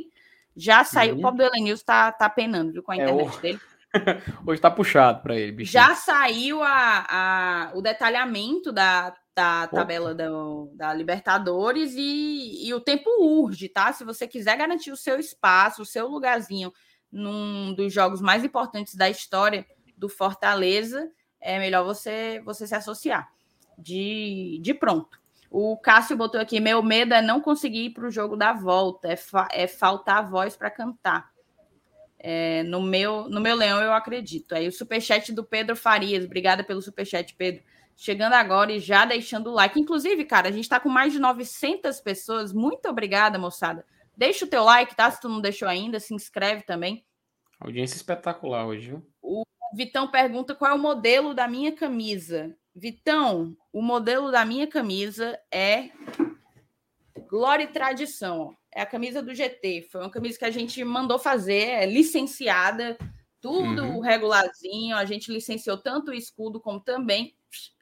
Já 0.57 0.85
saiu. 0.85 1.14
Uhum. 1.14 1.18
O 1.20 1.22
pobre 1.22 1.45
do 1.49 1.55
Elenils 1.55 1.83
tá, 1.83 2.12
tá 2.12 2.29
penando, 2.31 2.72
viu, 2.72 2.83
com 2.83 2.93
a 2.93 2.97
É, 2.97 3.03
internet 3.03 3.37
o- 3.37 3.41
dele. 3.41 3.61
Hoje 4.47 4.61
tá 4.61 4.70
puxado 4.70 5.22
pra 5.22 5.35
ele, 5.37 5.51
bicho. 5.53 5.72
Já 5.72 5.95
saiu 5.97 6.62
a, 6.62 7.07
a- 7.09 7.72
o 7.74 7.81
detalhamento 7.83 8.70
da, 8.70 9.14
da 9.35 9.66
tabela 9.66 10.14
do- 10.14 10.70
da 10.74 10.93
Libertadores 10.95 11.95
e, 11.97 12.68
e 12.68 12.72
o 12.74 12.81
tempo 12.81 13.09
urge, 13.20 13.68
tá? 13.68 13.93
Se 13.93 14.05
você 14.05 14.29
quiser 14.29 14.57
garantir 14.57 14.93
o 14.93 14.97
seu 14.97 15.18
espaço, 15.18 15.83
o 15.83 15.87
seu 15.87 16.07
lugarzinho 16.07 16.72
num 17.11 17.72
dos 17.74 17.93
jogos 17.93 18.20
mais 18.20 18.45
importantes 18.45 18.95
da 18.95 19.09
história 19.09 19.64
do 19.99 20.09
Fortaleza, 20.09 21.11
é 21.41 21.59
melhor 21.59 21.85
você, 21.85 22.41
você 22.45 22.67
se 22.67 22.75
associar 22.75 23.31
de, 23.77 24.59
de 24.63 24.75
pronto. 24.75 25.19
O 25.51 25.77
Cássio 25.79 26.17
botou 26.17 26.41
aqui: 26.41 26.61
meu 26.61 26.83
medo 26.83 27.15
é 27.15 27.23
não 27.23 27.41
conseguir 27.41 27.87
ir 27.87 27.91
para 27.91 28.07
o 28.07 28.11
jogo 28.11 28.37
da 28.37 28.53
volta, 28.53 29.09
é, 29.09 29.17
fa- 29.17 29.49
é 29.53 29.67
faltar 29.67 30.29
voz 30.29 30.57
para 30.57 30.71
cantar. 30.71 31.31
É, 32.19 32.65
no 32.65 32.83
meu 32.83 33.29
no 33.29 33.41
meu 33.41 33.55
leão 33.55 33.81
eu 33.81 33.93
acredito. 33.93 34.55
Aí 34.55 34.67
o 34.67 34.73
superchat 34.73 35.33
do 35.33 35.45
Pedro 35.45 35.77
Farias, 35.77 36.25
obrigada 36.25 36.65
pelo 36.65 36.83
superchat, 36.83 37.35
Pedro. 37.35 37.63
Chegando 37.97 38.35
agora 38.35 38.73
e 38.73 38.79
já 38.79 39.05
deixando 39.05 39.51
o 39.51 39.55
like. 39.55 39.79
Inclusive, 39.81 40.25
cara, 40.25 40.49
a 40.49 40.53
gente 40.53 40.65
está 40.65 40.79
com 40.79 40.89
mais 40.89 41.13
de 41.13 41.19
900 41.19 42.01
pessoas. 42.01 42.53
Muito 42.53 42.89
obrigada, 42.89 43.39
moçada. 43.39 43.85
Deixa 44.17 44.45
o 44.45 44.49
teu 44.49 44.63
like, 44.65 44.95
tá? 44.95 45.11
Se 45.11 45.21
tu 45.21 45.29
não 45.29 45.41
deixou 45.41 45.67
ainda, 45.69 45.99
se 45.99 46.15
inscreve 46.15 46.63
também. 46.63 47.05
Audiência 47.59 47.97
espetacular 47.97 48.67
hoje, 48.67 48.89
viu? 48.91 49.07
O 49.23 49.45
Vitão 49.75 50.09
pergunta 50.09 50.55
qual 50.55 50.73
é 50.73 50.75
o 50.75 50.79
modelo 50.79 51.35
da 51.35 51.47
minha 51.47 51.73
camisa. 51.73 52.57
Vitão, 52.75 53.57
o 53.73 53.83
modelo 53.83 54.31
da 54.31 54.45
minha 54.45 54.66
camisa 54.66 55.39
é 55.51 55.91
Glória 57.29 57.64
e 57.64 57.69
Tradição. 57.69 58.57
É 58.73 58.83
a 58.83 58.87
camisa 58.87 59.23
do 59.23 59.35
GT. 59.35 59.89
Foi 59.91 60.01
uma 60.01 60.11
camisa 60.11 60.39
que 60.39 60.45
a 60.45 60.51
gente 60.51 60.83
mandou 60.85 61.19
fazer, 61.19 61.69
é 61.69 61.87
licenciada, 61.87 62.97
tudo 63.41 63.83
Uhum. 63.83 64.01
regularzinho. 64.01 64.97
A 64.97 65.05
gente 65.05 65.33
licenciou 65.33 65.77
tanto 65.77 66.11
o 66.11 66.14
escudo 66.14 66.61
como 66.61 66.81
também 66.81 67.35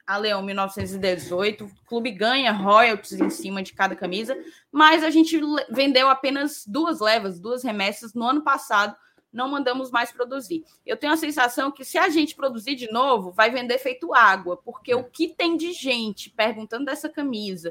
a 0.06 0.16
Leão 0.16 0.42
1918. 0.42 1.64
O 1.64 1.86
clube 1.86 2.10
ganha 2.12 2.52
royalties 2.52 3.20
em 3.20 3.28
cima 3.30 3.62
de 3.62 3.72
cada 3.72 3.96
camisa, 3.96 4.36
mas 4.70 5.02
a 5.02 5.10
gente 5.10 5.38
vendeu 5.70 6.08
apenas 6.08 6.64
duas 6.66 7.00
levas, 7.00 7.40
duas 7.40 7.62
remessas 7.62 8.14
no 8.14 8.24
ano 8.24 8.42
passado. 8.42 8.96
Não 9.36 9.48
mandamos 9.50 9.90
mais 9.90 10.10
produzir. 10.10 10.64
Eu 10.84 10.96
tenho 10.96 11.12
a 11.12 11.16
sensação 11.16 11.70
que 11.70 11.84
se 11.84 11.98
a 11.98 12.08
gente 12.08 12.34
produzir 12.34 12.74
de 12.74 12.90
novo, 12.90 13.30
vai 13.30 13.50
vender 13.50 13.78
feito 13.78 14.14
água, 14.14 14.56
porque 14.56 14.94
o 14.94 15.04
que 15.04 15.28
tem 15.28 15.56
de 15.56 15.72
gente 15.72 16.30
perguntando 16.30 16.86
dessa 16.86 17.08
camisa, 17.08 17.70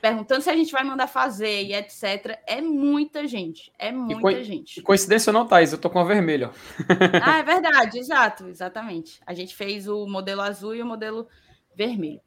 perguntando 0.00 0.40
se 0.40 0.48
a 0.48 0.56
gente 0.56 0.72
vai 0.72 0.82
mandar 0.84 1.06
fazer 1.08 1.62
e 1.64 1.74
etc, 1.74 2.38
é 2.46 2.60
muita 2.60 3.26
gente. 3.26 3.70
É 3.78 3.90
muita 3.92 4.20
coi- 4.20 4.44
gente. 4.44 4.80
Coincidência 4.82 5.30
ou 5.30 5.34
não, 5.34 5.46
Thaís? 5.46 5.72
Eu 5.72 5.78
tô 5.78 5.90
com 5.90 5.98
a 5.98 6.04
vermelha. 6.04 6.50
Ah, 7.22 7.38
é 7.38 7.42
verdade, 7.42 7.98
exato, 7.98 8.46
exatamente. 8.48 9.20
A 9.26 9.34
gente 9.34 9.54
fez 9.54 9.88
o 9.88 10.06
modelo 10.06 10.40
azul 10.40 10.74
e 10.74 10.82
o 10.82 10.86
modelo 10.86 11.26
vermelho. 11.74 12.20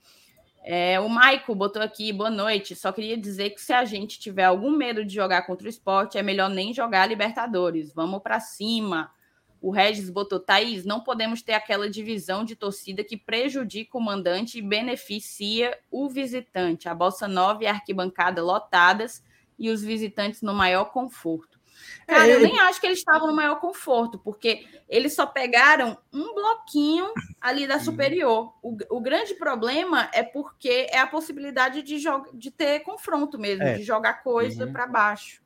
É, 0.65 0.97
o 0.97 1.09
Maico 1.09 1.53
botou 1.53 1.81
aqui, 1.81 2.13
boa 2.13 2.29
noite. 2.29 2.73
Só 2.73 2.91
queria 2.93 3.17
dizer 3.17 3.49
que 3.49 3.61
se 3.61 3.73
a 3.73 3.83
gente 3.83 4.17
tiver 4.17 4.45
algum 4.45 4.71
medo 4.71 5.03
de 5.03 5.13
jogar 5.13 5.41
contra 5.45 5.67
o 5.67 5.69
esporte, 5.69 6.17
é 6.17 6.23
melhor 6.23 6.49
nem 6.49 6.73
jogar 6.73 7.05
Libertadores. 7.05 7.93
Vamos 7.93 8.21
para 8.21 8.39
cima. 8.39 9.11
O 9.61 9.71
Regis 9.71 10.09
botou, 10.09 10.39
Thaís, 10.39 10.85
não 10.85 11.01
podemos 11.01 11.41
ter 11.41 11.53
aquela 11.53 11.89
divisão 11.89 12.45
de 12.45 12.55
torcida 12.55 13.03
que 13.03 13.17
prejudica 13.17 13.97
o 13.97 14.01
mandante 14.01 14.57
e 14.57 14.61
beneficia 14.61 15.77
o 15.91 16.09
visitante. 16.09 16.87
A 16.87 16.95
Bossa 16.95 17.27
Nova 17.27 17.63
e 17.63 17.67
a 17.67 17.71
arquibancada 17.71 18.41
lotadas 18.41 19.21
e 19.59 19.69
os 19.69 19.81
visitantes 19.81 20.41
no 20.41 20.53
maior 20.53 20.85
conforto. 20.85 21.52
Cara, 22.07 22.27
eu 22.27 22.39
É, 22.39 22.41
nem 22.43 22.59
acho 22.59 22.79
que 22.79 22.87
eles 22.87 22.99
estavam 22.99 23.27
no 23.27 23.35
maior 23.35 23.59
conforto, 23.59 24.19
porque 24.19 24.67
eles 24.89 25.13
só 25.13 25.25
pegaram 25.25 25.97
um 26.11 26.33
bloquinho 26.33 27.11
ali 27.39 27.65
da 27.67 27.79
superior. 27.79 28.53
O, 28.61 28.77
o 28.89 28.99
grande 29.01 29.33
problema 29.35 30.09
é 30.13 30.21
porque 30.23 30.87
é 30.91 30.99
a 30.99 31.07
possibilidade 31.07 31.81
de, 31.81 32.03
de 32.33 32.51
ter 32.51 32.81
confronto 32.81 33.37
mesmo, 33.39 33.63
É. 33.63 33.75
de 33.75 33.83
jogar 33.83 34.23
coisa 34.23 34.65
Uhum. 34.65 34.73
para 34.73 34.87
baixo. 34.87 35.41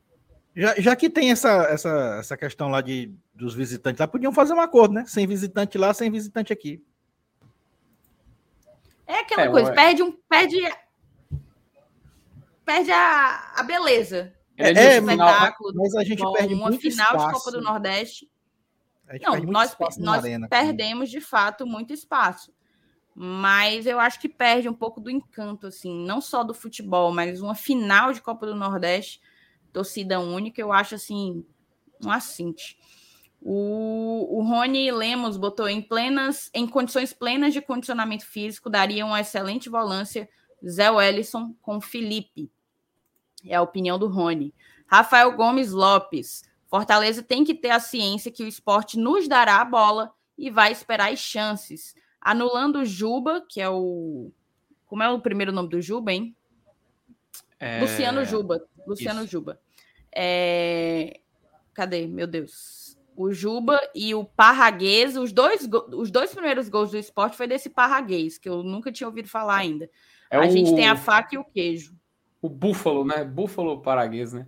Já, 0.56 0.74
já 0.80 0.96
que 0.96 1.10
tem 1.10 1.32
essa, 1.32 1.66
essa, 1.70 2.18
essa 2.20 2.36
questão 2.36 2.70
lá 2.70 2.82
de, 2.82 3.14
dos 3.34 3.54
visitantes 3.54 4.00
lá, 4.00 4.08
podiam 4.08 4.32
fazer 4.34 4.54
um 4.54 4.60
acordo, 4.62 4.96
né? 4.96 5.06
Sem 5.06 5.28
visitante 5.28 5.78
lá, 5.78 5.94
sem 5.94 6.10
visitante 6.10 6.52
aqui. 6.52 6.84
É 9.06 9.20
aquela 9.20 9.44
é, 9.44 9.50
coisa, 9.50 9.72
perde 9.72 10.02
um. 10.04 10.12
Perde, 10.28 10.58
perde 12.66 12.92
a, 12.92 13.54
a 13.56 13.64
beleza. 13.64 14.34
É, 14.58 14.72
é 14.72 14.98
espetáculo, 14.98 15.72
mas 15.76 15.96
a 15.96 16.04
gente 16.04 16.22
bom, 16.22 16.34
perde 16.34 16.54
uma 16.56 16.70
muito 16.70 16.82
final 16.82 17.06
espaço. 17.06 17.28
de 17.28 17.34
Copa 17.34 17.52
do 17.52 17.62
Nordeste. 17.62 18.30
Não, 19.22 19.40
nós, 19.44 19.76
nós 20.00 20.26
arena, 20.26 20.48
perdemos 20.50 21.10
de 21.10 21.22
fato 21.22 21.66
muito 21.66 21.94
espaço. 21.94 22.52
Mas 23.16 23.86
eu 23.86 24.00
acho 24.00 24.20
que 24.20 24.28
perde 24.28 24.68
um 24.68 24.74
pouco 24.74 25.00
do 25.00 25.10
encanto, 25.10 25.68
assim, 25.68 26.06
não 26.06 26.22
só 26.22 26.44
do 26.44 26.54
futebol, 26.54 27.12
mas 27.12 27.42
uma 27.42 27.56
final 27.56 28.14
de 28.14 28.22
Copa 28.22 28.46
do 28.46 28.54
Nordeste, 28.54 29.22
torcida 29.72 30.20
única, 30.20 30.62
eu 30.62 30.72
acho 30.72 30.96
assim, 30.96 31.46
um 32.04 32.12
assinte. 32.12 32.78
O, 33.42 34.40
o 34.40 34.44
Rony 34.44 34.92
Lemos 34.92 35.38
botou 35.38 35.70
em 35.70 35.82
plenas, 35.82 36.50
em 36.54 36.68
condições 36.68 37.14
plenas 37.14 37.54
de 37.54 37.62
condicionamento 37.62 38.26
físico, 38.26 38.70
daria 38.70 39.06
uma 39.06 39.22
excelente 39.22 39.70
volância 39.70 40.30
Zé 40.68 40.92
Wellison 40.92 41.56
com 41.62 41.80
Felipe. 41.80 42.52
É 43.50 43.56
a 43.56 43.62
opinião 43.62 43.98
do 43.98 44.08
Rony. 44.08 44.54
Rafael 44.88 45.32
Gomes 45.36 45.72
Lopes. 45.72 46.44
Fortaleza 46.68 47.24
tem 47.24 47.44
que 47.44 47.54
ter 47.54 47.70
a 47.70 47.80
ciência 47.80 48.32
que 48.32 48.44
o 48.44 48.48
esporte 48.48 48.98
nos 48.98 49.28
dará 49.28 49.62
a 49.62 49.66
bola 49.66 50.12
e 50.38 50.50
vai 50.50 50.72
esperar 50.72 51.12
as 51.12 51.20
chances. 51.20 51.96
Anulando 52.22 52.80
o 52.80 52.86
Juba, 52.86 53.46
que 53.48 53.62
é 53.62 53.70
o. 53.70 54.32
Como 54.86 55.04
é 55.04 55.10
o 55.10 55.20
primeiro 55.20 55.52
nome 55.52 55.70
do 55.70 55.82
Juba, 55.82 56.12
hein? 56.12 56.36
É... 57.60 57.80
Luciano 57.82 58.24
Juba. 58.26 58.66
Luciano 58.86 59.22
Isso. 59.22 59.32
Juba. 59.32 59.60
É... 60.14 61.20
Cadê? 61.74 62.08
Meu 62.08 62.28
Deus. 62.28 62.98
O 63.16 63.34
Juba 63.34 63.80
e 63.96 64.14
o 64.14 64.24
Parraguês, 64.24 65.18
os 65.18 65.32
dois, 65.32 65.68
os 65.94 66.12
dois 66.12 66.32
primeiros 66.32 66.70
gols 66.70 66.92
do 66.92 66.98
esporte 66.98 67.36
foi 67.36 67.48
desse 67.48 67.70
Parraguês, 67.70 68.38
que 68.38 68.48
eu 68.48 68.62
nunca 68.62 68.92
tinha 68.92 69.08
ouvido 69.08 69.28
falar 69.28 69.58
ainda. 69.58 69.90
É 70.30 70.38
a 70.38 70.42
o... 70.42 70.50
gente 70.50 70.76
tem 70.76 70.88
a 70.88 70.96
faca 70.96 71.34
e 71.34 71.38
o 71.38 71.44
queijo. 71.44 71.96
O 72.42 72.50
Búfalo, 72.50 73.04
né? 73.06 73.24
Búfalo 73.24 73.82
Paraguês, 73.82 74.34
né? 74.34 74.48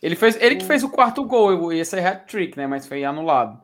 Ele, 0.00 0.14
fez, 0.14 0.36
ele 0.40 0.56
que 0.56 0.64
fez 0.64 0.84
o 0.84 0.90
quarto 0.90 1.24
gol, 1.24 1.72
ia 1.72 1.84
ser 1.84 2.04
hat-trick, 2.04 2.56
né? 2.56 2.66
Mas 2.66 2.86
foi 2.86 3.04
anulado. 3.04 3.60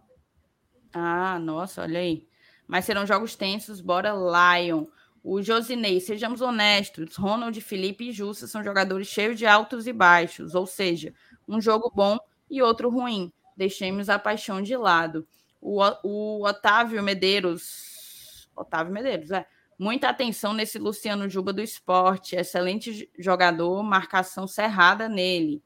Ah, 0.93 1.39
nossa, 1.39 1.83
olha 1.83 2.01
aí. 2.01 2.27
Mas 2.67 2.85
serão 2.85 3.07
jogos 3.07 3.37
tensos, 3.37 3.81
bora 3.81 4.13
Lion. 4.13 4.87
O 5.23 5.41
Josinei, 5.41 6.01
sejamos 6.01 6.41
honestos, 6.41 7.17
Ronald, 7.17 7.59
Felipe 7.61 8.09
e 8.09 8.13
Jussa 8.13 8.47
são 8.47 8.63
jogadores 8.63 9.07
cheios 9.09 9.39
de 9.39 9.47
altos 9.47 9.87
e 9.87 9.93
baixos, 9.93 10.55
ou 10.55 10.67
seja, 10.67 11.15
um 11.49 11.61
jogo 11.61 11.91
bom 11.95 12.19
e 12.51 12.61
outro 12.61 12.91
ruim. 12.91 13.33
Deixemos 13.57 14.11
a 14.11 14.19
paixão 14.19 14.61
de 14.61 14.77
lado. 14.77 15.27
O, 15.61 15.81
o 16.03 16.47
Otávio 16.47 17.03
Medeiros, 17.03 18.49
Otávio 18.55 18.93
Medeiros, 18.93 19.31
é, 19.31 19.47
Muita 19.79 20.09
atenção 20.09 20.53
nesse 20.53 20.79
Luciano 20.79 21.29
Juba 21.29 21.53
do 21.53 21.61
esporte. 21.61 22.37
Excelente 22.37 23.11
jogador, 23.19 23.83
marcação 23.83 24.47
cerrada 24.47 25.09
nele. 25.09 25.63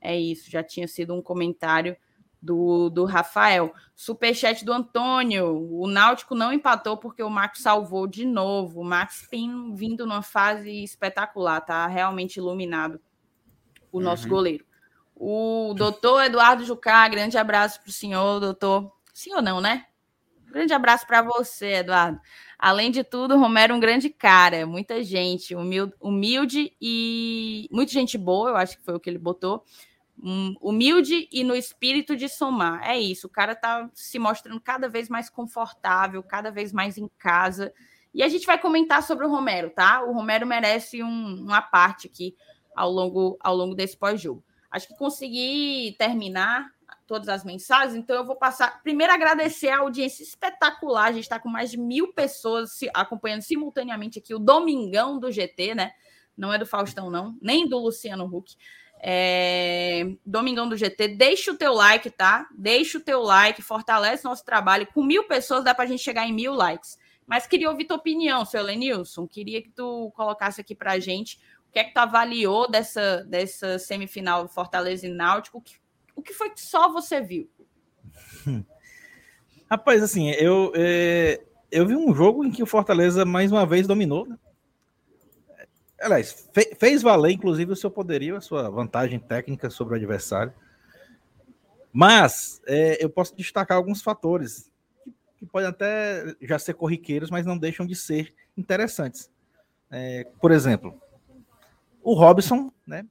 É 0.00 0.18
isso, 0.18 0.50
já 0.50 0.62
tinha 0.62 0.86
sido 0.86 1.14
um 1.14 1.22
comentário 1.22 1.96
do, 2.40 2.88
do 2.90 3.04
Rafael. 3.04 3.74
Superchat 3.94 4.64
do 4.64 4.72
Antônio. 4.72 5.68
O 5.72 5.86
Náutico 5.86 6.34
não 6.34 6.52
empatou 6.52 6.96
porque 6.96 7.22
o 7.22 7.30
Max 7.30 7.60
salvou 7.60 8.06
de 8.06 8.24
novo. 8.24 8.80
O 8.80 8.84
Max 8.84 9.26
Pin 9.28 9.74
vindo 9.74 10.06
numa 10.06 10.22
fase 10.22 10.70
espetacular, 10.84 11.60
tá 11.60 11.86
realmente 11.86 12.36
iluminado 12.36 13.00
o 13.90 14.00
nosso 14.00 14.24
uhum. 14.24 14.30
goleiro. 14.30 14.64
O 15.14 15.74
doutor 15.74 16.24
Eduardo 16.24 16.64
Jucá, 16.64 17.08
grande 17.08 17.38
abraço 17.38 17.80
para 17.80 17.88
o 17.88 17.92
senhor, 17.92 18.38
doutor. 18.38 18.92
Senhor 19.14 19.40
não, 19.40 19.60
né? 19.60 19.86
Grande 20.46 20.72
abraço 20.72 21.06
para 21.06 21.22
você, 21.22 21.76
Eduardo. 21.76 22.20
Além 22.58 22.90
de 22.90 23.04
tudo, 23.04 23.38
Romero 23.38 23.74
é 23.74 23.76
um 23.76 23.80
grande 23.80 24.08
cara, 24.08 24.66
muita 24.66 25.02
gente, 25.02 25.54
humilde, 25.54 25.92
humilde 26.00 26.72
e 26.80 27.68
muita 27.70 27.92
gente 27.92 28.16
boa, 28.16 28.50
eu 28.50 28.56
acho 28.56 28.78
que 28.78 28.84
foi 28.84 28.94
o 28.94 29.00
que 29.00 29.10
ele 29.10 29.18
botou. 29.18 29.62
Um, 30.18 30.54
humilde 30.60 31.28
e 31.30 31.44
no 31.44 31.54
espírito 31.54 32.16
de 32.16 32.28
somar. 32.28 32.82
É 32.88 32.98
isso, 32.98 33.26
o 33.26 33.30
cara 33.30 33.54
tá 33.54 33.90
se 33.92 34.18
mostrando 34.18 34.58
cada 34.60 34.88
vez 34.88 35.10
mais 35.10 35.28
confortável, 35.28 36.22
cada 36.22 36.50
vez 36.50 36.72
mais 36.72 36.96
em 36.96 37.08
casa. 37.18 37.72
E 38.14 38.22
a 38.22 38.28
gente 38.28 38.46
vai 38.46 38.58
comentar 38.58 39.02
sobre 39.02 39.26
o 39.26 39.30
Romero, 39.30 39.68
tá? 39.68 40.02
O 40.02 40.12
Romero 40.12 40.46
merece 40.46 41.02
um, 41.02 41.34
uma 41.44 41.60
parte 41.60 42.06
aqui 42.06 42.34
ao 42.74 42.90
longo, 42.90 43.36
ao 43.38 43.54
longo 43.54 43.74
desse 43.74 43.96
pós-jogo. 43.96 44.42
Acho 44.70 44.88
que 44.88 44.96
consegui 44.96 45.94
terminar 45.98 46.70
todas 47.06 47.28
as 47.28 47.44
mensagens, 47.44 47.94
então 47.94 48.16
eu 48.16 48.24
vou 48.24 48.36
passar. 48.36 48.82
Primeiro, 48.82 49.12
agradecer 49.12 49.68
a 49.68 49.78
audiência 49.78 50.22
espetacular. 50.22 51.06
A 51.06 51.12
gente 51.12 51.22
está 51.22 51.38
com 51.38 51.48
mais 51.48 51.70
de 51.70 51.78
mil 51.78 52.12
pessoas 52.12 52.72
se, 52.72 52.90
acompanhando 52.92 53.42
simultaneamente 53.42 54.18
aqui 54.18 54.34
o 54.34 54.38
Domingão 54.38 55.18
do 55.18 55.30
GT, 55.30 55.74
né? 55.74 55.92
Não 56.36 56.52
é 56.52 56.58
do 56.58 56.66
Faustão, 56.66 57.10
não, 57.10 57.36
nem 57.40 57.68
do 57.68 57.78
Luciano 57.78 58.24
Huck. 58.24 58.56
É... 59.00 60.04
Domingão 60.24 60.68
do 60.68 60.76
GT, 60.76 61.08
deixa 61.08 61.52
o 61.52 61.56
teu 61.56 61.72
like, 61.72 62.10
tá? 62.10 62.46
Deixa 62.56 62.98
o 62.98 63.00
teu 63.00 63.22
like, 63.22 63.62
fortalece 63.62 64.24
nosso 64.24 64.44
trabalho. 64.44 64.86
Com 64.92 65.02
mil 65.02 65.24
pessoas 65.24 65.64
dá 65.64 65.74
para 65.74 65.84
a 65.84 65.88
gente 65.88 66.02
chegar 66.02 66.26
em 66.26 66.32
mil 66.32 66.52
likes. 66.52 66.98
Mas 67.26 67.46
queria 67.46 67.70
ouvir 67.70 67.86
tua 67.86 67.96
opinião, 67.96 68.44
seu 68.44 68.62
Lenilson. 68.62 69.26
Queria 69.26 69.60
que 69.62 69.70
tu 69.70 70.12
colocasse 70.14 70.60
aqui 70.60 70.74
para 70.74 70.92
a 70.92 70.98
gente 70.98 71.38
o 71.68 71.72
que 71.72 71.78
é 71.78 71.84
que 71.84 71.92
tu 71.92 71.98
avaliou 71.98 72.70
dessa, 72.70 73.24
dessa 73.24 73.78
semifinal 73.78 74.48
Fortaleza 74.48 75.06
e 75.06 75.10
Náutico, 75.10 75.62
o 76.16 76.22
que 76.22 76.32
foi 76.32 76.50
que 76.50 76.60
só 76.60 76.90
você 76.90 77.20
viu? 77.20 77.48
Rapaz, 79.70 80.02
assim, 80.02 80.30
eu, 80.30 80.72
é, 80.74 81.40
eu 81.70 81.86
vi 81.86 81.94
um 81.94 82.14
jogo 82.14 82.44
em 82.44 82.50
que 82.50 82.62
o 82.62 82.66
Fortaleza 82.66 83.24
mais 83.24 83.52
uma 83.52 83.66
vez 83.66 83.86
dominou, 83.86 84.26
né? 84.26 84.38
Aliás, 86.00 86.48
fe, 86.52 86.74
fez 86.78 87.02
valer, 87.02 87.32
inclusive, 87.32 87.72
o 87.72 87.76
seu 87.76 87.90
poderio, 87.90 88.36
a 88.36 88.40
sua 88.40 88.68
vantagem 88.68 89.18
técnica 89.18 89.70
sobre 89.70 89.94
o 89.94 89.96
adversário. 89.96 90.52
Mas 91.92 92.60
é, 92.66 93.02
eu 93.02 93.08
posso 93.08 93.34
destacar 93.34 93.76
alguns 93.76 94.02
fatores 94.02 94.70
que, 95.02 95.14
que, 95.38 95.46
podem 95.46 95.68
até 95.68 96.36
já 96.42 96.58
ser 96.58 96.74
corriqueiros, 96.74 97.30
mas 97.30 97.46
não 97.46 97.56
deixam 97.56 97.86
de 97.86 97.96
ser 97.96 98.34
interessantes. 98.56 99.30
É, 99.90 100.26
por 100.40 100.52
exemplo, 100.52 101.00
o 102.02 102.12
Robson, 102.12 102.70
né? 102.86 103.06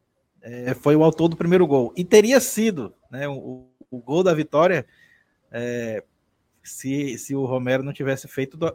É, 0.46 0.76
foi 0.76 0.96
o 0.96 1.04
autor 1.04 1.28
do 1.28 1.36
primeiro 1.36 1.66
gol. 1.66 1.92
E 1.98 2.06
teria 2.06 2.40
sido 2.40 2.94
né, 3.10 3.28
o, 3.28 3.68
o 3.90 3.98
gol 4.00 4.24
da 4.24 4.32
vitória 4.32 4.86
é, 5.52 6.04
se, 6.64 7.18
se 7.18 7.36
o 7.36 7.46
Romero 7.46 7.82
não 7.82 7.92
tivesse 7.92 8.28
feito. 8.28 8.56
Do... 8.56 8.72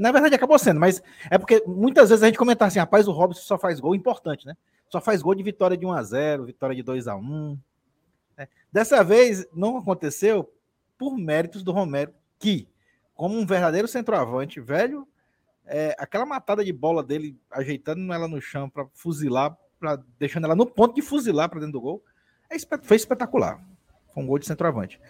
Na 0.00 0.10
verdade, 0.10 0.34
acabou 0.34 0.58
sendo, 0.58 0.80
mas 0.80 1.00
é 1.30 1.38
porque 1.38 1.62
muitas 1.64 2.08
vezes 2.08 2.24
a 2.24 2.26
gente 2.26 2.38
comenta 2.38 2.64
assim: 2.64 2.80
rapaz, 2.80 3.06
o 3.06 3.12
Robson 3.12 3.40
só 3.40 3.56
faz 3.56 3.78
gol 3.78 3.94
importante, 3.94 4.46
né? 4.46 4.56
Só 4.88 5.00
faz 5.00 5.22
gol 5.22 5.34
de 5.34 5.44
vitória 5.44 5.76
de 5.76 5.86
1 5.86 5.92
a 5.92 6.02
0 6.02 6.44
vitória 6.44 6.74
de 6.74 6.82
2 6.82 7.06
a 7.06 7.16
1 7.16 7.58
né? 8.36 8.48
Dessa 8.70 9.04
vez 9.04 9.46
não 9.54 9.76
aconteceu 9.76 10.52
por 10.98 11.16
méritos 11.16 11.62
do 11.62 11.72
Romero, 11.72 12.12
que, 12.38 12.68
como 13.14 13.38
um 13.38 13.46
verdadeiro 13.46 13.86
centroavante, 13.86 14.60
velho, 14.60 15.06
é, 15.64 15.94
aquela 15.98 16.26
matada 16.26 16.64
de 16.64 16.72
bola 16.72 17.02
dele, 17.02 17.38
ajeitando 17.50 18.12
ela 18.12 18.26
no 18.26 18.40
chão 18.40 18.68
para 18.68 18.86
fuzilar, 18.92 19.56
pra, 19.82 19.98
deixando 20.16 20.44
ela 20.44 20.54
no 20.54 20.64
ponto 20.64 20.94
de 20.94 21.02
fuzilar 21.02 21.50
para 21.50 21.58
dentro 21.58 21.72
do 21.72 21.80
gol, 21.80 22.04
é, 22.48 22.56
foi 22.82 22.96
espetacular. 22.96 23.60
Foi 24.14 24.22
um 24.22 24.26
gol 24.26 24.38
de 24.38 24.46
centroavante. 24.46 25.00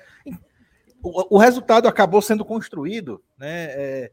O, 1.03 1.37
o 1.37 1.39
resultado 1.39 1.87
acabou 1.87 2.23
sendo 2.23 2.43
construído 2.43 3.23
né, 3.37 3.67
é, 3.71 4.13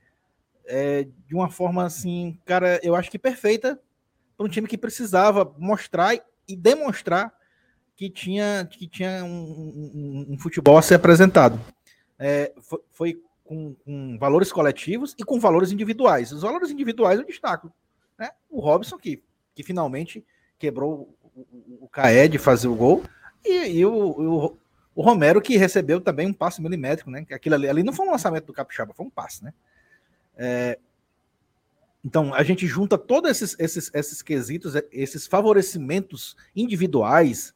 é, 0.66 1.08
de 1.26 1.34
uma 1.34 1.50
forma 1.50 1.86
assim, 1.86 2.38
cara, 2.46 2.78
eu 2.84 2.94
acho 2.94 3.10
que 3.10 3.18
perfeita 3.18 3.80
para 4.36 4.46
um 4.46 4.50
time 4.50 4.68
que 4.68 4.78
precisava 4.78 5.56
mostrar 5.58 6.16
e 6.48 6.56
demonstrar 6.58 7.34
que 7.96 8.10
tinha, 8.10 8.68
que 8.70 8.86
tinha 8.86 9.24
um, 9.24 9.30
um, 9.30 10.26
um 10.32 10.40
futebol 10.40 10.78
a 10.78 10.82
ser 10.82 10.96
apresentado. 10.96 11.60
É, 12.18 12.52
foi, 12.60 12.80
foi 12.92 13.22
com, 13.46 13.76
com, 13.86 14.18
valores 14.18 14.52
coletivos 14.52 15.16
e 15.18 15.24
com 15.24 15.40
valores 15.40 15.72
individuais. 15.72 16.34
Os 16.34 16.42
valores 16.42 16.70
individuais 16.70 17.20
eu 17.20 17.26
destaco. 17.26 17.72
Né? 18.18 18.30
O 18.50 18.60
Robson, 18.60 18.98
que, 18.98 19.24
que 19.56 19.64
finalmente 19.64 20.26
quebrou 20.60 21.18
o, 21.80 21.88
Caé 21.88 22.28
de 22.28 22.38
fazer 22.38 22.68
o 22.68 22.76
gol, 22.76 23.04
e, 23.44 23.80
e 23.80 23.86
o, 23.86 23.94
o, 23.94 24.58
o, 24.94 25.02
Romero 25.02 25.42
que 25.42 25.58
recebeu 25.58 26.02
também 26.02 26.28
um 26.28 26.34
passe 26.34 26.62
milimétrico, 26.62 27.10
né? 27.10 27.26
Aquilo 27.32 27.56
ali, 27.56 27.68
ali 27.70 27.84
não 27.84 27.94
foi 27.94 28.06
um 28.06 28.12
lançamento 28.12 28.46
do 28.46 28.54
Capixaba, 28.54 28.94
foi 28.94 29.06
um 29.06 29.10
passe, 29.10 29.44
né? 29.44 29.54
É, 30.38 30.78
então, 32.04 32.34
a 32.34 32.44
gente 32.44 32.66
junta 32.68 32.98
todos 32.98 33.30
esses, 33.30 33.56
esses, 33.60 33.92
esses 33.94 34.22
quesitos, 34.22 34.74
esses 34.92 35.28
favorecimentos 35.28 36.36
individuais, 36.56 37.54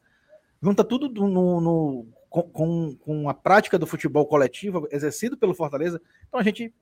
junta 0.62 0.84
tudo 0.84 1.10
no, 1.10 1.62
no 1.62 2.08
com, 2.30 2.95
com 2.95 3.30
a 3.30 3.34
prática 3.34 3.78
do 3.78 3.86
futebol 3.86 4.26
coletivo 4.26 4.88
exercido 4.91 5.38
pelo 5.38 5.54
Fortaleza. 5.54 6.01
Então, 6.28 6.39
a 6.39 6.43
gente 6.43 6.74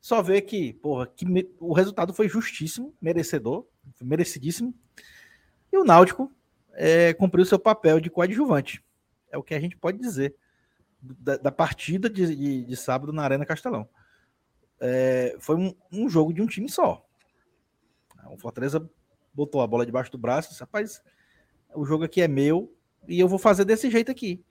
só 0.00 0.22
vê 0.22 0.40
que, 0.40 0.72
porra, 0.74 1.06
que 1.06 1.26
me, 1.26 1.48
o 1.60 1.72
resultado 1.72 2.14
foi 2.14 2.28
justíssimo, 2.28 2.94
merecedor, 3.00 3.66
merecidíssimo. 4.00 4.74
E 5.72 5.76
o 5.76 5.84
Náutico 5.84 6.30
é, 6.72 7.12
cumpriu 7.14 7.44
seu 7.44 7.58
papel 7.58 8.00
de 8.00 8.10
coadjuvante. 8.10 8.84
É 9.30 9.38
o 9.38 9.42
que 9.42 9.54
a 9.54 9.60
gente 9.60 9.76
pode 9.76 9.98
dizer 9.98 10.34
da, 11.00 11.36
da 11.36 11.52
partida 11.52 12.10
de, 12.10 12.34
de, 12.34 12.64
de, 12.64 12.76
sábado 12.76 13.12
na 13.12 13.22
Arena 13.22 13.46
Castelão. 13.46 13.88
É, 14.80 15.36
foi 15.38 15.56
um, 15.56 15.74
um, 15.92 16.08
jogo 16.08 16.32
de 16.32 16.42
um 16.42 16.46
time 16.46 16.68
só. 16.68 17.04
O 18.30 18.36
Fortaleza 18.36 18.88
botou 19.32 19.60
a 19.62 19.66
bola 19.66 19.86
debaixo 19.86 20.10
do 20.10 20.18
braço 20.18 20.48
e 20.48 20.50
disse, 20.50 20.60
rapaz, 20.60 21.02
o 21.74 21.84
jogo 21.84 22.04
aqui 22.04 22.20
é 22.20 22.28
meu 22.28 22.74
e 23.06 23.18
eu 23.18 23.28
vou 23.28 23.38
fazer 23.38 23.64
desse 23.64 23.90
jeito 23.90 24.10
aqui. 24.10 24.44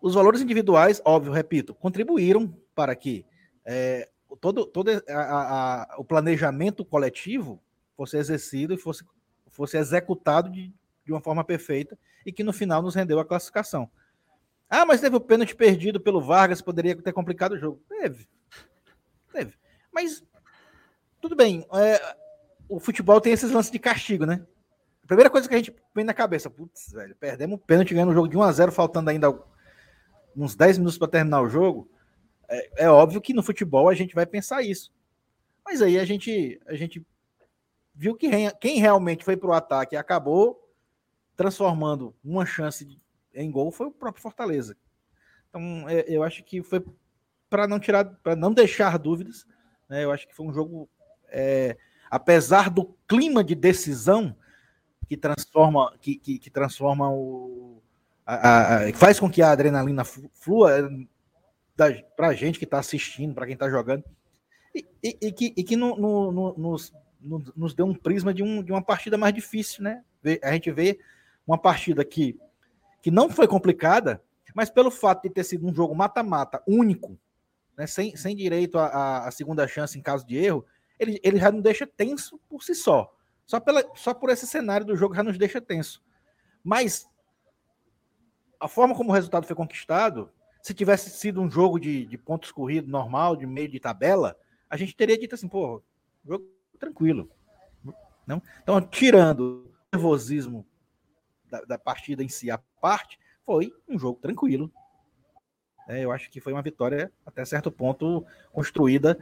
Os 0.00 0.14
valores 0.14 0.42
individuais, 0.42 1.00
óbvio, 1.04 1.32
repito, 1.32 1.74
contribuíram 1.74 2.54
para 2.74 2.94
que 2.94 3.24
é, 3.64 4.08
todo, 4.40 4.66
todo 4.66 4.90
a, 5.08 5.92
a, 5.92 5.96
o 5.98 6.04
planejamento 6.04 6.84
coletivo 6.84 7.62
fosse 7.96 8.16
exercido 8.16 8.74
e 8.74 8.78
fosse, 8.78 9.04
fosse 9.48 9.76
executado 9.76 10.50
de, 10.50 10.72
de 11.04 11.12
uma 11.12 11.20
forma 11.20 11.44
perfeita 11.44 11.98
e 12.24 12.32
que 12.32 12.44
no 12.44 12.52
final 12.52 12.82
nos 12.82 12.94
rendeu 12.94 13.18
a 13.18 13.24
classificação. 13.24 13.90
Ah, 14.68 14.86
mas 14.86 15.00
teve 15.00 15.16
o 15.16 15.20
pênalti 15.20 15.54
perdido 15.54 16.00
pelo 16.00 16.20
Vargas, 16.20 16.62
poderia 16.62 16.96
ter 16.96 17.12
complicado 17.12 17.52
o 17.52 17.58
jogo. 17.58 17.82
Teve. 17.88 18.26
Teve. 19.32 19.54
Mas, 19.92 20.24
tudo 21.20 21.36
bem. 21.36 21.66
É, 21.74 22.16
o 22.68 22.80
futebol 22.80 23.20
tem 23.20 23.32
esses 23.32 23.50
lances 23.50 23.70
de 23.70 23.78
castigo, 23.78 24.26
né? 24.26 24.44
A 25.02 25.06
primeira 25.06 25.30
coisa 25.30 25.46
que 25.46 25.54
a 25.54 25.58
gente 25.58 25.74
vem 25.94 26.04
na 26.04 26.14
cabeça, 26.14 26.48
putz, 26.48 26.90
velho, 26.92 27.14
perdemos 27.14 27.56
o 27.56 27.62
pênalti 27.62 27.92
ganhando 27.92 28.10
o 28.10 28.14
jogo 28.14 28.28
de 28.28 28.36
1 28.38 28.42
a 28.42 28.52
0 28.52 28.72
faltando 28.72 29.10
ainda 29.10 29.38
uns 30.34 30.56
10 30.56 30.78
minutos 30.78 30.98
para 30.98 31.08
terminar 31.08 31.42
o 31.42 31.48
jogo. 31.48 31.90
É, 32.48 32.84
é, 32.84 32.90
óbvio 32.90 33.20
que 33.20 33.34
no 33.34 33.42
futebol 33.42 33.88
a 33.88 33.94
gente 33.94 34.14
vai 34.14 34.24
pensar 34.24 34.62
isso. 34.62 34.92
Mas 35.64 35.82
aí 35.82 35.98
a 35.98 36.04
gente, 36.04 36.60
a 36.66 36.74
gente 36.74 37.04
viu 37.94 38.16
que 38.16 38.28
quem 38.60 38.78
realmente 38.78 39.24
foi 39.24 39.36
para 39.36 39.50
o 39.50 39.52
ataque 39.52 39.94
e 39.94 39.98
acabou 39.98 40.60
transformando 41.36 42.14
uma 42.24 42.44
chance 42.44 43.00
em 43.34 43.50
gol 43.50 43.70
foi 43.70 43.88
o 43.88 43.92
próprio 43.92 44.22
Fortaleza. 44.22 44.76
Então, 45.48 45.88
é, 45.88 46.04
eu 46.08 46.22
acho 46.22 46.42
que 46.44 46.62
foi 46.62 46.84
para 47.48 47.66
não 47.66 47.78
tirar, 47.78 48.04
para 48.04 48.34
não 48.34 48.52
deixar 48.52 48.98
dúvidas. 48.98 49.46
Né, 49.88 50.04
eu 50.04 50.10
acho 50.10 50.26
que 50.26 50.34
foi 50.34 50.46
um 50.46 50.52
jogo, 50.52 50.88
é, 51.28 51.76
apesar 52.10 52.70
do 52.70 52.96
clima 53.06 53.44
de 53.44 53.54
decisão 53.54 54.36
que 55.08 55.16
transforma, 55.16 55.94
que, 56.00 56.16
que, 56.16 56.38
que 56.38 56.50
transforma 56.50 57.10
o, 57.10 57.82
a, 58.26 58.86
a, 58.86 58.92
faz 58.94 59.20
com 59.20 59.30
que 59.30 59.42
a 59.42 59.50
adrenalina 59.50 60.02
flua 60.04 60.90
para 62.16 62.28
a 62.28 62.34
gente 62.34 62.58
que 62.58 62.64
está 62.64 62.78
assistindo, 62.78 63.34
para 63.34 63.46
quem 63.46 63.54
está 63.54 63.68
jogando, 63.68 64.04
e, 64.74 64.86
e, 65.02 65.18
e, 65.22 65.32
que, 65.32 65.54
e 65.56 65.62
que 65.62 65.76
no, 65.76 65.96
no, 65.96 66.32
no, 66.32 66.54
nos, 66.56 66.92
nos 67.24 67.74
deu 67.74 67.86
um 67.86 67.94
prisma 67.94 68.34
de, 68.34 68.42
um, 68.42 68.62
de 68.62 68.70
uma 68.70 68.82
partida 68.82 69.16
mais 69.16 69.32
difícil, 69.32 69.82
né? 69.82 70.04
A 70.42 70.52
gente 70.52 70.70
vê 70.70 70.98
uma 71.46 71.58
partida 71.58 72.04
que, 72.04 72.38
que 73.02 73.10
não 73.10 73.30
foi 73.30 73.48
complicada, 73.48 74.22
mas 74.54 74.70
pelo 74.70 74.90
fato 74.90 75.22
de 75.22 75.30
ter 75.30 75.44
sido 75.44 75.66
um 75.66 75.74
jogo 75.74 75.94
mata-mata, 75.94 76.62
único, 76.66 77.18
né? 77.76 77.86
sem, 77.86 78.14
sem 78.16 78.36
direito 78.36 78.78
à, 78.78 79.28
segunda 79.30 79.66
chance 79.66 79.98
em 79.98 80.02
caso 80.02 80.26
de 80.26 80.36
erro, 80.36 80.64
ele, 80.98 81.18
ele 81.22 81.38
já 81.38 81.50
não 81.50 81.60
deixa 81.60 81.86
tenso 81.86 82.38
por 82.48 82.62
si 82.62 82.74
só. 82.74 83.12
Só, 83.46 83.60
pela, 83.60 83.84
só 83.94 84.14
por 84.14 84.30
esse 84.30 84.46
cenário 84.46 84.86
do 84.86 84.96
jogo 84.96 85.14
já 85.14 85.22
nos 85.22 85.36
deixa 85.36 85.60
tenso. 85.60 86.02
Mas 86.62 87.06
a 88.60 88.68
forma 88.68 88.94
como 88.94 89.10
o 89.10 89.12
resultado 89.12 89.46
foi 89.46 89.56
conquistado 89.56 90.30
se 90.62 90.72
tivesse 90.72 91.10
sido 91.10 91.42
um 91.42 91.50
jogo 91.50 91.78
de, 91.78 92.06
de 92.06 92.16
pontos 92.16 92.50
corridos 92.50 92.88
normal, 92.88 93.36
de 93.36 93.44
meio 93.44 93.68
de 93.68 93.78
tabela, 93.78 94.34
a 94.70 94.78
gente 94.78 94.96
teria 94.96 95.18
dito 95.18 95.34
assim, 95.34 95.46
pô, 95.46 95.82
jogo 96.24 96.53
tranquilo. 96.84 97.30
Não? 98.26 98.42
Então, 98.62 98.80
tirando 98.80 99.66
o 99.66 99.96
nervosismo 99.96 100.66
da, 101.50 101.60
da 101.62 101.78
partida 101.78 102.22
em 102.22 102.28
si, 102.28 102.50
a 102.50 102.58
parte, 102.80 103.18
foi 103.44 103.72
um 103.88 103.98
jogo 103.98 104.18
tranquilo. 104.20 104.72
É, 105.88 106.00
eu 106.00 106.10
acho 106.10 106.30
que 106.30 106.40
foi 106.40 106.52
uma 106.52 106.62
vitória, 106.62 107.12
até 107.26 107.44
certo 107.44 107.70
ponto, 107.70 108.26
construída 108.52 109.18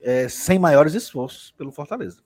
é, 0.00 0.28
sem 0.28 0.58
maiores 0.58 0.94
esforços 0.94 1.50
pelo 1.52 1.70
Fortaleza. 1.70 2.22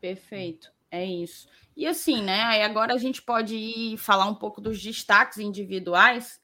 Perfeito, 0.00 0.72
é 0.90 1.04
isso. 1.04 1.48
E 1.76 1.86
assim, 1.86 2.22
né? 2.22 2.42
Aí 2.42 2.62
agora 2.62 2.94
a 2.94 2.98
gente 2.98 3.22
pode 3.22 3.96
falar 3.98 4.26
um 4.26 4.34
pouco 4.34 4.60
dos 4.60 4.82
destaques 4.82 5.38
individuais. 5.38 6.40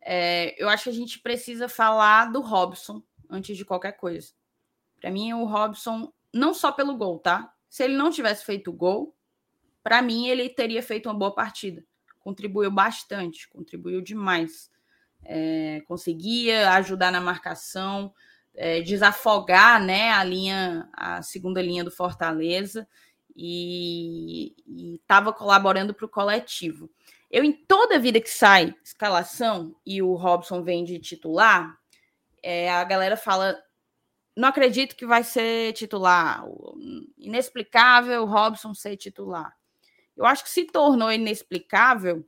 É, 0.00 0.54
eu 0.62 0.68
acho 0.68 0.84
que 0.84 0.90
a 0.90 0.94
gente 0.94 1.18
precisa 1.18 1.68
falar 1.68 2.30
do 2.30 2.40
Robson 2.40 3.02
antes 3.28 3.56
de 3.56 3.64
qualquer 3.64 3.92
coisa. 3.92 4.32
Para 5.02 5.10
mim, 5.10 5.32
o 5.32 5.44
Robson, 5.44 6.12
não 6.32 6.54
só 6.54 6.70
pelo 6.70 6.96
gol, 6.96 7.18
tá? 7.18 7.52
Se 7.68 7.82
ele 7.82 7.96
não 7.96 8.08
tivesse 8.08 8.44
feito 8.44 8.70
o 8.70 8.72
gol, 8.72 9.16
para 9.82 10.00
mim 10.00 10.28
ele 10.28 10.48
teria 10.48 10.80
feito 10.80 11.08
uma 11.08 11.18
boa 11.18 11.34
partida. 11.34 11.84
Contribuiu 12.20 12.70
bastante, 12.70 13.48
contribuiu 13.48 14.00
demais. 14.00 14.70
É, 15.24 15.82
conseguia 15.88 16.70
ajudar 16.74 17.10
na 17.10 17.20
marcação, 17.20 18.14
é, 18.54 18.80
desafogar 18.80 19.82
né, 19.82 20.10
a 20.10 20.22
linha, 20.22 20.88
a 20.92 21.20
segunda 21.20 21.60
linha 21.60 21.82
do 21.82 21.90
Fortaleza 21.90 22.86
e 23.34 24.54
estava 24.94 25.32
colaborando 25.32 25.92
para 25.92 26.06
o 26.06 26.08
coletivo. 26.08 26.88
Eu, 27.28 27.42
em 27.42 27.52
toda 27.52 27.98
vida 27.98 28.20
que 28.20 28.30
sai 28.30 28.72
escalação 28.84 29.74
e 29.84 30.00
o 30.00 30.14
Robson 30.14 30.62
vem 30.62 30.84
de 30.84 31.00
titular, 31.00 31.76
é, 32.40 32.70
a 32.70 32.84
galera 32.84 33.16
fala: 33.16 33.58
não 34.36 34.48
acredito 34.48 34.96
que 34.96 35.06
vai 35.06 35.22
ser 35.22 35.72
titular. 35.74 36.44
Inexplicável 37.18 38.22
o 38.22 38.26
Robson 38.26 38.74
ser 38.74 38.96
titular. 38.96 39.56
Eu 40.16 40.24
acho 40.26 40.44
que 40.44 40.50
se 40.50 40.64
tornou 40.64 41.10
inexplicável, 41.10 42.26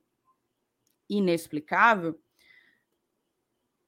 inexplicável, 1.08 2.18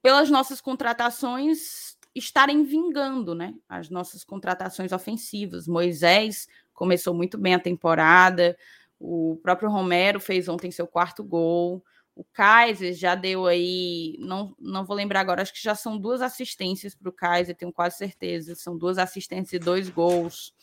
pelas 0.02 0.30
nossas 0.30 0.60
contratações 0.60 1.96
estarem 2.14 2.64
vingando, 2.64 3.34
né? 3.34 3.54
As 3.68 3.90
nossas 3.90 4.24
contratações 4.24 4.92
ofensivas. 4.92 5.66
Moisés 5.66 6.48
começou 6.72 7.14
muito 7.14 7.36
bem 7.36 7.54
a 7.54 7.60
temporada, 7.60 8.56
o 8.98 9.38
próprio 9.42 9.70
Romero 9.70 10.18
fez 10.18 10.48
ontem 10.48 10.70
seu 10.70 10.86
quarto 10.86 11.22
gol. 11.22 11.84
O 12.16 12.24
Kaiser 12.24 12.94
já 12.94 13.14
deu 13.14 13.46
aí, 13.46 14.16
não, 14.18 14.56
não 14.58 14.86
vou 14.86 14.96
lembrar 14.96 15.20
agora, 15.20 15.42
acho 15.42 15.52
que 15.52 15.62
já 15.62 15.74
são 15.74 15.98
duas 15.98 16.22
assistências 16.22 16.94
para 16.94 17.10
o 17.10 17.12
Kaiser, 17.12 17.54
tenho 17.54 17.70
quase 17.70 17.98
certeza. 17.98 18.54
São 18.54 18.76
duas 18.76 18.96
assistências 18.96 19.52
e 19.52 19.58
dois 19.58 19.90
gols. 19.90 20.54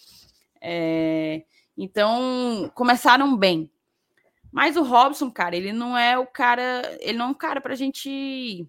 É, 0.59 1.45
então, 1.77 2.71
começaram 2.73 3.37
bem. 3.37 3.71
Mas 4.51 4.77
o 4.77 4.83
Robson, 4.83 5.29
cara, 5.29 5.55
ele 5.55 5.71
não 5.71 5.97
é 5.97 6.17
o 6.17 6.25
cara. 6.25 6.97
Ele 7.01 7.17
não 7.17 7.27
é 7.27 7.29
um 7.29 7.33
cara 7.33 7.61
para 7.61 7.73
a 7.73 7.75
gente. 7.75 8.67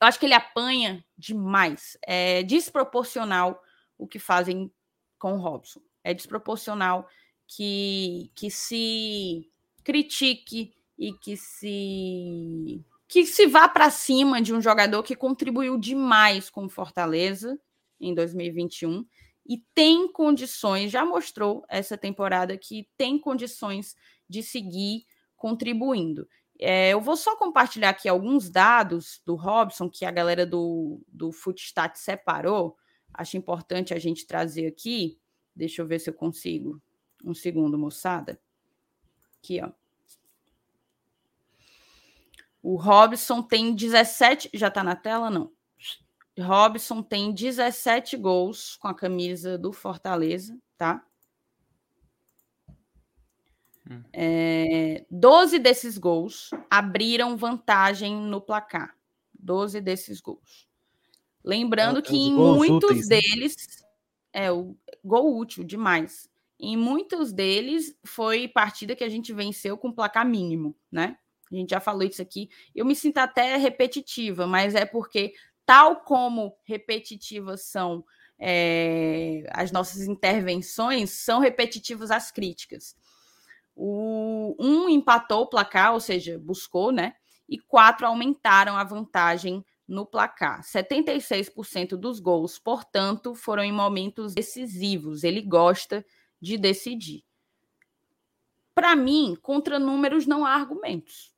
Eu 0.00 0.06
acho 0.06 0.20
que 0.20 0.26
ele 0.26 0.34
apanha 0.34 1.04
demais. 1.16 1.98
É 2.02 2.44
desproporcional 2.44 3.60
o 3.96 4.06
que 4.06 4.20
fazem 4.20 4.70
com 5.18 5.34
o 5.34 5.40
Robson. 5.40 5.80
É 6.04 6.14
desproporcional 6.14 7.08
que, 7.46 8.30
que 8.34 8.50
se 8.50 9.50
critique 9.82 10.74
e 10.98 11.12
que 11.12 11.36
se 11.36 12.84
que 13.06 13.24
se 13.24 13.46
vá 13.46 13.66
para 13.66 13.90
cima 13.90 14.42
de 14.42 14.52
um 14.52 14.60
jogador 14.60 15.02
que 15.02 15.16
contribuiu 15.16 15.78
demais 15.78 16.50
com 16.50 16.68
Fortaleza 16.68 17.58
em 17.98 18.14
2021 18.14 19.06
e 19.46 19.56
tem 19.74 20.12
condições, 20.12 20.90
já 20.90 21.06
mostrou 21.06 21.64
essa 21.70 21.96
temporada 21.96 22.56
que 22.58 22.86
tem 22.98 23.18
condições 23.18 23.96
de 24.28 24.42
seguir 24.42 25.06
contribuindo. 25.34 26.28
É, 26.60 26.90
eu 26.90 27.00
vou 27.00 27.16
só 27.16 27.34
compartilhar 27.36 27.90
aqui 27.90 28.08
alguns 28.08 28.50
dados 28.50 29.22
do 29.24 29.36
Robson 29.36 29.88
que 29.88 30.04
a 30.04 30.10
galera 30.10 30.44
do, 30.44 31.00
do 31.08 31.32
Footstat 31.32 31.98
separou. 31.98 32.76
Acho 33.14 33.38
importante 33.38 33.94
a 33.94 33.98
gente 33.98 34.26
trazer 34.26 34.66
aqui. 34.66 35.18
Deixa 35.56 35.80
eu 35.80 35.86
ver 35.86 35.98
se 35.98 36.10
eu 36.10 36.14
consigo. 36.14 36.82
Um 37.24 37.32
segundo, 37.32 37.78
moçada. 37.78 38.38
Aqui, 39.38 39.62
ó. 39.62 39.70
O 42.68 42.76
Robson 42.76 43.40
tem 43.40 43.74
17. 43.74 44.50
Já 44.52 44.70
tá 44.70 44.84
na 44.84 44.94
tela? 44.94 45.30
Não. 45.30 45.50
Robson 46.38 47.02
tem 47.02 47.32
17 47.32 48.14
gols 48.18 48.76
com 48.76 48.88
a 48.88 48.94
camisa 48.94 49.56
do 49.56 49.72
Fortaleza, 49.72 50.54
tá? 50.76 51.02
Hum. 53.90 54.02
É, 54.12 55.02
12 55.10 55.58
desses 55.58 55.96
gols 55.96 56.50
abriram 56.68 57.38
vantagem 57.38 58.14
no 58.14 58.38
placar. 58.38 58.94
12 59.32 59.80
desses 59.80 60.20
gols. 60.20 60.68
Lembrando 61.42 62.00
é, 62.00 62.02
que 62.02 62.16
em 62.18 62.34
muitos 62.34 62.90
úteis, 62.90 63.08
né? 63.08 63.16
deles 63.18 63.82
é 64.30 64.52
o 64.52 64.76
gol 65.02 65.38
útil 65.38 65.64
demais. 65.64 66.30
Em 66.60 66.76
muitos 66.76 67.32
deles 67.32 67.96
foi 68.04 68.46
partida 68.46 68.94
que 68.94 69.04
a 69.04 69.08
gente 69.08 69.32
venceu 69.32 69.78
com 69.78 69.90
placar 69.90 70.26
mínimo, 70.26 70.76
né? 70.92 71.16
A 71.50 71.54
gente 71.54 71.70
já 71.70 71.80
falou 71.80 72.02
isso 72.02 72.22
aqui. 72.22 72.50
Eu 72.74 72.84
me 72.84 72.94
sinto 72.94 73.18
até 73.18 73.56
repetitiva, 73.56 74.46
mas 74.46 74.74
é 74.74 74.84
porque, 74.84 75.34
tal 75.64 75.96
como 75.96 76.56
repetitivas 76.64 77.62
são 77.62 78.04
é, 78.38 79.44
as 79.50 79.72
nossas 79.72 80.02
intervenções, 80.02 81.10
são 81.10 81.40
repetitivas 81.40 82.10
as 82.10 82.30
críticas. 82.30 82.96
O 83.74 84.56
um 84.58 84.88
empatou 84.88 85.42
o 85.42 85.46
placar, 85.48 85.92
ou 85.92 86.00
seja, 86.00 86.38
buscou, 86.38 86.92
né? 86.92 87.14
E 87.48 87.58
quatro 87.58 88.06
aumentaram 88.06 88.76
a 88.76 88.84
vantagem 88.84 89.64
no 89.86 90.04
placar. 90.04 90.62
76% 90.62 91.96
dos 91.96 92.20
gols, 92.20 92.58
portanto, 92.58 93.34
foram 93.34 93.62
em 93.64 93.72
momentos 93.72 94.34
decisivos. 94.34 95.24
Ele 95.24 95.40
gosta 95.40 96.04
de 96.40 96.58
decidir. 96.58 97.24
Para 98.74 98.94
mim, 98.94 99.36
contra 99.40 99.78
números 99.78 100.26
não 100.26 100.44
há 100.44 100.52
argumentos. 100.52 101.34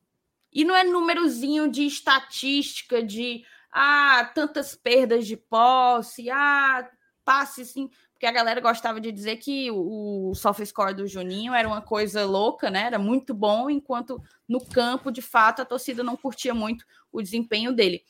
E 0.53 0.65
não 0.65 0.75
é 0.77 0.85
númerozinho 0.85 1.71
de 1.71 1.87
estatística 1.87 3.03
de 3.03 3.45
ah, 3.73 4.31
tantas 4.35 4.75
perdas 4.75 5.27
de 5.27 5.37
posse, 5.37 6.29
ah, 6.31 6.89
passe 7.25 7.65
sim, 7.65 7.89
porque 8.21 8.27
a 8.27 8.33
galera 8.33 8.61
gostava 8.61 9.01
de 9.01 9.11
dizer 9.11 9.37
que 9.37 9.71
o, 9.71 10.31
o 10.31 10.35
soft 10.35 10.63
score 10.67 10.93
do 10.93 11.07
Juninho 11.07 11.55
era 11.55 11.67
uma 11.67 11.81
coisa 11.81 12.27
louca, 12.27 12.69
né? 12.71 12.83
Era 12.83 12.99
muito 12.99 13.33
bom, 13.33 13.71
enquanto 13.71 14.23
no 14.47 14.63
campo, 14.63 15.11
de 15.11 15.23
fato, 15.23 15.63
a 15.63 15.65
torcida 15.65 16.03
não 16.03 16.19
curtia 16.19 16.53
muito 16.53 16.85
o 17.11 17.23
desempenho 17.23 17.73
dele. 17.73 18.05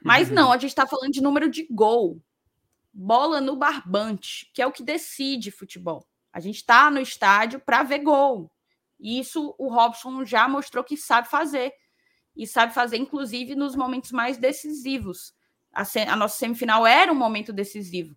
Mas 0.00 0.28
uhum. 0.28 0.34
não, 0.36 0.52
a 0.52 0.56
gente 0.56 0.70
está 0.70 0.86
falando 0.86 1.10
de 1.10 1.20
número 1.20 1.50
de 1.50 1.66
gol. 1.68 2.22
Bola 2.92 3.40
no 3.40 3.56
barbante, 3.56 4.48
que 4.54 4.62
é 4.62 4.66
o 4.68 4.70
que 4.70 4.84
decide 4.84 5.50
futebol. 5.50 6.06
A 6.32 6.38
gente 6.38 6.58
está 6.58 6.88
no 6.88 7.00
estádio 7.00 7.58
para 7.58 7.82
ver 7.82 7.98
gol. 7.98 8.48
E 9.00 9.18
isso 9.18 9.52
o 9.58 9.68
Robson 9.68 10.24
já 10.24 10.46
mostrou 10.46 10.84
que 10.84 10.96
sabe 10.96 11.28
fazer. 11.28 11.72
E 12.36 12.46
sabe 12.46 12.74
fazer, 12.74 12.98
inclusive, 12.98 13.54
nos 13.54 13.74
momentos 13.74 14.12
mais 14.12 14.36
decisivos. 14.36 15.34
A, 15.72 15.82
a 16.08 16.16
nossa 16.16 16.36
semifinal 16.36 16.86
era 16.86 17.10
um 17.10 17.16
momento 17.16 17.52
decisivo. 17.52 18.14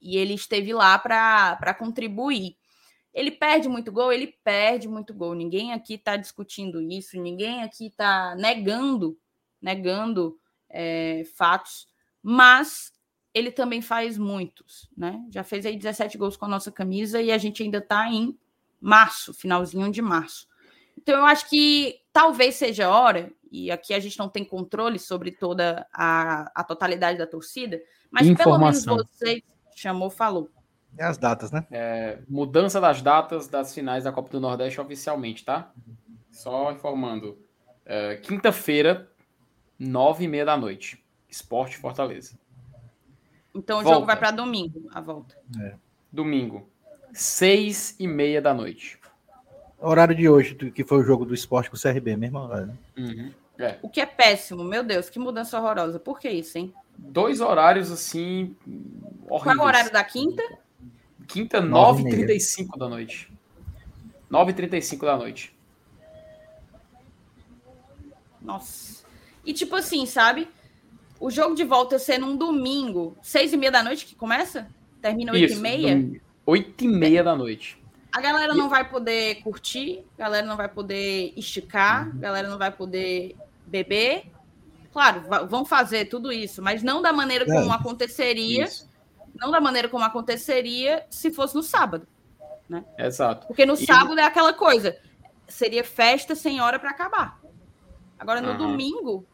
E 0.00 0.16
ele 0.16 0.34
esteve 0.34 0.72
lá 0.72 0.98
para 0.98 1.74
contribuir. 1.74 2.56
Ele 3.12 3.32
perde 3.32 3.68
muito 3.68 3.90
gol? 3.90 4.12
Ele 4.12 4.28
perde 4.44 4.86
muito 4.86 5.12
gol. 5.12 5.34
Ninguém 5.34 5.72
aqui 5.72 5.94
está 5.94 6.16
discutindo 6.16 6.80
isso, 6.80 7.20
ninguém 7.20 7.62
aqui 7.62 7.86
está 7.86 8.36
negando, 8.36 9.18
negando 9.60 10.38
é, 10.70 11.24
fatos, 11.34 11.88
mas 12.22 12.92
ele 13.34 13.50
também 13.50 13.80
faz 13.80 14.18
muitos, 14.18 14.88
né? 14.96 15.24
Já 15.30 15.44
fez 15.44 15.64
aí 15.66 15.76
17 15.76 16.16
gols 16.18 16.36
com 16.36 16.44
a 16.44 16.48
nossa 16.48 16.72
camisa 16.72 17.20
e 17.20 17.30
a 17.30 17.38
gente 17.38 17.62
ainda 17.62 17.78
está 17.78 18.08
em 18.08 18.38
março, 18.80 19.34
finalzinho 19.34 19.90
de 19.90 20.02
março. 20.02 20.47
Então 20.98 21.20
eu 21.20 21.26
acho 21.26 21.48
que 21.48 22.00
talvez 22.12 22.56
seja 22.56 22.86
a 22.86 22.90
hora, 22.90 23.30
e 23.52 23.70
aqui 23.70 23.94
a 23.94 24.00
gente 24.00 24.18
não 24.18 24.28
tem 24.28 24.44
controle 24.44 24.98
sobre 24.98 25.30
toda 25.30 25.86
a, 25.92 26.50
a 26.54 26.64
totalidade 26.64 27.18
da 27.18 27.26
torcida, 27.26 27.80
mas 28.10 28.26
Informação. 28.26 28.96
pelo 28.96 28.96
menos 28.96 29.08
você 29.12 29.42
chamou, 29.76 30.10
falou. 30.10 30.50
É 30.96 31.04
as 31.04 31.16
datas, 31.16 31.52
né? 31.52 31.64
É, 31.70 32.18
mudança 32.28 32.80
das 32.80 33.00
datas 33.00 33.46
das 33.46 33.72
finais 33.72 34.04
da 34.04 34.12
Copa 34.12 34.28
do 34.30 34.40
Nordeste 34.40 34.80
oficialmente, 34.80 35.44
tá? 35.44 35.70
Só 36.32 36.72
informando. 36.72 37.38
É, 37.86 38.16
Quinta-feira, 38.16 39.08
nove 39.78 40.24
e 40.24 40.28
meia 40.28 40.44
da 40.44 40.56
noite. 40.56 41.04
Esporte 41.28 41.76
Fortaleza. 41.76 42.36
Então 43.54 43.78
o 43.78 43.82
volta. 43.82 43.94
jogo 43.94 44.06
vai 44.06 44.16
para 44.16 44.32
domingo, 44.32 44.88
a 44.92 45.00
volta. 45.00 45.36
É. 45.60 45.74
Domingo, 46.10 46.68
seis 47.12 47.94
e 48.00 48.08
meia 48.08 48.42
da 48.42 48.52
noite. 48.52 48.98
Horário 49.80 50.14
de 50.14 50.28
hoje, 50.28 50.54
que 50.54 50.84
foi 50.84 50.98
o 50.98 51.04
jogo 51.04 51.24
do 51.24 51.34
esporte 51.34 51.70
com 51.70 51.76
o 51.76 51.80
CRB, 51.80 52.16
mesmo 52.16 52.38
horário. 52.38 52.66
Né? 52.66 52.74
Uhum. 52.96 53.32
É. 53.58 53.78
O 53.82 53.88
que 53.88 54.00
é 54.00 54.06
péssimo, 54.06 54.62
meu 54.64 54.82
Deus, 54.84 55.10
que 55.10 55.18
mudança 55.18 55.58
horrorosa. 55.58 55.98
Por 55.98 56.18
que 56.18 56.28
isso, 56.28 56.58
hein? 56.58 56.72
Dois 56.96 57.40
horários 57.40 57.90
assim. 57.90 58.56
Horríveis. 59.28 59.42
Qual 59.42 59.54
é 59.54 59.58
o 59.58 59.62
horário 59.62 59.92
da 59.92 60.02
quinta? 60.02 60.42
Quinta, 61.26 61.60
9h35 61.60 62.78
da 62.78 62.88
noite. 62.88 63.32
9h35 64.30 65.00
da 65.00 65.16
noite. 65.16 65.56
Nossa. 68.40 69.04
E 69.44 69.52
tipo 69.52 69.76
assim, 69.76 70.06
sabe? 70.06 70.48
O 71.20 71.30
jogo 71.30 71.54
de 71.54 71.64
volta 71.64 71.98
ser 71.98 72.18
num 72.18 72.36
domingo, 72.36 73.16
seis 73.22 73.52
e 73.52 73.56
meia 73.56 73.72
da 73.72 73.82
noite 73.82 74.06
que 74.06 74.14
começa? 74.14 74.68
Termina 75.02 75.32
oito 75.32 75.52
e 75.52 75.56
meia? 75.56 76.20
Oito 76.46 76.84
e 76.84 76.88
meia 76.88 77.22
da 77.24 77.34
noite. 77.36 77.78
A 78.12 78.20
galera 78.20 78.54
não 78.54 78.68
vai 78.68 78.88
poder 78.88 79.42
curtir, 79.42 80.04
a 80.18 80.22
galera 80.22 80.46
não 80.46 80.56
vai 80.56 80.68
poder 80.68 81.32
esticar, 81.36 82.08
a 82.08 82.18
galera 82.18 82.48
não 82.48 82.58
vai 82.58 82.70
poder 82.70 83.36
beber. 83.66 84.30
Claro, 84.92 85.22
vão 85.46 85.64
fazer 85.64 86.06
tudo 86.06 86.32
isso, 86.32 86.62
mas 86.62 86.82
não 86.82 87.02
da 87.02 87.12
maneira 87.12 87.44
como 87.44 87.70
é, 87.70 87.74
aconteceria. 87.74 88.64
Isso. 88.64 88.88
Não 89.34 89.50
da 89.50 89.60
maneira 89.60 89.88
como 89.88 90.04
aconteceria 90.04 91.06
se 91.10 91.30
fosse 91.30 91.54
no 91.54 91.62
sábado. 91.62 92.08
Né? 92.68 92.84
Exato. 92.98 93.46
Porque 93.46 93.64
no 93.64 93.74
e... 93.74 93.86
sábado 93.86 94.18
é 94.18 94.24
aquela 94.24 94.52
coisa. 94.52 94.98
Seria 95.46 95.84
festa 95.84 96.34
sem 96.34 96.60
hora 96.60 96.78
para 96.78 96.90
acabar. 96.90 97.40
Agora, 98.18 98.40
no 98.40 98.52
uhum. 98.52 98.56
domingo. 98.56 99.24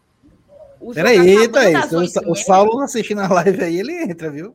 Peraí, 0.93 1.49
Thaís. 1.49 2.17
O, 2.17 2.33
o 2.33 2.35
Saulo 2.35 2.81
assistindo 2.81 3.21
a 3.21 3.29
live 3.33 3.65
aí, 3.65 3.79
ele 3.79 4.03
entra, 4.03 4.31
viu? 4.31 4.55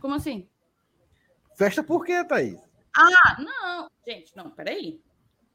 Como 0.00 0.14
assim? 0.14 0.46
Festa 1.56 1.82
por 1.82 2.04
quê, 2.04 2.24
Thaís? 2.24 2.60
Ah, 2.96 3.36
não. 3.40 3.90
Gente, 4.06 4.36
não, 4.36 4.50
peraí. 4.50 5.00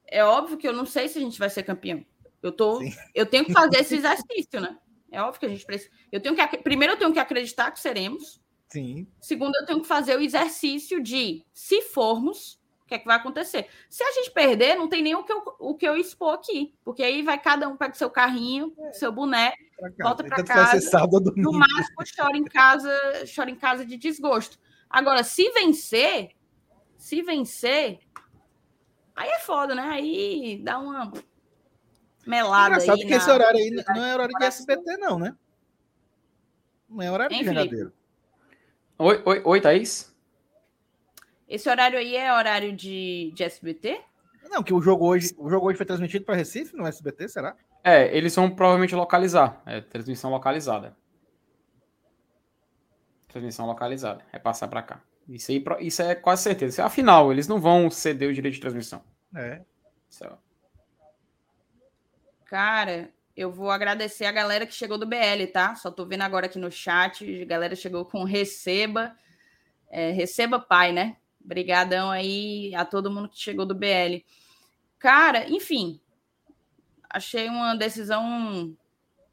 É 0.05 0.23
óbvio 0.23 0.57
que 0.57 0.67
eu 0.67 0.73
não 0.73 0.85
sei 0.85 1.07
se 1.07 1.17
a 1.17 1.21
gente 1.21 1.37
vai 1.37 1.49
ser 1.49 1.63
campeão. 1.63 2.05
Eu, 2.41 2.51
tô, 2.51 2.79
eu 3.13 3.25
tenho 3.25 3.45
que 3.45 3.53
fazer 3.53 3.79
esse 3.79 3.95
exercício, 3.95 4.61
né? 4.61 4.77
É 5.11 5.21
óbvio 5.21 5.39
que 5.39 5.45
a 5.45 5.49
gente 5.49 5.65
precisa. 5.65 5.91
Eu 6.11 6.21
tenho 6.21 6.35
que, 6.35 6.57
primeiro, 6.59 6.93
eu 6.93 6.97
tenho 6.97 7.13
que 7.13 7.19
acreditar 7.19 7.71
que 7.71 7.79
seremos. 7.79 8.41
Sim. 8.67 9.07
Segundo, 9.21 9.55
eu 9.55 9.65
tenho 9.65 9.81
que 9.81 9.87
fazer 9.87 10.17
o 10.17 10.21
exercício 10.21 11.01
de, 11.01 11.45
se 11.53 11.81
formos, 11.81 12.59
o 12.83 12.87
que 12.87 12.95
é 12.95 12.99
que 12.99 13.05
vai 13.05 13.17
acontecer? 13.17 13.67
Se 13.89 14.03
a 14.03 14.11
gente 14.11 14.31
perder, 14.31 14.75
não 14.75 14.87
tem 14.87 15.01
nem 15.01 15.15
o 15.15 15.23
que 15.23 15.31
eu, 15.31 15.43
o 15.59 15.75
que 15.75 15.87
eu 15.87 15.97
expor 15.97 16.33
aqui, 16.33 16.73
porque 16.83 17.03
aí 17.03 17.21
vai 17.21 17.37
cada 17.37 17.67
um 17.67 17.77
pega 17.77 17.93
seu 17.93 18.09
carrinho, 18.09 18.73
é. 18.79 18.93
seu 18.93 19.11
boneco, 19.11 19.57
pra 19.77 20.07
volta 20.07 20.23
para 20.23 20.43
casa. 20.43 20.81
Sábado, 20.81 21.33
no 21.35 21.51
máximo 21.51 21.97
chora 22.15 22.37
em 22.37 22.45
casa, 22.45 22.91
chora 23.33 23.49
em 23.49 23.55
casa 23.55 23.85
de 23.85 23.97
desgosto. 23.97 24.59
Agora, 24.89 25.23
se 25.23 25.49
vencer, 25.51 26.31
se 27.07 27.21
vencer, 27.21 27.99
aí 29.15 29.29
é 29.29 29.39
foda, 29.39 29.73
né? 29.73 29.83
Aí 29.83 30.59
dá 30.61 30.77
uma 30.77 31.13
melada 32.25 32.75
Engraçado 32.75 32.99
aí. 32.99 33.05
que 33.05 33.11
na... 33.11 33.15
esse 33.15 33.31
horário 33.31 33.57
aí 33.57 33.71
não 33.71 34.05
é 34.05 34.13
horário 34.13 34.33
de 34.37 34.43
SBT, 34.45 34.97
não, 34.97 35.17
né? 35.17 35.33
Não 36.89 37.01
é 37.01 37.09
horário 37.09 37.33
Hein, 37.33 37.39
de 37.39 37.45
verdadeiro. 37.45 37.93
Oi, 38.99 39.23
oi, 39.25 39.41
oi, 39.45 39.61
Thaís? 39.61 40.13
Esse 41.47 41.69
horário 41.69 41.97
aí 41.97 42.13
é 42.13 42.33
horário 42.33 42.75
de, 42.75 43.31
de 43.33 43.41
SBT? 43.41 44.01
Não, 44.49 44.61
que 44.61 44.73
o 44.73 44.81
jogo 44.81 45.07
hoje, 45.07 45.33
o 45.37 45.49
jogo 45.49 45.67
hoje 45.67 45.77
foi 45.77 45.85
transmitido 45.85 46.25
para 46.25 46.35
Recife 46.35 46.75
no 46.75 46.85
SBT, 46.85 47.29
será? 47.29 47.55
É, 47.85 48.13
eles 48.17 48.35
vão 48.35 48.53
provavelmente 48.53 48.93
localizar. 48.93 49.61
É 49.65 49.79
transmissão 49.79 50.29
localizada. 50.29 50.93
Transmissão 53.29 53.65
localizada. 53.65 54.25
É 54.33 54.37
passar 54.37 54.67
para 54.67 54.81
cá. 54.81 55.01
Isso 55.27 55.51
aí, 55.51 55.63
isso 55.81 56.01
é 56.01 56.15
quase 56.15 56.43
certeza. 56.43 56.85
Afinal, 56.85 57.31
eles 57.31 57.47
não 57.47 57.59
vão 57.59 57.89
ceder 57.89 58.29
o 58.29 58.33
direito 58.33 58.55
de 58.55 58.61
transmissão. 58.61 59.03
É. 59.35 59.61
Cara, 62.45 63.09
eu 63.35 63.51
vou 63.51 63.69
agradecer 63.69 64.25
a 64.25 64.31
galera 64.31 64.65
que 64.65 64.73
chegou 64.73 64.97
do 64.97 65.05
BL, 65.05 65.45
tá? 65.51 65.75
Só 65.75 65.91
tô 65.91 66.05
vendo 66.05 66.21
agora 66.21 66.45
aqui 66.45 66.57
no 66.57 66.71
chat. 66.71 67.41
A 67.41 67.45
galera 67.45 67.75
chegou 67.75 68.05
com 68.05 68.23
receba. 68.23 69.15
É, 69.89 70.11
receba 70.11 70.59
pai, 70.59 70.93
né? 70.93 71.17
Obrigadão 71.43 72.09
aí 72.09 72.73
a 72.73 72.85
todo 72.85 73.11
mundo 73.11 73.29
que 73.29 73.37
chegou 73.37 73.65
do 73.65 73.75
BL. 73.75 74.23
Cara, 74.97 75.47
enfim, 75.49 75.99
achei 77.09 77.47
uma 77.47 77.75
decisão 77.75 78.75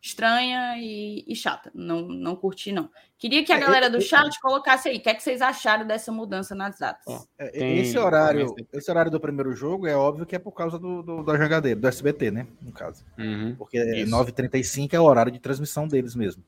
estranha 0.04 0.76
e, 0.76 1.24
e, 1.26 1.34
chata. 1.34 1.72
Não, 1.74 2.02
não 2.02 2.36
curti, 2.36 2.70
não. 2.70 2.90
Queria 3.16 3.42
que 3.42 3.50
a 3.50 3.56
é, 3.56 3.60
galera 3.60 3.88
do 3.88 4.02
chat 4.02 4.38
colocasse 4.38 4.86
aí. 4.86 4.98
O 4.98 5.00
que, 5.00 5.08
é 5.08 5.14
que 5.14 5.22
vocês 5.22 5.40
acharam 5.40 5.86
dessa 5.86 6.12
mudança 6.12 6.54
nas 6.54 6.78
datas? 6.78 7.26
É, 7.38 7.78
esse 7.78 7.96
horário, 7.96 8.54
esse 8.70 8.90
horário 8.90 9.10
do 9.10 9.18
primeiro 9.18 9.54
jogo 9.54 9.86
é 9.86 9.96
óbvio 9.96 10.26
que 10.26 10.36
é 10.36 10.38
por 10.38 10.52
causa 10.52 10.78
do, 10.78 11.02
do 11.02 11.22
da 11.22 11.38
jogadeira, 11.38 11.80
do 11.80 11.88
SBT, 11.88 12.30
né? 12.30 12.46
No 12.60 12.70
caso. 12.70 13.02
Uhum, 13.18 13.56
Porque 13.56 13.78
9h35 14.04 14.92
é 14.92 15.00
o 15.00 15.04
horário 15.04 15.32
de 15.32 15.38
transmissão 15.38 15.88
deles 15.88 16.14
mesmo. 16.14 16.44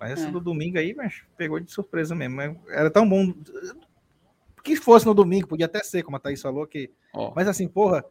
Mas 0.00 0.12
essa 0.12 0.28
é. 0.28 0.30
do 0.30 0.40
domingo 0.40 0.78
aí, 0.78 0.94
mas 0.94 1.22
pegou 1.36 1.60
de 1.60 1.70
surpresa 1.70 2.14
mesmo. 2.14 2.58
Era 2.70 2.90
tão 2.90 3.06
bom. 3.06 3.34
Que 4.62 4.74
fosse 4.74 5.04
no 5.04 5.12
domingo, 5.12 5.48
podia 5.48 5.66
até 5.66 5.82
ser, 5.82 6.02
como 6.02 6.16
a 6.16 6.20
Thaís 6.20 6.40
falou, 6.40 6.66
que. 6.66 6.90
Oh. 7.12 7.30
Mas 7.36 7.46
assim, 7.46 7.68
porra, 7.68 8.02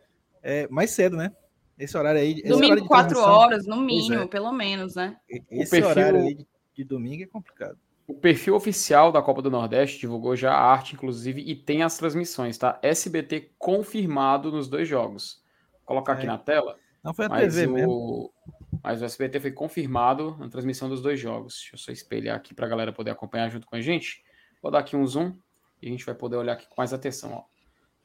é 0.44 0.68
mais 0.68 0.92
cedo, 0.92 1.18
né? 1.18 1.32
Esse 1.78 1.98
horário 1.98 2.22
aí. 2.22 2.42
Domingo, 2.44 2.66
horário 2.66 2.86
quatro 2.86 3.20
horas, 3.20 3.66
no 3.66 3.78
mínimo, 3.78 4.24
é. 4.24 4.28
pelo 4.28 4.52
menos, 4.52 4.96
né? 4.96 5.18
Esse 5.50 5.72
perfil, 5.72 5.90
horário 5.90 6.20
aí 6.22 6.36
de, 6.36 6.48
de, 6.76 6.84
domingo 6.84 7.24
é 7.24 7.26
complicado. 7.28 7.78
O 8.08 8.14
perfil 8.14 8.56
oficial 8.56 9.12
da 9.12 9.22
Copa 9.22 9.42
do 9.42 9.50
Nordeste 9.50 10.00
divulgou 10.00 10.36
já 10.36 10.54
a 10.54 10.62
arte, 10.62 10.94
inclusive, 10.94 11.42
e 11.42 11.56
tem 11.56 11.84
as 11.84 11.98
transmissões, 11.98 12.58
tá? 12.58 12.80
SBT 12.82 13.54
confirmado 13.58 14.52
nos 14.52 14.68
dois 14.68 14.88
jogos. 14.88 15.42
Vou 15.72 15.82
colocar 15.86 16.14
é. 16.14 16.16
aqui 16.18 16.28
na 16.28 16.38
tela. 16.38 16.78
Não 17.04 17.14
foi 17.14 17.26
a 17.26 17.30
TV 17.30 17.68
o... 17.68 17.72
mesmo. 17.72 18.34
Mas 18.82 19.02
o 19.02 19.06
SBT 19.06 19.40
foi 19.40 19.52
confirmado 19.52 20.36
na 20.38 20.50
transmissão 20.50 20.90
dos 20.90 21.02
dois 21.02 21.20
jogos. 21.20 21.56
Deixa 21.56 21.76
eu 21.76 21.80
só 21.80 21.92
espelhar 21.92 22.36
aqui 22.36 22.54
para 22.54 22.66
a 22.66 22.70
galera 22.70 22.92
poder 22.92 23.12
acompanhar 23.12 23.50
junto 23.50 23.66
com 23.66 23.76
a 23.76 23.82
gente. 23.82 24.24
Vou 24.62 24.72
dar 24.72 24.80
aqui 24.80 24.96
um 24.96 25.06
zoom 25.06 25.34
e 25.82 25.88
a 25.88 25.90
gente 25.90 26.06
vai 26.06 26.16
poder 26.16 26.38
olhar 26.38 26.54
aqui 26.54 26.68
com 26.68 26.76
mais 26.78 26.94
atenção. 26.94 27.34
Ó. 27.34 27.44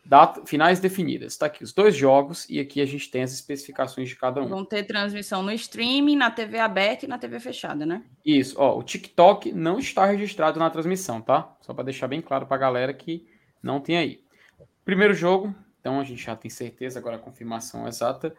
Data, 0.04 0.44
finais 0.46 0.80
definidas. 0.80 1.34
Está 1.34 1.46
aqui 1.46 1.62
os 1.62 1.72
dois 1.72 1.94
jogos 1.94 2.48
e 2.48 2.58
aqui 2.58 2.80
a 2.80 2.86
gente 2.86 3.10
tem 3.10 3.22
as 3.22 3.32
especificações 3.32 4.08
de 4.08 4.16
cada 4.16 4.40
um. 4.42 4.48
Vão 4.48 4.64
ter 4.64 4.84
transmissão 4.84 5.42
no 5.42 5.52
streaming, 5.52 6.16
na 6.16 6.30
TV 6.30 6.58
aberta 6.58 7.04
e 7.04 7.08
na 7.08 7.18
TV 7.18 7.38
fechada, 7.38 7.84
né? 7.84 8.02
Isso. 8.24 8.54
Ó, 8.58 8.78
o 8.78 8.82
TikTok 8.82 9.52
não 9.52 9.78
está 9.78 10.06
registrado 10.06 10.58
na 10.58 10.70
transmissão, 10.70 11.20
tá? 11.20 11.54
Só 11.60 11.74
para 11.74 11.84
deixar 11.84 12.08
bem 12.08 12.22
claro 12.22 12.46
para 12.46 12.56
a 12.56 12.60
galera 12.60 12.94
que 12.94 13.26
não 13.62 13.80
tem 13.80 13.98
aí. 13.98 14.24
Primeiro 14.84 15.12
jogo, 15.12 15.54
então 15.78 16.00
a 16.00 16.04
gente 16.04 16.22
já 16.22 16.34
tem 16.34 16.50
certeza 16.50 16.98
agora 16.98 17.16
a 17.16 17.20
confirmação 17.20 17.86
exata. 17.86 18.34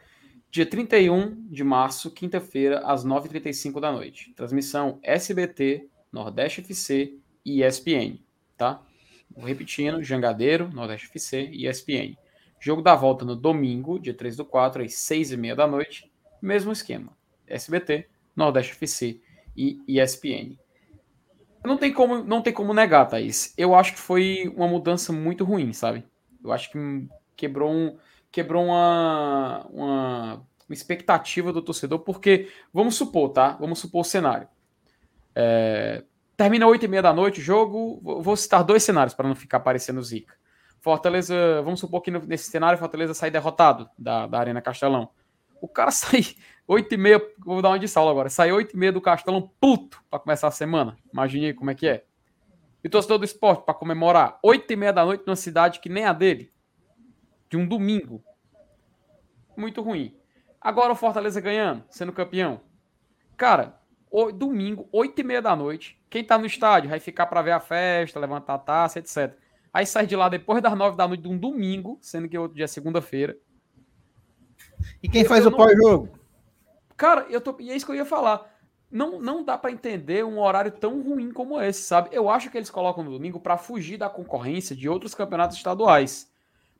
Dia 0.49 0.65
31 0.65 1.47
de 1.47 1.63
março, 1.63 2.09
quinta-feira, 2.09 2.79
às 2.79 3.05
9h35 3.05 3.79
da 3.79 3.91
noite. 3.91 4.33
Transmissão 4.35 4.97
SBT, 5.03 5.87
Nordeste 6.11 6.61
FC 6.61 7.13
e 7.45 7.63
ESPN, 7.63 8.17
tá? 8.57 8.81
Repetindo, 9.37 10.03
Jangadeiro, 10.03 10.69
Nordeste 10.73 11.07
FC 11.07 11.49
e 11.51 11.67
ESPN. 11.67 12.17
Jogo 12.59 12.81
da 12.81 12.95
volta 12.95 13.23
no 13.23 13.35
domingo, 13.35 13.99
dia 13.99 14.13
3 14.13 14.35
do 14.35 14.45
4, 14.45 14.83
às 14.83 14.91
6h30 14.91 15.55
da 15.55 15.67
noite. 15.67 16.11
Mesmo 16.41 16.71
esquema. 16.71 17.17
SBT, 17.47 18.07
Nordeste 18.35 18.73
FC 18.73 19.21
e 19.55 19.81
ESPN. 19.87 20.57
Não 21.63 21.77
tem 21.77 21.91
como, 21.91 22.23
não 22.23 22.41
tem 22.41 22.53
como 22.53 22.73
negar, 22.73 23.05
Thaís. 23.05 23.53
Eu 23.57 23.75
acho 23.75 23.93
que 23.93 23.99
foi 23.99 24.51
uma 24.55 24.67
mudança 24.67 25.11
muito 25.11 25.43
ruim, 25.43 25.73
sabe? 25.73 26.05
Eu 26.43 26.51
acho 26.51 26.71
que 26.71 27.07
quebrou, 27.35 27.71
um, 27.71 27.97
quebrou 28.31 28.65
uma, 28.65 29.65
uma, 29.69 30.33
uma 30.35 30.73
expectativa 30.73 31.51
do 31.51 31.61
torcedor, 31.61 31.99
porque, 31.99 32.49
vamos 32.73 32.95
supor, 32.95 33.29
tá? 33.29 33.57
Vamos 33.59 33.79
supor 33.79 34.01
o 34.01 34.05
cenário. 34.05 34.47
É, 35.35 36.03
Termina 36.39 36.65
8 36.65 36.85
e 36.85 36.87
meia 36.87 37.01
da 37.01 37.11
noite 37.11 37.41
o 37.41 37.43
jogo. 37.43 37.99
Vou 38.01 38.33
citar 38.37 38.63
dois 38.63 38.81
cenários 38.81 39.13
para 39.13 39.27
não 39.27 39.35
ficar 39.35 39.59
parecendo 39.59 40.01
zica. 40.01 40.33
Fortaleza, 40.79 41.61
vamos 41.63 41.81
supor 41.81 41.99
que 41.99 42.09
nesse 42.09 42.49
cenário 42.49 42.79
Fortaleza 42.79 43.13
sai 43.13 43.29
derrotado 43.29 43.89
da, 43.99 44.25
da 44.25 44.39
Arena 44.39 44.61
Castelão. 44.61 45.09
O 45.59 45.67
cara 45.67 45.91
sai 45.91 46.21
8 46.65 46.93
e 46.93 46.97
meia, 46.97 47.21
vou 47.39 47.61
dar 47.61 47.67
uma 47.67 47.77
de 47.77 47.89
sala 47.89 48.09
agora, 48.09 48.29
sai 48.29 48.53
8 48.53 48.73
e 48.73 48.79
meia 48.79 48.93
do 48.93 49.01
Castelão 49.01 49.51
puto 49.59 50.01
para 50.09 50.17
começar 50.17 50.47
a 50.47 50.51
semana. 50.51 50.95
Imagine 51.11 51.47
aí 51.47 51.53
como 51.53 51.71
é 51.71 51.75
que 51.75 51.85
é. 51.85 52.05
E 52.81 52.87
torcedor 52.87 53.17
do 53.17 53.25
esporte 53.25 53.65
para 53.65 53.73
comemorar 53.73 54.39
8 54.41 54.71
e 54.71 54.75
meia 54.77 54.93
da 54.93 55.03
noite 55.03 55.25
numa 55.27 55.35
cidade 55.35 55.81
que 55.81 55.89
nem 55.89 56.05
a 56.05 56.13
dele. 56.13 56.53
De 57.49 57.57
um 57.57 57.67
domingo. 57.67 58.23
Muito 59.57 59.81
ruim. 59.81 60.17
Agora 60.61 60.93
o 60.93 60.95
Fortaleza 60.95 61.41
ganhando, 61.41 61.83
sendo 61.89 62.13
campeão. 62.13 62.61
Cara, 63.35 63.78
o, 64.09 64.31
domingo, 64.31 64.87
8 64.91 65.19
e 65.19 65.23
meia 65.23 65.41
da 65.41 65.55
noite. 65.55 65.99
Quem 66.09 66.23
tá 66.23 66.37
no 66.37 66.45
estádio 66.45 66.89
vai 66.89 66.99
ficar 66.99 67.27
para 67.27 67.41
ver 67.41 67.51
a 67.51 67.59
festa, 67.59 68.19
levantar 68.19 68.55
a 68.55 68.59
taça, 68.59 68.99
etc. 68.99 69.35
Aí 69.73 69.85
sai 69.85 70.07
de 70.07 70.15
lá 70.15 70.29
depois 70.29 70.61
das 70.61 70.75
9 70.75 70.97
da 70.97 71.07
noite 71.07 71.21
de 71.21 71.29
um 71.29 71.37
domingo, 71.37 71.97
sendo 72.01 72.27
que 72.27 72.37
outro 72.37 72.55
dia 72.55 72.65
é 72.65 72.67
segunda-feira. 72.67 73.37
E 75.01 75.07
quem 75.07 75.21
eu, 75.21 75.27
faz 75.27 75.45
eu 75.45 75.51
o 75.51 75.55
pós-jogo? 75.55 76.09
Cara, 76.97 77.25
eu 77.29 77.39
tô, 77.39 77.55
e 77.59 77.71
é 77.71 77.75
isso 77.75 77.85
que 77.85 77.91
eu 77.91 77.95
ia 77.95 78.05
falar. 78.05 78.57
Não, 78.91 79.21
não 79.21 79.43
dá 79.43 79.57
para 79.57 79.71
entender 79.71 80.25
um 80.25 80.39
horário 80.39 80.71
tão 80.71 81.01
ruim 81.01 81.31
como 81.31 81.61
esse, 81.61 81.81
sabe? 81.83 82.09
Eu 82.11 82.29
acho 82.29 82.49
que 82.49 82.57
eles 82.57 82.71
colocam 82.71 83.03
no 83.03 83.11
domingo 83.11 83.39
para 83.39 83.57
fugir 83.57 83.97
da 83.97 84.09
concorrência 84.09 84.75
de 84.75 84.89
outros 84.89 85.13
campeonatos 85.13 85.57
estaduais. 85.57 86.31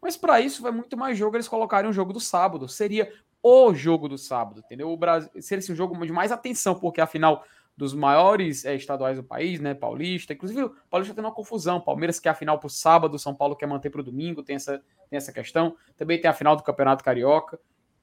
Mas 0.02 0.18
para 0.18 0.42
isso 0.42 0.64
vai 0.64 0.72
muito 0.72 0.98
mais 0.98 1.18
jogo 1.18 1.36
eles 1.36 1.48
colocarem 1.48 1.90
um 1.90 1.94
jogo 1.94 2.12
do 2.12 2.20
sábado. 2.20 2.68
Seria 2.68 3.14
o 3.42 3.74
jogo 3.74 4.08
do 4.08 4.18
sábado, 4.18 4.62
entendeu? 4.64 4.92
O 4.92 4.98
Brasil 4.98 5.30
seria 5.40 5.60
assim, 5.60 5.72
um 5.74 5.76
jogo 5.76 6.06
de 6.06 6.12
mais 6.12 6.32
atenção, 6.32 6.76
porque 6.76 7.00
afinal 7.00 7.44
dos 7.80 7.94
maiores 7.94 8.66
é, 8.66 8.76
estaduais 8.76 9.18
do 9.18 9.24
país, 9.24 9.62
né? 9.62 9.74
Paulista, 9.74 10.34
inclusive 10.34 10.64
o 10.64 10.76
Paulista 10.90 11.16
tem 11.16 11.24
uma 11.24 11.32
confusão. 11.32 11.80
Palmeiras 11.80 12.20
quer 12.20 12.30
a 12.30 12.34
final 12.34 12.60
para 12.60 12.68
o 12.68 12.70
sábado, 12.70 13.18
São 13.18 13.34
Paulo 13.34 13.56
quer 13.56 13.68
manter 13.68 13.90
para 13.90 14.02
o 14.02 14.04
domingo, 14.04 14.44
tem 14.44 14.58
essa, 14.58 14.84
tem 15.10 15.16
essa 15.16 15.32
questão. 15.32 15.78
Também 15.96 16.20
tem 16.20 16.30
a 16.30 16.34
final 16.34 16.58
do 16.58 16.64
Campeonato 16.64 17.06
Carioca. 17.06 17.58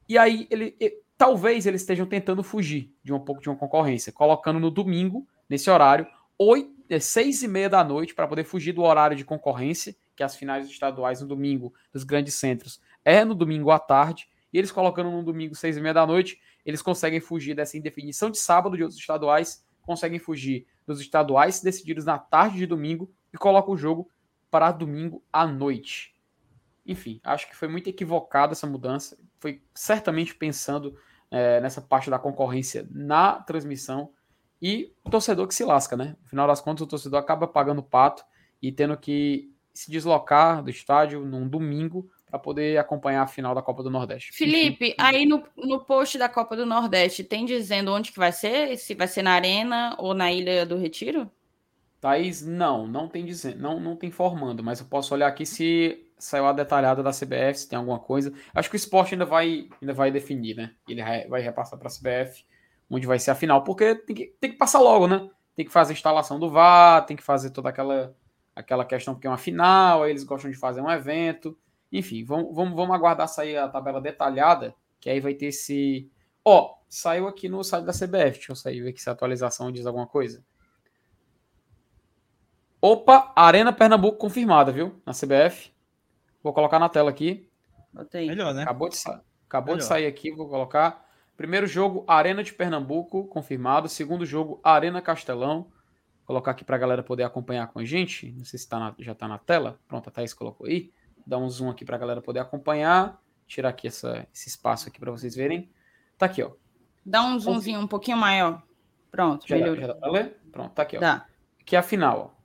E 0.08 0.16
aí 0.16 0.46
ele, 0.50 0.74
ele 0.80 1.02
talvez 1.18 1.66
eles 1.66 1.82
estejam 1.82 2.06
tentando 2.06 2.42
fugir 2.42 2.90
de 3.04 3.12
um 3.12 3.20
pouco 3.20 3.42
de 3.42 3.50
uma 3.50 3.56
concorrência, 3.56 4.10
colocando 4.10 4.58
no 4.58 4.70
domingo, 4.70 5.26
nesse 5.46 5.68
horário, 5.68 6.06
oito, 6.38 6.74
é, 6.88 6.98
seis 6.98 7.42
e 7.42 7.48
meia 7.48 7.68
da 7.68 7.84
noite, 7.84 8.14
para 8.14 8.26
poder 8.26 8.44
fugir 8.44 8.72
do 8.72 8.82
horário 8.82 9.14
de 9.14 9.26
concorrência, 9.26 9.94
que 10.16 10.22
as 10.22 10.34
finais 10.34 10.66
estaduais 10.70 11.20
no 11.20 11.28
domingo 11.28 11.74
dos 11.92 12.02
grandes 12.02 12.32
centros 12.32 12.80
é 13.04 13.26
no 13.26 13.34
domingo 13.34 13.70
à 13.70 13.78
tarde 13.78 14.26
e 14.52 14.58
eles 14.58 14.72
colocando 14.72 15.10
no 15.10 15.22
domingo, 15.22 15.54
seis 15.54 15.76
e 15.76 15.80
meia 15.80 15.94
da 15.94 16.06
noite, 16.06 16.40
eles 16.64 16.82
conseguem 16.82 17.20
fugir 17.20 17.54
dessa 17.54 17.76
indefinição 17.76 18.30
de 18.30 18.38
sábado 18.38 18.76
de 18.76 18.82
outros 18.82 19.00
estaduais, 19.00 19.64
conseguem 19.82 20.18
fugir 20.18 20.66
dos 20.86 21.00
estaduais 21.00 21.60
decididos 21.60 22.04
na 22.04 22.18
tarde 22.18 22.58
de 22.58 22.66
domingo 22.66 23.12
e 23.32 23.38
colocam 23.38 23.74
o 23.74 23.76
jogo 23.76 24.10
para 24.50 24.72
domingo 24.72 25.22
à 25.32 25.46
noite. 25.46 26.14
Enfim, 26.84 27.20
acho 27.24 27.48
que 27.48 27.56
foi 27.56 27.68
muito 27.68 27.88
equivocada 27.88 28.52
essa 28.52 28.66
mudança. 28.66 29.18
Foi 29.40 29.62
certamente 29.74 30.34
pensando 30.34 30.96
é, 31.30 31.60
nessa 31.60 31.80
parte 31.80 32.08
da 32.08 32.18
concorrência 32.18 32.86
na 32.90 33.40
transmissão. 33.40 34.12
E 34.62 34.94
o 35.04 35.10
torcedor 35.10 35.46
que 35.46 35.54
se 35.54 35.64
lasca, 35.64 35.96
né? 35.96 36.16
No 36.22 36.28
final 36.28 36.46
das 36.46 36.60
contas, 36.60 36.82
o 36.82 36.86
torcedor 36.86 37.18
acaba 37.20 37.46
pagando 37.46 37.82
pato 37.82 38.24
e 38.62 38.72
tendo 38.72 38.96
que 38.96 39.52
se 39.74 39.90
deslocar 39.90 40.62
do 40.62 40.70
estádio 40.70 41.24
num 41.24 41.46
domingo 41.46 42.08
para 42.28 42.38
poder 42.38 42.78
acompanhar 42.78 43.22
a 43.22 43.26
final 43.26 43.54
da 43.54 43.62
Copa 43.62 43.82
do 43.82 43.90
Nordeste. 43.90 44.32
Felipe, 44.32 44.86
Enfim. 44.86 44.96
aí 44.98 45.24
no, 45.24 45.44
no 45.56 45.84
post 45.84 46.18
da 46.18 46.28
Copa 46.28 46.56
do 46.56 46.66
Nordeste 46.66 47.22
tem 47.22 47.44
dizendo 47.44 47.92
onde 47.92 48.10
que 48.10 48.18
vai 48.18 48.32
ser? 48.32 48.76
Se 48.76 48.94
vai 48.94 49.06
ser 49.06 49.22
na 49.22 49.32
Arena 49.32 49.94
ou 49.98 50.12
na 50.12 50.32
Ilha 50.32 50.66
do 50.66 50.76
Retiro? 50.76 51.30
Thaís, 52.00 52.44
não, 52.44 52.86
não 52.86 53.08
tem 53.08 53.24
dizendo, 53.24 53.58
não, 53.58 53.80
não 53.80 53.96
tem 53.96 54.08
informando, 54.08 54.62
mas 54.62 54.80
eu 54.80 54.86
posso 54.86 55.14
olhar 55.14 55.28
aqui 55.28 55.46
se 55.46 56.02
saiu 56.18 56.46
a 56.46 56.52
detalhada 56.52 57.02
da 57.02 57.10
CBF, 57.10 57.58
se 57.58 57.68
tem 57.68 57.78
alguma 57.78 57.98
coisa. 57.98 58.32
Acho 58.54 58.68
que 58.68 58.76
o 58.76 58.78
esporte 58.78 59.14
ainda 59.14 59.24
vai, 59.24 59.68
ainda 59.80 59.92
vai 59.92 60.10
definir, 60.10 60.56
né? 60.56 60.72
Ele 60.88 61.02
vai 61.28 61.40
repassar 61.40 61.78
para 61.78 61.88
a 61.88 61.90
CBF 61.90 62.44
onde 62.88 63.06
vai 63.06 63.18
ser 63.18 63.32
a 63.32 63.34
final, 63.34 63.64
porque 63.64 63.94
tem 63.94 64.16
que, 64.16 64.26
tem 64.40 64.50
que 64.52 64.56
passar 64.56 64.80
logo, 64.80 65.06
né? 65.06 65.28
Tem 65.54 65.64
que 65.64 65.72
fazer 65.72 65.92
a 65.92 65.96
instalação 65.96 66.38
do 66.38 66.50
VAR, 66.50 67.04
tem 67.04 67.16
que 67.16 67.22
fazer 67.22 67.50
toda 67.50 67.68
aquela, 67.68 68.14
aquela 68.54 68.84
questão, 68.84 69.14
porque 69.14 69.26
é 69.26 69.30
uma 69.30 69.38
final, 69.38 70.02
aí 70.02 70.10
eles 70.10 70.24
gostam 70.24 70.50
de 70.50 70.56
fazer 70.56 70.80
um 70.80 70.90
evento. 70.90 71.58
Enfim, 71.92 72.24
vamos, 72.24 72.54
vamos, 72.54 72.74
vamos 72.74 72.94
aguardar 72.94 73.28
sair 73.28 73.56
a 73.56 73.68
tabela 73.68 74.00
detalhada, 74.00 74.74
que 75.00 75.08
aí 75.08 75.20
vai 75.20 75.34
ter 75.34 75.46
esse. 75.46 76.10
Ó, 76.44 76.60
oh, 76.60 76.84
saiu 76.88 77.26
aqui 77.26 77.48
no 77.48 77.62
site 77.62 77.84
da 77.84 77.92
CBF. 77.92 78.38
Deixa 78.38 78.52
eu 78.52 78.56
sair 78.56 78.80
ver 78.80 78.90
aqui 78.90 79.00
se 79.00 79.08
a 79.08 79.12
atualização 79.12 79.72
diz 79.72 79.86
alguma 79.86 80.06
coisa. 80.06 80.44
Opa, 82.80 83.32
Arena 83.34 83.72
Pernambuco 83.72 84.18
confirmada, 84.18 84.70
viu? 84.70 85.00
Na 85.04 85.12
CBF. 85.12 85.72
Vou 86.42 86.52
colocar 86.52 86.78
na 86.78 86.88
tela 86.88 87.10
aqui. 87.10 87.50
Botei. 87.92 88.28
Melhor, 88.28 88.54
né? 88.54 88.62
Acabou 88.62 88.88
de, 88.88 88.96
sa... 88.96 89.22
Acabou 89.48 89.74
Melhor. 89.74 89.82
de 89.82 89.88
sair 89.88 90.06
aqui, 90.06 90.30
vou 90.30 90.48
colocar. 90.48 91.04
Primeiro 91.36 91.66
jogo, 91.66 92.04
Arena 92.06 92.44
de 92.44 92.52
Pernambuco, 92.52 93.26
confirmado. 93.26 93.88
Segundo 93.88 94.24
jogo, 94.24 94.60
Arena 94.62 95.02
Castelão. 95.02 95.62
Vou 95.62 96.26
colocar 96.26 96.52
aqui 96.52 96.64
para 96.64 96.76
a 96.76 96.78
galera 96.78 97.02
poder 97.02 97.24
acompanhar 97.24 97.66
com 97.68 97.78
a 97.78 97.84
gente. 97.84 98.32
Não 98.32 98.44
sei 98.44 98.58
se 98.58 98.68
tá 98.68 98.78
na... 98.78 98.94
já 98.98 99.12
está 99.12 99.26
na 99.26 99.38
tela. 99.38 99.80
Pronto, 99.88 100.08
a 100.08 100.12
Thaís 100.12 100.32
colocou 100.34 100.66
aí 100.66 100.92
dar 101.26 101.38
um 101.38 101.48
zoom 101.50 101.70
aqui 101.70 101.84
para 101.84 101.96
a 101.96 101.98
galera 101.98 102.22
poder 102.22 102.40
acompanhar. 102.40 103.20
Tirar 103.46 103.70
aqui 103.70 103.88
essa, 103.88 104.26
esse 104.32 104.48
espaço 104.48 104.88
aqui 104.88 104.98
para 105.00 105.10
vocês 105.10 105.34
verem. 105.34 105.70
Tá 106.16 106.26
aqui, 106.26 106.42
ó. 106.42 106.52
Dá 107.04 107.22
um 107.22 107.38
zoomzinho 107.38 107.80
um 107.80 107.86
pouquinho 107.86 108.16
maior. 108.16 108.62
Pronto, 109.10 109.46
já 109.46 109.56
melhorou. 109.56 109.80
Dá, 109.80 109.86
já 109.86 109.94
dá 109.94 110.08
ler? 110.08 110.36
Pronto, 110.50 110.72
tá 110.72 110.82
aqui, 110.82 110.96
ó. 110.96 111.00
Dá. 111.00 111.26
Aqui 111.60 111.76
é 111.76 111.78
a 111.78 111.82
final, 111.82 112.32
ó. 112.32 112.36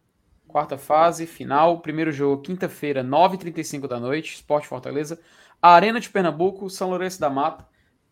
Quarta 0.48 0.78
fase, 0.78 1.26
final, 1.26 1.80
primeiro 1.80 2.12
jogo, 2.12 2.42
quinta-feira, 2.42 3.04
9h35 3.04 3.88
da 3.88 4.00
noite, 4.00 4.34
Esporte 4.34 4.68
Fortaleza. 4.68 5.20
Arena 5.62 6.00
de 6.00 6.10
Pernambuco, 6.10 6.70
São 6.70 6.90
Lourenço 6.90 7.20
da 7.20 7.30
Mata. 7.30 7.66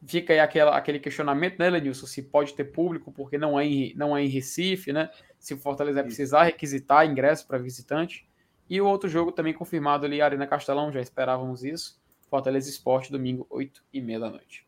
Fica 0.06 0.32
aí 0.32 0.40
aquela, 0.40 0.78
aquele 0.78 1.00
questionamento, 1.00 1.60
né, 1.60 1.70
Lenilson? 1.70 2.06
Se 2.06 2.22
pode 2.22 2.54
ter 2.54 2.66
público, 2.66 3.12
porque 3.12 3.38
não 3.38 3.60
é 3.60 3.66
em, 3.66 3.94
não 3.96 4.16
é 4.16 4.24
em 4.24 4.28
Recife, 4.28 4.94
né? 4.94 5.10
Se 5.38 5.54
o 5.54 5.58
Fortaleza 5.58 5.96
vai 5.96 6.06
precisar 6.06 6.44
requisitar 6.44 7.06
ingresso 7.06 7.46
para 7.46 7.58
visitante. 7.58 8.29
E 8.70 8.80
o 8.80 8.86
outro 8.86 9.10
jogo 9.10 9.32
também 9.32 9.54
confirmado 9.54 10.06
ali, 10.06 10.22
Arena 10.22 10.46
Castelão, 10.46 10.92
já 10.92 11.02
esperávamos 11.02 11.64
isso. 11.64 12.00
Fortaleza 12.30 12.70
Esporte, 12.70 13.12
domingo, 13.12 13.48
8 13.50 13.84
e 13.92 14.00
meia 14.00 14.20
da 14.20 14.30
noite. 14.30 14.68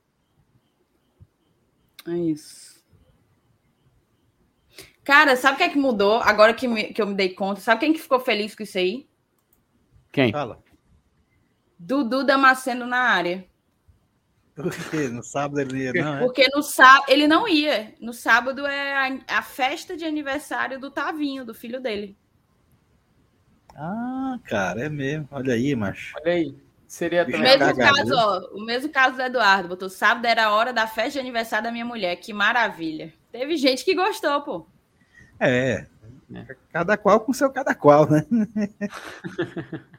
É 2.08 2.18
isso. 2.18 2.82
Cara, 5.04 5.36
sabe 5.36 5.56
o 5.56 5.58
que 5.58 5.64
é 5.64 5.70
que 5.70 5.78
mudou? 5.78 6.16
Agora 6.22 6.54
que, 6.54 6.68
me, 6.68 6.86
que 6.94 7.02
eu 7.02 7.08
me 7.08 7.14
dei 7.14 7.30
conta, 7.30 7.62
sabe 7.62 7.82
quem 7.82 7.94
que 7.94 8.00
ficou 8.00 8.20
feliz 8.20 8.56
com 8.56 8.64
isso 8.64 8.78
aí? 8.78 9.08
Quem? 10.12 10.32
Fala. 10.32 10.62
Dudu 11.78 12.24
Damasceno 12.24 12.86
na 12.86 13.00
área. 13.00 13.48
Por 14.56 14.72
quê? 14.90 15.08
No 15.08 15.24
sábado 15.24 15.60
ele 15.60 15.84
ia, 15.84 15.94
não, 15.94 16.16
é? 16.16 16.20
Porque 16.20 16.48
no 16.54 16.62
sábado 16.62 17.06
ele 17.08 17.28
não 17.28 17.48
ia. 17.48 17.96
No 18.00 18.14
sábado 18.14 18.66
é 18.66 18.94
a, 19.28 19.38
a 19.38 19.42
festa 19.42 19.96
de 19.96 20.06
aniversário 20.06 20.80
do 20.80 20.92
Tavinho, 20.92 21.46
do 21.46 21.54
filho 21.54 21.82
dele. 21.82 22.18
Ah, 23.76 24.38
cara, 24.46 24.86
é 24.86 24.90
mesmo. 24.90 25.28
Olha 25.32 25.54
aí, 25.54 25.76
macho. 25.76 26.16
Olha 26.22 26.34
aí. 26.34 26.56
Seria 26.88 27.24
também. 27.24 27.40
O 27.40 27.44
mesmo 27.44 27.78
caso, 27.78 28.14
ó, 28.16 28.40
o 28.54 28.66
mesmo 28.66 28.90
caso 28.92 29.16
do 29.16 29.22
Eduardo. 29.22 29.70
Botou 29.70 29.90
sábado 29.90 30.26
era 30.26 30.46
a 30.46 30.52
hora 30.52 30.74
da 30.74 30.86
festa 30.88 31.12
de 31.12 31.20
aniversário 31.20 31.64
da 31.64 31.72
minha 31.72 31.86
mulher. 31.86 32.18
Que 32.18 32.34
maravilha. 32.34 33.14
Teve 33.32 33.56
gente 33.56 33.86
que 33.86 33.96
gostou, 33.96 34.42
pô. 34.42 34.68
É. 35.40 35.88
Cada 36.72 36.98
qual 36.98 37.20
com 37.22 37.34
seu 37.34 37.50
cada 37.52 37.74
qual, 37.76 38.10
né? 38.10 38.26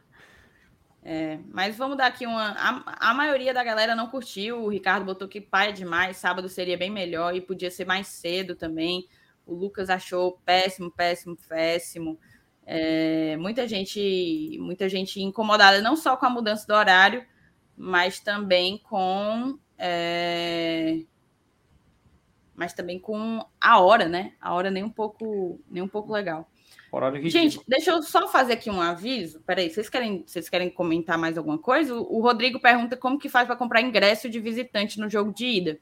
É, 1.05 1.41
mas 1.51 1.77
vamos 1.77 1.97
dar 1.97 2.07
aqui 2.07 2.27
uma. 2.27 2.53
A, 2.53 3.11
a, 3.11 3.15
maioria 3.15 3.53
da 3.53 3.65
galera 3.65 3.97
não 3.97 4.07
curtiu. 4.07 4.63
O 4.63 4.69
Ricardo 4.69 5.05
botou 5.05 5.27
que 5.27 5.41
pai 5.41 5.71
é 5.71 5.73
demais. 5.73 6.17
Sábado 6.17 6.49
seria 6.49 6.79
bem 6.79 6.91
melhor 6.91 7.35
e 7.35 7.41
podia 7.41 7.73
ser 7.73 7.85
mais 7.85 8.07
cedo 8.07 8.55
também. 8.55 9.09
O 9.45 9.53
Lucas 9.53 9.91
achou 9.91 10.39
péssimo, 10.45 10.93
péssimo, 10.93 11.37
péssimo. 11.49 12.21
É, 12.67 13.37
muita 13.39 13.67
gente, 13.67 14.57
muita 14.61 14.89
gente 14.89 15.21
incomodada 15.21 15.81
não 15.81 15.97
só 15.97 16.17
com 16.17 16.27
a 16.27 16.31
mudança 16.31 16.67
do 16.67 16.75
horário, 16.75 17.25
mas 17.77 18.21
também 18.21 18.79
com 18.79 19.59
é, 19.79 21.01
mas 22.55 22.73
também 22.73 22.99
com 22.99 23.45
a 23.61 23.81
hora, 23.81 24.09
né? 24.09 24.35
A 24.41 24.55
hora 24.55 24.71
nem 24.71 24.85
um 24.85 24.91
pouco, 24.91 25.61
nem 25.69 25.83
um 25.83 25.89
pouco 25.89 26.13
legal. 26.13 26.49
Gente, 27.31 27.59
deixa 27.67 27.91
eu 27.91 28.03
só 28.03 28.29
fazer 28.29 28.53
aqui 28.53 28.71
um 28.71 28.81
aviso. 28.81 29.41
Peraí, 29.41 29.71
vocês 29.71 29.89
querem, 29.89 30.23
vocês 30.27 30.49
querem 30.49 30.71
comentar 30.71 31.19
mais 31.19 31.39
alguma 31.39 31.59
coisa? 31.59 31.95
O 31.95 32.21
Rodrigo 32.21 32.61
pergunta 32.61 32.97
como 32.97 33.19
que 33.19 33.29
faz 33.29 33.47
para 33.47 33.57
comprar 33.57 33.81
ingresso 33.81 34.29
de 34.29 34.39
visitante 34.39 35.01
no 35.01 35.09
jogo 35.09 35.33
de 35.33 35.47
ida. 35.47 35.79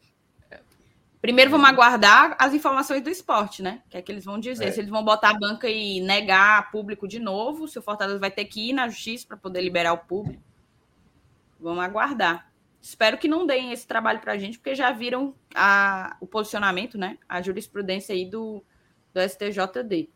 Primeiro 1.20 1.50
vamos 1.50 1.68
aguardar 1.68 2.34
as 2.38 2.54
informações 2.54 3.02
do 3.02 3.10
esporte, 3.10 3.62
né? 3.62 3.82
Que 3.90 3.98
é 3.98 4.02
que 4.02 4.10
eles 4.10 4.24
vão 4.24 4.38
dizer. 4.40 4.68
É. 4.68 4.72
Se 4.72 4.80
eles 4.80 4.90
vão 4.90 5.04
botar 5.04 5.30
a 5.30 5.38
banca 5.38 5.68
e 5.68 6.00
negar 6.00 6.70
público 6.70 7.06
de 7.06 7.18
novo, 7.18 7.68
se 7.68 7.78
o 7.78 7.82
Fortaleza 7.82 8.18
vai 8.18 8.30
ter 8.30 8.46
que 8.46 8.70
ir 8.70 8.72
na 8.72 8.88
justiça 8.88 9.26
para 9.26 9.36
poder 9.36 9.60
liberar 9.60 9.92
o 9.92 9.98
público. 9.98 10.42
Vamos 11.60 11.84
aguardar. 11.84 12.50
Espero 12.80 13.18
que 13.18 13.28
não 13.28 13.46
deem 13.46 13.72
esse 13.72 13.86
trabalho 13.86 14.20
para 14.20 14.32
a 14.32 14.38
gente, 14.38 14.58
porque 14.58 14.74
já 14.74 14.90
viram 14.90 15.34
a, 15.54 16.16
o 16.20 16.26
posicionamento, 16.26 16.96
né? 16.96 17.18
A 17.28 17.42
jurisprudência 17.42 18.14
aí 18.14 18.24
do, 18.24 18.64
do 19.12 19.20
STJD. 19.20 20.08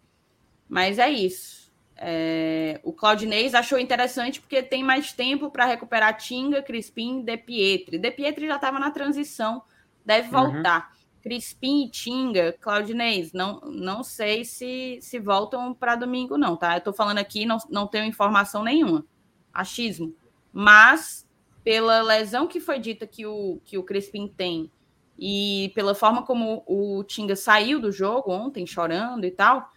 Mas 0.66 0.98
é 0.98 1.11
isso. 1.11 1.70
É, 1.96 2.80
o 2.82 2.92
Claudinez 2.92 3.55
achou 3.55 3.78
interessante 3.78 4.40
porque 4.40 4.62
tem 4.62 4.82
mais 4.82 5.12
tempo 5.12 5.50
para 5.50 5.66
recuperar 5.66 6.16
Tinga, 6.16 6.62
Crispim 6.62 7.22
De 7.22 7.36
Pietri. 7.36 7.98
De 7.98 8.11
Pietri 8.11 8.46
já 8.46 8.57
estava 8.57 8.78
na 8.78 8.90
transição, 8.90 9.62
deve 10.05 10.34
uhum. 10.34 10.52
voltar. 10.52 10.88
Uhum. 10.88 10.94
Crispim 11.22 11.84
e 11.84 11.88
Tinga, 11.88 12.52
Claudinez, 12.61 13.32
não, 13.32 13.61
não 13.61 14.02
sei 14.02 14.44
se, 14.44 14.98
se 15.00 15.18
voltam 15.18 15.72
para 15.72 15.96
domingo, 15.96 16.36
não, 16.36 16.55
tá? 16.55 16.74
Eu 16.74 16.78
estou 16.78 16.92
falando 16.92 17.16
aqui, 17.16 17.46
não, 17.46 17.57
não 17.70 17.86
tenho 17.86 18.05
informação 18.05 18.62
nenhuma. 18.62 19.07
Achismo. 19.52 20.14
Mas, 20.52 21.26
pela 21.62 22.02
lesão 22.02 22.46
que 22.46 22.61
foi 22.61 22.78
dita 22.78 23.07
que 23.07 23.24
o, 23.24 23.59
que 23.64 23.78
o 23.78 23.82
Crispim 23.82 24.28
tem 24.28 24.70
e 25.18 25.72
pela 25.74 25.94
forma 25.94 26.22
como 26.24 26.62
o 26.66 27.02
Tinga 27.05 27.36
saiu 27.36 27.80
do 27.80 27.90
jogo 27.90 28.30
ontem, 28.30 28.66
chorando 28.66 29.24
e 29.24 29.30
tal, 29.30 29.70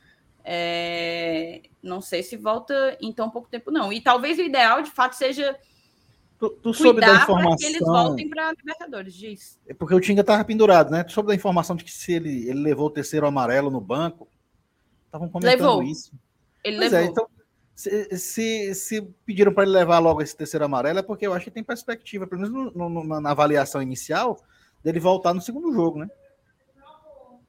é, 0.44 1.62
não 1.82 2.02
sei 2.02 2.24
se 2.24 2.36
volta 2.36 2.98
em 3.02 3.14
tão 3.14 3.30
pouco 3.30 3.48
tempo, 3.48 3.72
não. 3.72 3.94
E 3.94 4.02
talvez 4.02 4.38
o 4.38 4.42
ideal, 4.42 4.82
de 4.82 4.92
fato, 4.92 5.14
seja 5.14 5.58
tu, 6.40 6.50
tu 6.50 6.74
soube 6.74 7.02
da 7.02 7.16
informação 7.16 7.58
que 7.58 7.66
eles 7.66 7.80
voltem 7.80 8.30
para 8.30 8.52
Libertadores, 8.52 9.14
diz. 9.14 9.60
É 9.68 9.74
porque 9.74 9.96
o 9.96 10.00
Tinga 10.00 10.22
estava 10.22 10.44
pendurado, 10.44 10.92
né? 10.92 11.04
Tu 11.04 11.12
soube 11.12 11.28
da 11.28 11.36
informação 11.36 11.76
de 11.76 11.84
que 11.84 11.92
se 11.92 12.14
ele, 12.14 12.50
ele 12.50 12.60
levou 12.60 12.88
o 12.88 12.92
terceiro 12.92 13.26
amarelo 13.26 13.70
no 13.70 13.82
banco, 13.82 14.28
estavam 15.06 15.30
comentando 15.30 15.60
levou. 15.60 15.84
isso. 15.84 16.12
Ele 16.64 16.78
pois 16.78 16.94
é, 16.94 17.02
levou. 17.02 17.08
É, 17.08 17.12
então, 17.12 17.28
se, 17.78 18.18
se, 18.18 18.76
se 18.76 19.02
pediram 19.24 19.54
para 19.54 19.64
ele 19.64 19.72
levar 19.72 20.00
logo 20.00 20.22
esse 20.22 20.36
terceiro 20.36 20.66
amarelo, 20.66 21.00
é 21.00 21.04
porque 21.04 21.28
eu 21.28 21.34
acho 21.34 21.46
que 21.46 21.52
tem 21.52 21.64
perspectiva, 21.64 22.26
pelo 22.26 22.42
menos 22.42 22.74
no, 22.74 22.90
no, 22.90 23.22
na 23.22 23.32
avaliação 23.32 23.82
inicial, 23.82 24.40
dele 24.84 25.00
voltar 25.00 25.34
no 25.34 25.42
segundo 25.42 25.72
jogo, 25.72 26.00
né? 26.00 26.10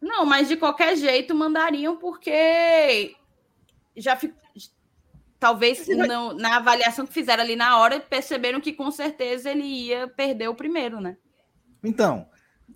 Não, 0.01 0.25
mas 0.25 0.49
de 0.49 0.57
qualquer 0.57 0.97
jeito 0.97 1.35
mandariam, 1.35 1.97
porque 1.97 3.17
já 3.97 4.17
fico... 4.17 4.37
talvez 5.39 5.87
não, 5.89 6.35
na 6.35 6.57
avaliação 6.57 7.07
que 7.07 7.13
fizeram 7.13 7.43
ali 7.43 7.57
na 7.57 7.79
hora, 7.79 8.01
perceberam 8.01 8.61
que 8.61 8.73
com 8.73 8.91
certeza 8.91 9.51
ele 9.51 9.65
ia 9.65 10.09
perder 10.09 10.49
o 10.49 10.55
primeiro, 10.55 11.01
né? 11.01 11.17
Então, 11.83 12.27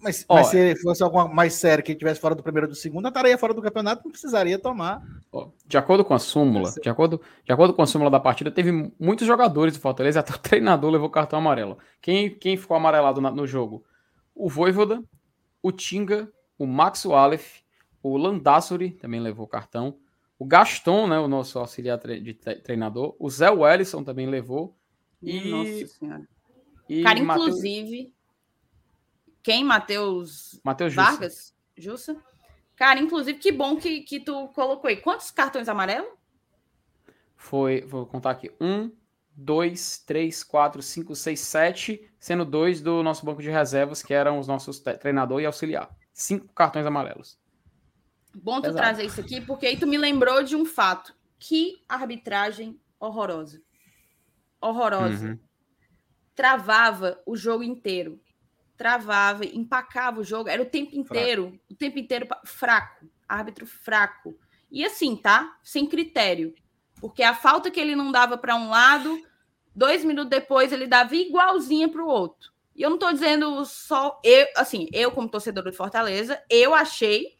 mas, 0.00 0.24
mas 0.28 0.46
se 0.48 0.76
fosse 0.76 1.02
alguma 1.02 1.28
mais 1.28 1.54
sério 1.54 1.84
que 1.84 1.94
tivesse 1.94 2.20
fora 2.20 2.34
do 2.34 2.42
primeiro 2.42 2.66
ou 2.66 2.72
do 2.72 2.76
segundo, 2.76 3.06
estaria 3.08 3.36
fora 3.36 3.52
do 3.52 3.62
campeonato, 3.62 4.02
não 4.04 4.10
precisaria 4.10 4.58
tomar. 4.58 5.02
De 5.66 5.76
acordo 5.76 6.04
com 6.04 6.14
a 6.14 6.18
súmula, 6.18 6.72
de 6.80 6.88
acordo, 6.88 7.20
de 7.44 7.52
acordo 7.52 7.74
com 7.74 7.82
a 7.82 7.86
súmula 7.86 8.10
da 8.10 8.18
partida, 8.18 8.50
teve 8.50 8.92
muitos 8.98 9.26
jogadores 9.26 9.74
do 9.74 9.80
Fortaleza, 9.80 10.20
até 10.20 10.32
o 10.32 10.38
treinador 10.42 10.90
levou 10.90 11.10
cartão 11.10 11.38
amarelo. 11.38 11.78
Quem, 12.00 12.30
quem 12.30 12.56
ficou 12.56 12.76
amarelado 12.76 13.20
no 13.20 13.46
jogo? 13.46 13.84
O 14.34 14.48
Voivoda, 14.48 15.02
o 15.62 15.70
Tinga, 15.70 16.28
o 16.58 16.66
Max 16.66 17.04
Walef, 17.04 17.60
o 18.02 18.16
Landassuri 18.16 18.90
também 18.90 19.20
levou 19.20 19.46
cartão, 19.46 19.96
o 20.42 20.44
Gaston, 20.44 21.06
né, 21.06 21.20
o 21.20 21.28
nosso 21.28 21.56
auxiliar 21.56 21.96
de 21.98 22.34
treinador, 22.34 23.14
o 23.16 23.30
Zé 23.30 23.48
Wellison 23.48 24.02
também 24.02 24.26
levou. 24.26 24.76
E, 25.22 25.48
Nossa 25.48 25.86
Senhora. 25.86 26.28
E 26.88 27.04
Cara, 27.04 27.22
Mateus... 27.22 27.46
inclusive, 27.46 28.14
quem? 29.40 29.62
Matheus 29.62 30.60
Vargas? 30.92 31.54
Jussa? 31.76 32.20
Cara, 32.74 32.98
inclusive, 32.98 33.38
que 33.38 33.52
bom 33.52 33.76
que, 33.76 34.00
que 34.00 34.18
tu 34.18 34.48
colocou 34.48 34.88
aí. 34.88 34.96
Quantos 34.96 35.30
cartões 35.30 35.68
amarelos? 35.68 36.10
Foi, 37.36 37.82
vou 37.82 38.04
contar 38.04 38.32
aqui. 38.32 38.50
Um, 38.60 38.90
dois, 39.30 40.02
três, 40.04 40.42
quatro, 40.42 40.82
cinco, 40.82 41.14
seis, 41.14 41.38
sete, 41.38 42.10
sendo 42.18 42.44
dois 42.44 42.80
do 42.80 43.00
nosso 43.00 43.24
banco 43.24 43.40
de 43.40 43.48
reservas, 43.48 44.02
que 44.02 44.12
eram 44.12 44.40
os 44.40 44.48
nossos 44.48 44.80
treinador 44.80 45.40
e 45.40 45.46
auxiliar 45.46 45.88
cinco 46.12 46.52
cartões 46.52 46.84
amarelos. 46.84 47.40
Bom 48.34 48.60
tu 48.60 48.68
Exato. 48.68 48.76
trazer 48.76 49.04
isso 49.04 49.20
aqui, 49.20 49.40
porque 49.40 49.66
aí 49.66 49.76
tu 49.76 49.86
me 49.86 49.98
lembrou 49.98 50.42
de 50.42 50.56
um 50.56 50.64
fato. 50.64 51.14
Que 51.38 51.82
arbitragem 51.88 52.80
horrorosa. 52.98 53.60
Horrorosa. 54.60 55.28
Uhum. 55.28 55.38
Travava 56.34 57.20
o 57.26 57.36
jogo 57.36 57.62
inteiro. 57.62 58.20
Travava, 58.76 59.44
empacava 59.44 60.20
o 60.20 60.24
jogo. 60.24 60.48
Era 60.48 60.62
o 60.62 60.66
tempo 60.66 60.96
inteiro. 60.96 61.48
Fraco. 61.48 61.64
O 61.70 61.74
tempo 61.74 61.98
inteiro 61.98 62.28
fraco. 62.44 63.06
Árbitro 63.28 63.66
fraco. 63.66 64.38
E 64.70 64.84
assim, 64.84 65.16
tá? 65.16 65.58
Sem 65.62 65.86
critério. 65.86 66.54
Porque 67.00 67.22
a 67.22 67.34
falta 67.34 67.70
que 67.70 67.80
ele 67.80 67.96
não 67.96 68.12
dava 68.12 68.38
para 68.38 68.56
um 68.56 68.70
lado, 68.70 69.20
dois 69.74 70.04
minutos 70.04 70.30
depois 70.30 70.72
ele 70.72 70.86
dava 70.86 71.14
igualzinha 71.16 71.88
para 71.88 72.02
o 72.02 72.08
outro. 72.08 72.52
E 72.74 72.82
eu 72.82 72.88
não 72.88 72.96
estou 72.96 73.12
dizendo 73.12 73.64
só 73.64 74.18
eu, 74.24 74.46
assim, 74.56 74.88
eu 74.92 75.10
como 75.10 75.28
torcedor 75.28 75.64
do 75.64 75.72
Fortaleza, 75.72 76.42
eu 76.48 76.72
achei 76.74 77.36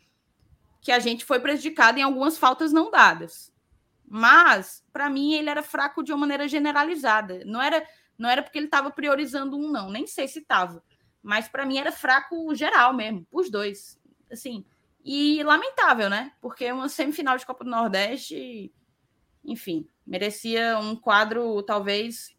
que 0.83 0.93
a 0.93 0.99
gente 0.99 1.24
foi 1.24 1.41
prejudicado 1.41 1.99
em 1.99 2.03
algumas 2.03 2.37
faltas 2.37 2.72
não 2.72 2.91
dadas. 2.91 3.51
Mas 4.07 4.85
para 4.93 5.09
mim 5.09 5.33
ele 5.33 5.49
era 5.49 5.62
fraco 5.62 6.03
de 6.03 6.12
uma 6.12 6.18
maneira 6.18 6.47
generalizada. 6.47 7.43
Não 7.47 7.62
era 7.62 7.83
não 8.18 8.28
era 8.28 8.43
porque 8.43 8.59
ele 8.59 8.66
estava 8.66 8.91
priorizando 8.91 9.57
um 9.57 9.70
não, 9.70 9.91
nem 9.91 10.07
sei 10.07 10.28
se 10.28 10.41
estava. 10.41 10.85
Mas 11.22 11.49
para 11.49 11.64
mim 11.64 11.78
era 11.78 11.91
fraco 11.91 12.55
geral 12.55 12.93
mesmo, 12.93 13.26
os 13.33 13.51
dois. 13.51 13.99
Assim, 14.30 14.64
e 15.05 15.43
lamentável, 15.43 16.11
né? 16.11 16.33
Porque 16.41 16.70
uma 16.70 16.89
semifinal 16.89 17.39
de 17.39 17.47
Copa 17.47 17.64
do 17.64 17.70
Nordeste, 17.70 18.72
enfim, 19.45 19.89
merecia 20.07 20.78
um 20.78 20.95
quadro 20.95 21.62
talvez 21.62 22.37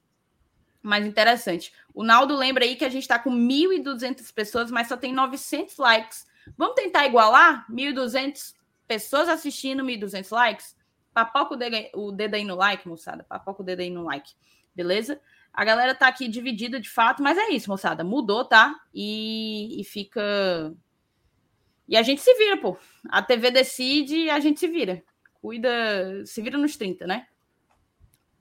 mais 0.81 1.05
interessante. 1.05 1.73
O 1.93 2.03
Naldo 2.03 2.35
lembra 2.35 2.65
aí 2.65 2.75
que 2.75 2.85
a 2.85 2.89
gente 2.89 3.03
está 3.03 3.17
com 3.17 3.31
1.200 3.31 4.33
pessoas, 4.33 4.69
mas 4.69 4.87
só 4.87 4.97
tem 4.97 5.13
900 5.13 5.77
likes. 5.77 6.25
Vamos 6.57 6.75
tentar 6.75 7.05
igualar? 7.05 7.65
1.200 7.69 8.53
pessoas 8.87 9.29
assistindo, 9.29 9.83
1.200 9.83 10.31
likes? 10.31 10.75
Papoca 11.13 11.53
o 11.53 11.57
dedo, 11.57 11.77
o 11.95 12.11
dedo 12.11 12.35
aí 12.35 12.43
no 12.43 12.55
like, 12.55 12.87
moçada. 12.87 13.23
Papoca 13.23 13.61
o 13.61 13.65
dedo 13.65 13.81
aí 13.81 13.89
no 13.89 14.03
like. 14.03 14.33
Beleza? 14.75 15.21
A 15.53 15.63
galera 15.63 15.93
tá 15.93 16.07
aqui 16.07 16.27
dividida 16.27 16.79
de 16.79 16.89
fato, 16.89 17.21
mas 17.21 17.37
é 17.37 17.49
isso, 17.49 17.69
moçada. 17.69 18.03
Mudou, 18.03 18.43
tá? 18.43 18.75
E, 18.93 19.79
e 19.79 19.83
fica. 19.83 20.73
E 21.87 21.95
a 21.95 22.01
gente 22.01 22.21
se 22.21 22.33
vira, 22.35 22.57
pô. 22.57 22.77
A 23.09 23.21
TV 23.21 23.51
decide 23.51 24.15
e 24.15 24.29
a 24.29 24.39
gente 24.39 24.59
se 24.59 24.67
vira. 24.67 25.03
Cuida, 25.41 26.25
se 26.25 26.41
vira 26.41 26.57
nos 26.57 26.75
30, 26.77 27.05
né? 27.05 27.27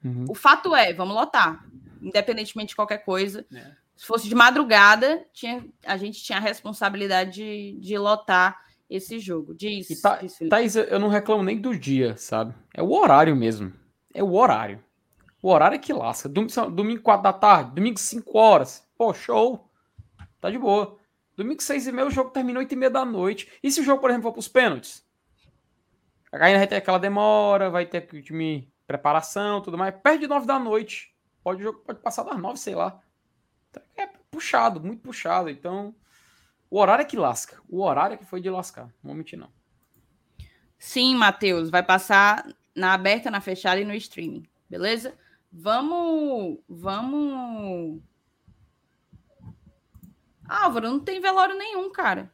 Uhum. 0.03 0.25
O 0.29 0.35
fato 0.35 0.75
é, 0.75 0.93
vamos 0.93 1.15
lotar 1.15 1.65
independentemente 2.03 2.71
de 2.71 2.77
qualquer 2.77 2.99
coisa. 2.99 3.47
É. 3.55 3.82
Se 4.03 4.09
fosse 4.09 4.29
de 4.29 4.35
madrugada, 4.35 5.25
tinha, 5.33 5.65
a 5.87 5.97
gente 5.97 6.21
tinha 6.25 6.37
a 6.37 6.41
responsabilidade 6.41 7.35
de, 7.35 7.79
de 7.79 7.97
lotar 7.97 8.61
esse 8.91 9.21
jogo. 9.21 9.55
Diz, 9.55 9.89
e 9.91 10.03
tá, 10.03 10.17
diz 10.17 10.37
Thaís, 10.51 10.75
eu 10.75 10.99
não 10.99 11.07
reclamo 11.07 11.45
nem 11.45 11.57
do 11.57 11.79
dia, 11.79 12.17
sabe? 12.17 12.53
É 12.75 12.83
o 12.83 12.91
horário 12.91 13.37
mesmo. 13.37 13.73
É 14.13 14.21
o 14.21 14.33
horário. 14.35 14.83
O 15.41 15.49
horário 15.49 15.77
é 15.77 15.79
que 15.79 15.93
lasca. 15.93 16.29
Domingo, 16.29 16.71
domingo 16.73 17.01
4 17.01 17.23
da 17.23 17.33
tarde, 17.33 17.77
domingo 17.77 17.97
5 17.97 18.37
horas. 18.37 18.85
Pô, 18.99 19.15
show. 19.15 19.71
Tá 20.41 20.51
de 20.51 20.59
boa. 20.59 20.99
Domingo 21.37 21.63
6 21.63 21.87
e 21.87 21.93
meia, 21.93 22.09
o 22.09 22.11
jogo 22.11 22.31
termina 22.31 22.59
8 22.59 22.73
e 22.73 22.77
meia 22.77 22.91
da 22.91 23.05
noite. 23.05 23.53
E 23.63 23.71
se 23.71 23.81
o 23.83 23.85
jogo, 23.85 24.01
por 24.01 24.11
exemplo, 24.11 24.25
for 24.25 24.33
pros 24.33 24.49
pênaltis? 24.49 25.07
Aí 26.33 26.57
vai 26.57 26.67
ter 26.67 26.75
aquela 26.75 26.99
demora, 26.99 27.71
vai 27.71 27.87
ter 27.87 28.01
time 28.21 28.69
preparação, 28.85 29.61
tudo 29.61 29.79
mais. 29.79 29.95
Perde 30.03 30.27
9 30.27 30.45
da 30.45 30.59
noite. 30.59 31.15
Pode, 31.45 31.63
pode 31.85 32.01
passar 32.01 32.25
das 32.25 32.37
nove, 32.37 32.59
sei 32.59 32.75
lá. 32.75 33.01
É 33.97 34.07
puxado, 34.31 34.81
muito 34.81 35.03
puxado. 35.03 35.49
Então, 35.49 35.95
o 36.71 36.79
horário 36.79 37.03
é 37.03 37.07
que 37.07 37.17
lasca. 37.17 37.61
O 37.69 37.83
horário 37.83 38.15
é 38.15 38.17
que 38.17 38.25
foi 38.25 38.41
de 38.41 38.51
lascar. 38.51 38.87
Não 39.03 39.11
vou 39.11 39.15
mentir, 39.15 39.39
não. 39.39 39.51
Sim, 40.79 41.15
Matheus. 41.15 41.71
Vai 41.71 41.83
passar 41.83 42.47
na 42.75 42.95
aberta, 42.95 43.31
na 43.31 43.41
fechada 43.41 43.81
e 43.81 43.85
no 43.85 43.95
streaming. 43.95 44.45
Beleza? 44.69 45.15
Vamos. 45.53 46.59
Vamos. 46.69 48.03
Álvaro, 50.49 50.89
não 50.89 51.01
tem 51.01 51.21
velório 51.21 51.57
nenhum, 51.57 51.91
cara. 51.91 52.33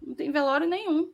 Não 0.00 0.14
tem 0.14 0.30
velório 0.30 0.68
nenhum. 0.68 1.12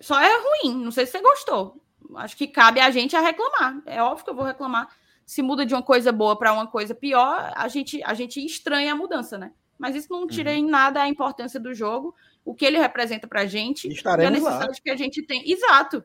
Só 0.00 0.20
é 0.20 0.30
ruim. 0.36 0.76
Não 0.76 0.90
sei 0.90 1.06
se 1.06 1.12
você 1.12 1.22
gostou. 1.22 1.82
Acho 2.16 2.36
que 2.36 2.46
cabe 2.46 2.78
a 2.78 2.90
gente 2.90 3.16
a 3.16 3.20
reclamar. 3.20 3.82
É 3.86 4.02
óbvio 4.02 4.24
que 4.24 4.30
eu 4.30 4.36
vou 4.36 4.44
reclamar. 4.44 4.94
Se 5.26 5.42
muda 5.42 5.66
de 5.66 5.74
uma 5.74 5.82
coisa 5.82 6.12
boa 6.12 6.38
para 6.38 6.52
uma 6.52 6.66
coisa 6.66 6.94
pior, 6.94 7.52
a 7.54 7.68
gente, 7.68 8.00
a 8.04 8.14
gente 8.14 8.44
estranha 8.44 8.92
a 8.92 8.96
mudança, 8.96 9.36
né? 9.36 9.52
Mas 9.76 9.94
isso 9.94 10.10
não 10.10 10.26
tira 10.26 10.50
uhum. 10.52 10.56
em 10.56 10.66
nada 10.66 11.02
a 11.02 11.08
importância 11.08 11.60
do 11.60 11.74
jogo, 11.74 12.14
o 12.44 12.54
que 12.54 12.64
ele 12.64 12.78
representa 12.78 13.26
para 13.26 13.42
a 13.42 13.46
gente 13.46 13.88
Estaremos 13.88 14.24
e 14.24 14.26
a 14.26 14.30
necessidade 14.30 14.78
lá. 14.78 14.82
que 14.82 14.90
a 14.90 14.96
gente 14.96 15.22
tem. 15.22 15.50
Exato. 15.50 16.04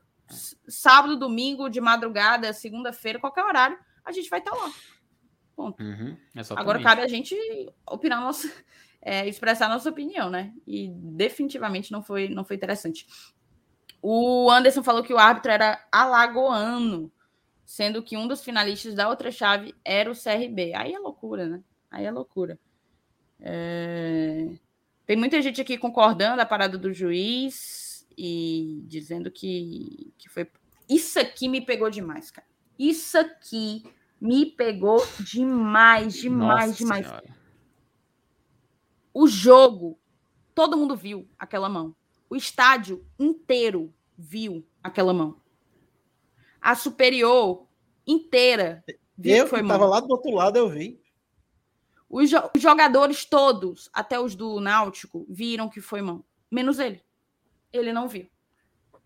Sábado, 0.68 1.18
domingo, 1.18 1.70
de 1.70 1.80
madrugada, 1.80 2.52
segunda-feira, 2.52 3.20
qualquer 3.20 3.46
horário, 3.46 3.78
a 4.04 4.12
gente 4.12 4.30
vai 4.30 4.40
estar 4.40 4.52
tá 4.52 4.58
lá. 4.58 4.72
Ponto. 5.56 5.82
Uhum, 5.84 6.18
Agora 6.56 6.82
cabe 6.82 7.02
a 7.02 7.08
gente 7.08 7.36
opinar 7.86 8.20
nossa, 8.20 8.50
é, 9.02 9.28
expressar 9.28 9.70
nossa 9.70 9.90
opinião, 9.90 10.30
né? 10.30 10.54
E 10.66 10.90
definitivamente 10.90 11.92
não 11.92 12.02
foi, 12.02 12.28
não 12.28 12.44
foi 12.44 12.56
interessante. 12.56 13.06
O 14.02 14.50
Anderson 14.50 14.82
falou 14.82 15.04
que 15.04 15.14
o 15.14 15.20
árbitro 15.20 15.52
era 15.52 15.86
alagoano, 15.92 17.12
sendo 17.72 18.04
que 18.04 18.18
um 18.18 18.28
dos 18.28 18.44
finalistas 18.44 18.94
da 18.94 19.08
outra 19.08 19.32
chave 19.32 19.74
era 19.86 20.12
o 20.12 20.14
CRB. 20.14 20.74
Aí 20.74 20.92
é 20.92 21.00
loucura, 21.00 21.48
né? 21.48 21.64
Aí 21.90 22.04
é 22.04 22.12
loucura. 22.12 22.60
É... 23.40 24.50
Tem 25.06 25.16
muita 25.16 25.42
gente 25.42 25.62
aqui 25.62 25.78
concordando 25.78 26.42
a 26.42 26.46
parada 26.46 26.78
do 26.78 26.92
juiz 26.94 28.06
e 28.18 28.84
dizendo 28.88 29.32
que, 29.32 30.14
que 30.18 30.28
foi. 30.28 30.52
Isso 30.90 31.18
aqui 31.18 31.48
me 31.48 31.62
pegou 31.62 31.90
demais, 31.90 32.30
cara. 32.30 32.46
Isso 32.78 33.18
aqui 33.18 33.84
me 34.20 34.46
pegou 34.48 35.02
demais, 35.22 36.16
demais, 36.16 36.72
Nossa 36.72 36.78
demais. 36.78 37.08
Senhora. 37.08 37.38
O 39.14 39.28
jogo, 39.28 39.98
todo 40.54 40.76
mundo 40.76 40.98
viu 40.98 41.26
aquela 41.40 41.70
mão. 41.70 41.96
O 42.30 42.36
estádio 42.36 43.06
inteiro 43.18 43.94
viu 44.18 44.68
aquela 44.84 45.14
mão. 45.14 45.41
A 46.62 46.76
superior 46.76 47.68
inteira 48.06 48.84
viu 49.18 49.36
eu 49.36 49.44
que 49.46 49.50
foi 49.50 49.62
estava 49.62 49.86
lá 49.86 50.00
do 50.00 50.12
outro 50.12 50.32
lado, 50.32 50.58
eu 50.58 50.70
vi. 50.70 51.02
Os, 52.10 52.30
jo 52.30 52.38
os, 52.56 52.62
jogadores 52.62 53.26
todos, 53.26 53.90
até 53.94 54.20
os 54.20 54.36
do 54.36 54.60
Náutico, 54.60 55.26
viram 55.30 55.70
que 55.70 55.82
foi 55.82 56.02
mão. 56.02 56.24
Menos 56.52 56.78
ele. 56.78 57.02
Ele 57.72 57.94
não 57.94 58.08
viu. 58.08 58.30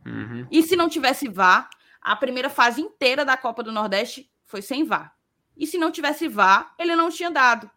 Uhum. 0.06 0.48
E 0.52 0.64
se 0.64 0.76
não 0.76 0.90
tivesse 0.90 1.28
VAR, 1.28 1.70
a 2.02 2.16
primeira 2.16 2.50
fase 2.50 2.82
inteira 2.82 3.24
da 3.24 3.38
Copa 3.38 3.64
do 3.64 3.72
Nordeste 3.72 4.32
foi 4.44 4.62
sem 4.62 4.84
VAR. 4.84 5.16
E 5.56 5.66
se 5.66 5.78
não 5.78 5.92
tivesse 5.92 6.28
VAR, 6.28 6.74
ele 6.78 6.96
não 6.96 7.10
tinha 7.10 7.32
dado. 7.32 7.70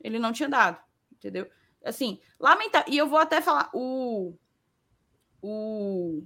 Ele 0.00 0.18
não 0.18 0.32
tinha 0.32 0.48
dado. 0.48 0.80
Entendeu? 1.12 1.50
Assim, 1.84 2.20
lamentável. 2.38 2.92
E 2.92 2.96
eu 2.96 3.08
vou 3.08 3.18
até 3.18 3.40
falar, 3.40 3.70
o. 3.72 4.34
O. 5.42 6.24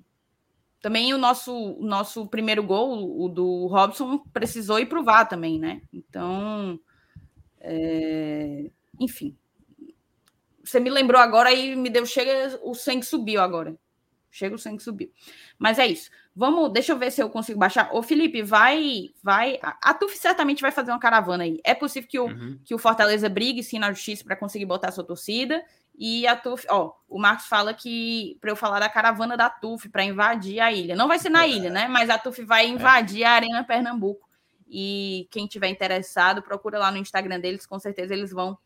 Também 0.80 1.12
o 1.12 1.18
nosso, 1.18 1.54
o 1.54 1.84
nosso 1.84 2.26
primeiro 2.26 2.62
gol, 2.62 3.22
o 3.22 3.28
do 3.28 3.66
Robson, 3.66 4.18
precisou 4.32 4.78
ir 4.78 4.86
pro 4.86 5.04
VAR 5.04 5.28
também, 5.28 5.58
né? 5.58 5.82
Então. 5.92 6.80
É... 7.60 8.70
Enfim. 8.98 9.36
Você 10.64 10.80
me 10.80 10.90
lembrou 10.90 11.20
agora 11.20 11.52
e 11.52 11.76
me 11.76 11.90
deu. 11.90 12.06
Chega, 12.06 12.58
o 12.62 12.74
sangue 12.74 13.04
subiu 13.04 13.40
agora. 13.40 13.76
Chega 14.30 14.54
o 14.54 14.58
sangue 14.58 14.82
subiu. 14.82 15.10
Mas 15.58 15.78
é 15.78 15.86
isso. 15.86 16.10
Vamos, 16.34 16.72
deixa 16.72 16.92
eu 16.92 16.98
ver 16.98 17.10
se 17.10 17.20
eu 17.20 17.28
consigo 17.28 17.58
baixar. 17.58 17.90
Ô, 17.92 18.02
Felipe, 18.02 18.42
vai, 18.42 19.10
vai. 19.22 19.58
A, 19.60 19.90
a 19.90 19.94
TUF 19.94 20.16
certamente 20.16 20.62
vai 20.62 20.70
fazer 20.70 20.92
uma 20.92 21.00
caravana 21.00 21.42
aí. 21.42 21.60
É 21.64 21.74
possível 21.74 22.08
que 22.08 22.18
o, 22.18 22.26
uhum. 22.26 22.58
que 22.64 22.74
o 22.74 22.78
Fortaleza 22.78 23.28
brigue 23.28 23.62
sim 23.62 23.78
na 23.78 23.92
justiça 23.92 24.24
para 24.24 24.36
conseguir 24.36 24.66
botar 24.66 24.88
a 24.88 24.92
sua 24.92 25.04
torcida. 25.04 25.62
E 26.00 26.26
a 26.26 26.34
TUF, 26.34 26.66
ó, 26.70 26.94
o 27.06 27.18
Marcos 27.18 27.44
fala 27.46 27.74
que 27.74 28.38
para 28.40 28.50
eu 28.50 28.56
falar 28.56 28.80
da 28.80 28.88
caravana 28.88 29.36
da 29.36 29.50
TUF 29.50 29.90
para 29.90 30.02
invadir 30.02 30.58
a 30.58 30.72
ilha. 30.72 30.96
Não 30.96 31.06
vai 31.06 31.18
ser 31.18 31.28
na 31.28 31.46
ilha, 31.46 31.68
né? 31.68 31.88
Mas 31.88 32.08
a 32.08 32.18
TUF 32.18 32.42
vai 32.42 32.66
invadir 32.66 33.22
é. 33.22 33.26
a 33.26 33.32
Arena 33.32 33.64
Pernambuco. 33.64 34.26
E 34.66 35.28
quem 35.30 35.46
tiver 35.46 35.68
interessado, 35.68 36.42
procura 36.42 36.78
lá 36.78 36.90
no 36.90 36.96
Instagram 36.96 37.38
deles, 37.38 37.66
com 37.66 37.78
certeza 37.78 38.14
eles 38.14 38.30
vão 38.30 38.58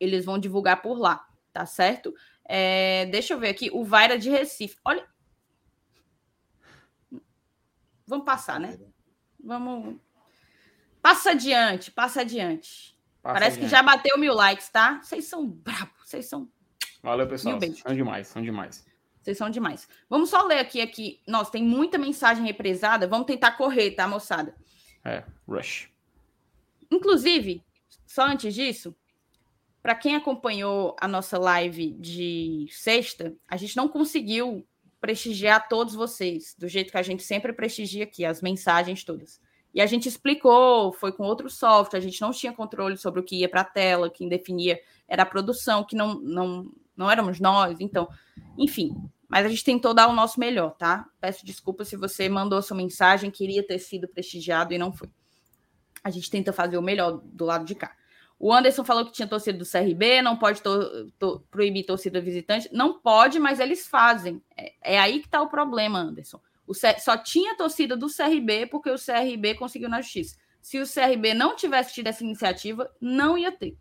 eles 0.00 0.24
vão 0.24 0.36
divulgar 0.36 0.82
por 0.82 0.98
lá, 0.98 1.24
tá 1.52 1.64
certo? 1.64 2.12
É, 2.44 3.06
deixa 3.06 3.34
eu 3.34 3.38
ver 3.38 3.50
aqui, 3.50 3.70
o 3.72 3.84
Vaira 3.84 4.18
de 4.18 4.28
Recife. 4.28 4.76
Olha, 4.84 5.06
Vamos 8.12 8.26
passar, 8.26 8.60
né? 8.60 8.78
Vamos. 9.42 9.98
Passa 11.00 11.30
adiante, 11.30 11.90
passa 11.90 12.20
adiante. 12.20 12.91
Passa 13.22 13.34
Parece 13.34 13.58
que 13.58 13.68
já 13.68 13.82
bateu 13.82 14.18
mil 14.18 14.34
likes, 14.34 14.68
tá? 14.68 15.00
Vocês 15.00 15.26
são 15.26 15.46
bravos, 15.46 15.92
vocês 16.04 16.26
são. 16.26 16.50
Valeu, 17.02 17.26
pessoal. 17.28 17.58
São 17.60 17.94
demais, 17.94 18.26
são 18.26 18.42
demais. 18.42 18.84
Vocês 19.22 19.38
são 19.38 19.48
demais. 19.48 19.88
Vamos 20.10 20.30
só 20.30 20.42
ler 20.42 20.58
aqui, 20.58 20.80
aqui. 20.80 21.22
Nossa, 21.26 21.52
tem 21.52 21.62
muita 21.62 21.96
mensagem 21.96 22.44
represada. 22.44 23.06
Vamos 23.06 23.26
tentar 23.26 23.52
correr, 23.52 23.92
tá, 23.92 24.08
moçada? 24.08 24.56
É, 25.04 25.22
rush. 25.46 25.88
Inclusive, 26.90 27.64
só 28.04 28.26
antes 28.26 28.52
disso, 28.52 28.94
para 29.80 29.94
quem 29.94 30.16
acompanhou 30.16 30.96
a 31.00 31.06
nossa 31.06 31.38
live 31.38 31.92
de 31.92 32.66
sexta, 32.70 33.34
a 33.48 33.56
gente 33.56 33.76
não 33.76 33.88
conseguiu 33.88 34.66
prestigiar 35.00 35.68
todos 35.68 35.94
vocês, 35.94 36.54
do 36.58 36.68
jeito 36.68 36.90
que 36.90 36.98
a 36.98 37.02
gente 37.02 37.22
sempre 37.22 37.52
prestigia 37.52 38.04
aqui, 38.04 38.24
as 38.24 38.42
mensagens 38.42 39.04
todas. 39.04 39.40
E 39.74 39.80
a 39.80 39.86
gente 39.86 40.08
explicou, 40.08 40.92
foi 40.92 41.12
com 41.12 41.24
outro 41.24 41.48
software, 41.48 41.98
a 41.98 42.02
gente 42.02 42.20
não 42.20 42.30
tinha 42.30 42.52
controle 42.52 42.96
sobre 42.96 43.20
o 43.20 43.22
que 43.22 43.36
ia 43.36 43.48
para 43.48 43.62
a 43.62 43.64
tela, 43.64 44.10
quem 44.10 44.28
definia 44.28 44.78
era 45.08 45.22
a 45.22 45.26
produção, 45.26 45.84
que 45.84 45.96
não, 45.96 46.14
não, 46.20 46.70
não 46.96 47.10
éramos 47.10 47.40
nós, 47.40 47.80
então, 47.80 48.08
enfim. 48.58 48.94
Mas 49.28 49.46
a 49.46 49.48
gente 49.48 49.64
tentou 49.64 49.94
dar 49.94 50.08
o 50.08 50.12
nosso 50.12 50.38
melhor, 50.38 50.72
tá? 50.72 51.06
Peço 51.18 51.46
desculpa 51.46 51.86
se 51.86 51.96
você 51.96 52.28
mandou 52.28 52.60
sua 52.60 52.76
mensagem, 52.76 53.30
queria 53.30 53.66
ter 53.66 53.78
sido 53.78 54.06
prestigiado 54.06 54.74
e 54.74 54.78
não 54.78 54.92
foi. 54.92 55.10
A 56.04 56.10
gente 56.10 56.28
tenta 56.28 56.52
fazer 56.52 56.76
o 56.76 56.82
melhor 56.82 57.22
do 57.24 57.46
lado 57.46 57.64
de 57.64 57.74
cá. 57.74 57.96
O 58.38 58.52
Anderson 58.52 58.84
falou 58.84 59.06
que 59.06 59.12
tinha 59.12 59.28
torcida 59.28 59.56
do 59.56 59.64
CRB, 59.64 60.20
não 60.20 60.36
pode 60.36 60.60
to, 60.60 61.12
to, 61.18 61.46
proibir 61.50 61.86
torcida 61.86 62.20
visitante. 62.20 62.68
Não 62.72 63.00
pode, 63.00 63.38
mas 63.38 63.60
eles 63.60 63.86
fazem. 63.86 64.42
É, 64.56 64.96
é 64.96 64.98
aí 64.98 65.20
que 65.20 65.26
está 65.26 65.40
o 65.40 65.48
problema, 65.48 66.00
Anderson. 66.00 66.40
O 66.66 66.74
C, 66.74 66.98
só 66.98 67.16
tinha 67.16 67.56
torcida 67.56 67.96
do 67.96 68.06
CRB 68.06 68.66
porque 68.66 68.90
o 68.90 68.96
CRB 68.96 69.54
conseguiu 69.54 69.88
na 69.88 70.00
justiça. 70.00 70.36
Se 70.60 70.78
o 70.78 70.86
CRB 70.86 71.34
não 71.34 71.56
tivesse 71.56 71.94
tido 71.94 72.06
essa 72.06 72.22
iniciativa, 72.22 72.90
não 73.00 73.36
ia 73.36 73.50
ter. 73.50 73.76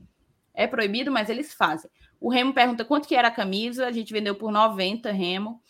É 0.53 0.65
proibido, 0.65 1.11
mas 1.11 1.29
eles 1.29 1.53
fazem. 1.53 1.89
O 2.19 2.29
Remo 2.29 2.53
pergunta 2.53 2.83
quanto 2.83 3.07
que 3.07 3.15
era 3.15 3.27
a 3.27 3.31
camisa. 3.31 3.87
A 3.87 3.91
gente 3.91 4.11
vendeu 4.11 4.35
por 4.35 4.51
90, 4.51 5.11
Remo. 5.11 5.61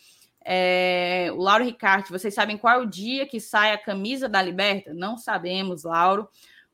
É, 0.44 1.30
o 1.34 1.38
Lauro 1.38 1.64
Ricardo, 1.64 2.10
vocês 2.10 2.34
sabem 2.34 2.58
qual 2.58 2.76
é 2.76 2.84
o 2.84 2.90
dia 2.90 3.28
que 3.28 3.40
sai 3.40 3.74
a 3.74 3.78
camisa 3.78 4.28
da 4.28 4.42
Liberta? 4.42 4.94
Não 4.94 5.18
sabemos, 5.18 5.84
Lauro. 5.84 6.28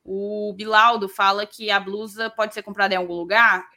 O 0.04 0.54
Bilaldo 0.56 1.08
fala 1.08 1.44
que 1.46 1.70
a 1.70 1.78
blusa 1.78 2.30
pode 2.30 2.54
ser 2.54 2.62
comprada 2.62 2.94
em 2.94 2.96
algum 2.96 3.14
lugar. 3.14 3.68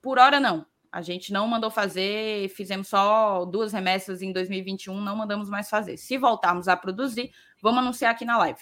Por 0.00 0.18
hora, 0.18 0.38
não. 0.38 0.64
A 0.96 1.02
gente 1.02 1.30
não 1.30 1.46
mandou 1.46 1.70
fazer, 1.70 2.48
fizemos 2.48 2.88
só 2.88 3.44
duas 3.44 3.70
remessas 3.70 4.22
em 4.22 4.32
2021, 4.32 4.98
não 4.98 5.14
mandamos 5.14 5.50
mais 5.50 5.68
fazer. 5.68 5.98
Se 5.98 6.16
voltarmos 6.16 6.68
a 6.68 6.74
produzir, 6.74 7.34
vamos 7.60 7.80
anunciar 7.80 8.12
aqui 8.12 8.24
na 8.24 8.38
live. 8.38 8.60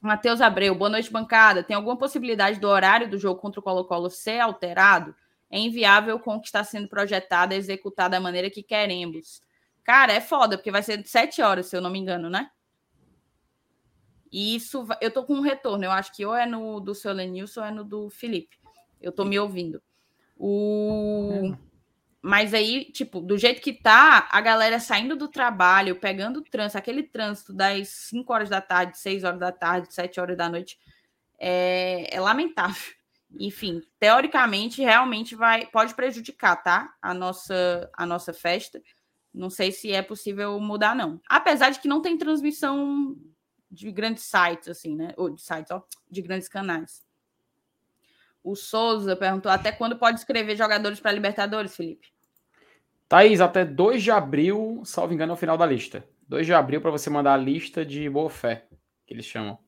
Matheus 0.00 0.40
Abreu, 0.40 0.72
boa 0.72 0.88
noite, 0.88 1.10
bancada. 1.10 1.64
Tem 1.64 1.74
alguma 1.74 1.96
possibilidade 1.96 2.60
do 2.60 2.68
horário 2.68 3.10
do 3.10 3.18
jogo 3.18 3.40
contra 3.40 3.58
o 3.58 3.62
Colo-Colo 3.62 4.08
ser 4.08 4.38
alterado? 4.38 5.16
É 5.50 5.58
inviável 5.58 6.16
com 6.20 6.36
o 6.36 6.40
que 6.40 6.46
está 6.46 6.62
sendo 6.62 6.86
projetado 6.86 7.54
executar 7.54 8.08
da 8.08 8.20
maneira 8.20 8.48
que 8.48 8.62
queremos. 8.62 9.42
Cara, 9.82 10.12
é 10.12 10.20
foda, 10.20 10.56
porque 10.56 10.70
vai 10.70 10.84
ser 10.84 11.04
sete 11.04 11.42
horas, 11.42 11.66
se 11.66 11.76
eu 11.76 11.80
não 11.80 11.90
me 11.90 11.98
engano, 11.98 12.30
né? 12.30 12.52
E 14.30 14.54
isso, 14.54 14.86
eu 15.00 15.10
tô 15.10 15.24
com 15.24 15.34
um 15.34 15.40
retorno, 15.40 15.86
eu 15.86 15.90
acho 15.90 16.14
que 16.14 16.24
ou 16.24 16.36
é 16.36 16.46
no 16.46 16.78
do 16.78 16.94
seu 16.94 17.12
Lenilson 17.12 17.62
ou 17.62 17.66
é 17.66 17.70
no 17.72 17.82
do 17.82 18.08
Felipe. 18.10 18.60
Eu 19.00 19.10
tô 19.10 19.24
me 19.24 19.36
ouvindo. 19.40 19.82
O... 20.44 21.54
Mas 22.20 22.52
aí, 22.52 22.86
tipo, 22.86 23.20
do 23.20 23.38
jeito 23.38 23.62
que 23.62 23.72
tá, 23.72 24.28
a 24.28 24.40
galera 24.40 24.80
saindo 24.80 25.14
do 25.14 25.28
trabalho, 25.28 26.00
pegando 26.00 26.40
o 26.40 26.42
trânsito, 26.42 26.78
aquele 26.78 27.04
trânsito 27.04 27.52
das 27.52 27.88
5 27.88 28.32
horas 28.32 28.48
da 28.48 28.60
tarde, 28.60 28.98
6 28.98 29.22
horas 29.22 29.38
da 29.38 29.52
tarde, 29.52 29.94
7 29.94 30.18
horas 30.18 30.36
da 30.36 30.48
noite, 30.48 30.76
é, 31.38 32.08
é 32.12 32.20
lamentável. 32.20 32.92
Enfim, 33.38 33.82
teoricamente, 34.00 34.82
realmente 34.82 35.36
vai 35.36 35.66
pode 35.66 35.94
prejudicar, 35.94 36.56
tá? 36.56 36.92
A 37.00 37.14
nossa, 37.14 37.88
a 37.96 38.04
nossa 38.04 38.32
festa. 38.32 38.82
Não 39.32 39.48
sei 39.48 39.70
se 39.70 39.92
é 39.92 40.02
possível 40.02 40.58
mudar, 40.58 40.94
não. 40.94 41.20
Apesar 41.28 41.70
de 41.70 41.78
que 41.78 41.88
não 41.88 42.02
tem 42.02 42.18
transmissão 42.18 43.16
de 43.70 43.90
grandes 43.92 44.24
sites, 44.24 44.68
assim, 44.68 44.96
né? 44.96 45.14
Ou 45.16 45.30
de 45.30 45.40
sites, 45.40 45.70
ó, 45.70 45.82
de 46.10 46.20
grandes 46.20 46.48
canais. 46.48 47.02
O 48.42 48.56
Souza 48.56 49.14
perguntou 49.14 49.50
até 49.50 49.70
quando 49.70 49.96
pode 49.96 50.18
escrever 50.18 50.56
jogadores 50.56 50.98
para 50.98 51.12
Libertadores, 51.12 51.76
Felipe? 51.76 52.08
Thaís, 53.08 53.40
até 53.40 53.64
2 53.64 54.02
de 54.02 54.10
abril, 54.10 54.82
salvo 54.84 55.12
engano, 55.12 55.32
é 55.32 55.34
o 55.34 55.38
final 55.38 55.56
da 55.56 55.66
lista. 55.66 56.04
2 56.28 56.46
de 56.46 56.54
abril 56.54 56.80
para 56.80 56.90
você 56.90 57.10
mandar 57.10 57.34
a 57.34 57.36
lista 57.36 57.84
de 57.84 58.08
boa 58.08 58.30
fé, 58.30 58.66
que 59.06 59.12
eles 59.12 59.26
chamam. 59.26 59.58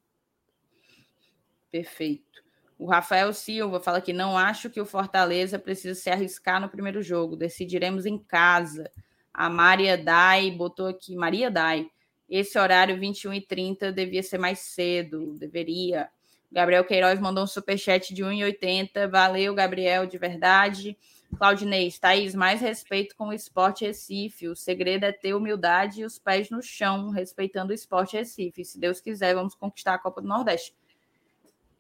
Perfeito. 1.71 2.43
O 2.79 2.87
Rafael 2.87 3.33
Silva 3.33 3.81
fala 3.81 4.01
que 4.01 4.13
não 4.13 4.37
acho 4.37 4.71
que 4.71 4.81
o 4.81 4.87
Fortaleza 4.87 5.59
precisa 5.59 5.95
se 5.95 6.11
arriscar 6.11 6.61
no 6.61 6.69
primeiro 6.69 7.03
jogo. 7.03 7.37
Decidiremos 7.37 8.07
em 8.07 8.19
casa. 8.19 8.91
A 9.33 9.49
Maria 9.49 9.97
Dai 9.97 10.51
botou 10.51 10.87
aqui, 10.87 11.15
Maria 11.15 11.51
Dai. 11.51 11.89
Esse 12.29 12.59
horário 12.59 12.99
21 12.99 13.35
e 13.35 13.41
30 13.41 13.93
devia 13.93 14.23
ser 14.23 14.39
mais 14.39 14.61
cedo, 14.61 15.35
deveria. 15.39 16.09
Gabriel 16.55 16.85
Queiroz 16.85 17.19
mandou 17.19 17.43
um 17.43 17.49
superchat 17.49 18.15
de 18.15 18.23
1,80. 18.23 19.11
Valeu, 19.11 19.53
Gabriel, 19.57 20.07
de 20.07 20.17
verdade. 20.17 20.97
Claudinei, 21.37 21.91
Thaís, 21.91 22.33
mais 22.33 22.61
respeito 22.61 23.17
com 23.17 23.27
o 23.27 23.33
esporte 23.33 23.85
Recife. 23.85 24.47
O 24.47 24.55
segredo 24.55 25.03
é 25.03 25.11
ter 25.11 25.35
humildade 25.35 26.03
e 26.03 26.05
os 26.05 26.17
pés 26.17 26.51
no 26.51 26.63
chão, 26.63 27.11
respeitando 27.11 27.73
o 27.73 27.75
esporte 27.75 28.17
Recife. 28.17 28.65
Se 28.65 28.79
Deus 28.79 29.01
quiser, 29.01 29.35
vamos 29.35 29.57
conquistar 29.57 29.95
a 29.95 29.99
Copa 29.99 30.23
do 30.23 30.29
Nordeste. 30.29 30.73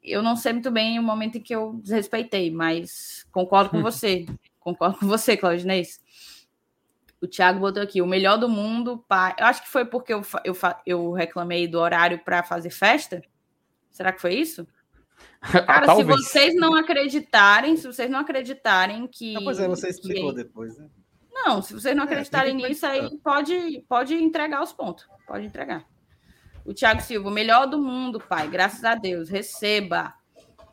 Eu 0.02 0.20
não 0.24 0.34
sei 0.34 0.52
muito 0.54 0.72
bem 0.72 0.98
o 0.98 1.02
momento 1.04 1.38
em 1.38 1.40
que 1.40 1.54
eu 1.54 1.74
desrespeitei, 1.74 2.50
mas 2.50 3.24
concordo 3.30 3.70
com 3.70 3.80
você. 3.80 4.26
concordo 4.58 4.98
com 4.98 5.06
você, 5.06 5.36
Claudinei. 5.36 5.86
O 7.22 7.28
Thiago 7.28 7.60
botou 7.60 7.80
aqui, 7.80 8.02
o 8.02 8.06
melhor 8.08 8.38
do 8.38 8.48
mundo. 8.48 9.04
Pai. 9.06 9.36
Eu 9.38 9.46
acho 9.46 9.62
que 9.62 9.68
foi 9.68 9.84
porque 9.84 10.12
eu, 10.12 10.22
eu, 10.44 10.56
eu 10.84 11.12
reclamei 11.12 11.68
do 11.68 11.78
horário 11.78 12.18
para 12.24 12.42
fazer 12.42 12.70
festa. 12.70 13.22
Será 13.94 14.12
que 14.12 14.20
foi 14.20 14.34
isso? 14.34 14.66
Cara, 15.66 15.94
se 15.94 16.02
vocês 16.02 16.54
não 16.56 16.74
acreditarem, 16.74 17.76
se 17.76 17.86
vocês 17.86 18.10
não 18.10 18.18
acreditarem 18.18 19.06
que. 19.06 19.34
pois 19.42 19.60
é, 19.60 19.68
você 19.68 19.88
explicou 19.88 20.30
que... 20.30 20.42
depois, 20.42 20.76
né? 20.76 20.88
Não, 21.32 21.62
se 21.62 21.72
vocês 21.72 21.94
não 21.94 22.02
é, 22.02 22.06
acreditarem 22.06 22.52
é, 22.52 22.68
nisso, 22.68 22.84
aí 22.84 23.16
pode, 23.22 23.84
pode 23.88 24.14
entregar 24.14 24.62
os 24.62 24.72
pontos. 24.72 25.06
Pode 25.26 25.46
entregar. 25.46 25.84
O 26.64 26.74
Thiago 26.74 27.02
Silva, 27.02 27.28
o 27.28 27.32
melhor 27.32 27.66
do 27.66 27.80
mundo, 27.80 28.18
pai. 28.18 28.48
Graças 28.48 28.84
a 28.84 28.94
Deus. 28.94 29.28
Receba. 29.28 30.12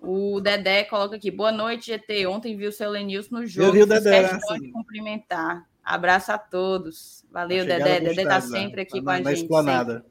O 0.02 0.40
Dedé 0.42 0.84
coloca 0.86 1.16
aqui. 1.16 1.30
Boa 1.30 1.52
noite, 1.52 1.88
GT. 1.88 2.26
Ontem 2.26 2.58
viu 2.58 2.70
o 2.70 2.72
seu 2.72 2.90
Lenilson 2.90 3.36
no 3.36 3.46
jogo. 3.46 3.68
Eu 3.68 3.74
vi 3.74 3.84
o 3.84 3.86
Dedé. 3.86 4.26
Assim. 4.26 4.72
cumprimentar. 4.72 5.64
Abraço 5.84 6.32
a 6.32 6.38
todos. 6.40 7.24
Valeu, 7.30 7.66
Dedé. 7.66 8.00
Dedé 8.00 8.24
tá 8.24 8.42
sempre 8.42 8.82
aqui 8.82 9.02
com 9.02 9.10
a 9.10 9.18
gente. 9.18 9.34
Esplanada. 9.34 10.06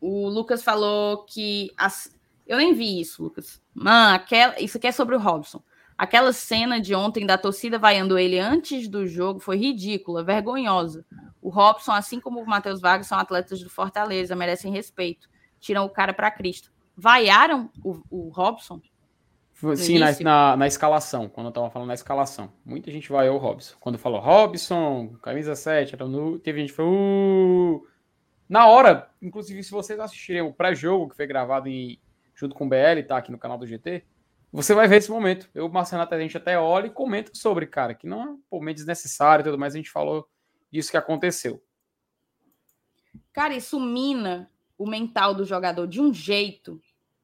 O 0.00 0.28
Lucas 0.28 0.62
falou 0.62 1.24
que 1.24 1.70
as, 1.76 2.16
eu 2.46 2.56
nem 2.56 2.74
vi 2.74 3.00
isso, 3.00 3.22
Lucas. 3.22 3.62
Mano, 3.74 4.16
aquela... 4.16 4.60
isso 4.60 4.76
aqui 4.76 4.86
é 4.86 4.92
sobre 4.92 5.14
o 5.14 5.20
Robson. 5.20 5.62
Aquela 5.96 6.32
cena 6.32 6.80
de 6.80 6.94
ontem 6.94 7.26
da 7.26 7.36
torcida 7.36 7.78
vaiando 7.78 8.18
ele 8.18 8.38
antes 8.38 8.88
do 8.88 9.06
jogo 9.06 9.38
foi 9.38 9.58
ridícula, 9.58 10.24
vergonhosa. 10.24 11.04
O 11.42 11.50
Robson, 11.50 11.92
assim 11.92 12.18
como 12.18 12.40
o 12.40 12.46
Matheus 12.46 12.80
Vargas, 12.80 13.06
são 13.06 13.18
atletas 13.18 13.60
do 13.60 13.68
Fortaleza, 13.68 14.34
merecem 14.34 14.72
respeito. 14.72 15.28
Tiram 15.60 15.84
o 15.84 15.90
cara 15.90 16.14
para 16.14 16.30
Cristo. 16.30 16.72
Vaiaram 16.96 17.70
o, 17.84 18.00
o 18.10 18.28
Robson? 18.30 18.80
Sim, 19.76 19.98
na, 19.98 20.10
na, 20.20 20.56
na, 20.56 20.66
escalação, 20.66 21.28
quando 21.28 21.48
eu 21.48 21.52
tava 21.52 21.70
falando 21.70 21.88
na 21.88 21.94
escalação. 21.94 22.50
Muita 22.64 22.90
gente 22.90 23.10
vaiou 23.10 23.36
o 23.36 23.38
Robson. 23.38 23.76
Quando 23.78 23.98
falou 23.98 24.18
Robson, 24.18 25.14
camisa 25.22 25.54
7, 25.54 25.98
teve 26.42 26.60
gente 26.60 26.70
que 26.70 26.76
falou. 26.76 26.94
Uh! 26.94 27.86
Na 28.50 28.66
hora, 28.66 29.08
inclusive, 29.22 29.62
se 29.62 29.70
vocês 29.70 30.00
assistirem 30.00 30.42
o 30.42 30.52
pré-jogo 30.52 31.08
que 31.08 31.14
foi 31.14 31.24
gravado 31.24 31.68
em 31.68 32.00
junto 32.34 32.52
com 32.52 32.66
o 32.66 32.68
BL, 32.68 33.00
tá 33.06 33.16
aqui 33.16 33.30
no 33.30 33.38
canal 33.38 33.56
do 33.56 33.64
GT, 33.64 34.02
você 34.50 34.74
vai 34.74 34.88
ver 34.88 34.96
esse 34.96 35.08
momento. 35.08 35.48
Eu, 35.54 35.68
Marcenato, 35.68 36.16
a 36.16 36.18
gente 36.18 36.36
até 36.36 36.58
olha 36.58 36.88
e 36.88 36.90
comenta 36.90 37.30
sobre, 37.32 37.64
cara, 37.64 37.94
que 37.94 38.08
não 38.08 38.22
é 38.22 38.26
um 38.30 38.40
momento 38.50 38.78
desnecessário 38.78 39.42
e 39.42 39.44
tudo 39.44 39.56
mais, 39.56 39.74
a 39.74 39.76
gente 39.76 39.90
falou 39.90 40.28
disso 40.68 40.90
que 40.90 40.96
aconteceu. 40.96 41.62
Cara, 43.32 43.54
isso 43.54 43.78
mina 43.78 44.50
o 44.76 44.84
mental 44.84 45.32
do 45.32 45.44
jogador 45.44 45.86
de 45.86 46.00
um 46.00 46.12
jeito. 46.12 46.82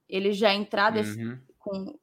Ele 0.08 0.32
já 0.32 0.54
entrar 0.54 0.94
uhum. 0.94 1.40
com, 1.58 1.98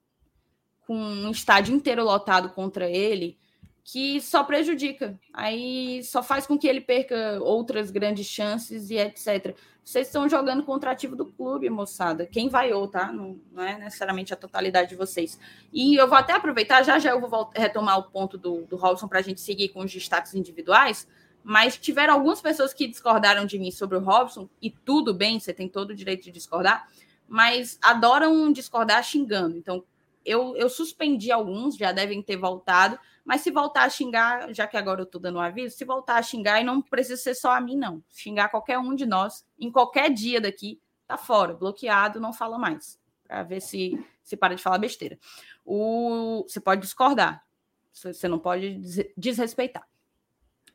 com 0.81 0.97
um 0.97 1.31
estádio 1.31 1.73
inteiro 1.73 2.03
lotado 2.03 2.49
contra 2.49 2.89
ele, 2.89 3.37
que 3.83 4.21
só 4.21 4.43
prejudica. 4.43 5.19
Aí 5.33 6.01
só 6.03 6.23
faz 6.23 6.47
com 6.47 6.57
que 6.57 6.67
ele 6.67 6.79
perca 6.79 7.39
outras 7.41 7.91
grandes 7.91 8.25
chances 8.25 8.89
e 8.89 8.97
etc. 8.97 9.55
Vocês 9.83 10.07
estão 10.07 10.29
jogando 10.29 10.63
contra 10.63 10.91
ativo 10.91 11.15
do 11.15 11.25
clube, 11.25 11.69
moçada. 11.69 12.25
Quem 12.25 12.47
vaiou, 12.47 12.87
tá? 12.87 13.11
Não, 13.11 13.37
não, 13.51 13.63
é 13.63 13.77
necessariamente 13.77 14.33
a 14.33 14.37
totalidade 14.37 14.89
de 14.89 14.95
vocês. 14.95 15.37
E 15.73 15.95
eu 15.99 16.07
vou 16.07 16.17
até 16.17 16.31
aproveitar, 16.31 16.83
já 16.83 16.97
já 16.97 17.11
eu 17.11 17.19
vou 17.19 17.51
retomar 17.53 17.99
o 17.99 18.03
ponto 18.03 18.37
do, 18.37 18.65
do 18.65 18.77
Robson 18.77 19.07
para 19.07 19.19
a 19.19 19.23
gente 19.23 19.41
seguir 19.41 19.69
com 19.69 19.81
os 19.81 19.91
destaques 19.91 20.33
individuais. 20.33 21.05
Mas 21.43 21.75
tiveram 21.75 22.13
algumas 22.13 22.39
pessoas 22.39 22.73
que 22.73 22.87
discordaram 22.87 23.45
de 23.45 23.59
mim 23.59 23.69
sobre 23.69 23.97
o 23.97 24.01
Robson, 24.01 24.47
e 24.61 24.69
tudo 24.69 25.13
bem, 25.13 25.41
você 25.41 25.53
tem 25.53 25.67
todo 25.67 25.89
o 25.89 25.95
direito 25.95 26.23
de 26.23 26.31
discordar, 26.31 26.87
mas 27.27 27.77
adoram 27.81 28.49
discordar 28.53 29.03
xingando. 29.03 29.57
Então, 29.57 29.83
eu, 30.25 30.55
eu 30.55 30.69
suspendi 30.69 31.33
alguns, 31.33 31.75
já 31.75 31.91
devem 31.91 32.21
ter 32.21 32.37
voltado, 32.37 32.97
mas 33.23 33.41
se 33.41 33.51
voltar 33.51 33.83
a 33.83 33.89
xingar, 33.89 34.53
já 34.53 34.67
que 34.67 34.75
agora 34.75 35.01
eu 35.01 35.05
estou 35.05 35.19
dando 35.19 35.37
um 35.37 35.41
aviso, 35.41 35.75
se 35.75 35.85
voltar 35.85 36.17
a 36.17 36.21
xingar, 36.21 36.59
e 36.59 36.63
não 36.63 36.81
precisa 36.81 37.21
ser 37.21 37.35
só 37.35 37.51
a 37.51 37.61
mim, 37.61 37.77
não. 37.77 38.03
Xingar 38.09 38.49
qualquer 38.49 38.77
um 38.77 38.93
de 38.93 39.05
nós, 39.05 39.45
em 39.57 39.71
qualquer 39.71 40.11
dia 40.11 40.41
daqui, 40.41 40.81
tá 41.07 41.17
fora, 41.17 41.53
bloqueado, 41.53 42.19
não 42.19 42.33
fala 42.33 42.57
mais. 42.57 42.99
Para 43.25 43.43
ver 43.43 43.61
se, 43.61 43.97
se 44.23 44.35
para 44.35 44.55
de 44.55 44.61
falar 44.61 44.77
besteira. 44.77 45.17
O, 45.65 46.43
você 46.47 46.59
pode 46.59 46.81
discordar, 46.81 47.45
você 47.93 48.27
não 48.27 48.39
pode 48.39 48.81
desrespeitar. 49.15 49.87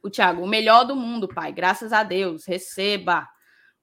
O 0.03 0.09
Thiago, 0.09 0.43
o 0.43 0.49
melhor 0.49 0.85
do 0.85 0.97
mundo, 0.97 1.29
pai, 1.29 1.53
graças 1.53 1.93
a 1.93 2.03
Deus, 2.03 2.47
receba. 2.47 3.29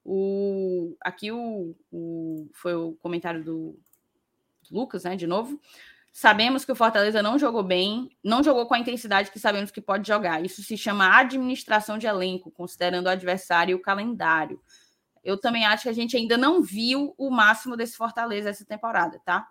O, 0.04 0.96
aqui 1.02 1.32
o, 1.32 1.76
o 1.92 2.50
foi 2.54 2.74
o 2.74 2.94
comentário 2.94 3.44
do 3.44 3.78
Lucas, 4.72 5.04
né? 5.04 5.16
De 5.16 5.28
novo. 5.28 5.60
Sabemos 6.18 6.64
que 6.64 6.72
o 6.72 6.76
Fortaleza 6.76 7.22
não 7.22 7.38
jogou 7.38 7.62
bem, 7.62 8.10
não 8.24 8.42
jogou 8.42 8.66
com 8.66 8.74
a 8.74 8.80
intensidade 8.80 9.30
que 9.30 9.38
sabemos 9.38 9.70
que 9.70 9.82
pode 9.82 10.08
jogar. 10.08 10.42
Isso 10.46 10.64
se 10.64 10.78
chama 10.78 11.20
administração 11.20 11.98
de 11.98 12.08
elenco, 12.08 12.50
considerando 12.50 13.08
o 13.08 13.10
adversário 13.10 13.74
e 13.74 13.76
o 13.76 13.82
calendário. 13.82 14.62
Eu 15.22 15.38
também 15.38 15.66
acho 15.66 15.84
que 15.84 15.90
a 15.90 15.94
gente 15.94 16.16
ainda 16.16 16.38
não 16.38 16.62
viu 16.62 17.14
o 17.18 17.30
máximo 17.30 17.76
desse 17.76 17.98
Fortaleza 17.98 18.50
essa 18.50 18.64
temporada, 18.64 19.20
tá? 19.26 19.46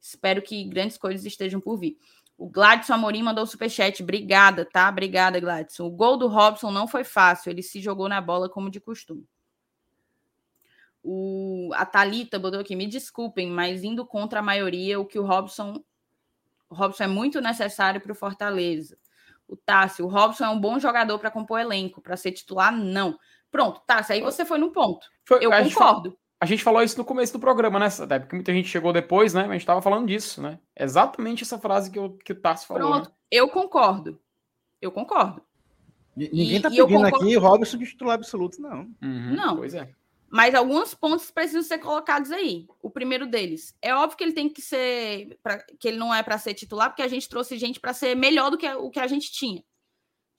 Espero 0.00 0.40
que 0.40 0.64
grandes 0.64 0.96
coisas 0.96 1.26
estejam 1.26 1.60
por 1.60 1.76
vir. 1.76 1.98
O 2.38 2.48
Gladson 2.48 2.94
Amorim 2.94 3.22
mandou 3.22 3.46
superchat. 3.46 4.02
Obrigada, 4.02 4.64
tá? 4.64 4.88
Obrigada, 4.88 5.38
Gladson. 5.38 5.84
O 5.84 5.90
gol 5.90 6.16
do 6.16 6.28
Robson 6.28 6.70
não 6.70 6.88
foi 6.88 7.04
fácil. 7.04 7.50
Ele 7.50 7.62
se 7.62 7.82
jogou 7.82 8.08
na 8.08 8.22
bola 8.22 8.48
como 8.48 8.70
de 8.70 8.80
costume. 8.80 9.28
O, 11.06 11.70
a 11.74 11.84
Thalita 11.84 12.38
botou 12.38 12.58
aqui, 12.58 12.74
me 12.74 12.86
desculpem, 12.86 13.50
mas 13.50 13.84
indo 13.84 14.06
contra 14.06 14.40
a 14.40 14.42
maioria, 14.42 14.98
o 14.98 15.04
que 15.04 15.18
o 15.18 15.26
Robson. 15.26 15.84
O 16.70 16.74
Robson 16.74 17.04
é 17.04 17.06
muito 17.06 17.42
necessário 17.42 18.00
para 18.00 18.10
o 18.10 18.14
Fortaleza. 18.14 18.96
O 19.46 19.54
Tássio, 19.54 20.06
o 20.06 20.08
Robson 20.08 20.44
é 20.44 20.48
um 20.48 20.58
bom 20.58 20.78
jogador 20.78 21.18
para 21.18 21.30
compor 21.30 21.60
elenco, 21.60 22.00
para 22.00 22.16
ser 22.16 22.32
titular, 22.32 22.74
não. 22.74 23.18
Pronto, 23.50 23.82
Tássio, 23.86 24.14
aí 24.14 24.22
você 24.22 24.46
foi 24.46 24.56
no 24.56 24.72
ponto. 24.72 25.06
Foi, 25.26 25.44
Eu 25.44 25.52
a 25.52 25.62
concordo. 25.62 26.08
Gente, 26.08 26.18
a 26.40 26.46
gente 26.46 26.64
falou 26.64 26.82
isso 26.82 26.96
no 26.96 27.04
começo 27.04 27.34
do 27.34 27.38
programa, 27.38 27.78
né? 27.78 27.88
Até 28.00 28.18
porque 28.18 28.34
muita 28.34 28.54
gente 28.54 28.68
chegou 28.68 28.90
depois, 28.90 29.34
né? 29.34 29.42
Mas 29.42 29.50
a 29.50 29.52
gente 29.52 29.62
estava 29.62 29.82
falando 29.82 30.06
disso, 30.06 30.40
né? 30.40 30.58
Exatamente 30.74 31.42
essa 31.42 31.58
frase 31.58 31.90
que, 31.90 31.98
eu, 31.98 32.16
que 32.24 32.32
o 32.32 32.40
Tássio 32.40 32.66
falou. 32.66 32.90
Pronto, 32.90 33.10
né? 33.10 33.14
eu 33.30 33.48
concordo. 33.50 34.18
Eu 34.80 34.90
concordo. 34.90 35.42
Ninguém 36.16 36.56
está 36.56 36.70
pedindo 36.70 37.06
aqui 37.06 37.36
o 37.36 37.40
Robson 37.40 37.76
de 37.76 37.86
titular 37.86 38.14
absoluto, 38.14 38.60
não. 38.60 38.90
Uhum, 39.02 39.34
não. 39.34 39.56
Pois 39.56 39.74
é. 39.74 39.92
Mas 40.34 40.52
alguns 40.52 40.94
pontos 40.94 41.30
precisam 41.30 41.62
ser 41.62 41.78
colocados 41.78 42.32
aí. 42.32 42.66
O 42.82 42.90
primeiro 42.90 43.24
deles, 43.24 43.72
é 43.80 43.94
óbvio 43.94 44.18
que 44.18 44.24
ele 44.24 44.32
tem 44.32 44.48
que 44.48 44.60
ser, 44.60 45.38
pra, 45.40 45.58
que 45.78 45.86
ele 45.86 45.96
não 45.96 46.12
é 46.12 46.24
para 46.24 46.36
ser 46.38 46.54
titular, 46.54 46.90
porque 46.90 47.02
a 47.02 47.08
gente 47.08 47.28
trouxe 47.28 47.56
gente 47.56 47.78
para 47.78 47.94
ser 47.94 48.16
melhor 48.16 48.50
do 48.50 48.58
que 48.58 48.68
o 48.68 48.90
que 48.90 48.98
a 48.98 49.06
gente 49.06 49.30
tinha. 49.30 49.62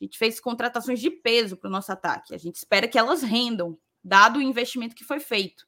A 0.02 0.04
gente 0.04 0.18
fez 0.18 0.38
contratações 0.38 1.00
de 1.00 1.10
peso 1.10 1.56
para 1.56 1.70
o 1.70 1.72
nosso 1.72 1.94
ataque. 1.94 2.36
A 2.36 2.38
gente 2.38 2.58
espera 2.58 2.90
que 2.90 3.00
elas 3.00 3.24
rendam, 3.24 3.80
dado 4.04 4.40
o 4.40 4.42
investimento 4.42 4.94
que 4.94 5.06
foi 5.06 5.22
feito. 5.22 5.66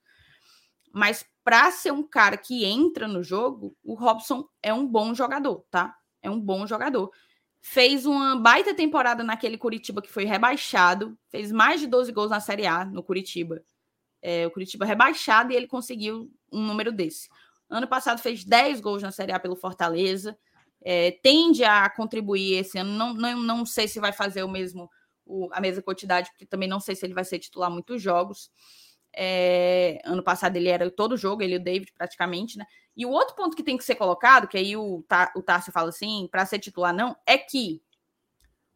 Mas 0.91 1.26
para 1.41 1.72
ser 1.72 1.94
um 1.94 2.04
cara 2.04 2.36
que 2.36 2.66
entra 2.66 3.08
no 3.08 3.24
jogo, 3.24 3.78
o 3.82 3.94
Robson 3.94 4.45
é 4.62 4.74
um 4.74 4.86
bom 4.86 5.14
jogador, 5.14 5.64
tá? 5.72 5.95
É 6.22 6.30
um 6.30 6.38
bom 6.38 6.68
jogador. 6.68 7.14
Fez 7.62 8.06
uma 8.06 8.36
baita 8.36 8.76
temporada 8.76 9.24
naquele 9.24 9.58
Curitiba 9.58 10.02
que 10.02 10.12
foi 10.12 10.26
rebaixado, 10.26 11.18
fez 11.30 11.49
mais 11.49 11.80
de 11.80 11.88
12 11.88 12.12
gols 12.12 12.30
na 12.30 12.41
Série 12.41 12.68
A 12.68 12.84
no 12.84 13.02
Curitiba 13.02 13.64
é, 14.28 14.45
o 14.45 14.52
Curitiba 14.52 14.84
rebaixado 14.84 15.54
e 15.54 15.56
ele 15.56 15.68
conseguiu 15.68 16.30
um 16.52 16.62
número 16.62 16.91
desse. 16.91 17.30
Ano 17.70 17.88
passado 17.88 18.22
fez 18.22 18.44
10 18.44 18.82
gols 18.82 19.02
na 19.02 19.10
Série 19.10 19.32
A 19.32 19.40
pelo 19.40 19.56
Fortaleza, 19.56 20.38
é, 20.82 21.12
tende 21.24 21.64
a 21.64 21.90
contribuir 21.90 22.56
esse 22.56 22.78
ano. 22.78 22.91
Não, 22.91 23.14
não, 23.14 23.40
não 23.40 23.66
sei 23.66 23.88
se 23.88 24.02
vai 24.02 24.12
fazer 24.12 24.44
o 24.44 24.49
mesmo 24.49 24.90
o, 25.26 25.48
a 25.54 25.62
mesma 25.62 25.82
quantidade, 25.82 26.30
porque 26.32 26.45
também 26.45 26.68
não 26.68 26.80
sei 26.82 26.94
se 26.94 27.06
ele 27.06 27.14
vai 27.14 27.24
ser 27.24 27.40
titular 27.40 27.72
muitos 27.72 28.02
jogos. 28.02 28.52
É, 29.16 30.02
ano 30.04 30.22
passado 30.22 30.58
ele 30.58 30.68
era 30.68 30.91
todo 30.91 31.16
jogo, 31.16 31.41
ele 31.41 31.54
e 31.54 31.58
o 31.58 31.64
David 31.64 31.94
praticamente, 31.94 32.58
né? 32.58 32.66
E 32.98 33.06
o 33.06 33.10
outro 33.10 33.34
ponto 33.34 33.56
que 33.56 33.64
tem 33.64 33.78
que 33.78 33.84
ser 33.84 33.95
colocado, 33.95 34.48
que 34.48 34.58
aí 34.58 34.76
o, 34.76 35.06
o 35.36 35.41
Tarso 35.41 35.72
fala 35.72 35.88
assim, 35.88 36.28
para 36.30 36.45
ser 36.45 36.60
titular 36.60 36.94
não, 36.94 37.16
é 37.26 37.38
que 37.38 37.82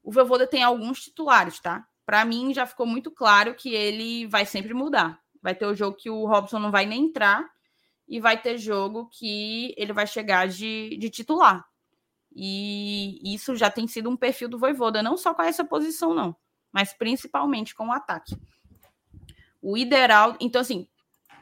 o 0.02 0.14
Voivoda 0.14 0.48
tem 0.48 0.64
alguns 0.64 1.02
titulares, 1.02 1.60
tá? 1.60 1.86
Para 2.06 2.24
mim 2.24 2.54
já 2.54 2.66
ficou 2.66 2.86
muito 2.86 3.12
claro 3.12 3.54
que 3.54 3.74
ele 3.74 4.28
vai 4.28 4.46
sempre 4.46 4.74
mudar. 4.74 5.21
Vai 5.42 5.56
ter 5.56 5.66
o 5.66 5.76
jogo 5.76 5.98
que 5.98 6.10
o 6.10 6.26
Robson 6.26 6.60
não 6.60 6.72
vai 6.72 6.86
nem 6.86 7.06
entrar 7.06 7.50
e 8.08 8.20
vai 8.20 8.40
ter 8.40 8.58
jogo 8.58 9.10
que 9.10 9.74
ele 9.78 9.94
vai 9.94 10.06
chegar 10.06 10.48
de, 10.48 10.98
de 10.98 11.10
titular. 11.10 11.66
E 12.34 13.34
isso 13.34 13.56
já 13.56 13.70
tem 13.70 13.88
sido 13.88 14.10
um 14.10 14.18
perfil 14.18 14.48
do 14.48 14.60
Voivoda, 14.60 15.04
não 15.04 15.18
só 15.18 15.34
com 15.34 15.42
essa 15.42 15.66
posição, 15.66 16.14
não, 16.14 16.36
mas 16.72 16.94
principalmente 16.94 17.76
com 17.76 17.88
o 17.88 17.92
ataque. 17.92 18.36
O 19.62 19.78
ideal, 19.78 20.36
então 20.40 20.62
assim, 20.62 20.88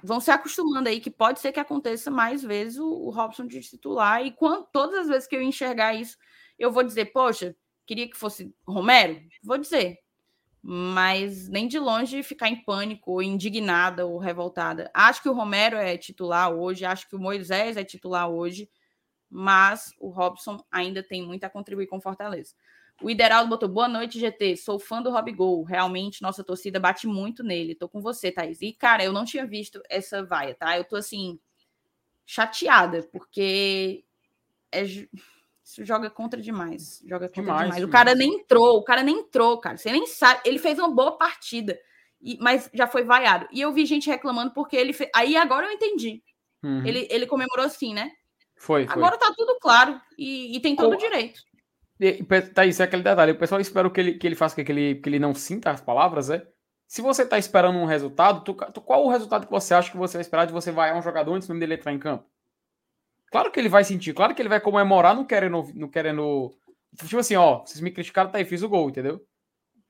vão 0.04 0.20
se 0.20 0.32
acostumando 0.32 0.90
aí 0.90 1.00
que 1.00 1.12
pode 1.12 1.40
ser 1.40 1.52
que 1.52 1.60
aconteça 1.60 2.10
mais 2.10 2.42
vezes 2.42 2.80
o, 2.80 2.88
o 2.88 3.10
Robson 3.10 3.46
de 3.46 3.62
titular, 3.62 4.26
e 4.26 4.32
quando, 4.32 4.68
todas 4.72 5.00
as 5.02 5.08
vezes 5.08 5.28
que 5.28 5.36
eu 5.36 5.42
enxergar 5.42 5.94
isso, 5.94 6.18
eu 6.58 6.72
vou 6.72 6.84
dizer, 6.84 7.06
poxa, 7.06 7.56
queria 7.86 8.10
que 8.10 8.18
fosse 8.18 8.54
Romero? 8.68 9.20
Vou 9.44 9.58
dizer. 9.58 9.98
Mas 10.62 11.48
nem 11.48 11.68
de 11.68 11.80
longe 11.80 12.22
ficar 12.22 12.50
em 12.50 12.64
pânico, 12.64 13.12
ou 13.12 13.22
indignada 13.22 14.06
ou 14.06 14.18
revoltada. 14.18 14.92
Acho 14.94 15.22
que 15.22 15.30
o 15.30 15.34
Romero 15.34 15.78
é 15.78 15.98
titular 15.98 16.52
hoje, 16.52 16.86
acho 16.86 17.08
que 17.08 17.16
o 17.16 17.20
Moisés 17.20 17.78
é 17.78 17.84
titular 17.84 18.30
hoje, 18.30 18.70
mas 19.30 19.94
o 20.00 20.10
Robson 20.10 20.64
ainda 20.72 21.02
tem 21.02 21.26
muito 21.26 21.44
a 21.46 21.50
contribuir 21.50 21.88
com 21.88 22.02
Fortaleza. 22.02 22.54
O 23.02 23.10
Ideraldo 23.10 23.50
botou 23.50 23.70
boa 23.70 23.88
noite, 23.88 24.20
GT. 24.20 24.58
Sou 24.58 24.78
fã 24.78 25.02
do 25.02 25.10
Rob 25.10 25.32
Gol. 25.32 25.64
Realmente, 25.64 26.22
nossa 26.22 26.44
torcida 26.44 26.82
bate 26.82 27.08
muito 27.08 27.44
nele. 27.44 27.74
Tô 27.74 27.88
com 27.88 28.02
você, 28.02 28.30
Thaís. 28.30 28.62
E, 28.62 28.74
cara, 28.74 29.02
eu 29.04 29.14
não 29.14 29.24
tinha 29.24 29.48
visto 29.48 29.82
essa 29.90 30.22
vaia, 30.26 30.54
tá? 30.54 30.78
Eu 30.78 30.84
tô 30.84 30.98
assim, 30.98 31.40
chateada, 32.26 33.02
porque 33.12 34.04
é, 34.72 34.84
joga 35.82 36.10
contra 36.10 36.42
demais. 36.42 37.02
Joga 37.06 37.28
contra 37.28 37.42
demais. 37.42 37.64
demais. 37.66 37.84
O 37.84 37.90
cara 37.90 38.16
nem 38.16 38.36
entrou, 38.36 38.78
o 38.78 38.84
cara 38.84 39.04
nem 39.04 39.20
entrou, 39.20 39.60
cara. 39.60 39.78
Você 39.78 39.92
nem 39.92 40.06
sabe. 40.08 40.42
Ele 40.46 40.60
fez 40.60 40.80
uma 40.80 40.90
boa 40.90 41.18
partida, 41.18 41.80
e, 42.22 42.38
mas 42.42 42.70
já 42.74 42.88
foi 42.88 43.04
vaiado. 43.04 43.48
E 43.52 43.62
eu 43.62 43.72
vi 43.72 43.86
gente 43.86 44.10
reclamando 44.10 44.52
porque 44.54 44.76
ele 44.76 44.94
fez. 44.94 45.10
Aí 45.16 45.36
agora 45.36 45.68
eu 45.68 45.72
entendi. 45.72 46.22
Uhum. 46.64 46.86
Ele, 46.86 47.08
ele 47.10 47.26
comemorou 47.26 47.66
assim, 47.66 47.94
né? 47.94 48.12
Foi, 48.56 48.86
foi. 48.86 48.96
Agora 48.96 49.18
tá 49.18 49.34
tudo 49.36 49.58
claro 49.62 50.00
e, 50.18 50.56
e 50.56 50.60
tem 50.60 50.76
todo 50.76 50.94
o 50.94 50.98
direito. 50.98 51.42
E, 52.00 52.24
tá 52.54 52.66
isso 52.66 52.82
é 52.82 52.86
aquele 52.86 53.04
detalhe. 53.04 53.32
O 53.32 53.38
pessoal 53.38 53.62
espera 53.62 53.90
que 53.90 54.00
ele, 54.00 54.14
que 54.14 54.28
ele 54.28 54.36
faça 54.36 54.62
que 54.62 54.72
ele, 54.72 54.96
que 54.96 55.10
ele 55.10 55.20
não 55.20 55.34
sinta 55.34 55.72
as 55.72 55.82
palavras, 55.82 56.30
é? 56.30 56.46
Se 56.88 57.02
você 57.02 57.26
tá 57.26 57.38
esperando 57.38 57.78
um 57.78 57.86
resultado, 57.86 58.44
tu, 58.44 58.54
tu, 58.74 58.82
qual 58.82 59.06
o 59.06 59.10
resultado 59.10 59.46
que 59.46 59.52
você 59.52 59.74
acha 59.74 59.92
que 59.92 59.98
você 59.98 60.18
vai 60.18 60.22
esperar 60.22 60.46
de 60.46 60.54
você 60.54 60.72
vaiar 60.72 60.98
um 60.98 61.02
jogador 61.02 61.34
antes 61.34 61.48
mesmo 61.48 61.60
dele 61.60 61.76
entrar 61.76 61.94
em 61.94 62.00
campo? 62.00 62.26
Claro 63.32 63.52
que 63.52 63.60
ele 63.60 63.70
vai 63.70 63.84
sentir, 63.84 64.14
claro 64.14 64.34
que 64.34 64.42
ele 64.42 64.50
vai 64.50 64.60
comemorar 64.60 65.16
não 65.16 65.26
querendo. 65.26 65.72
Não 65.76 65.88
querendo 65.88 66.52
tipo 66.96 67.20
assim, 67.20 67.36
ó, 67.36 67.60
vocês 67.60 67.80
me 67.82 67.92
criticaram, 67.92 68.32
tá 68.32 68.38
aí, 68.38 68.46
fiz 68.46 68.64
o 68.64 68.70
gol, 68.70 68.90
entendeu? 68.90 69.24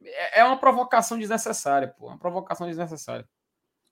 É, 0.03 0.39
é 0.41 0.43
uma 0.43 0.57
provocação 0.57 1.17
desnecessária, 1.17 1.89
pô. 1.89 2.07
Uma 2.07 2.17
provocação 2.17 2.67
desnecessária. 2.67 3.27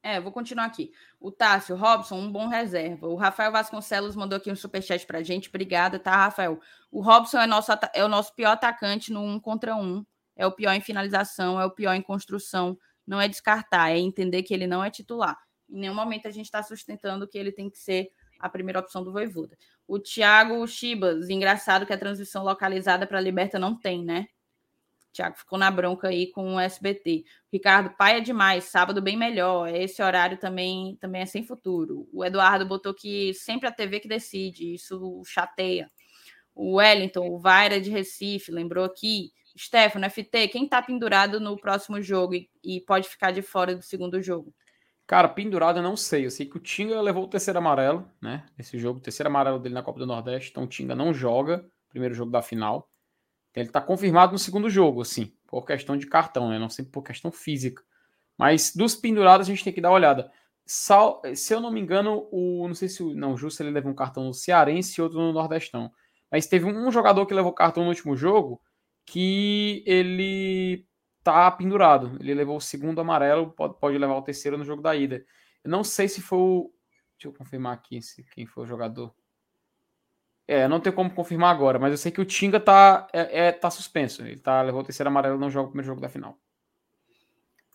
É, 0.03 0.21
vou 0.21 0.31
continuar 0.31 0.65
aqui. 0.65 0.91
O 1.19 1.31
Tássio 1.31 1.75
Robson, 1.75 2.15
um 2.15 2.31
bom 2.31 2.47
reserva. 2.47 3.07
O 3.07 3.15
Rafael 3.15 3.51
Vasconcelos 3.51 4.15
mandou 4.15 4.37
aqui 4.37 4.51
um 4.51 4.55
superchat 4.55 5.05
pra 5.05 5.23
gente. 5.23 5.49
Obrigada, 5.49 5.99
tá, 5.99 6.15
Rafael? 6.15 6.59
O 6.91 7.01
Robson 7.01 7.39
é, 7.39 7.47
nosso, 7.47 7.71
é 7.93 8.05
o 8.05 8.07
nosso 8.07 8.33
pior 8.33 8.51
atacante 8.51 9.11
no 9.11 9.21
um 9.21 9.39
contra 9.39 9.75
um. 9.75 10.05
É 10.35 10.45
o 10.45 10.51
pior 10.51 10.73
em 10.73 10.81
finalização, 10.81 11.59
é 11.59 11.65
o 11.65 11.71
pior 11.71 11.93
em 11.93 12.01
construção. 12.01 12.77
Não 13.05 13.19
é 13.19 13.27
descartar, 13.27 13.89
é 13.91 13.97
entender 13.97 14.43
que 14.43 14.53
ele 14.53 14.67
não 14.67 14.83
é 14.83 14.89
titular. 14.89 15.37
Em 15.69 15.79
nenhum 15.79 15.95
momento 15.95 16.27
a 16.27 16.31
gente 16.31 16.45
está 16.45 16.61
sustentando 16.61 17.27
que 17.27 17.37
ele 17.37 17.51
tem 17.51 17.69
que 17.69 17.77
ser 17.77 18.09
a 18.39 18.49
primeira 18.49 18.79
opção 18.79 19.03
do 19.03 19.11
Voivoda. 19.11 19.57
O 19.87 19.99
Thiago 19.99 20.65
Chibas, 20.67 21.29
engraçado 21.29 21.85
que 21.85 21.93
a 21.93 21.97
transição 21.97 22.43
localizada 22.43 23.07
para 23.07 23.17
a 23.17 23.21
Liberta 23.21 23.57
não 23.57 23.79
tem, 23.79 24.03
né? 24.03 24.27
Tiago 25.17 25.35
ficou 25.35 25.57
na 25.57 25.71
bronca 25.71 26.09
aí 26.09 26.27
com 26.27 26.55
o 26.55 26.59
SBT. 26.59 27.23
Ricardo, 27.51 27.89
pai 27.97 28.17
é 28.17 28.21
demais, 28.21 28.65
sábado 28.65 29.01
bem 29.01 29.17
melhor. 29.17 29.67
Esse 29.73 30.01
horário 30.01 30.37
também, 30.37 30.95
também 31.01 31.21
é 31.21 31.25
sem 31.25 31.43
futuro. 31.43 32.07
O 32.13 32.23
Eduardo 32.23 32.67
botou 32.67 32.93
que 32.93 33.33
sempre 33.33 33.67
a 33.67 33.71
TV 33.71 33.99
que 33.99 34.07
decide, 34.07 34.75
isso 34.75 35.23
chateia. 35.25 35.89
O 36.53 36.75
Wellington, 36.75 37.27
o 37.29 37.39
Vaira 37.39 37.81
de 37.81 37.89
Recife, 37.89 38.51
lembrou 38.51 38.85
aqui. 38.85 39.31
Stefano, 39.57 40.07
FT, 40.07 40.49
quem 40.49 40.67
tá 40.67 40.81
pendurado 40.83 41.39
no 41.39 41.57
próximo 41.57 41.99
jogo 41.99 42.35
e, 42.35 42.47
e, 42.63 42.81
pode 42.81 43.09
ficar 43.09 43.31
de 43.31 43.41
fora 43.41 43.75
do 43.75 43.81
segundo 43.81 44.21
jogo? 44.21 44.53
Cara, 45.07 45.29
pendurado 45.29 45.79
eu 45.79 45.83
não 45.83 45.95
sei. 45.95 46.25
Eu 46.25 46.31
sei 46.31 46.45
que 46.45 46.57
o 46.57 46.59
Tinga 46.59 46.99
levou 47.01 47.23
o 47.23 47.27
terceiro 47.29 47.57
amarelo, 47.57 48.05
né? 48.21 48.45
Esse 48.59 48.77
jogo, 48.77 48.99
o 48.99 49.01
terceiro 49.01 49.29
amarelo 49.29 49.57
dele 49.57 49.73
na 49.73 49.81
Copa 49.81 49.99
do 49.99 50.05
Nordeste. 50.05 50.51
Então 50.51 50.63
o 50.63 50.67
Tinga 50.67 50.93
não 50.93 51.13
joga, 51.13 51.65
primeiro 51.89 52.13
jogo 52.13 52.29
da 52.29 52.41
final. 52.41 52.89
Ele 53.55 53.69
está 53.69 53.79
confirmado 53.79 54.33
no 54.33 54.37
segundo 54.37 54.69
jogo, 54.69 55.01
assim, 55.01 55.33
por 55.47 55.65
questão 55.65 55.97
de 55.97 56.05
cartão, 56.05 56.49
né? 56.49 56.59
Não 56.59 56.69
sempre 56.69 56.91
por 56.91 57.01
questão 57.03 57.31
física. 57.31 57.81
Mas 58.37 58.75
dos 58.75 58.95
pendurados 58.95 59.47
a 59.47 59.49
gente 59.49 59.63
tem 59.63 59.73
que 59.73 59.81
dar 59.81 59.89
uma 59.89 59.95
olhada. 59.95 60.29
Sal, 60.65 61.21
se 61.33 61.53
eu 61.53 61.61
não 61.61 61.71
me 61.71 61.79
engano, 61.79 62.27
o 62.29 62.67
não 62.67 62.75
sei 62.75 62.89
se 62.89 63.01
o 63.01 63.15
não 63.15 63.37
justo 63.37 63.63
ele 63.63 63.71
levou 63.71 63.89
um 63.91 63.95
cartão 63.95 64.25
no 64.25 64.33
Cearense 64.33 64.99
e 64.99 65.01
outro 65.01 65.19
no 65.19 65.31
Nordestão. 65.31 65.89
Mas 66.29 66.45
teve 66.45 66.65
um 66.65 66.91
jogador 66.91 67.25
que 67.25 67.33
levou 67.33 67.53
cartão 67.53 67.83
no 67.83 67.89
último 67.89 68.15
jogo 68.17 68.61
que 69.05 69.83
ele 69.87 70.85
tá 71.31 71.51
pendurado. 71.51 72.17
Ele 72.19 72.33
levou 72.33 72.57
o 72.57 72.61
segundo 72.61 73.01
amarelo, 73.01 73.51
pode, 73.51 73.77
pode 73.79 73.97
levar 73.97 74.15
o 74.15 74.21
terceiro 74.21 74.57
no 74.57 74.63
jogo 74.63 74.81
da 74.81 74.95
ida. 74.95 75.25
Eu 75.63 75.69
não 75.69 75.83
sei 75.83 76.07
se 76.07 76.21
foi 76.21 76.39
o. 76.39 76.73
Deixa 77.17 77.27
eu 77.27 77.33
confirmar 77.33 77.73
aqui 77.73 78.01
se, 78.01 78.23
quem 78.31 78.45
foi 78.45 78.63
o 78.63 78.67
jogador. 78.67 79.13
É, 80.47 80.67
não 80.67 80.79
tenho 80.79 80.95
como 80.95 81.13
confirmar 81.13 81.53
agora, 81.53 81.77
mas 81.77 81.91
eu 81.91 81.97
sei 81.97 82.09
que 82.09 82.21
o 82.21 82.25
Tinga 82.25 82.59
tá, 82.59 83.05
é, 83.11 83.47
é 83.47 83.51
tá 83.51 83.69
suspenso. 83.69 84.21
Ele 84.21 84.39
tá, 84.39 84.61
levou 84.61 84.79
o 84.81 84.83
terceiro 84.83 85.09
amarelo 85.09 85.37
não 85.37 85.49
joga 85.49 85.67
o 85.67 85.71
primeiro 85.71 85.87
jogo 85.87 85.99
da 85.99 86.07
final. 86.07 86.39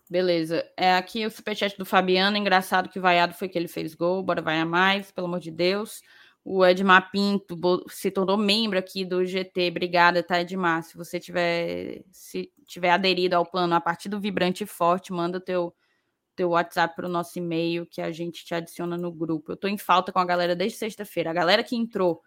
Beleza. 0.09 0.67
É 0.75 0.95
aqui 0.95 1.25
o 1.25 1.29
superchat 1.29 1.77
do 1.77 1.85
Fabiano. 1.85 2.35
Engraçado 2.35 2.89
que 2.89 2.99
vaiado 2.99 3.33
foi 3.33 3.47
que 3.47 3.57
ele 3.57 3.67
fez 3.67 3.93
gol. 3.93 4.23
Bora 4.23 4.41
vai 4.41 4.59
a 4.59 4.65
mais, 4.65 5.11
pelo 5.11 5.27
amor 5.27 5.39
de 5.39 5.51
Deus. 5.51 6.01
O 6.45 6.65
Edmar 6.65 7.09
Pinto 7.09 7.57
se 7.89 8.11
tornou 8.11 8.37
membro 8.37 8.77
aqui 8.77 9.05
do 9.05 9.23
GT. 9.23 9.69
Obrigada, 9.69 10.21
tá, 10.21 10.41
Edmar? 10.41 10.83
Se 10.83 10.97
você 10.97 11.19
tiver, 11.19 12.03
se 12.11 12.51
tiver 12.65 12.89
aderido 12.89 13.35
ao 13.35 13.45
plano 13.45 13.73
a 13.75 13.81
partir 13.81 14.09
do 14.09 14.19
Vibrante 14.19 14.65
Forte, 14.65 15.13
manda 15.13 15.39
teu, 15.39 15.73
teu 16.35 16.49
WhatsApp 16.49 16.95
para 16.95 17.05
o 17.05 17.09
nosso 17.09 17.39
e-mail 17.39 17.85
que 17.85 18.01
a 18.01 18.11
gente 18.11 18.43
te 18.43 18.53
adiciona 18.53 18.97
no 18.97 19.11
grupo. 19.11 19.53
Eu 19.53 19.57
tô 19.57 19.69
em 19.69 19.77
falta 19.77 20.11
com 20.11 20.19
a 20.19 20.25
galera 20.25 20.55
desde 20.55 20.77
sexta-feira. 20.77 21.29
A 21.29 21.33
galera 21.33 21.63
que 21.63 21.77
entrou 21.77 22.21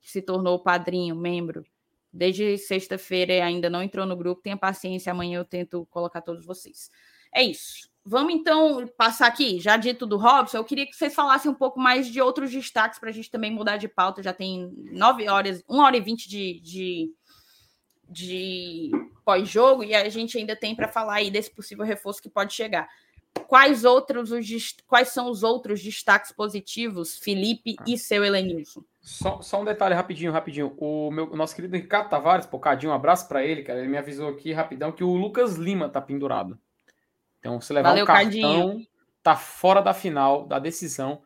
que 0.00 0.10
se 0.10 0.20
tornou 0.20 0.62
padrinho, 0.62 1.16
membro, 1.16 1.64
desde 2.12 2.58
sexta-feira 2.58 3.32
e 3.32 3.40
ainda 3.40 3.70
não 3.70 3.82
entrou 3.82 4.04
no 4.04 4.16
grupo, 4.16 4.42
tenha 4.42 4.56
paciência, 4.56 5.12
amanhã 5.12 5.38
eu 5.38 5.44
tento 5.44 5.86
colocar 5.86 6.20
todos 6.20 6.44
vocês. 6.44 6.90
É 7.34 7.42
isso. 7.42 7.91
Vamos 8.04 8.34
então 8.34 8.84
passar 8.96 9.28
aqui, 9.28 9.60
já 9.60 9.76
dito 9.76 10.04
do 10.04 10.16
Robson, 10.16 10.56
eu 10.56 10.64
queria 10.64 10.86
que 10.86 10.96
vocês 10.96 11.14
falassem 11.14 11.48
um 11.48 11.54
pouco 11.54 11.78
mais 11.78 12.08
de 12.08 12.20
outros 12.20 12.50
destaques 12.50 12.98
para 12.98 13.10
a 13.10 13.12
gente 13.12 13.30
também 13.30 13.52
mudar 13.52 13.76
de 13.76 13.86
pauta. 13.86 14.22
Já 14.22 14.32
tem 14.32 14.72
nove 14.90 15.28
horas, 15.28 15.62
uma 15.68 15.84
hora 15.84 15.96
e 15.96 16.00
vinte 16.00 16.28
de, 16.28 16.60
de, 16.60 17.12
de 18.08 18.90
pós-jogo 19.24 19.84
e 19.84 19.94
a 19.94 20.08
gente 20.08 20.36
ainda 20.36 20.56
tem 20.56 20.74
para 20.74 20.88
falar 20.88 21.14
aí 21.14 21.30
desse 21.30 21.54
possível 21.54 21.84
reforço 21.84 22.20
que 22.20 22.28
pode 22.28 22.52
chegar. 22.52 22.88
Quais 23.46 23.84
outros 23.84 24.32
os, 24.32 24.76
quais 24.86 25.08
são 25.08 25.30
os 25.30 25.44
outros 25.44 25.80
destaques 25.80 26.32
positivos, 26.32 27.18
Felipe 27.18 27.76
e 27.86 27.96
seu 27.96 28.24
Elenilson? 28.24 28.82
Só, 29.00 29.40
só, 29.40 29.60
um 29.60 29.64
detalhe 29.64 29.94
rapidinho, 29.94 30.32
rapidinho. 30.32 30.74
O, 30.76 31.10
meu, 31.10 31.30
o 31.30 31.36
nosso 31.36 31.54
querido 31.54 31.76
Ricardo 31.76 32.10
Tavares, 32.10 32.46
pocadinho, 32.46 32.92
um 32.92 32.94
abraço 32.94 33.28
para 33.28 33.44
ele, 33.44 33.62
cara. 33.62 33.78
Ele 33.78 33.88
me 33.88 33.96
avisou 33.96 34.28
aqui 34.28 34.52
rapidão 34.52 34.92
que 34.92 35.02
o 35.04 35.14
Lucas 35.14 35.56
Lima 35.56 35.88
tá 35.88 36.00
pendurado. 36.00 36.58
Então, 37.42 37.60
se 37.60 37.72
levar 37.72 37.88
Valeu, 37.88 38.04
um 38.04 38.06
cartão, 38.06 38.30
Cardinho. 38.30 38.86
tá 39.20 39.34
fora 39.34 39.80
da 39.80 39.92
final, 39.92 40.46
da 40.46 40.60
decisão. 40.60 41.22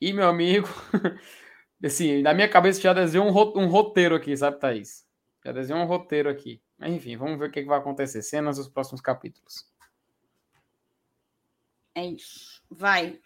E, 0.00 0.12
meu 0.12 0.28
amigo, 0.28 0.68
assim, 1.84 2.22
na 2.22 2.32
minha 2.32 2.48
cabeça 2.48 2.80
já 2.80 2.92
desenhou 2.92 3.26
um, 3.26 3.62
um 3.64 3.66
roteiro 3.68 4.14
aqui, 4.14 4.36
sabe, 4.36 4.60
Thaís? 4.60 5.04
Já 5.44 5.50
desenhou 5.50 5.82
um 5.82 5.86
roteiro 5.86 6.30
aqui. 6.30 6.62
Mas, 6.78 6.92
enfim, 6.92 7.16
vamos 7.16 7.36
ver 7.40 7.48
o 7.48 7.50
que, 7.50 7.62
que 7.62 7.68
vai 7.68 7.80
acontecer. 7.80 8.22
Cenas 8.22 8.56
dos 8.56 8.68
próximos 8.68 9.00
capítulos. 9.00 9.68
É 11.92 12.06
isso. 12.06 12.62
Vai. 12.70 13.18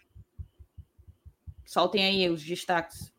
Soltem 1.63 2.03
aí 2.03 2.27
os 2.31 2.43
destaques. 2.43 3.13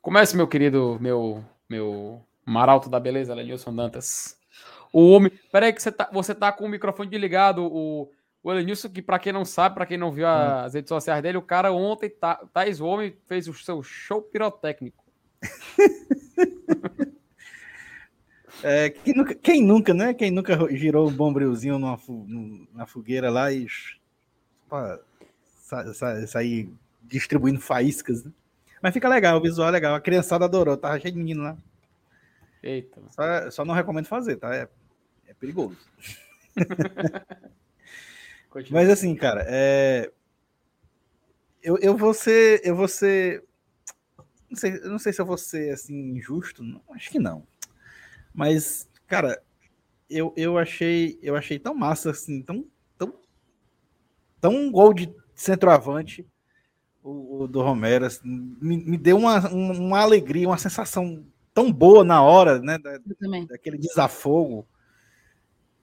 Comece, 0.00 0.34
meu 0.34 0.48
querido, 0.48 0.96
meu, 0.98 1.44
meu 1.68 2.24
maralto 2.46 2.88
da 2.88 2.98
beleza, 2.98 3.34
Lenilson 3.34 3.76
Dantas. 3.76 4.40
O 4.90 5.10
homem. 5.10 5.30
Peraí, 5.50 5.70
que 5.74 5.82
você 5.82 5.92
tá, 5.92 6.08
você 6.10 6.34
tá 6.34 6.50
com 6.50 6.64
o 6.64 6.68
microfone 6.68 7.10
desligado. 7.10 7.64
O, 7.64 8.10
o 8.42 8.50
Elenilson, 8.50 8.88
que 8.88 9.00
para 9.00 9.18
quem 9.18 9.32
não 9.32 9.44
sabe, 9.44 9.76
para 9.76 9.86
quem 9.86 9.96
não 9.96 10.10
viu 10.10 10.26
hum. 10.26 10.30
as 10.30 10.74
redes 10.74 10.88
sociais 10.88 11.22
dele, 11.22 11.38
o 11.38 11.42
cara 11.42 11.72
ontem, 11.72 12.10
tá, 12.10 12.44
Thais 12.52 12.80
homem, 12.80 13.16
fez 13.26 13.46
o 13.46 13.54
seu 13.54 13.82
show 13.82 14.20
pirotécnico. 14.20 15.04
é, 18.62 18.90
quem, 18.90 19.14
nunca, 19.14 19.34
quem, 19.34 19.64
nunca, 19.64 19.94
né? 19.94 20.12
Quem 20.12 20.30
nunca 20.30 20.58
girou 20.76 21.08
um 21.08 21.12
bombrilzinho 21.12 21.78
numa, 21.78 21.98
numa 22.08 22.86
fogueira 22.86 23.30
lá 23.30 23.52
e 23.52 23.66
sair 26.26 26.68
distribuindo 27.02 27.60
faíscas, 27.60 28.24
né? 28.24 28.32
Mas 28.82 28.92
fica 28.92 29.08
legal, 29.08 29.38
o 29.38 29.42
visual 29.42 29.68
é 29.68 29.72
legal. 29.72 29.94
A 29.94 30.00
criançada 30.00 30.44
adorou, 30.44 30.76
tava 30.76 30.98
cheio 30.98 31.12
de 31.12 31.18
menino 31.18 31.42
lá. 31.44 31.56
Eita. 32.60 33.00
Só, 33.10 33.50
só 33.50 33.64
não 33.64 33.74
recomendo 33.74 34.06
fazer, 34.06 34.36
tá? 34.36 34.52
É, 34.52 34.68
é 35.28 35.34
perigoso. 35.34 35.78
Mas 38.70 38.88
assim, 38.90 39.14
cara, 39.14 39.44
é... 39.48 40.10
eu, 41.62 41.78
eu 41.78 41.96
vou 41.96 42.12
ser. 42.12 42.60
Eu 42.64 42.76
vou 42.76 42.88
ser. 42.88 43.44
Não 44.50 44.56
sei, 44.56 44.80
não 44.80 44.98
sei 44.98 45.12
se 45.12 45.20
eu 45.20 45.26
vou 45.26 45.38
ser 45.38 45.72
assim, 45.72 45.94
injusto. 46.16 46.62
Não, 46.62 46.82
acho 46.90 47.10
que 47.10 47.18
não. 47.18 47.46
Mas, 48.34 48.88
cara, 49.06 49.42
eu, 50.08 50.32
eu 50.36 50.58
achei. 50.58 51.18
Eu 51.22 51.36
achei 51.36 51.58
tão 51.58 51.74
massa, 51.74 52.10
assim, 52.10 52.42
tão. 52.42 52.66
Tão, 52.98 53.14
tão 54.40 54.54
um 54.54 54.70
gol 54.70 54.92
de 54.92 55.12
centroavante. 55.34 56.26
O, 57.02 57.42
o 57.42 57.48
do 57.48 57.60
Romero 57.62 58.06
assim, 58.06 58.20
me, 58.60 58.76
me 58.76 58.96
deu 58.96 59.16
uma, 59.16 59.48
uma 59.50 60.00
alegria, 60.00 60.46
uma 60.46 60.58
sensação 60.58 61.26
tão 61.52 61.72
boa 61.72 62.04
na 62.04 62.22
hora, 62.22 62.60
né? 62.60 62.78
Da, 62.78 62.98
daquele 63.48 63.76
desafogo 63.76 64.66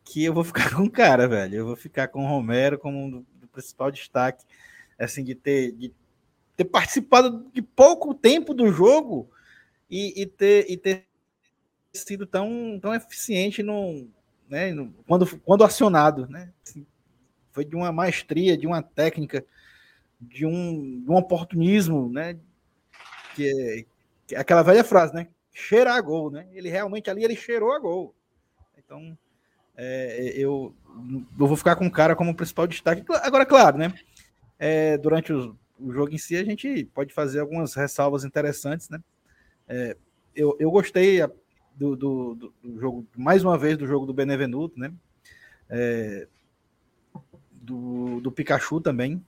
que 0.10 0.26
eu 0.26 0.34
vou 0.34 0.44
ficar 0.44 0.72
com 0.76 0.84
o 0.84 0.92
cara, 0.92 1.28
velho. 1.28 1.56
Eu 1.56 1.66
vou 1.68 1.76
ficar 1.76 2.08
com 2.08 2.24
o 2.24 2.28
Romero 2.28 2.80
como 2.80 2.98
um 2.98 3.10
do 3.40 3.48
principal 3.52 3.92
destaque, 3.92 4.44
assim, 4.98 5.24
de 5.24 5.36
ter, 5.36 5.72
de 5.74 5.94
ter 6.58 6.66
participado 6.66 7.48
de 7.54 7.62
pouco 7.62 8.14
tempo 8.14 8.54
do 8.54 8.72
jogo 8.72 9.30
e, 9.90 10.22
e 10.22 10.26
ter, 10.26 10.66
e 10.70 10.76
ter 10.76 11.06
sido 11.94 12.26
tão, 12.26 12.80
tão 12.82 12.94
eficiente 12.94 13.62
no, 13.62 14.08
né, 14.50 14.72
no, 14.74 14.92
quando, 15.08 15.40
quando 15.40 15.64
acionado, 15.64 16.28
né? 16.28 16.52
Assim, 16.66 16.86
foi 17.52 17.64
de 17.64 17.76
uma 17.76 17.92
maestria, 17.92 18.58
de 18.58 18.66
uma 18.66 18.82
técnica, 18.82 19.46
de 20.20 20.46
um, 20.46 21.02
de 21.02 21.10
um 21.10 21.16
oportunismo, 21.16 22.12
né? 22.12 22.38
Que 23.36 23.48
é, 23.48 23.86
que 24.28 24.36
é 24.36 24.40
aquela 24.40 24.64
velha 24.64 24.84
frase, 24.84 25.14
né? 25.14 25.28
Cheirar 25.52 25.96
a 25.96 26.02
gol, 26.02 26.32
né? 26.32 26.48
Ele 26.52 26.70
realmente 26.70 27.10
ali 27.10 27.24
ele 27.24 27.36
cheirou 27.36 27.74
a 27.74 27.80
gol. 27.80 28.16
Então, 28.78 29.18
é, 29.82 30.34
eu, 30.36 30.76
eu 31.40 31.48
vou 31.48 31.56
ficar 31.56 31.78
com 31.78 31.88
o 31.88 31.92
cara 31.92 32.14
como 32.14 32.36
principal 32.36 32.68
destaque. 32.68 33.02
Agora, 33.22 33.46
claro, 33.46 33.78
né? 33.78 33.94
É, 34.60 34.98
durante 34.98 35.32
o, 35.32 35.58
o, 35.80 35.94
jogo 35.94 36.14
em 36.14 36.18
si, 36.18 36.36
a 36.36 36.44
gente 36.44 36.84
pode 36.94 37.14
fazer 37.14 37.40
algumas 37.40 37.74
ressalvas 37.76 38.26
interessantes, 38.26 38.90
né? 38.90 39.02
É, 39.70 39.96
eu, 40.36 40.54
eu 40.60 40.70
gostei 40.70 41.22
do, 41.74 41.96
do, 41.96 42.36
do, 42.62 42.78
jogo, 42.78 43.08
mais 43.16 43.42
uma 43.42 43.58
vez, 43.58 43.78
do 43.78 43.88
jogo 43.88 44.06
do 44.06 44.14
Benevenuto, 44.14 44.78
né? 44.78 44.92
É, 45.70 46.28
do, 47.54 48.20
do 48.20 48.34
Pikachu 48.34 48.82
também. 48.82 49.26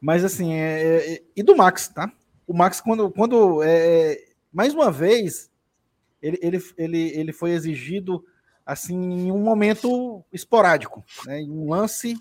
Mas 0.00 0.24
assim, 0.24 0.52
é, 0.52 1.14
é, 1.14 1.22
e 1.34 1.42
do 1.42 1.56
Max, 1.56 1.88
tá? 1.88 2.12
O 2.46 2.54
Max, 2.54 2.80
quando, 2.80 3.10
quando 3.10 3.60
é, 3.64 4.24
mais 4.52 4.72
uma 4.72 4.92
vez, 4.92 5.50
ele, 6.22 6.38
ele, 6.40 6.58
ele, 6.78 6.98
ele 7.18 7.32
foi 7.32 7.50
exigido 7.50 8.24
assim 8.64 8.96
em 8.96 9.32
um 9.32 9.38
momento 9.38 10.24
esporádico, 10.32 11.04
né? 11.26 11.40
em 11.40 11.50
um 11.50 11.70
lance, 11.70 12.18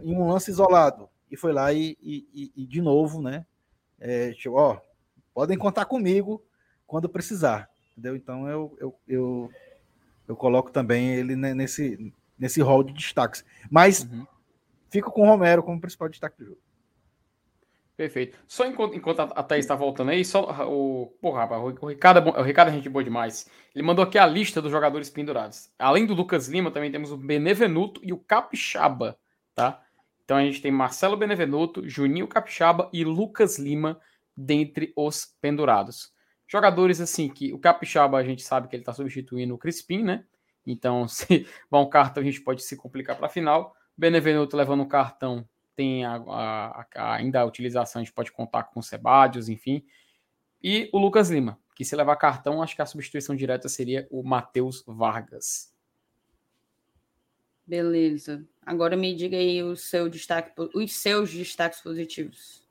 em 0.00 0.16
um 0.16 0.28
lance 0.28 0.50
isolado. 0.50 1.08
E 1.30 1.36
foi 1.36 1.52
lá 1.52 1.72
e, 1.72 1.96
e, 2.00 2.52
e 2.54 2.66
de 2.66 2.80
novo, 2.80 3.20
né? 3.20 3.44
É, 3.98 4.32
tipo, 4.32 4.54
ó, 4.56 4.78
podem 5.32 5.58
contar 5.58 5.84
comigo 5.86 6.42
quando 6.86 7.08
precisar, 7.08 7.68
entendeu? 7.92 8.14
Então 8.14 8.48
eu, 8.48 8.76
eu, 8.78 8.94
eu, 9.08 9.50
eu 10.28 10.36
coloco 10.36 10.70
também 10.70 11.14
ele 11.14 11.34
nesse, 11.34 12.12
nesse 12.38 12.60
rol 12.60 12.84
de 12.84 12.92
destaques. 12.92 13.44
Mas 13.70 14.04
uhum. 14.04 14.26
fico 14.90 15.10
com 15.10 15.22
o 15.22 15.26
Romero 15.26 15.62
como 15.62 15.80
principal 15.80 16.08
destaque 16.08 16.38
do 16.38 16.46
jogo. 16.46 16.58
Perfeito. 17.96 18.36
Só 18.48 18.66
enquanto, 18.66 18.96
enquanto 18.96 19.20
a 19.20 19.42
Thaís 19.42 19.64
está 19.64 19.76
voltando 19.76 20.10
aí, 20.10 20.24
só 20.24 20.66
o. 20.68 21.16
Porra, 21.20 21.40
rapaz, 21.40 21.62
o 21.80 21.86
Ricardo, 21.86 22.28
é 22.30 22.40
o 22.40 22.42
Ricardo 22.42 22.70
é 22.70 22.72
gente 22.72 22.88
boa 22.88 23.04
demais. 23.04 23.48
Ele 23.72 23.84
mandou 23.84 24.04
aqui 24.04 24.18
a 24.18 24.26
lista 24.26 24.60
dos 24.60 24.72
jogadores 24.72 25.08
pendurados. 25.08 25.70
Além 25.78 26.04
do 26.04 26.12
Lucas 26.12 26.48
Lima, 26.48 26.72
também 26.72 26.90
temos 26.90 27.12
o 27.12 27.16
Benevenuto 27.16 28.00
e 28.02 28.12
o 28.12 28.18
Capixaba, 28.18 29.16
tá? 29.54 29.80
Então 30.24 30.36
a 30.36 30.42
gente 30.42 30.60
tem 30.60 30.72
Marcelo 30.72 31.16
Benevenuto, 31.16 31.88
Juninho 31.88 32.26
Capixaba 32.26 32.90
e 32.92 33.04
Lucas 33.04 33.58
Lima 33.58 34.00
dentre 34.36 34.92
os 34.96 35.26
pendurados. 35.40 36.12
Jogadores 36.48 37.00
assim 37.00 37.28
que 37.28 37.52
o 37.52 37.58
Capixaba 37.60 38.18
a 38.18 38.24
gente 38.24 38.42
sabe 38.42 38.66
que 38.66 38.74
ele 38.74 38.82
está 38.82 38.92
substituindo 38.92 39.54
o 39.54 39.58
Crispim, 39.58 40.02
né? 40.02 40.24
Então, 40.66 41.06
se 41.08 41.46
vão 41.70 41.82
um 41.82 41.88
cartão, 41.88 42.22
a 42.22 42.26
gente 42.26 42.40
pode 42.40 42.64
se 42.64 42.76
complicar 42.76 43.16
para 43.16 43.26
a 43.26 43.30
final. 43.30 43.76
Benevenuto 43.96 44.56
levando 44.56 44.82
um 44.82 44.88
cartão 44.88 45.48
tem 45.76 46.04
a, 46.04 46.16
a, 46.16 46.86
a, 46.94 47.14
ainda 47.14 47.40
a 47.40 47.44
utilização, 47.44 48.00
a 48.00 48.04
gente 48.04 48.14
pode 48.14 48.32
contar 48.32 48.64
com 48.64 48.80
o 48.80 48.82
Sebadios, 48.82 49.48
enfim. 49.48 49.84
E 50.62 50.88
o 50.92 50.98
Lucas 50.98 51.30
Lima, 51.30 51.58
que 51.76 51.84
se 51.84 51.94
levar 51.94 52.16
cartão, 52.16 52.62
acho 52.62 52.74
que 52.74 52.82
a 52.82 52.86
substituição 52.86 53.36
direta 53.36 53.68
seria 53.68 54.06
o 54.10 54.22
Matheus 54.22 54.82
Vargas. 54.86 55.74
Beleza. 57.66 58.46
Agora 58.64 58.96
me 58.96 59.14
diga 59.14 59.36
aí 59.36 59.62
o 59.62 59.76
seu 59.76 60.08
destaque, 60.08 60.52
os 60.74 60.94
seus 60.94 61.32
destaques 61.32 61.80
positivos. 61.80 62.63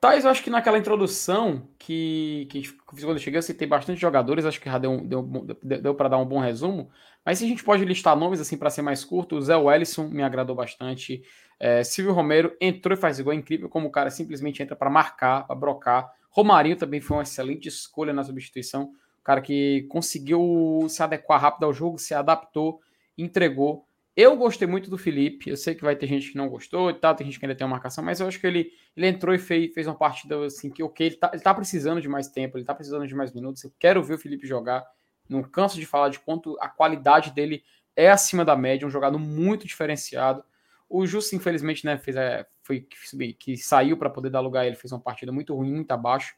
Tais, 0.00 0.24
eu 0.24 0.30
acho 0.30 0.44
que 0.44 0.50
naquela 0.50 0.78
introdução 0.78 1.68
que, 1.76 2.46
que 2.50 2.72
quando 2.86 3.12
eu 3.12 3.18
cheguei, 3.18 3.38
eu 3.38 3.42
citei 3.42 3.66
bastante 3.66 4.00
jogadores, 4.00 4.44
acho 4.44 4.60
que 4.60 4.70
já 4.70 4.78
deu, 4.78 5.00
deu, 5.00 5.22
deu, 5.22 5.82
deu 5.82 5.94
para 5.94 6.10
dar 6.10 6.18
um 6.18 6.24
bom 6.24 6.38
resumo. 6.38 6.88
Mas 7.24 7.38
se 7.38 7.44
a 7.44 7.48
gente 7.48 7.64
pode 7.64 7.84
listar 7.84 8.16
nomes 8.16 8.40
assim 8.40 8.56
para 8.56 8.70
ser 8.70 8.82
mais 8.82 9.04
curto, 9.04 9.36
o 9.36 9.42
Zé 9.42 9.56
Wellison 9.56 10.06
me 10.08 10.22
agradou 10.22 10.54
bastante. 10.54 11.22
É, 11.58 11.82
Silvio 11.82 12.12
Romero 12.12 12.56
entrou 12.60 12.96
e 12.96 13.00
faz 13.00 13.18
igual, 13.18 13.34
é 13.34 13.36
incrível 13.36 13.68
como 13.68 13.88
o 13.88 13.90
cara 13.90 14.08
simplesmente 14.08 14.62
entra 14.62 14.76
para 14.76 14.88
marcar, 14.88 15.46
para 15.48 15.56
brocar. 15.56 16.08
Romarinho 16.30 16.76
também 16.76 17.00
foi 17.00 17.16
uma 17.16 17.24
excelente 17.24 17.66
escolha 17.66 18.12
na 18.12 18.22
substituição. 18.22 18.92
O 19.20 19.24
cara 19.24 19.40
que 19.40 19.84
conseguiu 19.88 20.86
se 20.88 21.02
adequar 21.02 21.40
rápido 21.40 21.64
ao 21.64 21.72
jogo, 21.72 21.98
se 21.98 22.14
adaptou, 22.14 22.80
entregou. 23.16 23.87
Eu 24.20 24.36
gostei 24.36 24.66
muito 24.66 24.90
do 24.90 24.98
Felipe. 24.98 25.48
Eu 25.48 25.56
sei 25.56 25.76
que 25.76 25.84
vai 25.84 25.94
ter 25.94 26.08
gente 26.08 26.32
que 26.32 26.36
não 26.36 26.48
gostou 26.48 26.90
e 26.90 26.94
tal, 26.94 27.14
tem 27.14 27.24
gente 27.24 27.38
que 27.38 27.46
ainda 27.46 27.54
tem 27.54 27.64
uma 27.64 27.70
marcação, 27.70 28.02
mas 28.02 28.18
eu 28.18 28.26
acho 28.26 28.40
que 28.40 28.48
ele, 28.48 28.72
ele 28.96 29.06
entrou 29.06 29.32
e 29.32 29.38
fez, 29.38 29.72
fez 29.72 29.86
uma 29.86 29.94
partida 29.94 30.44
assim 30.44 30.70
que, 30.70 30.82
ok, 30.82 31.06
ele 31.06 31.14
tá, 31.14 31.30
ele 31.32 31.40
tá 31.40 31.54
precisando 31.54 32.00
de 32.00 32.08
mais 32.08 32.26
tempo, 32.26 32.58
ele 32.58 32.64
tá 32.64 32.74
precisando 32.74 33.06
de 33.06 33.14
mais 33.14 33.32
minutos. 33.32 33.62
Eu 33.62 33.72
quero 33.78 34.02
ver 34.02 34.14
o 34.14 34.18
Felipe 34.18 34.44
jogar. 34.44 34.84
Não 35.28 35.40
canso 35.44 35.76
de 35.76 35.86
falar 35.86 36.08
de 36.08 36.18
quanto 36.18 36.58
a 36.60 36.68
qualidade 36.68 37.30
dele 37.30 37.62
é 37.94 38.10
acima 38.10 38.44
da 38.44 38.56
média, 38.56 38.84
um 38.84 38.90
jogador 38.90 39.20
muito 39.20 39.68
diferenciado. 39.68 40.42
O 40.88 41.06
Justo, 41.06 41.36
infelizmente, 41.36 41.86
né, 41.86 41.96
fez, 41.96 42.16
é, 42.16 42.44
foi 42.64 42.80
que, 42.80 43.34
que 43.34 43.56
saiu 43.56 43.96
para 43.96 44.10
poder 44.10 44.30
dar 44.30 44.40
lugar 44.40 44.62
a 44.62 44.66
ele, 44.66 44.74
fez 44.74 44.90
uma 44.90 45.00
partida 45.00 45.30
muito 45.30 45.54
ruim, 45.54 45.72
muito 45.72 45.92
abaixo. 45.92 46.34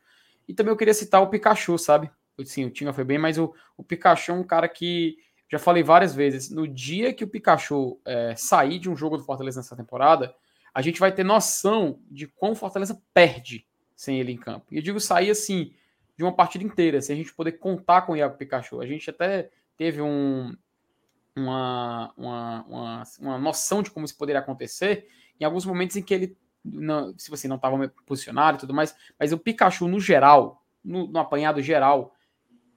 E 0.47 0.53
também 0.53 0.71
eu 0.71 0.77
queria 0.77 0.93
citar 0.93 1.23
o 1.23 1.29
Pikachu, 1.29 1.79
sabe? 1.79 2.11
Sim, 2.45 2.67
o 2.67 2.71
Tinga 2.71 2.93
foi 2.93 3.05
bem, 3.05 3.17
mas 3.17 3.39
o, 3.39 3.55
o 3.75 3.83
Pikachu 3.83 4.33
é 4.33 4.35
um 4.35 4.45
cara 4.45 4.69
que, 4.69 5.17
já 5.51 5.59
falei 5.59 5.83
várias 5.83 6.15
vezes, 6.15 6.49
no 6.51 6.67
dia 6.67 7.13
que 7.13 7.25
o 7.25 7.29
Pikachu 7.29 8.01
é, 8.05 8.35
sair 8.37 8.79
de 8.79 8.89
um 8.89 8.97
jogo 8.97 9.17
do 9.17 9.25
Fortaleza 9.25 9.59
nessa 9.59 9.77
temporada, 9.77 10.35
a 10.73 10.81
gente 10.81 11.01
vai 11.01 11.13
ter 11.13 11.25
noção 11.25 11.99
de 12.09 12.29
quão 12.29 12.53
o 12.53 12.57
Fortaleza 12.57 13.03
perde 13.13 13.67
sem 13.97 14.21
ele 14.21 14.33
em 14.33 14.37
campo. 14.37 14.67
E 14.71 14.77
eu 14.77 14.83
digo 14.83 15.01
sair 15.01 15.31
assim, 15.31 15.73
de 16.17 16.23
uma 16.23 16.33
partida 16.33 16.65
inteira, 16.65 17.03
sem 17.03 17.15
a 17.15 17.17
gente 17.17 17.35
poder 17.35 17.53
contar 17.53 18.03
com 18.03 18.13
o 18.13 18.17
Iago 18.17 18.37
Pikachu. 18.37 18.81
A 18.81 18.87
gente 18.87 19.11
até 19.11 19.51
teve 19.77 20.01
um, 20.01 20.55
uma, 21.35 22.13
uma, 22.17 22.65
uma, 22.69 23.03
uma 23.19 23.39
noção 23.39 23.83
de 23.83 23.91
como 23.91 24.07
isso 24.07 24.17
poderia 24.17 24.41
acontecer 24.41 25.09
em 25.41 25.45
alguns 25.45 25.65
momentos 25.65 25.97
em 25.97 26.03
que 26.03 26.13
ele, 26.13 26.37
não, 26.65 27.15
se 27.19 27.31
você 27.31 27.49
não 27.49 27.57
estava 27.57 27.89
posicionado 28.07 28.59
e 28.59 28.61
tudo 28.61 28.75
mais, 28.75 28.95
mas 29.19 29.33
o 29.33 29.39
Pikachu 29.39 29.89
no 29.89 29.99
geral, 29.99 30.63
no, 30.85 31.07
no, 31.09 31.19
apanhado 31.19 31.63
geral, 31.63 32.15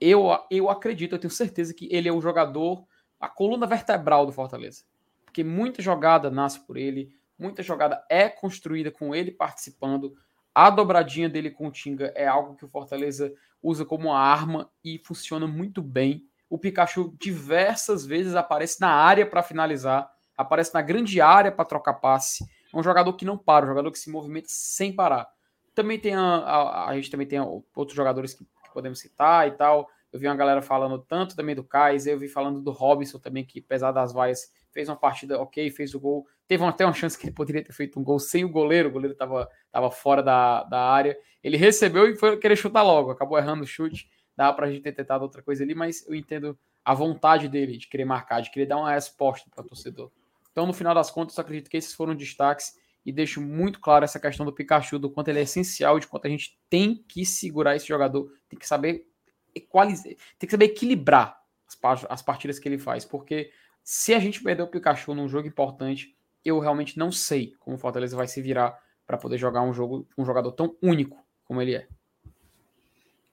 eu, 0.00 0.28
eu 0.50 0.68
acredito, 0.70 1.14
eu 1.14 1.18
tenho 1.18 1.30
certeza 1.30 1.74
que 1.74 1.88
ele 1.90 2.08
é 2.08 2.12
o 2.12 2.20
jogador, 2.20 2.86
a 3.20 3.28
coluna 3.28 3.66
vertebral 3.66 4.26
do 4.26 4.32
Fortaleza. 4.32 4.84
Porque 5.24 5.42
muita 5.42 5.82
jogada 5.82 6.30
nasce 6.30 6.60
por 6.60 6.76
ele, 6.76 7.10
muita 7.38 7.62
jogada 7.62 8.04
é 8.08 8.28
construída 8.28 8.90
com 8.90 9.14
ele 9.14 9.30
participando. 9.30 10.14
A 10.54 10.70
dobradinha 10.70 11.28
dele 11.28 11.50
com 11.50 11.68
o 11.68 11.72
Tinga 11.72 12.12
é 12.14 12.26
algo 12.26 12.54
que 12.54 12.64
o 12.64 12.68
Fortaleza 12.68 13.32
usa 13.62 13.84
como 13.84 14.12
arma 14.12 14.70
e 14.84 14.98
funciona 14.98 15.46
muito 15.46 15.82
bem 15.82 16.28
o 16.54 16.58
Pikachu 16.58 17.12
diversas 17.18 18.06
vezes 18.06 18.36
aparece 18.36 18.80
na 18.80 18.88
área 18.88 19.26
para 19.26 19.42
finalizar, 19.42 20.08
aparece 20.36 20.72
na 20.72 20.80
grande 20.80 21.20
área 21.20 21.50
para 21.50 21.64
trocar 21.64 21.94
passe. 21.94 22.44
É 22.72 22.76
um 22.78 22.82
jogador 22.82 23.12
que 23.14 23.24
não 23.24 23.36
para, 23.36 23.64
um 23.64 23.68
jogador 23.68 23.90
que 23.90 23.98
se 23.98 24.08
movimenta 24.08 24.46
sem 24.48 24.94
parar. 24.94 25.26
Também 25.74 25.98
tem 25.98 26.14
a, 26.14 26.20
a, 26.20 26.88
a 26.90 26.94
gente 26.94 27.10
também 27.10 27.26
tem 27.26 27.40
outros 27.40 27.96
jogadores 27.96 28.34
que, 28.34 28.46
podemos 28.74 28.98
citar 28.98 29.48
e 29.48 29.52
tal. 29.52 29.88
Eu 30.12 30.20
vi 30.20 30.26
uma 30.26 30.36
galera 30.36 30.60
falando 30.60 30.98
tanto 30.98 31.34
também 31.34 31.54
do 31.54 31.64
Kaiser, 31.64 32.12
eu 32.12 32.18
vi 32.18 32.28
falando 32.28 32.60
do 32.60 32.70
Robinson 32.70 33.18
também, 33.18 33.44
que 33.44 33.60
apesar 33.64 33.90
das 33.92 34.12
vaias, 34.12 34.52
fez 34.70 34.88
uma 34.88 34.96
partida 34.96 35.40
ok, 35.40 35.70
fez 35.70 35.94
o 35.94 36.00
gol. 36.00 36.26
Teve 36.46 36.64
até 36.64 36.84
uma 36.84 36.92
chance 36.92 37.18
que 37.18 37.26
ele 37.26 37.34
poderia 37.34 37.64
ter 37.64 37.72
feito 37.72 37.98
um 37.98 38.04
gol 38.04 38.18
sem 38.18 38.44
o 38.44 38.48
goleiro, 38.48 38.88
o 38.88 38.92
goleiro 38.92 39.12
estava 39.12 39.48
tava 39.72 39.90
fora 39.90 40.22
da, 40.22 40.64
da 40.64 40.80
área. 40.80 41.16
Ele 41.42 41.56
recebeu 41.56 42.08
e 42.08 42.16
foi 42.16 42.36
querer 42.36 42.56
chutar 42.56 42.82
logo, 42.82 43.10
acabou 43.10 43.38
errando 43.38 43.64
o 43.64 43.66
chute 43.66 44.08
dá 44.36 44.52
para 44.52 44.66
a 44.66 44.70
gente 44.70 44.82
ter 44.82 44.92
tentado 44.92 45.22
outra 45.22 45.42
coisa 45.42 45.62
ali, 45.62 45.74
mas 45.74 46.06
eu 46.06 46.14
entendo 46.14 46.58
a 46.84 46.94
vontade 46.94 47.48
dele 47.48 47.78
de 47.78 47.88
querer 47.88 48.04
marcar, 48.04 48.40
de 48.40 48.50
querer 48.50 48.66
dar 48.66 48.78
uma 48.78 48.92
resposta 48.92 49.48
para 49.50 49.64
o 49.64 49.68
torcedor. 49.68 50.10
Então, 50.50 50.66
no 50.66 50.72
final 50.72 50.94
das 50.94 51.10
contas, 51.10 51.36
eu 51.36 51.42
acredito 51.42 51.70
que 51.70 51.76
esses 51.76 51.94
foram 51.94 52.14
destaques 52.14 52.76
e 53.04 53.12
deixo 53.12 53.40
muito 53.40 53.80
claro 53.80 54.04
essa 54.04 54.18
questão 54.18 54.46
do 54.46 54.52
Pikachu, 54.52 54.98
do 54.98 55.10
quanto 55.10 55.28
ele 55.28 55.40
é 55.40 55.42
essencial, 55.42 55.98
de 55.98 56.06
quanto 56.06 56.26
a 56.26 56.30
gente 56.30 56.58
tem 56.70 57.04
que 57.06 57.26
segurar 57.26 57.76
esse 57.76 57.86
jogador, 57.86 58.32
tem 58.48 58.58
que 58.58 58.66
saber 58.66 59.06
equalizar, 59.54 60.14
tem 60.38 60.46
que 60.46 60.50
saber 60.50 60.66
equilibrar 60.66 61.38
as, 61.82 62.06
as 62.08 62.22
partidas 62.22 62.58
que 62.58 62.68
ele 62.68 62.78
faz, 62.78 63.04
porque 63.04 63.50
se 63.82 64.14
a 64.14 64.18
gente 64.18 64.42
perder 64.42 64.62
o 64.62 64.68
Pikachu 64.68 65.14
num 65.14 65.28
jogo 65.28 65.46
importante, 65.46 66.16
eu 66.44 66.58
realmente 66.58 66.98
não 66.98 67.12
sei 67.12 67.54
como 67.58 67.76
o 67.76 67.78
Fortaleza 67.78 68.16
vai 68.16 68.26
se 68.26 68.40
virar 68.40 68.78
para 69.06 69.18
poder 69.18 69.38
jogar 69.38 69.62
um 69.62 69.72
jogo 69.72 70.08
um 70.16 70.24
jogador 70.24 70.52
tão 70.52 70.76
único 70.82 71.22
como 71.44 71.60
ele 71.60 71.74
é. 71.74 71.86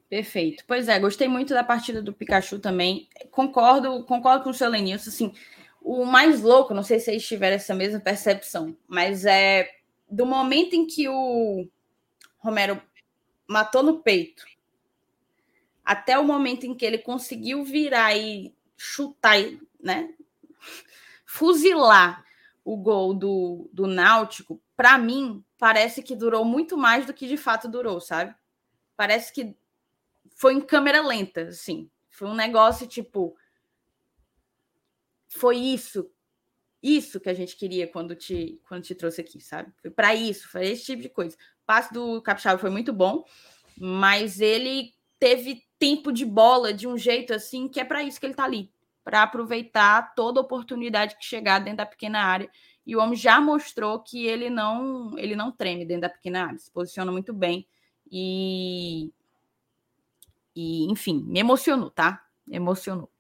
Perfeito. 0.10 0.66
Pois 0.68 0.90
é, 0.90 1.00
gostei 1.00 1.30
muito 1.30 1.54
da 1.54 1.64
partida 1.64 2.02
do 2.02 2.12
Pikachu 2.12 2.60
também. 2.60 3.08
Concordo, 3.32 4.04
concordo 4.04 4.44
com 4.44 4.50
o 4.50 4.54
seu 4.54 4.70
Lenilson, 4.70 5.10
assim, 5.10 5.34
o 5.82 6.06
mais 6.06 6.42
louco, 6.42 6.74
não 6.74 6.84
sei 6.84 7.00
se 7.00 7.06
vocês 7.06 7.28
tiveram 7.28 7.56
essa 7.56 7.74
mesma 7.74 8.00
percepção, 8.00 8.78
mas 8.88 9.26
é 9.26 9.70
do 10.10 10.26
momento 10.26 10.76
em 10.76 10.86
que 10.86 11.10
o 11.10 11.68
Romero 12.38 12.82
matou 13.48 13.84
no 13.84 14.00
peito 14.00 14.44
até 15.84 16.18
o 16.18 16.24
momento 16.24 16.66
em 16.66 16.74
que 16.74 16.86
ele 16.86 16.98
conseguiu 16.98 17.64
virar 17.64 18.16
e 18.16 18.56
chutar, 18.78 19.38
né? 19.80 20.14
Fuzilar 21.26 22.24
o 22.64 22.78
gol 22.78 23.14
do, 23.14 23.70
do 23.74 23.88
Náutico, 23.88 24.62
para 24.76 24.98
mim, 24.98 25.44
parece 25.58 26.02
que 26.02 26.16
durou 26.16 26.46
muito 26.46 26.78
mais 26.78 27.06
do 27.06 27.14
que 27.14 27.28
de 27.28 27.38
fato 27.38 27.68
durou, 27.68 28.00
sabe? 28.00 28.34
Parece 28.96 29.34
que 29.34 29.56
foi 30.36 30.54
em 30.54 30.62
câmera 30.62 31.02
lenta, 31.02 31.42
assim. 31.44 31.90
Foi 32.10 32.28
um 32.28 32.36
negócio 32.36 32.88
tipo. 32.88 33.36
Foi 35.32 35.58
isso. 35.58 36.10
Isso 36.82 37.20
que 37.20 37.30
a 37.30 37.34
gente 37.34 37.56
queria 37.56 37.88
quando 37.88 38.16
te, 38.16 38.60
quando 38.68 38.84
te 38.84 38.96
trouxe 38.96 39.22
aqui, 39.22 39.40
sabe? 39.40 39.72
Foi 39.82 39.92
para 39.92 40.16
isso, 40.16 40.50
foi 40.50 40.68
esse 40.68 40.86
tipo 40.86 41.02
de 41.02 41.10
coisa. 41.10 41.36
O 41.36 41.66
passe 41.66 41.94
do 41.94 42.22
Capixaba 42.22 42.58
foi 42.58 42.72
muito 42.72 42.92
bom, 42.92 43.24
mas 43.78 44.42
ele 44.42 44.94
teve 45.20 45.64
tempo 45.78 46.12
de 46.12 46.26
bola 46.26 46.74
de 46.74 46.88
um 46.88 46.98
jeito 46.98 47.34
assim 47.34 47.68
que 47.68 47.80
é 47.80 47.86
para 47.86 48.04
isso 48.04 48.20
que 48.20 48.26
ele 48.26 48.34
está 48.34 48.46
ali 48.46 48.72
para 49.04 49.24
aproveitar 49.24 50.14
toda 50.16 50.40
oportunidade 50.42 51.18
que 51.18 51.26
chegar 51.26 51.60
dentro 51.60 51.78
da 51.78 51.86
pequena 51.86 52.20
área. 52.20 52.50
E 52.86 52.96
o 52.96 53.00
homem 53.00 53.16
já 53.16 53.40
mostrou 53.40 54.00
que 54.00 54.26
ele 54.26 54.50
não 54.50 55.18
ele 55.18 55.36
não 55.36 55.52
treme 55.52 55.86
dentro 55.86 56.02
da 56.02 56.10
pequena 56.10 56.46
área, 56.46 56.58
se 56.58 56.72
posiciona 56.72 57.12
muito 57.12 57.34
bem 57.34 57.68
e 58.12 59.12
e 60.56 60.92
enfim, 60.92 61.24
me 61.24 61.40
emocionou, 61.40 61.90
tá? 61.90 62.26
Emocionou. 62.50 63.11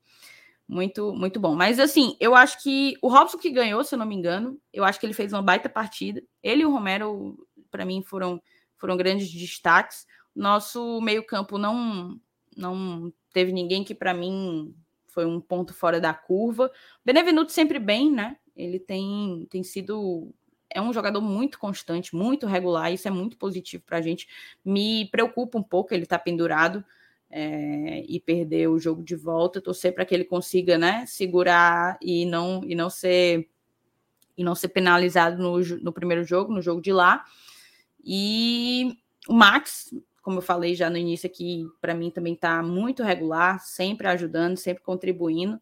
Muito, 0.71 1.13
muito 1.13 1.37
bom. 1.37 1.53
Mas 1.53 1.81
assim, 1.81 2.15
eu 2.17 2.33
acho 2.33 2.63
que 2.63 2.95
o 3.01 3.09
Robson 3.09 3.37
que 3.37 3.51
ganhou, 3.51 3.83
se 3.83 3.93
eu 3.93 3.99
não 3.99 4.05
me 4.05 4.15
engano, 4.15 4.57
eu 4.71 4.85
acho 4.85 4.97
que 4.97 5.05
ele 5.05 5.13
fez 5.13 5.33
uma 5.33 5.41
baita 5.41 5.67
partida. 5.67 6.23
Ele 6.41 6.61
e 6.61 6.65
o 6.65 6.71
Romero, 6.71 7.37
para 7.69 7.83
mim, 7.83 8.01
foram, 8.01 8.41
foram 8.77 8.95
grandes 8.95 9.29
destaques. 9.29 10.07
Nosso 10.33 11.01
meio-campo 11.01 11.57
não 11.57 12.17
não 12.55 13.11
teve 13.33 13.51
ninguém 13.51 13.83
que 13.83 13.93
para 13.93 14.13
mim 14.13 14.73
foi 15.07 15.25
um 15.25 15.41
ponto 15.41 15.73
fora 15.73 15.99
da 15.99 16.13
curva. 16.13 16.71
Benevenuto 17.03 17.51
sempre 17.51 17.77
bem, 17.77 18.09
né? 18.09 18.37
Ele 18.55 18.79
tem, 18.79 19.45
tem 19.49 19.63
sido 19.63 20.33
é 20.69 20.81
um 20.81 20.93
jogador 20.93 21.19
muito 21.19 21.59
constante, 21.59 22.15
muito 22.15 22.47
regular, 22.47 22.93
isso 22.93 23.09
é 23.09 23.11
muito 23.11 23.37
positivo 23.37 23.83
para 23.85 23.97
a 23.97 24.01
gente. 24.01 24.25
Me 24.63 25.09
preocupa 25.11 25.57
um 25.59 25.63
pouco 25.63 25.93
ele 25.93 26.05
tá 26.05 26.17
pendurado 26.17 26.81
é, 27.31 28.03
e 28.07 28.19
perder 28.19 28.67
o 28.67 28.79
jogo 28.79 29.03
de 29.03 29.15
volta. 29.15 29.61
Torcer 29.61 29.93
para 29.93 30.05
que 30.05 30.13
ele 30.13 30.25
consiga, 30.25 30.77
né, 30.77 31.05
segurar 31.05 31.97
e 32.01 32.25
não 32.25 32.61
e 32.65 32.75
não 32.75 32.89
ser 32.89 33.49
e 34.37 34.43
não 34.43 34.55
ser 34.55 34.69
penalizado 34.69 35.41
no, 35.41 35.59
no 35.81 35.93
primeiro 35.93 36.23
jogo, 36.23 36.53
no 36.53 36.61
jogo 36.61 36.81
de 36.81 36.91
lá. 36.91 37.23
E 38.03 38.97
o 39.27 39.33
Max, 39.33 39.93
como 40.21 40.39
eu 40.39 40.41
falei 40.41 40.75
já 40.75 40.89
no 40.89 40.97
início 40.97 41.27
aqui, 41.27 41.65
para 41.79 41.93
mim 41.93 42.09
também 42.09 42.33
está 42.33 42.61
muito 42.63 43.03
regular, 43.03 43.59
sempre 43.59 44.07
ajudando, 44.07 44.57
sempre 44.57 44.83
contribuindo. 44.83 45.61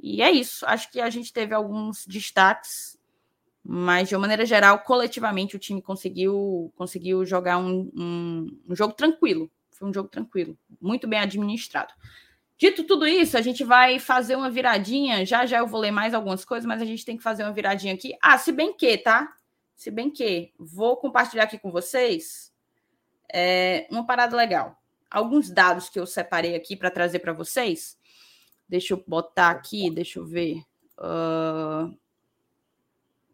E 0.00 0.22
é 0.22 0.30
isso. 0.30 0.66
Acho 0.66 0.90
que 0.90 1.00
a 1.00 1.08
gente 1.08 1.32
teve 1.32 1.54
alguns 1.54 2.04
destaques, 2.06 2.98
mas 3.62 4.08
de 4.08 4.14
uma 4.14 4.22
maneira 4.22 4.44
geral, 4.44 4.80
coletivamente, 4.80 5.56
o 5.56 5.58
time 5.58 5.80
conseguiu 5.80 6.72
conseguiu 6.76 7.24
jogar 7.24 7.58
um, 7.58 7.90
um, 7.96 8.60
um 8.68 8.76
jogo 8.76 8.92
tranquilo. 8.94 9.50
Foi 9.74 9.88
um 9.88 9.92
jogo 9.92 10.08
tranquilo, 10.08 10.56
muito 10.80 11.06
bem 11.06 11.18
administrado. 11.18 11.92
Dito 12.56 12.84
tudo 12.84 13.06
isso, 13.06 13.36
a 13.36 13.42
gente 13.42 13.64
vai 13.64 13.98
fazer 13.98 14.36
uma 14.36 14.48
viradinha. 14.48 15.26
Já 15.26 15.44
já 15.44 15.58
eu 15.58 15.66
vou 15.66 15.80
ler 15.80 15.90
mais 15.90 16.14
algumas 16.14 16.44
coisas, 16.44 16.64
mas 16.64 16.80
a 16.80 16.84
gente 16.84 17.04
tem 17.04 17.16
que 17.16 17.22
fazer 17.22 17.42
uma 17.42 17.52
viradinha 17.52 17.92
aqui. 17.92 18.16
Ah, 18.22 18.38
se 18.38 18.52
bem 18.52 18.72
que, 18.72 18.96
tá? 18.96 19.34
Se 19.74 19.90
bem 19.90 20.08
que, 20.10 20.52
vou 20.56 20.96
compartilhar 20.96 21.44
aqui 21.44 21.58
com 21.58 21.72
vocês 21.72 22.54
é, 23.32 23.88
uma 23.90 24.06
parada 24.06 24.36
legal. 24.36 24.80
Alguns 25.10 25.50
dados 25.50 25.88
que 25.88 25.98
eu 25.98 26.06
separei 26.06 26.54
aqui 26.54 26.76
para 26.76 26.90
trazer 26.90 27.18
para 27.18 27.32
vocês. 27.32 27.98
Deixa 28.68 28.94
eu 28.94 29.04
botar 29.06 29.50
aqui, 29.50 29.90
deixa 29.90 30.20
eu 30.20 30.24
ver. 30.24 30.62
Uh, 30.98 31.96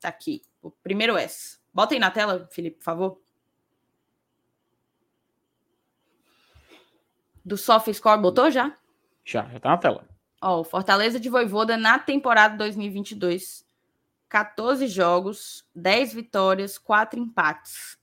tá 0.00 0.08
aqui. 0.08 0.42
O 0.62 0.70
primeiro 0.70 1.16
S. 1.16 1.58
Bota 1.72 1.94
aí 1.94 2.00
na 2.00 2.10
tela, 2.10 2.48
Felipe, 2.50 2.78
por 2.78 2.84
favor. 2.84 3.20
Do 7.44 7.56
SofaScore, 7.56 8.20
botou 8.20 8.50
já? 8.50 8.76
Já, 9.24 9.48
já 9.48 9.60
tá 9.60 9.70
na 9.70 9.78
tela. 9.78 10.08
Ó, 10.40 10.64
Fortaleza 10.64 11.20
de 11.20 11.28
Voivoda 11.28 11.76
na 11.76 11.98
temporada 11.98 12.56
2022. 12.56 13.64
14 14.28 14.86
jogos, 14.86 15.66
10 15.74 16.14
vitórias, 16.14 16.78
4 16.78 17.18
empates. 17.18 17.98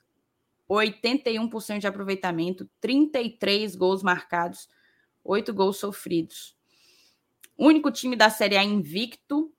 81% 0.70 1.80
de 1.80 1.88
aproveitamento, 1.88 2.70
33 2.82 3.76
gols 3.76 4.04
marcados, 4.04 4.68
8 5.24 5.54
gols 5.54 5.78
sofridos. 5.78 6.56
Único 7.58 7.90
time 7.90 8.16
da 8.16 8.30
Série 8.30 8.58
A 8.58 8.64
invicto. 8.64 9.52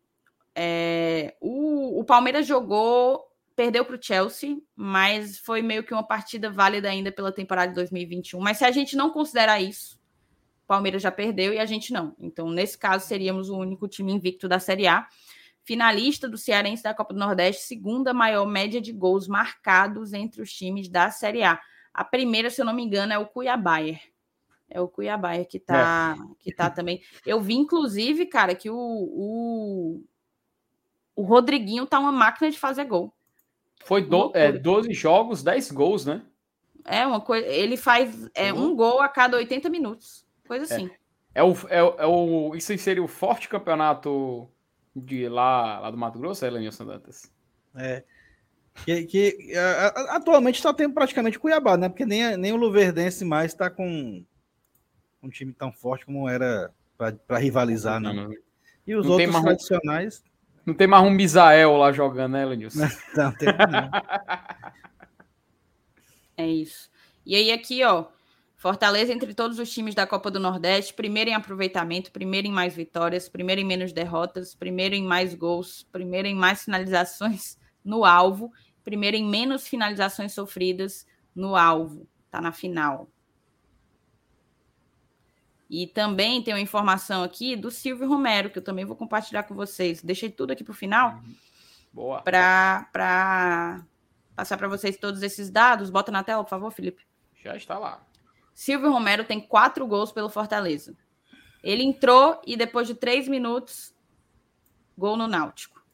É, 0.55 1.37
o, 1.41 2.01
o 2.01 2.05
Palmeiras 2.05 2.47
jogou, 2.47 3.28
perdeu 3.59 3.85
para 3.85 3.97
o 3.97 3.99
Chelsea, 4.01 4.57
mas 4.77 5.37
foi 5.37 5.63
meio 5.63 5.83
que 5.83 5.93
uma 5.93 6.07
partida 6.07 6.49
válida 6.49 6.89
ainda 6.89 7.11
pela 7.11 7.33
temporada 7.33 7.71
de 7.71 7.75
2021. 7.75 8.39
Mas 8.39 8.59
se 8.59 8.65
a 8.65 8.71
gente 8.71 8.95
não 8.97 9.11
considerar 9.11 9.61
isso, 9.61 9.97
o 10.63 10.69
Palmeiras 10.69 11.03
já 11.03 11.11
perdeu 11.11 11.53
e 11.53 11.59
a 11.59 11.67
gente 11.67 11.93
não. 11.93 12.15
Então, 12.21 12.49
nesse 12.51 12.79
caso, 12.79 13.05
seríamos 13.05 13.51
o 13.51 13.59
único 13.59 13.89
time 13.89 14.13
invicto 14.13 14.49
da 14.49 14.61
Série 14.61 14.87
A 14.87 15.09
finalista 15.65 16.29
do 16.29 16.39
Cearense 16.39 16.85
da 16.85 16.95
Copa 16.95 17.13
do 17.13 17.19
Nordeste, 17.19 17.65
segunda 17.65 18.15
maior 18.15 18.47
média 18.47 18.81
de 18.81 18.93
gols 18.93 19.27
marcados 19.27 20.13
entre 20.13 20.41
os 20.41 20.53
times 20.53 20.89
da 20.89 21.11
Série 21.11 21.43
A. 21.43 21.61
A 21.93 22.05
primeira, 22.05 22.51
se 22.51 22.61
eu 22.61 22.65
não 22.65 22.73
me 22.73 22.85
engano, 22.85 23.13
é 23.13 23.19
o 23.19 23.27
Cuiabá. 23.27 23.79
É 24.71 24.81
o 24.81 24.87
Cuiabá 24.87 25.45
que 25.45 25.59
tá, 25.59 26.17
é. 26.17 26.35
que 26.39 26.55
tá 26.55 26.71
também. 26.71 27.03
Eu 27.27 27.41
vi, 27.41 27.55
inclusive, 27.57 28.25
cara, 28.27 28.55
que 28.55 28.71
o, 28.71 28.77
o, 28.77 30.05
o 31.17 31.23
Rodriguinho 31.23 31.87
tá 31.87 31.99
uma 31.99 32.13
máquina 32.13 32.51
de 32.51 32.59
fazer 32.59 32.85
gol. 32.85 33.13
Foi 33.85 34.03
do, 34.03 34.33
é, 34.35 34.53
12 34.53 34.93
jogos, 34.93 35.43
10 35.43 35.71
gols, 35.73 36.05
né? 36.05 36.23
É 36.85 37.07
uma 37.07 37.21
coisa. 37.21 37.47
Ele 37.47 37.77
faz 37.77 38.29
é, 38.35 38.53
um 38.53 38.75
gol 38.75 39.01
a 39.01 39.09
cada 39.09 39.37
80 39.37 39.69
minutos. 39.69 40.27
Coisa 40.47 40.73
é. 40.73 40.77
assim. 40.77 40.91
É, 41.35 41.41
é, 41.41 41.43
o, 41.43 41.53
é, 41.69 41.79
é 41.79 42.07
o, 42.07 42.55
isso 42.55 42.77
seria 42.79 43.03
o 43.03 43.09
forte 43.09 43.49
campeonato 43.49 44.49
de 44.95 45.29
lá, 45.29 45.81
lá 45.81 45.91
do 45.91 45.97
Mato 45.97 46.19
Grosso, 46.19 46.45
é, 46.45 46.51
Lenilson 46.51 46.87
Dantas? 46.87 47.31
É. 47.77 48.03
Que, 48.85 49.05
que 49.05 49.55
a, 49.57 50.17
atualmente 50.17 50.61
só 50.61 50.73
tem 50.73 50.91
praticamente 50.91 51.39
Cuiabá, 51.39 51.77
né? 51.77 51.89
Porque 51.89 52.07
nem, 52.07 52.37
nem 52.37 52.53
o 52.53 52.57
Luverdense 52.57 53.25
mais 53.25 53.53
está 53.53 53.69
com 53.69 54.25
um 55.23 55.29
time 55.29 55.53
tão 55.53 55.73
forte 55.73 56.07
como 56.07 56.29
era 56.29 56.73
para 56.97 57.39
rivalizar, 57.39 58.01
não, 58.01 58.13
não. 58.13 58.33
E 58.87 58.95
os 58.95 59.07
não 59.07 59.13
outros 59.13 59.41
tradicionais. 59.41 60.25
Não 60.69 60.75
tem 60.75 60.87
mais 60.87 61.03
um 61.03 61.11
Misael 61.11 61.79
lá 61.79 61.91
jogando, 61.91 62.33
né, 62.33 62.45
Lenilson? 62.45 62.81
Não, 63.17 63.25
não 63.25 63.33
tem 63.33 63.49
não. 63.49 63.91
é 66.37 66.47
isso. 66.47 66.91
E 67.25 67.35
aí, 67.35 67.51
aqui, 67.51 67.83
ó, 67.83 68.05
Fortaleza, 68.55 69.11
entre 69.11 69.33
todos 69.33 69.59
os 69.59 69.73
times 69.73 69.95
da 69.95 70.07
Copa 70.07 70.31
do 70.31 70.39
Nordeste, 70.39 70.93
primeiro 70.93 71.31
em 71.31 71.35
aproveitamento, 71.35 72.13
primeiro 72.13 72.47
em 72.47 72.53
mais 72.53 72.75
vitórias, 72.75 73.31
primeiro 73.31 73.63
em 73.63 73.65
menos 73.65 73.95
derrotas, 73.95 74.55
primeiro 74.55 74.95
em 74.95 75.03
mais 75.03 75.35
gols, 75.35 75.87
primeiro 75.91 76.29
em 76.29 76.35
mais 76.35 76.65
finalizações 76.65 77.57
no 77.83 78.05
alvo, 78.05 78.53
primeiro 78.85 79.17
em 79.17 79.25
menos 79.25 79.67
finalizações 79.67 80.35
sofridas 80.35 81.07
no 81.35 81.57
alvo. 81.57 82.07
Tá 82.31 82.43
na 82.43 82.53
final. 82.53 83.09
E 85.69 85.87
também 85.87 86.43
tem 86.43 86.55
uma 86.55 86.61
informação 86.61 87.23
aqui 87.23 87.55
do 87.55 87.71
Silvio 87.71 88.09
Romero, 88.09 88.51
que 88.51 88.59
eu 88.59 88.65
também 88.65 88.85
vou 88.85 88.97
compartilhar 88.97 89.43
com 89.43 89.55
vocês. 89.55 90.03
Deixei 90.03 90.31
tudo 90.31 90.53
aqui 90.53 90.65
para 90.65 90.73
o 90.73 90.75
final. 90.75 91.13
Uhum. 91.13 91.35
Boa. 91.93 92.23
Para 92.23 93.83
passar 94.35 94.57
para 94.57 94.69
vocês 94.69 94.97
todos 94.97 95.23
esses 95.23 95.51
dados. 95.51 95.91
Bota 95.91 96.11
na 96.11 96.25
tela, 96.25 96.43
por 96.43 96.51
favor, 96.51 96.71
Felipe. 96.71 97.05
Já 97.43 97.57
está 97.57 97.79
lá. 97.79 98.01
Silvio 98.55 98.91
Romero 98.91 99.25
tem 99.25 99.41
quatro 99.41 99.87
gols 99.87 100.11
pelo 100.11 100.29
Fortaleza. 100.29 100.97
Ele 101.63 101.83
entrou 101.83 102.41
e 102.47 102.57
depois 102.57 102.87
de 102.87 102.95
três 102.95 103.29
minutos, 103.29 103.95
gol 104.97 105.17
no 105.17 105.29
Náutico. 105.29 105.85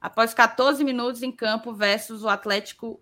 Após 0.00 0.32
14 0.32 0.82
minutos 0.82 1.22
em 1.22 1.30
campo 1.30 1.74
versus 1.74 2.24
o 2.24 2.28
Atlético 2.28 3.00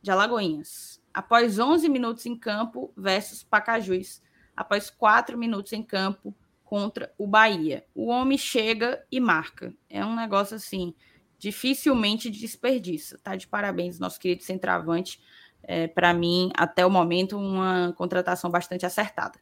de 0.00 0.10
Alagoinhas. 0.10 1.02
Após 1.12 1.58
11 1.58 1.88
minutos 1.88 2.24
em 2.24 2.36
campo 2.36 2.92
versus 2.96 3.42
Pacajus. 3.42 4.22
Após 4.60 4.90
quatro 4.90 5.38
minutos 5.38 5.72
em 5.72 5.82
campo 5.82 6.34
contra 6.62 7.10
o 7.16 7.26
Bahia. 7.26 7.82
O 7.94 8.08
homem 8.08 8.36
chega 8.36 9.02
e 9.10 9.18
marca. 9.18 9.72
É 9.88 10.04
um 10.04 10.14
negócio 10.14 10.54
assim 10.54 10.94
dificilmente 11.38 12.28
desperdiça. 12.28 13.18
Tá 13.22 13.34
de 13.34 13.46
parabéns, 13.46 13.98
nosso 13.98 14.20
querido 14.20 14.42
centroavante. 14.42 15.18
É, 15.62 15.88
Para 15.88 16.12
mim, 16.12 16.52
até 16.54 16.84
o 16.84 16.90
momento, 16.90 17.38
uma 17.38 17.94
contratação 17.96 18.50
bastante 18.50 18.84
acertada. 18.84 19.40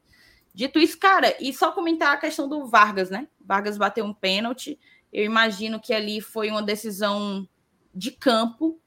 Dito 0.55 0.79
isso, 0.79 0.97
cara, 1.01 1.37
e 1.41 1.53
só 1.53 1.73
comentar 1.73 2.15
a 2.15 2.17
questão 2.17 2.49
do 2.49 2.65
Vargas, 2.65 3.11
né? 3.11 3.27
Vargas 3.45 3.77
bateu 3.77 4.05
um 4.05 4.15
pênalti. 4.15 4.79
Eu 5.13 5.25
imagino 5.25 5.81
que 5.81 5.93
ali 5.93 6.21
foi 6.21 6.49
uma 6.49 6.63
decisão 6.63 7.49
de 7.93 8.13
campo. 8.13 8.81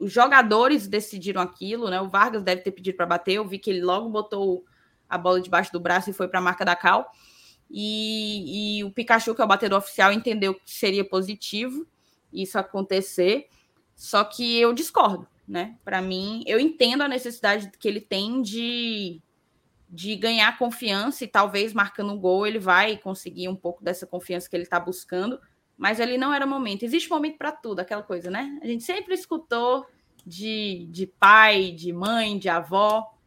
Os 0.00 0.12
jogadores 0.12 0.88
decidiram 0.88 1.40
aquilo, 1.40 1.88
né? 1.88 2.00
O 2.00 2.08
Vargas 2.08 2.42
deve 2.42 2.62
ter 2.62 2.72
pedido 2.72 2.96
para 2.96 3.06
bater. 3.06 3.34
Eu 3.34 3.46
vi 3.46 3.60
que 3.60 3.70
ele 3.70 3.82
logo 3.82 4.08
botou 4.08 4.64
a 5.08 5.16
bola 5.16 5.40
debaixo 5.40 5.72
do 5.72 5.80
braço 5.80 6.10
e 6.10 6.12
foi 6.12 6.28
para 6.28 6.38
a 6.38 6.42
marca 6.42 6.64
da 6.64 6.76
Cal. 6.76 7.10
E, 7.70 8.78
e, 8.78 8.84
o 8.84 8.90
Pikachu, 8.90 9.34
que 9.34 9.40
é 9.40 9.44
o 9.44 9.48
batedor 9.48 9.78
oficial, 9.78 10.12
entendeu 10.12 10.54
que 10.54 10.70
seria 10.70 11.04
positivo 11.04 11.86
isso 12.32 12.58
acontecer. 12.58 13.48
Só 13.94 14.24
que 14.24 14.58
eu 14.58 14.72
discordo, 14.72 15.26
né? 15.46 15.76
Para 15.84 16.00
mim, 16.00 16.42
eu 16.46 16.58
entendo 16.58 17.02
a 17.02 17.08
necessidade 17.08 17.70
que 17.78 17.88
ele 17.88 18.00
tem 18.00 18.40
de, 18.40 19.20
de 19.88 20.16
ganhar 20.16 20.56
confiança 20.56 21.24
e 21.24 21.28
talvez 21.28 21.72
marcando 21.72 22.12
um 22.12 22.18
gol 22.18 22.46
ele 22.46 22.58
vai 22.58 22.96
conseguir 22.96 23.48
um 23.48 23.56
pouco 23.56 23.82
dessa 23.82 24.06
confiança 24.06 24.48
que 24.48 24.56
ele 24.56 24.62
está 24.62 24.80
buscando. 24.80 25.38
Mas 25.76 26.00
ali 26.00 26.16
não 26.16 26.32
era 26.32 26.46
momento. 26.46 26.84
Existe 26.84 27.10
momento 27.10 27.38
para 27.38 27.52
tudo, 27.52 27.80
aquela 27.80 28.02
coisa, 28.02 28.30
né? 28.30 28.58
A 28.62 28.66
gente 28.66 28.82
sempre 28.82 29.14
escutou 29.14 29.86
de, 30.26 30.86
de 30.90 31.06
pai, 31.06 31.70
de 31.70 31.92
mãe, 31.92 32.38
de 32.38 32.48
avó 32.48 33.17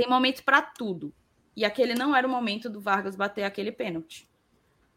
tem 0.00 0.08
momentos 0.08 0.40
para 0.40 0.62
tudo. 0.62 1.12
E 1.54 1.62
aquele 1.62 1.94
não 1.94 2.16
era 2.16 2.26
o 2.26 2.30
momento 2.30 2.70
do 2.70 2.80
Vargas 2.80 3.16
bater 3.16 3.42
aquele 3.42 3.70
pênalti. 3.70 4.26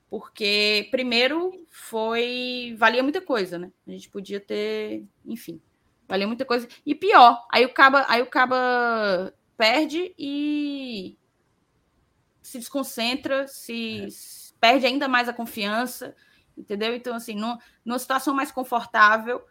Porque, 0.10 0.88
primeiro, 0.92 1.52
foi. 1.70 2.74
Valia 2.78 3.04
muita 3.04 3.20
coisa, 3.20 3.60
né? 3.60 3.70
A 3.86 3.92
gente 3.92 4.10
podia 4.10 4.40
ter. 4.40 5.04
Enfim. 5.26 5.62
Valia 6.08 6.26
muita 6.26 6.46
coisa. 6.46 6.70
E 6.86 6.96
pior, 6.96 7.46
aí 7.52 7.66
o 7.66 7.74
Caba, 7.74 8.06
aí 8.08 8.22
o 8.22 8.30
Caba 8.30 9.34
perde 9.58 10.14
e 10.18 11.18
se 12.42 12.60
desconcentra, 12.60 13.46
se 13.48 14.06
é. 14.06 14.08
perde 14.60 14.86
ainda 14.86 15.08
mais 15.08 15.28
a 15.28 15.34
confiança, 15.34 16.16
entendeu? 16.58 16.96
Então, 16.96 17.16
assim, 17.16 17.36
no, 17.36 17.58
numa 17.84 18.00
situação 18.00 18.34
mais 18.34 18.52
confortável, 18.52 19.44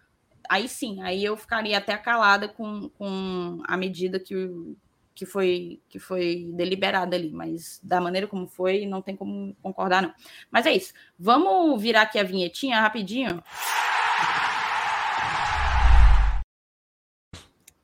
aí 0.48 0.68
sim, 0.68 1.02
aí 1.02 1.24
eu 1.24 1.36
ficaria 1.36 1.76
até 1.76 1.96
calada 1.96 2.48
com, 2.48 2.88
com 2.90 3.60
a 3.64 3.76
medida 3.76 4.20
que 4.20 4.36
o, 4.36 4.76
que 5.14 5.26
foi 5.26 5.80
que 5.88 5.98
foi 5.98 6.50
deliberada 6.54 7.16
ali, 7.16 7.30
mas 7.30 7.80
da 7.82 8.00
maneira 8.00 8.26
como 8.26 8.46
foi, 8.46 8.86
não 8.86 9.02
tem 9.02 9.16
como 9.16 9.54
concordar 9.62 10.02
não. 10.02 10.12
Mas 10.50 10.66
é 10.66 10.72
isso. 10.72 10.92
Vamos 11.18 11.80
virar 11.80 12.02
aqui 12.02 12.18
a 12.18 12.22
vinhetinha 12.22 12.80
rapidinho. 12.80 13.42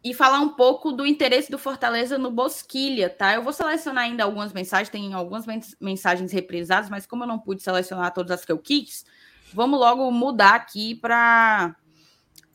E 0.02 0.14
falar 0.14 0.40
um 0.40 0.50
pouco 0.50 0.92
do 0.92 1.04
interesse 1.04 1.50
do 1.50 1.58
Fortaleza 1.58 2.16
no 2.16 2.30
Bosquilha, 2.30 3.10
tá? 3.10 3.34
Eu 3.34 3.42
vou 3.42 3.52
selecionar 3.52 4.04
ainda 4.04 4.24
algumas 4.24 4.52
mensagens, 4.52 4.88
tem 4.88 5.12
algumas 5.12 5.44
mensagens 5.80 6.32
reprisadas, 6.32 6.88
mas 6.88 7.04
como 7.04 7.24
eu 7.24 7.28
não 7.28 7.38
pude 7.38 7.62
selecionar 7.62 8.14
todas 8.14 8.30
as 8.30 8.44
que 8.44 8.52
eu 8.52 8.58
quis, 8.58 9.04
vamos 9.52 9.78
logo 9.78 10.10
mudar 10.10 10.54
aqui 10.54 10.94
para 10.94 11.76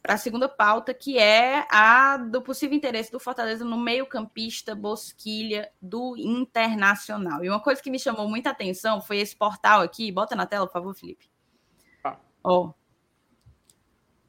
para 0.04 0.16
a 0.16 0.18
segunda 0.18 0.50
pauta, 0.50 0.94
que 0.94 1.18
é 1.18 1.66
a 1.72 2.18
do 2.18 2.42
possível 2.42 2.76
interesse 2.76 3.10
do 3.10 3.22
Fortaleza 3.22 3.64
no 3.64 3.78
meio-campista 3.78 4.76
Bosquilha 4.76 5.72
do 5.82 6.18
Internacional. 6.18 7.42
E 7.42 7.50
uma 7.50 7.62
coisa 7.62 7.82
que 7.82 7.90
me 7.90 7.98
chamou 7.98 8.28
muita 8.28 8.50
atenção 8.50 9.00
foi 9.02 9.20
esse 9.20 9.34
portal 9.34 9.80
aqui. 9.80 10.12
Bota 10.12 10.36
na 10.36 10.46
tela, 10.46 10.68
por 10.68 10.74
favor, 10.74 10.94
Felipe. 10.94 11.32
Ah. 12.04 12.18
Ó. 12.44 12.74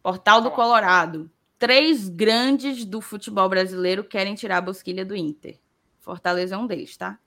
Portal 0.00 0.40
do 0.40 0.52
Colorado. 0.52 1.28
Três 1.58 2.08
grandes 2.08 2.84
do 2.84 3.00
futebol 3.00 3.48
brasileiro 3.48 4.04
querem 4.04 4.36
tirar 4.36 4.58
a 4.58 4.62
Bosquilha 4.62 5.04
do 5.04 5.16
Inter. 5.16 5.58
Fortaleza 5.98 6.54
é 6.54 6.58
um 6.58 6.68
deles, 6.68 6.96
tá? 6.96 7.18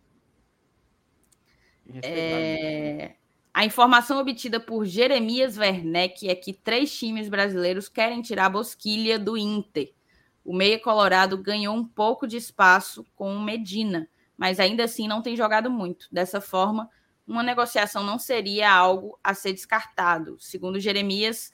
É... 2.02 3.15
A 3.57 3.65
informação 3.65 4.19
obtida 4.19 4.59
por 4.59 4.85
Jeremias 4.85 5.57
Werneck 5.57 6.29
é 6.29 6.35
que 6.35 6.53
três 6.53 6.95
times 6.95 7.27
brasileiros 7.27 7.89
querem 7.89 8.21
tirar 8.21 8.45
a 8.45 8.49
Bosquilha 8.49 9.17
do 9.17 9.35
Inter. 9.35 9.95
O 10.45 10.55
meia 10.55 10.79
colorado 10.79 11.35
ganhou 11.39 11.75
um 11.75 11.84
pouco 11.84 12.27
de 12.27 12.38
espaço 12.38 13.03
com 13.15 13.35
o 13.35 13.41
Medina, 13.41 14.07
mas 14.38 14.59
ainda 14.59 14.84
assim 14.84 15.07
não 15.07 15.23
tem 15.23 15.35
jogado 15.35 15.71
muito. 15.71 16.07
Dessa 16.11 16.39
forma, 16.39 16.88
uma 17.25 17.41
negociação 17.41 18.03
não 18.03 18.19
seria 18.19 18.71
algo 18.71 19.17
a 19.23 19.34
ser 19.34 19.53
descartado. 19.53 20.38
Segundo 20.39 20.79
Jeremias, 20.79 21.51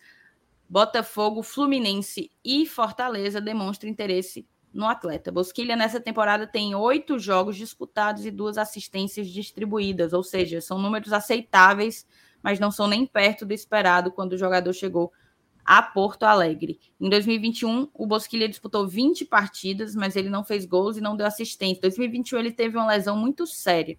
Botafogo, 0.68 1.42
Fluminense 1.42 2.30
e 2.44 2.66
Fortaleza 2.66 3.40
demonstram 3.40 3.90
interesse 3.90 4.46
no 4.74 4.88
atleta. 4.88 5.32
Bosquilha, 5.32 5.76
nessa 5.76 6.00
temporada, 6.00 6.48
tem 6.48 6.74
oito 6.74 7.20
jogos 7.20 7.56
disputados 7.56 8.26
e 8.26 8.32
duas 8.32 8.58
assistências 8.58 9.28
distribuídas, 9.28 10.14
ou 10.14 10.24
seja, 10.24 10.60
são 10.60 10.80
números 10.80 11.14
aceitáveis, 11.14 12.08
mas 12.42 12.60
não 12.60 12.72
são 12.72 12.88
nem 12.88 13.06
perto 13.06 13.46
do 13.46 13.54
esperado 13.54 14.12
quando 14.12 14.34
o 14.34 14.38
jogador 14.38 14.74
chegou 14.74 15.12
a 15.64 15.82
Porto 15.82 16.24
Alegre. 16.24 16.80
Em 17.00 17.10
2021, 17.10 17.88
o 17.94 18.06
Bosquilha 18.06 18.50
disputou 18.50 18.88
20 18.88 19.26
partidas, 19.26 19.96
mas 19.96 20.16
ele 20.16 20.30
não 20.30 20.44
fez 20.44 20.66
gols 20.66 20.98
e 20.98 21.02
não 21.02 21.16
deu 21.16 21.26
assistência. 21.26 21.78
Em 21.78 21.82
2021, 21.82 22.40
ele 22.40 22.52
teve 22.52 22.76
uma 22.76 22.88
lesão 22.88 23.16
muito 23.16 23.48
séria. 23.48 23.98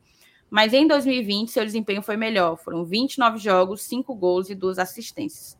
Mas 0.50 0.72
em 0.72 0.86
2020, 0.86 1.50
seu 1.50 1.64
desempenho 1.64 2.02
foi 2.02 2.16
melhor. 2.16 2.56
Foram 2.56 2.84
29 2.84 3.38
jogos, 3.38 3.82
5 3.82 4.14
gols 4.14 4.50
e 4.50 4.54
2 4.54 4.78
assistências. 4.78 5.58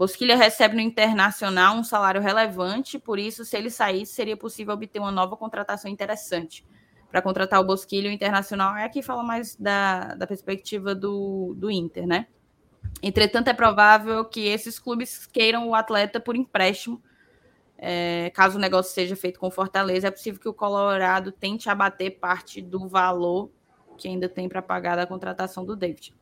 Bosquilha 0.00 0.34
recebe 0.34 0.74
no 0.76 0.80
Internacional 0.80 1.76
um 1.76 1.84
salário 1.84 2.22
relevante, 2.22 2.98
por 2.98 3.18
isso, 3.18 3.44
se 3.44 3.54
ele 3.54 3.68
saísse, 3.68 4.14
seria 4.14 4.34
possível 4.34 4.72
obter 4.72 4.98
uma 4.98 5.10
nova 5.10 5.36
contratação 5.36 5.90
interessante. 5.90 6.64
Para 7.10 7.20
contratar 7.20 7.60
o 7.60 7.64
Bosquilha, 7.64 8.08
o 8.08 8.12
Internacional 8.12 8.74
é 8.78 8.84
aqui 8.84 9.02
fala 9.02 9.22
mais 9.22 9.54
da, 9.56 10.14
da 10.14 10.26
perspectiva 10.26 10.94
do, 10.94 11.52
do 11.54 11.70
Inter, 11.70 12.06
né? 12.06 12.28
Entretanto, 13.02 13.48
é 13.48 13.52
provável 13.52 14.24
que 14.24 14.46
esses 14.46 14.78
clubes 14.78 15.26
queiram 15.26 15.68
o 15.68 15.74
atleta 15.74 16.18
por 16.18 16.34
empréstimo. 16.34 17.02
É, 17.76 18.30
caso 18.30 18.56
o 18.56 18.60
negócio 18.60 18.94
seja 18.94 19.14
feito 19.14 19.38
com 19.38 19.50
Fortaleza, 19.50 20.08
é 20.08 20.10
possível 20.10 20.40
que 20.40 20.48
o 20.48 20.54
Colorado 20.54 21.30
tente 21.30 21.68
abater 21.68 22.18
parte 22.18 22.62
do 22.62 22.88
valor 22.88 23.50
que 23.98 24.08
ainda 24.08 24.30
tem 24.30 24.48
para 24.48 24.62
pagar 24.62 24.96
da 24.96 25.06
contratação 25.06 25.62
do 25.62 25.76
David. 25.76 26.14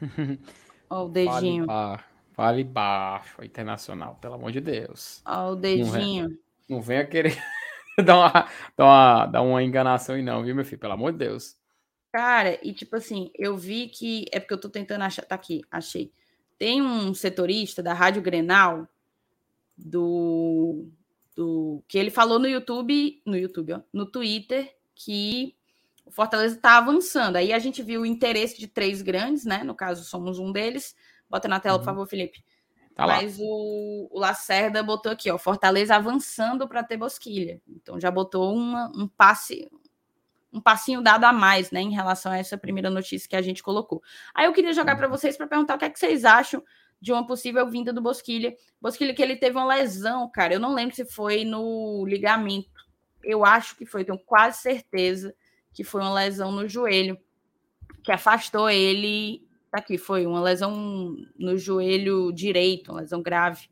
Ó, 0.88 1.06
o 1.06 1.08
dedinho. 1.08 1.66
Fale, 1.66 2.02
fale 2.32 2.64
baixo, 2.64 3.44
internacional, 3.44 4.16
pelo 4.20 4.34
amor 4.34 4.52
de 4.52 4.60
Deus. 4.60 5.22
Ó, 5.26 5.52
o 5.52 5.56
dedinho. 5.56 6.28
Não, 6.68 6.76
não 6.76 6.82
venha 6.82 7.06
querer 7.06 7.36
dar, 8.04 8.16
uma, 8.16 8.48
dar, 8.76 8.84
uma, 8.84 9.26
dar 9.26 9.42
uma 9.42 9.62
enganação 9.62 10.14
aí, 10.14 10.22
não, 10.22 10.44
viu, 10.44 10.54
meu 10.54 10.64
filho? 10.64 10.80
Pelo 10.80 10.92
amor 10.92 11.12
de 11.12 11.18
Deus. 11.18 11.56
Cara, 12.12 12.58
e 12.62 12.72
tipo 12.72 12.96
assim, 12.96 13.30
eu 13.34 13.56
vi 13.56 13.88
que. 13.88 14.24
É 14.32 14.40
porque 14.40 14.54
eu 14.54 14.60
tô 14.60 14.68
tentando 14.68 15.02
achar. 15.02 15.24
Tá 15.24 15.34
aqui, 15.34 15.62
achei. 15.70 16.12
Tem 16.58 16.80
um 16.80 17.12
setorista 17.12 17.82
da 17.82 17.92
Rádio 17.92 18.22
Grenal, 18.22 18.88
do. 19.76 20.86
do 21.34 21.82
que 21.86 21.98
ele 21.98 22.10
falou 22.10 22.38
no 22.38 22.48
YouTube, 22.48 23.20
no 23.26 23.36
YouTube, 23.36 23.74
ó, 23.74 23.80
no 23.92 24.06
Twitter, 24.06 24.74
que 24.94 25.55
o 26.06 26.10
Fortaleza 26.10 26.54
está 26.54 26.78
avançando. 26.78 27.36
Aí 27.36 27.52
a 27.52 27.58
gente 27.58 27.82
viu 27.82 28.02
o 28.02 28.06
interesse 28.06 28.58
de 28.58 28.68
três 28.68 29.02
grandes, 29.02 29.44
né? 29.44 29.64
No 29.64 29.74
caso, 29.74 30.04
somos 30.04 30.38
um 30.38 30.52
deles. 30.52 30.94
Bota 31.28 31.48
na 31.48 31.58
tela, 31.58 31.74
uhum. 31.74 31.80
por 31.80 31.84
favor, 31.84 32.06
Felipe. 32.06 32.44
Tá 32.94 33.06
Mas 33.06 33.36
o, 33.38 34.08
o, 34.10 34.18
Lacerda 34.18 34.82
botou 34.82 35.12
aqui, 35.12 35.30
ó, 35.30 35.36
Fortaleza 35.36 35.96
avançando 35.96 36.66
para 36.66 36.82
ter 36.82 36.96
Bosquilha. 36.96 37.60
Então 37.68 38.00
já 38.00 38.10
botou 38.10 38.54
uma, 38.54 38.90
um 38.96 39.06
passe, 39.06 39.70
um 40.50 40.60
passinho 40.60 41.02
dado 41.02 41.24
a 41.24 41.32
mais, 41.32 41.70
né, 41.70 41.82
em 41.82 41.92
relação 41.92 42.32
a 42.32 42.38
essa 42.38 42.56
primeira 42.56 42.88
notícia 42.88 43.28
que 43.28 43.36
a 43.36 43.42
gente 43.42 43.62
colocou. 43.62 44.00
Aí 44.34 44.46
eu 44.46 44.52
queria 44.54 44.72
jogar 44.72 44.92
uhum. 44.92 44.98
para 44.98 45.08
vocês 45.08 45.36
para 45.36 45.46
perguntar 45.46 45.74
o 45.74 45.78
que 45.78 45.84
é 45.84 45.90
que 45.90 45.98
vocês 45.98 46.24
acham 46.24 46.64
de 46.98 47.12
uma 47.12 47.26
possível 47.26 47.68
vinda 47.68 47.92
do 47.92 48.00
Bosquilha. 48.00 48.56
Bosquilha 48.80 49.12
que 49.12 49.22
ele 49.22 49.36
teve 49.36 49.58
uma 49.58 49.66
lesão, 49.66 50.30
cara. 50.30 50.54
Eu 50.54 50.60
não 50.60 50.72
lembro 50.72 50.96
se 50.96 51.04
foi 51.04 51.44
no 51.44 52.06
ligamento. 52.06 52.86
Eu 53.22 53.44
acho 53.44 53.76
que 53.76 53.84
foi, 53.84 54.04
tenho 54.04 54.18
quase 54.18 54.62
certeza 54.62 55.34
que 55.76 55.84
foi 55.84 56.00
uma 56.00 56.14
lesão 56.14 56.50
no 56.50 56.66
joelho, 56.66 57.18
que 58.02 58.10
afastou 58.10 58.70
ele. 58.70 59.46
Tá 59.70 59.76
aqui, 59.78 59.98
foi 59.98 60.26
uma 60.26 60.40
lesão 60.40 61.14
no 61.38 61.58
joelho 61.58 62.32
direito, 62.32 62.92
uma 62.92 63.02
lesão 63.02 63.20
grave. 63.20 63.68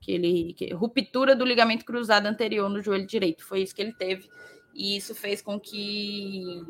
Que 0.00 0.12
ele, 0.12 0.54
que, 0.54 0.72
ruptura 0.72 1.36
do 1.36 1.44
ligamento 1.44 1.84
cruzado 1.84 2.24
anterior 2.24 2.70
no 2.70 2.80
joelho 2.80 3.06
direito. 3.06 3.44
Foi 3.44 3.60
isso 3.60 3.74
que 3.74 3.82
ele 3.82 3.92
teve. 3.92 4.30
E 4.74 4.96
isso 4.96 5.14
fez 5.14 5.42
com 5.42 5.60
que 5.60 6.64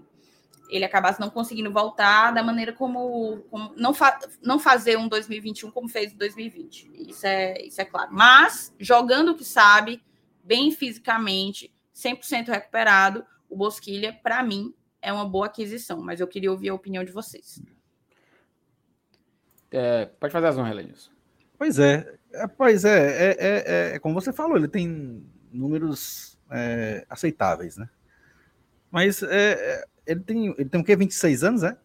ele 0.69 0.85
acabasse 0.85 1.21
não 1.21 1.31
conseguindo 1.31 1.71
voltar 1.71 2.33
da 2.33 2.43
maneira 2.43 2.73
como, 2.73 3.41
como 3.51 3.73
não, 3.77 3.95
fa 3.95 4.19
não 4.43 4.59
fazer 4.59 4.99
um 4.99 5.07
2021 5.07 5.71
como 5.71 5.89
fez 5.89 6.13
em 6.13 6.17
2020. 6.17 6.91
Isso 7.09 7.25
é, 7.25 7.63
isso 7.65 7.81
é 7.81 7.85
claro. 7.85 8.11
Mas 8.13 8.75
jogando 8.81 9.31
o 9.31 9.37
que 9.37 9.45
sabe, 9.45 10.03
bem 10.43 10.73
fisicamente, 10.73 11.73
100% 11.95 12.49
recuperado, 12.49 13.25
o 13.53 13.57
Bosquilha, 13.57 14.19
para 14.23 14.43
mim, 14.43 14.75
é 15.03 15.13
uma 15.13 15.29
boa 15.29 15.47
aquisição, 15.47 16.01
mas 16.01 16.21
eu 16.21 16.27
queria 16.27 16.51
ouvir 16.51 16.71
a 16.71 16.75
opinião 16.75 17.05
de 17.05 17.13
vocês. 17.13 17.63
É, 19.71 20.07
pode 20.07 20.33
fazer 20.33 20.47
as 20.47 20.57
honras, 20.57 20.75
Lenilson. 20.75 21.11
Pois 21.59 21.79
é, 21.79 22.19
é, 22.33 22.47
pois 22.49 22.85
é, 22.85 22.99
é, 22.99 23.37
é, 23.39 23.95
é, 23.95 23.99
como 23.99 24.15
você 24.15 24.33
falou, 24.33 24.57
ele 24.57 24.69
tem 24.69 25.23
números 25.53 26.39
é, 26.51 27.05
aceitáveis, 27.11 27.77
né? 27.77 27.89
Mas 28.91 29.23
é, 29.23 29.53
é 29.53 29.85
ele 30.07 30.21
tem, 30.21 30.47
ele 30.59 30.69
tem 30.69 30.81
o 30.81 30.85
quê? 30.85 30.97
26 30.97 31.45
anos, 31.45 31.63
é? 31.63 31.77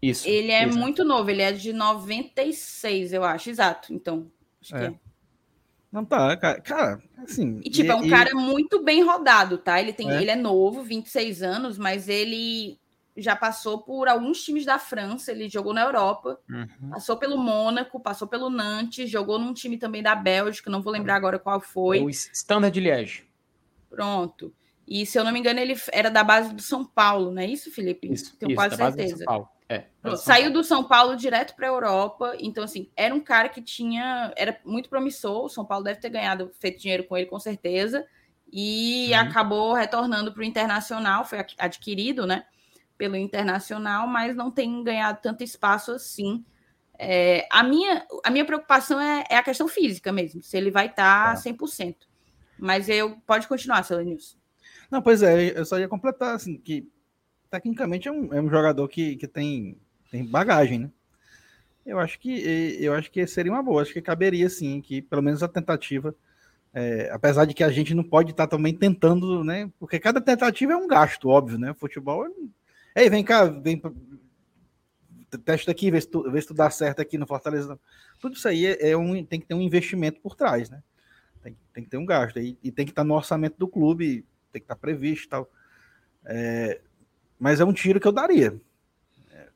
Isso. 0.00 0.26
Ele 0.26 0.50
é 0.50 0.66
isso. 0.66 0.78
muito 0.78 1.04
novo, 1.04 1.30
ele 1.30 1.42
é 1.42 1.52
de 1.52 1.72
96, 1.72 3.12
eu 3.12 3.22
acho, 3.22 3.50
exato. 3.50 3.92
Então, 3.92 4.30
acho 4.60 4.74
é. 4.76 4.78
que 4.78 4.86
é. 4.86 5.03
Não 5.94 6.04
tá, 6.04 6.36
cara, 6.36 6.60
cara 6.60 7.02
assim. 7.18 7.60
E 7.64 7.70
tipo, 7.70 7.86
e, 7.86 7.90
é 7.92 7.94
um 7.94 8.04
e... 8.04 8.10
cara 8.10 8.34
muito 8.34 8.82
bem 8.82 9.04
rodado, 9.04 9.58
tá? 9.58 9.80
Ele 9.80 9.92
tem, 9.92 10.10
é. 10.10 10.20
ele 10.20 10.32
é 10.32 10.34
novo, 10.34 10.82
26 10.82 11.40
anos, 11.40 11.78
mas 11.78 12.08
ele 12.08 12.76
já 13.16 13.36
passou 13.36 13.78
por 13.78 14.08
alguns 14.08 14.42
times 14.42 14.64
da 14.64 14.76
França, 14.76 15.30
ele 15.30 15.48
jogou 15.48 15.72
na 15.72 15.82
Europa, 15.82 16.36
uhum. 16.50 16.90
passou 16.90 17.16
pelo 17.16 17.38
Mônaco, 17.38 18.00
passou 18.00 18.26
pelo 18.26 18.50
Nantes, 18.50 19.08
jogou 19.08 19.38
num 19.38 19.54
time 19.54 19.78
também 19.78 20.02
da 20.02 20.16
Bélgica, 20.16 20.68
não 20.68 20.82
vou 20.82 20.92
lembrar 20.92 21.14
agora 21.14 21.38
qual 21.38 21.60
foi. 21.60 22.00
O 22.00 22.10
Standard 22.10 22.74
de 22.74 22.80
Liège. 22.80 23.24
Pronto. 23.88 24.52
E 24.84 25.06
se 25.06 25.16
eu 25.16 25.22
não 25.22 25.30
me 25.30 25.38
engano, 25.38 25.60
ele 25.60 25.76
era 25.92 26.10
da 26.10 26.24
base 26.24 26.52
do 26.52 26.60
São 26.60 26.84
Paulo, 26.84 27.30
não 27.30 27.40
é 27.40 27.46
isso, 27.46 27.70
Felipe? 27.70 28.12
Isso, 28.12 28.36
Tenho 28.36 28.50
isso, 28.50 28.56
quase 28.56 28.76
certeza. 28.76 29.24
É, 29.68 29.84
Saiu 30.16 30.52
do 30.52 30.62
São 30.62 30.84
Paulo 30.84 31.16
direto 31.16 31.56
para 31.56 31.66
a 31.66 31.70
Europa, 31.70 32.34
então 32.38 32.64
assim, 32.64 32.90
era 32.94 33.14
um 33.14 33.20
cara 33.20 33.48
que 33.48 33.62
tinha, 33.62 34.32
era 34.36 34.58
muito 34.64 34.90
promissor, 34.90 35.46
o 35.46 35.48
São 35.48 35.64
Paulo 35.64 35.84
deve 35.84 36.00
ter 36.00 36.10
ganhado, 36.10 36.50
feito 36.60 36.80
dinheiro 36.80 37.04
com 37.04 37.16
ele 37.16 37.26
com 37.26 37.40
certeza, 37.40 38.06
e 38.52 39.08
uhum. 39.10 39.18
acabou 39.20 39.72
retornando 39.72 40.32
para 40.32 40.42
o 40.42 40.44
Internacional, 40.44 41.24
foi 41.24 41.38
adquirido, 41.58 42.26
né? 42.26 42.44
pelo 42.96 43.16
internacional, 43.16 44.06
mas 44.06 44.36
não 44.36 44.50
tem 44.50 44.82
ganhado 44.82 45.18
tanto 45.22 45.42
espaço 45.42 45.92
assim. 45.92 46.44
É, 46.98 47.46
a, 47.50 47.62
minha, 47.62 48.06
a 48.24 48.30
minha 48.30 48.44
preocupação 48.44 49.00
é, 49.00 49.24
é, 49.28 49.36
a 49.36 49.42
questão 49.42 49.66
física 49.66 50.12
mesmo, 50.12 50.42
se 50.42 50.56
ele 50.56 50.70
vai 50.70 50.86
estar 50.86 51.34
tá 51.34 51.40
100%. 51.40 51.96
Mas 52.58 52.88
eu 52.88 53.16
pode 53.26 53.48
continuar, 53.48 53.82
Selenilson. 53.82 54.36
Não, 54.90 55.02
pois 55.02 55.22
é, 55.22 55.58
eu 55.58 55.64
só 55.64 55.78
ia 55.78 55.88
completar 55.88 56.36
assim, 56.36 56.56
que 56.56 56.88
tecnicamente 57.54 58.08
é 58.08 58.12
um, 58.12 58.34
é 58.34 58.40
um 58.40 58.50
jogador 58.50 58.88
que, 58.88 59.14
que 59.14 59.28
tem, 59.28 59.76
tem 60.10 60.24
bagagem, 60.24 60.80
né? 60.80 60.90
Eu 61.86 62.00
acho 62.00 62.18
que 62.18 62.78
eu 62.80 62.94
acho 62.94 63.10
que 63.10 63.24
seria 63.26 63.52
uma 63.52 63.62
boa, 63.62 63.82
acho 63.82 63.92
que 63.92 64.00
caberia 64.00 64.48
sim, 64.48 64.80
que 64.80 65.02
pelo 65.02 65.22
menos 65.22 65.42
a 65.42 65.48
tentativa, 65.48 66.14
é, 66.72 67.10
apesar 67.12 67.44
de 67.44 67.54
que 67.54 67.62
a 67.62 67.70
gente 67.70 67.94
não 67.94 68.02
pode 68.02 68.30
estar 68.30 68.46
também 68.46 68.74
tentando, 68.74 69.44
né? 69.44 69.70
Porque 69.78 70.00
cada 70.00 70.20
tentativa 70.20 70.72
é 70.72 70.76
um 70.76 70.88
gasto, 70.88 71.28
óbvio, 71.28 71.58
né? 71.58 71.74
Futebol 71.74 72.26
Ei, 72.96 73.08
vem 73.10 73.22
cá, 73.22 73.44
vem 73.44 73.80
testa 75.44 75.70
aqui, 75.70 75.90
vê 75.90 76.00
se, 76.00 76.08
tu, 76.08 76.28
vê 76.30 76.40
se 76.40 76.48
tu 76.48 76.54
dá 76.54 76.70
certo 76.70 77.00
aqui 77.00 77.18
no 77.18 77.26
Fortaleza. 77.26 77.78
Tudo 78.18 78.36
isso 78.36 78.48
aí 78.48 78.66
é, 78.66 78.90
é, 78.90 78.96
um, 78.96 79.24
tem 79.24 79.40
que 79.40 79.46
ter 79.46 79.54
um 79.54 79.60
investimento 79.60 80.20
por 80.20 80.34
trás, 80.34 80.70
né? 80.70 80.82
Tem, 81.42 81.56
tem 81.72 81.84
que 81.84 81.90
ter 81.90 81.98
um 81.98 82.06
gasto. 82.06 82.38
E, 82.38 82.56
e, 82.62 82.72
tem 82.72 82.86
que 82.86 82.92
estar 82.92 83.04
no 83.04 83.14
orçamento 83.14 83.56
do 83.58 83.68
clube, 83.68 84.24
tem 84.52 84.60
que 84.60 84.64
estar 84.64 84.76
previsto 84.76 85.26
e 85.26 85.28
tal. 85.28 85.50
É, 86.24 86.80
mas 87.38 87.60
é 87.60 87.64
um 87.64 87.72
tiro 87.72 88.00
que 88.00 88.06
eu 88.06 88.12
daria. 88.12 88.58
É, 89.32 89.48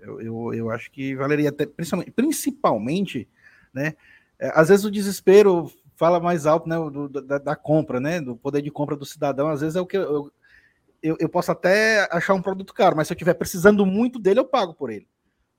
eu, 0.00 0.20
eu, 0.20 0.54
eu, 0.54 0.70
acho 0.70 0.90
que 0.90 1.14
valeria 1.14 1.48
até, 1.48 1.66
principalmente, 1.66 2.10
principalmente 2.10 3.28
né? 3.72 3.94
É, 4.38 4.50
às 4.54 4.68
vezes 4.68 4.84
o 4.84 4.90
desespero 4.90 5.70
fala 5.96 6.20
mais 6.20 6.46
alto, 6.46 6.68
né? 6.68 6.76
Do, 6.76 7.08
da, 7.08 7.38
da, 7.38 7.56
compra, 7.56 8.00
né? 8.00 8.20
Do 8.20 8.36
poder 8.36 8.62
de 8.62 8.70
compra 8.70 8.96
do 8.96 9.06
cidadão. 9.06 9.48
Às 9.48 9.60
vezes 9.60 9.76
é 9.76 9.80
o 9.80 9.86
que 9.86 9.96
eu, 9.96 10.32
eu, 11.02 11.16
eu 11.18 11.28
posso 11.28 11.52
até 11.52 12.08
achar 12.10 12.34
um 12.34 12.42
produto 12.42 12.74
caro, 12.74 12.96
mas 12.96 13.06
se 13.06 13.12
eu 13.12 13.16
estiver 13.16 13.34
precisando 13.34 13.84
muito 13.86 14.18
dele, 14.18 14.40
eu 14.40 14.44
pago 14.44 14.74
por 14.74 14.90
ele. 14.90 15.06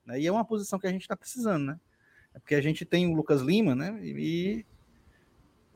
Né? 0.06 0.20
E 0.20 0.28
é 0.28 0.32
uma 0.32 0.46
posição 0.46 0.80
que 0.80 0.88
a 0.88 0.92
gente 0.92 1.04
está 1.04 1.16
precisando, 1.16 1.66
né? 1.66 1.80
É 2.34 2.40
porque 2.40 2.56
a 2.56 2.62
gente 2.62 2.86
tem 2.86 3.08
o 3.08 3.16
Lucas 3.16 3.42
Lima, 3.42 3.76
né? 3.76 4.00
E 4.02 4.66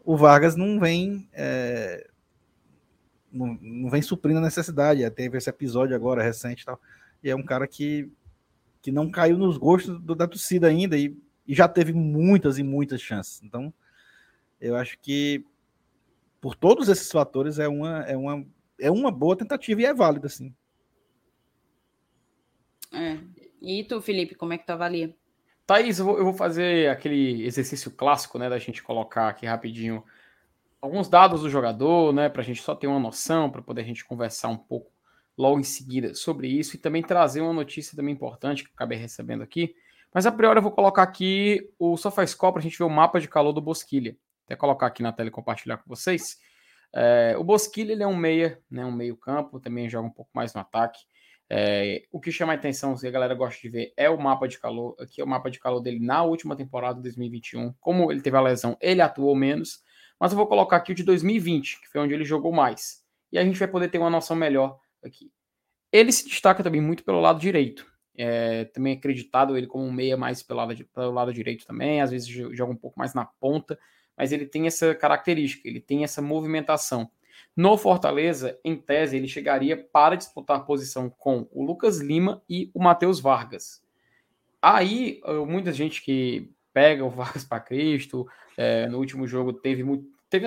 o 0.03 0.15
Vargas 0.15 0.55
não 0.55 0.79
vem. 0.79 1.29
É, 1.33 2.07
não, 3.35 3.57
não, 3.61 3.89
vem 3.89 4.01
suprindo 4.01 4.39
a 4.39 4.41
necessidade. 4.41 5.09
Teve 5.11 5.37
esse 5.37 5.49
episódio 5.49 5.95
agora 5.95 6.23
recente 6.23 6.61
e 6.61 6.65
tal. 6.65 6.79
E 7.23 7.29
é 7.29 7.35
um 7.35 7.43
cara 7.43 7.67
que, 7.67 8.11
que 8.81 8.91
não 8.91 9.09
caiu 9.09 9.37
nos 9.37 9.57
gostos 9.57 9.99
do, 9.99 10.15
da 10.15 10.27
torcida 10.27 10.67
ainda 10.67 10.97
e, 10.97 11.17
e 11.47 11.53
já 11.53 11.67
teve 11.67 11.93
muitas 11.93 12.57
e 12.57 12.63
muitas 12.63 13.01
chances. 13.01 13.41
Então, 13.43 13.73
eu 14.59 14.75
acho 14.75 14.97
que 14.99 15.45
por 16.39 16.55
todos 16.55 16.89
esses 16.89 17.11
fatores 17.11 17.59
é 17.59 17.67
uma, 17.67 18.03
é 18.03 18.15
uma 18.15 18.45
é 18.79 18.91
uma 18.91 19.11
boa 19.11 19.35
tentativa 19.35 19.81
e 19.81 19.85
é 19.85 19.93
válida, 19.93 20.29
sim. 20.29 20.53
É. 22.91 23.17
E 23.61 23.83
tu, 23.83 24.01
Felipe, 24.01 24.35
como 24.35 24.53
é 24.53 24.57
que 24.57 24.65
tu 24.65 24.71
avalia? 24.71 25.15
Thaís, 25.65 25.97
eu 25.97 26.05
vou, 26.05 26.17
eu 26.17 26.23
vou 26.23 26.33
fazer 26.33 26.89
aquele 26.89 27.43
exercício 27.45 27.89
clássico, 27.89 28.37
né, 28.37 28.49
da 28.49 28.59
gente 28.59 28.83
colocar 28.83 29.29
aqui 29.29 29.45
rapidinho 29.45 30.03
alguns 30.85 31.09
dados 31.09 31.41
do 31.41 31.49
jogador, 31.49 32.13
né, 32.13 32.29
para 32.29 32.41
a 32.41 32.45
gente 32.45 32.61
só 32.61 32.75
ter 32.75 32.87
uma 32.87 32.99
noção, 32.99 33.49
para 33.49 33.61
poder 33.61 33.81
a 33.81 33.85
gente 33.85 34.05
conversar 34.05 34.49
um 34.49 34.57
pouco 34.57 34.91
logo 35.37 35.59
em 35.59 35.63
seguida 35.63 36.13
sobre 36.13 36.47
isso 36.47 36.75
e 36.75 36.79
também 36.79 37.01
trazer 37.01 37.41
uma 37.41 37.51
notícia 37.51 37.95
também 37.95 38.13
importante 38.13 38.63
que 38.63 38.69
eu 38.69 38.73
acabei 38.75 38.97
recebendo 38.97 39.41
aqui. 39.41 39.75
Mas 40.13 40.25
a 40.25 40.31
priori 40.31 40.59
eu 40.59 40.63
vou 40.63 40.71
colocar 40.71 41.03
aqui 41.03 41.69
o 41.77 41.97
SofaScore 41.97 42.53
para 42.53 42.59
a 42.59 42.63
gente 42.63 42.77
ver 42.77 42.85
o 42.85 42.89
mapa 42.89 43.19
de 43.19 43.27
calor 43.27 43.51
do 43.51 43.59
Bosquilha. 43.59 44.15
Até 44.45 44.55
colocar 44.55 44.87
aqui 44.87 45.03
na 45.03 45.11
tela 45.11 45.27
e 45.27 45.31
compartilhar 45.31 45.77
com 45.77 45.83
vocês. 45.87 46.37
É, 46.93 47.35
o 47.37 47.43
Bosquilha 47.43 47.91
ele 47.91 48.03
é 48.03 48.07
um 48.07 48.15
meia, 48.15 48.61
né, 48.69 48.85
um 48.85 48.91
meio 48.91 49.17
campo, 49.17 49.59
também 49.59 49.89
joga 49.89 50.07
um 50.07 50.11
pouco 50.11 50.31
mais 50.33 50.53
no 50.53 50.61
ataque. 50.61 50.99
É, 51.49 52.03
o 52.11 52.21
que 52.21 52.31
chama 52.31 52.53
a 52.53 52.55
atenção, 52.55 52.95
se 52.95 53.07
a 53.07 53.11
galera 53.11 53.33
gosta 53.33 53.59
de 53.59 53.69
ver, 53.69 53.93
é 53.97 54.09
o 54.09 54.17
mapa 54.17 54.47
de 54.47 54.59
calor. 54.59 54.95
Aqui 54.99 55.19
é 55.19 55.23
o 55.23 55.27
mapa 55.27 55.49
de 55.49 55.59
calor 55.59 55.81
dele 55.81 55.99
na 55.99 56.23
última 56.23 56.55
temporada 56.55 56.95
de 56.95 57.03
2021. 57.03 57.73
Como 57.79 58.11
ele 58.11 58.21
teve 58.21 58.37
a 58.37 58.41
lesão, 58.41 58.77
ele 58.79 59.01
atuou 59.01 59.35
menos. 59.35 59.83
Mas 60.19 60.31
eu 60.31 60.37
vou 60.37 60.47
colocar 60.47 60.77
aqui 60.77 60.91
o 60.91 60.95
de 60.95 61.03
2020, 61.03 61.81
que 61.81 61.89
foi 61.89 62.01
onde 62.01 62.13
ele 62.13 62.23
jogou 62.23 62.51
mais. 62.51 63.03
E 63.31 63.37
a 63.37 63.43
gente 63.43 63.59
vai 63.59 63.67
poder 63.67 63.89
ter 63.89 63.97
uma 63.97 64.09
noção 64.09 64.35
melhor 64.35 64.79
aqui. 65.03 65.31
Ele 65.91 66.11
se 66.11 66.27
destaca 66.27 66.63
também 66.63 66.81
muito 66.81 67.03
pelo 67.03 67.19
lado 67.19 67.39
direito. 67.39 67.85
É, 68.17 68.65
também 68.65 68.93
é 68.93 68.97
acreditado 68.97 69.57
ele 69.57 69.67
como 69.67 69.83
um 69.83 69.91
meia 69.91 70.15
mais 70.15 70.41
pelo 70.41 70.59
lado, 70.59 70.85
pelo 70.85 71.11
lado 71.11 71.33
direito 71.33 71.65
também. 71.65 72.01
Às 72.01 72.11
vezes 72.11 72.27
joga 72.27 72.71
um 72.71 72.77
pouco 72.77 72.97
mais 72.97 73.13
na 73.13 73.25
ponta 73.25 73.77
mas 74.17 74.31
ele 74.31 74.45
tem 74.45 74.67
essa 74.67 74.95
característica, 74.95 75.67
ele 75.67 75.79
tem 75.79 76.03
essa 76.03 76.21
movimentação. 76.21 77.09
No 77.55 77.77
Fortaleza, 77.77 78.59
em 78.63 78.75
tese, 78.75 79.17
ele 79.17 79.27
chegaria 79.27 79.77
para 79.77 80.15
disputar 80.15 80.65
posição 80.65 81.09
com 81.09 81.47
o 81.51 81.63
Lucas 81.63 81.99
Lima 81.99 82.41
e 82.49 82.69
o 82.73 82.81
Matheus 82.81 83.19
Vargas. 83.19 83.83
Aí, 84.61 85.21
muita 85.47 85.71
gente 85.71 86.01
que 86.01 86.51
pega 86.75 87.05
o 87.05 87.09
Vargas 87.09 87.45
para 87.45 87.61
Cristo, 87.61 88.27
é, 88.57 88.85
no 88.87 88.99
último 88.99 89.25
jogo 89.25 89.53
teve 89.53 89.81
muito. 89.81 90.13
Teve, 90.29 90.45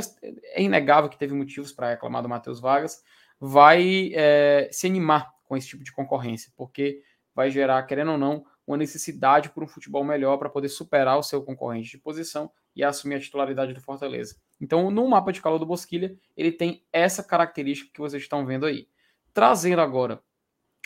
é 0.53 0.63
inegável 0.63 1.09
que 1.09 1.17
teve 1.17 1.33
motivos 1.33 1.73
para 1.73 1.91
reclamar 1.91 2.23
do 2.23 2.29
Matheus 2.29 2.61
Vargas, 2.61 3.03
vai 3.41 4.11
é, 4.13 4.69
se 4.71 4.87
animar 4.87 5.33
com 5.45 5.57
esse 5.57 5.69
tipo 5.69 5.83
de 5.83 5.93
concorrência, 5.93 6.53
porque 6.55 7.03
vai 7.35 7.51
gerar, 7.51 7.83
querendo 7.85 8.13
ou 8.13 8.19
não, 8.19 8.45
uma 8.67 8.77
necessidade 8.77 9.49
por 9.49 9.63
um 9.63 9.69
futebol 9.69 10.05
melhor 10.05 10.37
para 10.37 10.51
poder 10.51 10.69
superar 10.69 11.17
o 11.17 11.23
seu 11.23 11.43
concorrente 11.43 11.93
de 11.93 11.99
posição 11.99 12.51
e 12.77 12.85
assumir 12.85 13.15
a 13.15 13.21
titularidade 13.21 13.73
do 13.73 13.81
Fortaleza. 13.81 14.37
Então, 14.61 14.91
no 14.91 15.09
mapa 15.09 15.33
de 15.33 15.41
calor 15.41 15.59
do 15.59 15.65
Bosquilha, 15.65 16.15
ele 16.37 16.53
tem 16.53 16.85
essa 16.93 17.23
característica 17.23 17.91
que 17.95 18.01
vocês 18.01 18.23
estão 18.23 18.45
vendo 18.45 18.67
aí. 18.67 18.87
Trazendo 19.33 19.81
agora 19.81 20.21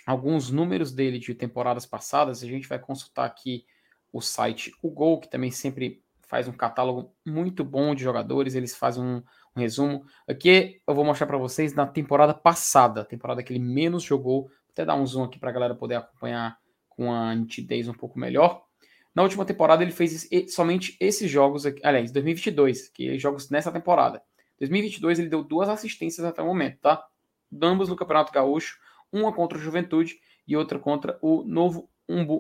alguns 0.07 0.51
números 0.51 0.93
dele 0.93 1.19
de 1.19 1.35
temporadas 1.35 1.87
passadas, 1.87 2.43
a 2.45 2.47
gente 2.47 2.69
vai 2.69 2.79
consultar 2.79 3.25
aqui 3.25 3.65
o 4.13 4.21
site 4.21 4.73
O 4.83 4.91
Gol, 4.91 5.21
que 5.21 5.29
também 5.29 5.51
sempre 5.51 6.03
faz 6.33 6.49
um 6.49 6.53
catálogo 6.53 7.15
muito 7.27 7.65
bom 7.65 7.95
de 7.95 8.03
jogadores, 8.03 8.55
eles 8.55 8.77
fazem 8.77 9.03
um, 9.03 9.23
um 9.57 9.61
resumo. 9.61 10.05
Aqui 10.27 10.81
eu 10.87 10.95
vou 10.95 11.05
mostrar 11.05 11.27
para 11.27 11.37
vocês 11.37 11.75
na 11.75 11.87
temporada 11.87 12.33
passada, 12.33 13.05
temporada 13.05 13.43
que 13.43 13.53
ele 13.53 13.63
menos 13.63 14.03
jogou. 14.03 14.45
Vou 14.45 14.51
até 14.71 14.85
dar 14.85 14.95
um 14.95 15.07
zoom 15.07 15.25
aqui 15.25 15.39
para 15.39 15.51
a 15.51 15.53
galera 15.53 15.75
poder 15.75 15.97
acompanhar 15.97 16.57
com 16.89 17.13
a 17.13 17.35
nitidez 17.35 17.89
um 17.89 17.93
pouco 17.93 18.19
melhor. 18.19 18.65
Na 19.15 19.23
última 19.23 19.45
temporada 19.45 19.83
ele 19.83 19.93
fez 19.93 20.29
somente 20.49 20.97
esses 20.99 21.31
jogos, 21.31 21.67
aqui, 21.67 21.81
aliás, 21.85 22.11
2022, 22.11 22.89
que 22.89 23.19
jogos 23.19 23.51
nessa 23.51 23.71
temporada. 23.71 24.23
2022 24.59 25.19
ele 25.19 25.29
deu 25.29 25.45
duas 25.45 25.69
assistências 25.69 26.25
até 26.25 26.41
o 26.41 26.47
momento, 26.47 26.79
tá? 26.81 27.05
Ambos 27.63 27.91
no 27.91 27.97
Campeonato 27.97 28.33
Gaúcho, 28.33 28.79
uma 29.13 29.33
contra 29.35 29.59
o 29.59 29.61
Juventude 29.61 30.19
e 30.49 30.57
outra 30.57 30.79
contra 30.79 31.19
o 31.21 31.45
Novo 31.45 31.91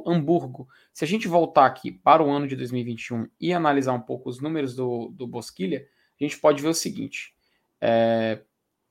Hamburgo. 0.07 0.69
Se 0.93 1.05
a 1.05 1.09
gente 1.09 1.29
voltar 1.29 1.67
aqui 1.67 1.91
para 1.91 2.23
o 2.23 2.31
ano 2.31 2.47
de 2.47 2.57
2021 2.57 3.29
e 3.41 3.53
analisar 3.53 3.93
um 3.93 4.01
pouco 4.01 4.29
os 4.29 4.41
números 4.41 4.75
do, 4.75 5.09
do 5.09 5.27
Bosquilha, 5.27 5.87
a 6.21 6.25
gente 6.25 6.39
pode 6.39 6.63
ver 6.63 6.69
o 6.69 6.75
seguinte. 6.75 7.35
É, 7.81 8.41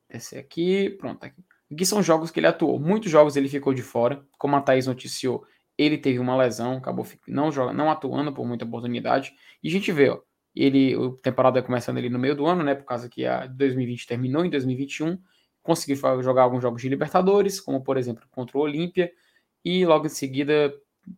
esse 0.09 0.37
aqui, 0.37 0.89
pronto, 0.91 1.23
aqui. 1.23 1.41
aqui 1.71 1.85
são 1.85 2.03
jogos 2.03 2.31
que 2.31 2.39
ele 2.39 2.47
atuou. 2.47 2.79
Muitos 2.79 3.11
jogos 3.11 3.35
ele 3.35 3.47
ficou 3.47 3.73
de 3.73 3.81
fora, 3.81 4.25
como 4.37 4.55
a 4.55 4.61
Thaís 4.61 4.87
noticiou, 4.87 5.45
ele 5.77 5.97
teve 5.97 6.19
uma 6.19 6.35
lesão, 6.35 6.77
acabou 6.77 7.05
não, 7.27 7.51
joga, 7.51 7.73
não 7.73 7.89
atuando 7.89 8.33
por 8.33 8.45
muita 8.45 8.65
oportunidade. 8.65 9.33
E 9.63 9.67
a 9.67 9.71
gente 9.71 9.91
vê, 9.91 10.09
ó, 10.09 10.19
ele, 10.55 10.93
a 10.93 11.21
temporada 11.21 11.61
começando 11.61 11.97
ali 11.97 12.09
no 12.09 12.19
meio 12.19 12.35
do 12.35 12.45
ano, 12.45 12.63
né? 12.63 12.75
Por 12.75 12.85
causa 12.85 13.09
que 13.09 13.25
a 13.25 13.47
2020 13.47 14.05
terminou 14.05 14.45
em 14.45 14.49
2021. 14.49 15.17
Conseguiu 15.63 15.95
jogar 16.21 16.43
alguns 16.43 16.61
jogos 16.61 16.81
de 16.81 16.89
Libertadores, 16.89 17.59
como 17.59 17.83
por 17.83 17.97
exemplo 17.97 18.25
contra 18.31 18.57
o 18.57 18.61
Olímpia, 18.61 19.11
e 19.63 19.85
logo 19.85 20.05
em 20.05 20.09
seguida 20.09 20.73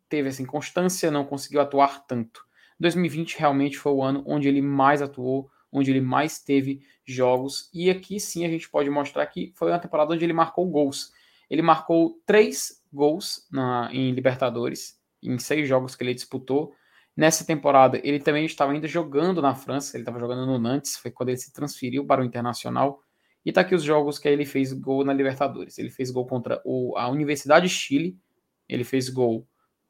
teve 0.09 0.29
essa 0.29 0.41
inconstância, 0.41 1.11
não 1.11 1.25
conseguiu 1.25 1.61
atuar 1.61 2.05
tanto. 2.05 2.45
2020 2.79 3.37
realmente 3.37 3.77
foi 3.77 3.91
o 3.91 4.03
ano 4.03 4.23
onde 4.25 4.47
ele 4.47 4.61
mais 4.61 5.01
atuou, 5.01 5.49
onde 5.71 5.91
ele 5.91 6.01
mais 6.01 6.39
teve 6.39 6.81
jogos. 7.05 7.69
E 7.73 7.89
aqui 7.89 8.19
sim 8.19 8.45
a 8.45 8.49
gente 8.49 8.69
pode 8.69 8.89
mostrar 8.89 9.25
que 9.27 9.53
foi 9.55 9.71
uma 9.71 9.79
temporada 9.79 10.13
onde 10.13 10.23
ele 10.23 10.33
marcou 10.33 10.69
gols. 10.69 11.11
Ele 11.49 11.61
marcou 11.61 12.21
três 12.25 12.81
gols 12.91 13.47
na, 13.51 13.89
em 13.91 14.11
Libertadores, 14.11 14.99
em 15.21 15.37
seis 15.37 15.67
jogos 15.67 15.95
que 15.95 16.03
ele 16.03 16.13
disputou. 16.13 16.73
Nessa 17.15 17.45
temporada, 17.45 18.01
ele 18.03 18.19
também 18.19 18.45
estava 18.45 18.71
ainda 18.71 18.87
jogando 18.87 19.41
na 19.41 19.53
França, 19.53 19.95
ele 19.95 20.01
estava 20.01 20.19
jogando 20.19 20.45
no 20.47 20.57
Nantes, 20.57 20.97
foi 20.97 21.11
quando 21.11 21.29
ele 21.29 21.37
se 21.37 21.53
transferiu 21.53 22.05
para 22.05 22.21
o 22.21 22.25
Internacional. 22.25 23.01
E 23.45 23.51
tá 23.51 23.61
aqui 23.61 23.75
os 23.75 23.83
jogos 23.83 24.17
que 24.17 24.27
ele 24.27 24.45
fez 24.45 24.73
gol 24.73 25.03
na 25.03 25.13
Libertadores. 25.13 25.77
Ele 25.77 25.89
fez 25.89 26.09
gol 26.09 26.25
contra 26.25 26.61
o, 26.65 26.97
a 26.97 27.09
Universidade 27.09 27.67
de 27.67 27.73
Chile, 27.73 28.17
ele 28.73 28.83
fez 28.83 29.09
gol 29.09 29.47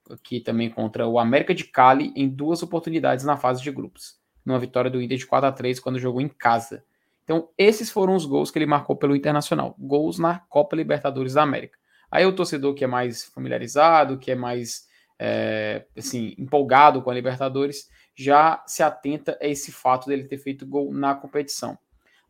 aqui 0.09 0.39
também 0.39 0.69
contra 0.69 1.07
o 1.07 1.17
América 1.17 1.53
de 1.53 1.63
Cali 1.63 2.11
em 2.15 2.27
duas 2.27 2.61
oportunidades 2.61 3.23
na 3.25 3.37
fase 3.37 3.61
de 3.61 3.71
grupos. 3.71 4.19
Numa 4.45 4.59
vitória 4.59 4.91
do 4.91 5.01
Inter 5.01 5.17
de 5.17 5.25
4 5.25 5.47
a 5.47 5.51
3 5.51 5.79
quando 5.79 5.99
jogou 5.99 6.21
em 6.21 6.27
casa. 6.27 6.83
Então, 7.23 7.49
esses 7.57 7.89
foram 7.89 8.15
os 8.15 8.25
gols 8.25 8.51
que 8.51 8.59
ele 8.59 8.65
marcou 8.65 8.95
pelo 8.95 9.15
Internacional. 9.15 9.75
Gols 9.79 10.19
na 10.19 10.39
Copa 10.49 10.75
Libertadores 10.75 11.33
da 11.33 11.43
América. 11.43 11.77
Aí 12.11 12.25
o 12.25 12.35
torcedor 12.35 12.73
que 12.73 12.83
é 12.83 12.87
mais 12.87 13.23
familiarizado, 13.23 14.19
que 14.19 14.29
é 14.29 14.35
mais 14.35 14.87
é, 15.17 15.85
assim, 15.97 16.35
empolgado 16.37 17.01
com 17.01 17.09
a 17.09 17.13
Libertadores, 17.13 17.89
já 18.15 18.61
se 18.67 18.83
atenta 18.83 19.37
a 19.41 19.47
esse 19.47 19.71
fato 19.71 20.07
dele 20.07 20.25
ter 20.25 20.37
feito 20.37 20.65
gol 20.65 20.93
na 20.93 21.15
competição. 21.15 21.77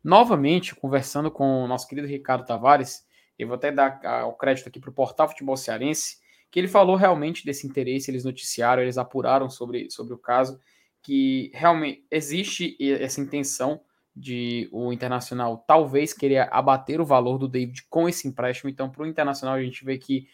Novamente, 0.02 0.74
conversando 0.74 1.30
com 1.30 1.64
o 1.64 1.68
nosso 1.68 1.88
querido 1.88 2.06
Ricardo 2.06 2.46
Tavares, 2.46 3.06
eu 3.38 3.48
vou 3.48 3.56
até 3.56 3.72
dar 3.72 4.26
o 4.26 4.32
crédito 4.34 4.68
aqui 4.68 4.78
para 4.78 4.90
o 4.90 4.94
Portal 4.94 5.28
Futebol 5.28 5.56
Cearense, 5.56 6.18
que 6.54 6.60
ele 6.60 6.68
falou 6.68 6.94
realmente 6.94 7.44
desse 7.44 7.66
interesse, 7.66 8.12
eles 8.12 8.22
noticiaram, 8.22 8.80
eles 8.80 8.96
apuraram 8.96 9.50
sobre, 9.50 9.90
sobre 9.90 10.14
o 10.14 10.18
caso, 10.18 10.60
que 11.02 11.50
realmente 11.52 12.06
existe 12.08 12.76
essa 12.80 13.20
intenção 13.20 13.80
de 14.14 14.68
o 14.70 14.92
Internacional 14.92 15.64
talvez 15.66 16.12
querer 16.12 16.48
abater 16.54 17.00
o 17.00 17.04
valor 17.04 17.38
do 17.38 17.48
David 17.48 17.84
com 17.90 18.08
esse 18.08 18.28
empréstimo. 18.28 18.70
Então, 18.70 18.88
para 18.88 19.02
o 19.02 19.06
Internacional, 19.08 19.56
a 19.56 19.62
gente 19.64 19.84
vê 19.84 19.98
que 19.98 20.28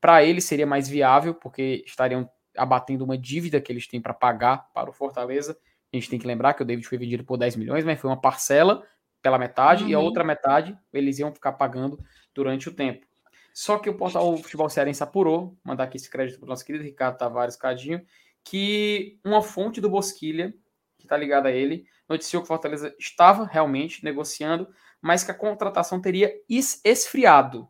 para 0.00 0.22
ele 0.22 0.40
seria 0.40 0.64
mais 0.64 0.88
viável, 0.88 1.34
porque 1.34 1.82
estariam 1.84 2.30
abatendo 2.56 3.04
uma 3.04 3.18
dívida 3.18 3.60
que 3.60 3.72
eles 3.72 3.88
têm 3.88 4.00
para 4.00 4.14
pagar 4.14 4.70
para 4.72 4.88
o 4.88 4.92
Fortaleza. 4.92 5.58
A 5.92 5.96
gente 5.96 6.08
tem 6.08 6.20
que 6.20 6.26
lembrar 6.28 6.54
que 6.54 6.62
o 6.62 6.64
David 6.64 6.86
foi 6.86 6.98
vendido 6.98 7.24
por 7.24 7.36
10 7.36 7.56
milhões, 7.56 7.84
mas 7.84 8.00
foi 8.00 8.08
uma 8.08 8.20
parcela 8.20 8.86
pela 9.20 9.40
metade, 9.40 9.82
uhum. 9.82 9.90
e 9.90 9.94
a 9.94 9.98
uhum. 9.98 10.04
outra 10.04 10.22
metade 10.22 10.78
eles 10.92 11.18
iam 11.18 11.34
ficar 11.34 11.54
pagando 11.54 11.98
durante 12.32 12.68
o 12.68 12.72
tempo. 12.72 13.04
Só 13.54 13.78
que 13.78 13.88
o 13.88 13.96
portal 13.96 14.36
Futebol 14.36 14.68
Cearense 14.68 15.00
apurou, 15.00 15.56
mandar 15.62 15.84
aqui 15.84 15.96
esse 15.96 16.10
crédito 16.10 16.40
para 16.40 16.46
o 16.46 16.48
nosso 16.48 16.64
querido 16.64 16.82
Ricardo 16.82 17.16
Tavares 17.16 17.54
Cadinho, 17.54 18.04
que 18.42 19.16
uma 19.24 19.40
fonte 19.40 19.80
do 19.80 19.88
Bosquilha, 19.88 20.52
que 20.98 21.04
está 21.04 21.16
ligada 21.16 21.48
a 21.48 21.52
ele, 21.52 21.86
noticiou 22.08 22.42
que 22.42 22.48
Fortaleza 22.48 22.92
estava 22.98 23.44
realmente 23.44 24.04
negociando, 24.04 24.68
mas 25.00 25.22
que 25.22 25.30
a 25.30 25.34
contratação 25.34 26.00
teria 26.00 26.34
esfriado, 26.48 27.68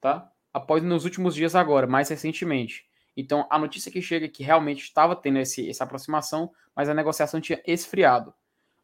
tá? 0.00 0.28
Após 0.52 0.82
nos 0.82 1.04
últimos 1.04 1.36
dias 1.36 1.54
agora, 1.54 1.86
mais 1.86 2.08
recentemente. 2.08 2.84
Então, 3.16 3.46
a 3.48 3.58
notícia 3.58 3.92
que 3.92 4.02
chega 4.02 4.26
é 4.26 4.28
que 4.28 4.42
realmente 4.42 4.82
estava 4.82 5.14
tendo 5.14 5.38
esse, 5.38 5.70
essa 5.70 5.84
aproximação, 5.84 6.50
mas 6.74 6.88
a 6.88 6.94
negociação 6.94 7.40
tinha 7.40 7.62
esfriado. 7.64 8.34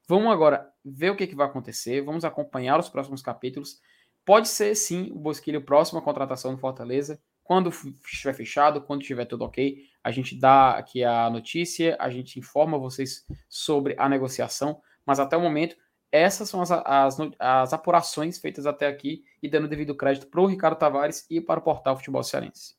Vamos 0.06 0.32
agora 0.32 0.70
ver 0.84 1.10
o 1.10 1.16
que, 1.16 1.26
que 1.26 1.34
vai 1.34 1.48
acontecer, 1.48 2.00
vamos 2.00 2.24
acompanhar 2.24 2.78
os 2.78 2.88
próximos 2.88 3.22
capítulos. 3.22 3.80
Pode 4.28 4.48
ser, 4.48 4.74
sim, 4.74 5.10
o 5.12 5.18
Bosquilho 5.18 5.64
próximo 5.64 6.00
à 6.00 6.02
contratação 6.02 6.52
do 6.54 6.60
Fortaleza. 6.60 7.18
Quando 7.42 7.70
estiver 7.70 8.34
fechado, 8.34 8.82
quando 8.82 9.00
estiver 9.00 9.24
tudo 9.24 9.42
ok, 9.42 9.82
a 10.04 10.10
gente 10.10 10.38
dá 10.38 10.72
aqui 10.72 11.02
a 11.02 11.30
notícia, 11.30 11.96
a 11.98 12.10
gente 12.10 12.38
informa 12.38 12.76
vocês 12.76 13.24
sobre 13.48 13.96
a 13.98 14.06
negociação, 14.06 14.82
mas 15.06 15.18
até 15.18 15.34
o 15.34 15.40
momento, 15.40 15.78
essas 16.12 16.50
são 16.50 16.60
as, 16.60 16.70
as, 16.70 17.16
as 17.38 17.72
apurações 17.72 18.36
feitas 18.36 18.66
até 18.66 18.86
aqui 18.86 19.24
e 19.42 19.48
dando 19.48 19.66
devido 19.66 19.96
crédito 19.96 20.26
para 20.26 20.42
o 20.42 20.46
Ricardo 20.46 20.78
Tavares 20.78 21.24
e 21.30 21.40
para 21.40 21.60
o 21.60 21.62
portal 21.62 21.96
Futebol 21.96 22.22
Cearense. 22.22 22.76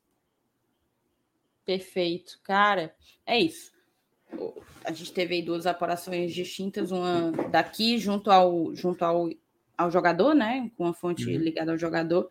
Perfeito, 1.65 2.39
cara. 2.43 2.93
É 3.25 3.39
isso. 3.39 3.71
A 4.85 4.91
gente 4.91 5.11
teve 5.11 5.33
aí 5.33 5.41
duas 5.41 5.65
apurações 5.65 6.31
distintas, 6.31 6.91
uma 6.91 7.31
daqui 7.49 7.97
junto 7.97 8.29
ao 8.29 8.75
junto 8.75 9.03
ao, 9.03 9.27
ao 9.79 9.89
jogador, 9.89 10.33
né? 10.35 10.69
Com 10.77 10.85
a 10.85 10.93
fonte 10.93 11.25
uhum. 11.25 11.39
ligada 11.39 11.71
ao 11.71 11.77
jogador. 11.77 12.29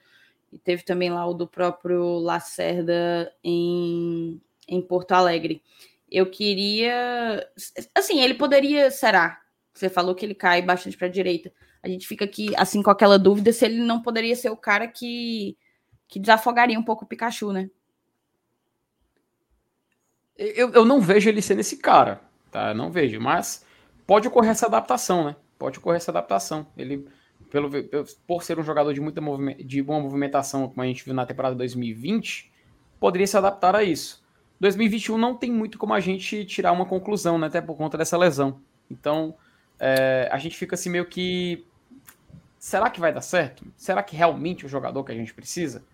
E 0.52 0.58
teve 0.58 0.82
também 0.82 1.10
lá 1.10 1.26
o 1.26 1.32
do 1.32 1.48
próprio 1.48 2.18
Lacerda 2.18 3.32
em, 3.42 4.38
em 4.68 4.82
Porto 4.82 5.12
Alegre. 5.12 5.62
Eu 6.10 6.30
queria. 6.30 7.48
Assim, 7.94 8.20
ele 8.20 8.34
poderia. 8.34 8.90
Será? 8.90 9.40
Você 9.72 9.88
falou 9.88 10.14
que 10.14 10.26
ele 10.26 10.34
cai 10.34 10.60
bastante 10.60 10.96
para 10.96 11.06
a 11.06 11.10
direita. 11.10 11.50
A 11.82 11.88
gente 11.88 12.06
fica 12.06 12.24
aqui, 12.24 12.52
assim, 12.56 12.82
com 12.82 12.90
aquela 12.90 13.18
dúvida 13.18 13.52
se 13.52 13.64
ele 13.64 13.80
não 13.80 14.02
poderia 14.02 14.36
ser 14.36 14.50
o 14.50 14.56
cara 14.56 14.86
que, 14.86 15.56
que 16.06 16.18
desafogaria 16.18 16.78
um 16.78 16.82
pouco 16.82 17.04
o 17.04 17.08
Pikachu, 17.08 17.52
né? 17.52 17.70
Eu, 20.36 20.70
eu 20.72 20.84
não 20.84 21.00
vejo 21.00 21.28
ele 21.28 21.40
sendo 21.40 21.60
esse 21.60 21.78
cara, 21.78 22.20
tá? 22.50 22.70
Eu 22.70 22.74
não 22.74 22.90
vejo, 22.90 23.20
mas 23.20 23.64
pode 24.06 24.28
ocorrer 24.28 24.50
essa 24.50 24.66
adaptação, 24.66 25.24
né? 25.24 25.36
Pode 25.58 25.78
ocorrer 25.78 25.98
essa 25.98 26.10
adaptação. 26.10 26.66
Ele, 26.76 27.06
pelo, 27.50 27.70
por 28.26 28.42
ser 28.42 28.58
um 28.58 28.62
jogador 28.62 28.92
de 28.92 29.00
muita 29.00 29.20
de 29.64 29.82
boa 29.82 30.00
movimentação, 30.00 30.68
como 30.68 30.82
a 30.82 30.86
gente 30.86 31.04
viu 31.04 31.14
na 31.14 31.26
temporada 31.26 31.54
2020, 31.54 32.50
poderia 33.00 33.26
se 33.26 33.36
adaptar 33.36 33.74
a 33.74 33.82
isso. 33.82 34.22
2021 34.60 35.16
não 35.16 35.36
tem 35.36 35.50
muito 35.50 35.78
como 35.78 35.94
a 35.94 36.00
gente 36.00 36.44
tirar 36.44 36.72
uma 36.72 36.84
conclusão, 36.84 37.38
né? 37.38 37.46
Até 37.46 37.60
por 37.60 37.76
conta 37.76 37.96
dessa 37.96 38.18
lesão. 38.18 38.60
Então, 38.90 39.34
é, 39.78 40.28
a 40.32 40.38
gente 40.38 40.56
fica 40.56 40.74
assim 40.74 40.90
meio 40.90 41.06
que. 41.06 41.64
Será 42.58 42.90
que 42.90 42.98
vai 42.98 43.12
dar 43.12 43.20
certo? 43.20 43.64
Será 43.76 44.02
que 44.02 44.16
realmente 44.16 44.64
é 44.64 44.66
o 44.66 44.70
jogador 44.70 45.04
que 45.04 45.12
a 45.12 45.14
gente 45.14 45.32
precisa? 45.32 45.84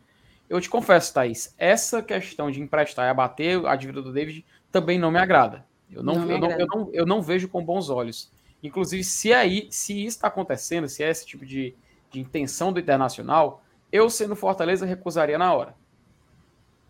Eu 0.48 0.60
te 0.60 0.68
confesso, 0.68 1.12
Thaís, 1.12 1.54
essa 1.58 2.02
questão 2.02 2.50
de 2.50 2.60
emprestar 2.60 3.06
e 3.06 3.10
abater 3.10 3.64
a 3.66 3.76
dívida 3.76 4.00
do 4.00 4.12
David 4.12 4.44
também 4.72 4.98
não 4.98 5.10
me 5.10 5.18
agrada. 5.18 5.64
Eu 5.90 6.02
não, 6.02 6.14
não 6.14 6.30
eu, 6.30 6.38
não, 6.38 6.50
eu, 6.50 6.66
não, 6.66 6.90
eu 6.92 7.06
não 7.06 7.22
vejo 7.22 7.48
com 7.48 7.64
bons 7.64 7.90
olhos. 7.90 8.30
Inclusive, 8.64 9.04
se 9.04 9.32
aí, 9.32 9.68
se 9.70 9.92
isso 9.92 10.16
está 10.16 10.28
acontecendo, 10.28 10.88
se 10.88 11.02
é 11.04 11.10
esse 11.10 11.26
tipo 11.26 11.44
de, 11.44 11.74
de 12.10 12.18
intenção 12.18 12.72
do 12.72 12.80
Internacional, 12.80 13.62
eu, 13.92 14.08
sendo 14.08 14.34
Fortaleza, 14.34 14.86
recusaria 14.86 15.36
na 15.36 15.52
hora. 15.52 15.76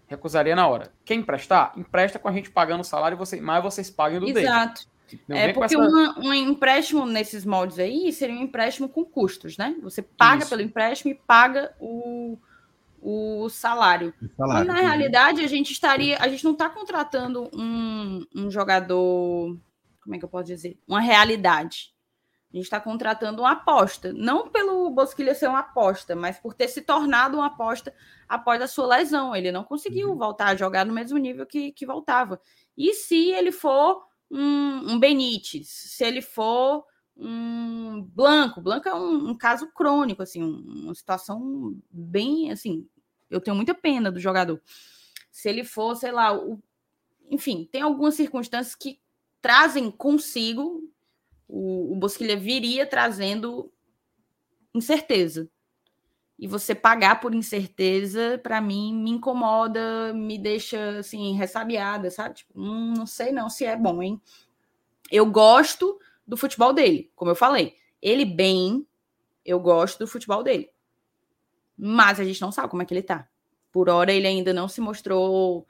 Recusaria 0.06 0.54
na 0.54 0.68
hora. 0.68 0.92
Quem 1.04 1.20
emprestar, 1.20 1.72
empresta 1.76 2.18
com 2.18 2.28
a 2.28 2.32
gente 2.32 2.48
pagando 2.48 2.82
o 2.82 2.84
salário, 2.84 3.16
você, 3.16 3.40
mas 3.40 3.62
vocês 3.62 3.90
paguem 3.90 4.20
do 4.20 4.26
Exato. 4.28 4.86
Não 5.28 5.36
é 5.36 5.52
porque 5.52 5.74
essa... 5.74 5.78
uma, 5.78 6.18
um 6.18 6.32
empréstimo 6.32 7.04
nesses 7.06 7.44
moldes 7.44 7.78
aí 7.78 8.12
seria 8.12 8.34
um 8.34 8.42
empréstimo 8.42 8.88
com 8.88 9.04
custos, 9.04 9.58
né? 9.58 9.76
Você 9.82 10.00
paga 10.00 10.42
Isso. 10.42 10.50
pelo 10.50 10.62
empréstimo 10.62 11.12
e 11.12 11.14
paga 11.14 11.74
o, 11.78 12.38
o 13.02 13.48
salário. 13.48 14.14
O 14.22 14.28
salário 14.36 14.64
e 14.64 14.66
na 14.66 14.80
realidade, 14.80 15.44
a 15.44 15.46
gente 15.46 15.72
estaria. 15.72 16.16
A 16.18 16.28
gente 16.28 16.44
não 16.44 16.52
está 16.52 16.70
contratando 16.70 17.50
um, 17.52 18.24
um 18.34 18.50
jogador. 18.50 19.56
Como 20.04 20.14
é 20.14 20.18
que 20.18 20.24
eu 20.24 20.28
posso 20.28 20.44
dizer? 20.44 20.78
Uma 20.86 21.00
realidade. 21.00 21.92
A 22.52 22.56
gente 22.56 22.66
está 22.66 22.78
contratando 22.78 23.42
uma 23.42 23.50
aposta. 23.50 24.12
Não 24.12 24.48
pelo 24.48 24.88
Bosquilha 24.90 25.34
ser 25.34 25.48
uma 25.48 25.58
aposta, 25.58 26.14
mas 26.14 26.38
por 26.38 26.54
ter 26.54 26.68
se 26.68 26.82
tornado 26.82 27.38
uma 27.38 27.46
aposta 27.46 27.92
após 28.28 28.62
a 28.62 28.68
sua 28.68 28.86
lesão. 28.86 29.34
Ele 29.34 29.50
não 29.50 29.64
conseguiu 29.64 30.10
uhum. 30.10 30.16
voltar 30.16 30.48
a 30.48 30.54
jogar 30.54 30.86
no 30.86 30.92
mesmo 30.92 31.18
nível 31.18 31.44
que, 31.44 31.72
que 31.72 31.84
voltava. 31.84 32.40
E 32.76 32.94
se 32.94 33.30
ele 33.30 33.50
for 33.50 34.04
um, 34.30 34.92
um 34.92 35.00
Benítez, 35.00 35.68
se 35.68 36.04
ele 36.04 36.22
for 36.22 36.84
um 37.16 38.02
Blanco, 38.02 38.60
Blanco 38.60 38.88
é 38.88 38.94
um, 38.94 39.30
um 39.30 39.36
caso 39.36 39.72
crônico, 39.72 40.22
assim, 40.22 40.42
uma 40.42 40.94
situação 40.94 41.76
bem, 41.90 42.52
assim, 42.52 42.88
eu 43.30 43.40
tenho 43.40 43.56
muita 43.56 43.74
pena 43.74 44.12
do 44.12 44.20
jogador. 44.20 44.60
Se 45.30 45.48
ele 45.48 45.64
for, 45.64 45.96
sei 45.96 46.12
lá, 46.12 46.36
o... 46.36 46.62
enfim, 47.28 47.68
tem 47.72 47.82
algumas 47.82 48.14
circunstâncias 48.14 48.76
que 48.76 49.00
trazem 49.44 49.90
consigo 49.90 50.90
o, 51.46 51.92
o 51.92 51.96
Bosquilha 51.96 52.34
viria 52.34 52.86
trazendo 52.86 53.70
incerteza. 54.74 55.50
E 56.38 56.48
você 56.48 56.74
pagar 56.74 57.20
por 57.20 57.34
incerteza, 57.34 58.40
para 58.42 58.58
mim, 58.58 58.94
me 58.94 59.10
incomoda, 59.10 60.14
me 60.14 60.38
deixa 60.38 61.00
assim, 61.00 61.34
ressabiada, 61.34 62.10
sabe? 62.10 62.36
Tipo, 62.36 62.58
hum, 62.58 62.94
não 62.96 63.06
sei 63.06 63.32
não 63.32 63.50
se 63.50 63.66
é 63.66 63.76
bom, 63.76 64.02
hein? 64.02 64.18
Eu 65.12 65.26
gosto 65.26 66.00
do 66.26 66.38
futebol 66.38 66.72
dele, 66.72 67.12
como 67.14 67.30
eu 67.30 67.36
falei. 67.36 67.76
Ele 68.00 68.24
bem, 68.24 68.86
eu 69.44 69.60
gosto 69.60 69.98
do 69.98 70.06
futebol 70.06 70.42
dele. 70.42 70.70
Mas 71.76 72.18
a 72.18 72.24
gente 72.24 72.40
não 72.40 72.50
sabe 72.50 72.70
como 72.70 72.80
é 72.80 72.86
que 72.86 72.94
ele 72.94 73.02
tá. 73.02 73.28
Por 73.70 73.90
hora, 73.90 74.10
ele 74.10 74.26
ainda 74.26 74.54
não 74.54 74.68
se 74.68 74.80
mostrou 74.80 75.66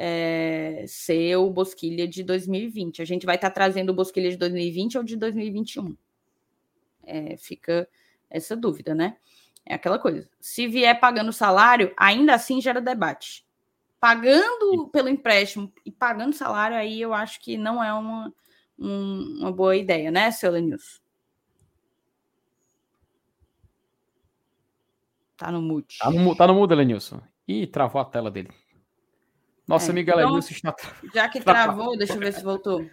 é, 0.00 0.84
ser 0.86 1.36
o 1.36 1.50
Bosquilha 1.50 2.06
de 2.06 2.22
2020. 2.22 3.02
A 3.02 3.04
gente 3.04 3.26
vai 3.26 3.34
estar 3.34 3.50
tá 3.50 3.54
trazendo 3.54 3.90
o 3.90 3.94
Bosquilha 3.94 4.30
de 4.30 4.36
2020 4.36 4.96
ou 4.98 5.02
de 5.02 5.16
2021. 5.16 5.96
É, 7.04 7.36
fica 7.36 7.88
essa 8.30 8.54
dúvida, 8.54 8.94
né? 8.94 9.16
É 9.66 9.74
aquela 9.74 9.98
coisa. 9.98 10.30
Se 10.40 10.68
vier 10.68 10.98
pagando 11.00 11.32
salário, 11.32 11.92
ainda 11.96 12.34
assim 12.34 12.60
gera 12.60 12.80
debate. 12.80 13.44
pagando 14.00 14.88
pelo 14.92 15.08
empréstimo 15.08 15.72
e 15.84 15.90
pagando 15.90 16.32
salário, 16.32 16.76
aí 16.76 17.00
eu 17.00 17.12
acho 17.12 17.40
que 17.40 17.56
não 17.56 17.82
é 17.82 17.92
uma, 17.92 18.32
um, 18.78 19.38
uma 19.40 19.50
boa 19.50 19.74
ideia, 19.74 20.12
né, 20.12 20.30
seu 20.30 20.52
Lenilson? 20.52 21.00
Tá 25.36 25.50
no 25.50 25.60
mute. 25.60 25.98
Tá 25.98 26.10
no, 26.10 26.36
tá 26.36 26.46
no 26.46 26.54
mudo, 26.54 26.74
Lenilson. 26.74 27.20
Ih, 27.46 27.66
travou 27.66 28.00
a 28.00 28.04
tela 28.04 28.30
dele. 28.30 28.50
Nossa 29.68 29.88
É, 29.88 29.90
amiga 29.90 30.12
então- 30.14 30.26
Lenilson 30.28 30.54
está. 30.54 30.74
Já 31.14 31.28
que 31.28 31.40
travou, 31.40 31.96
deixa 31.96 32.14
eu 32.14 32.18
ver 32.18 32.32
se 32.32 32.42
voltou. 32.42 32.88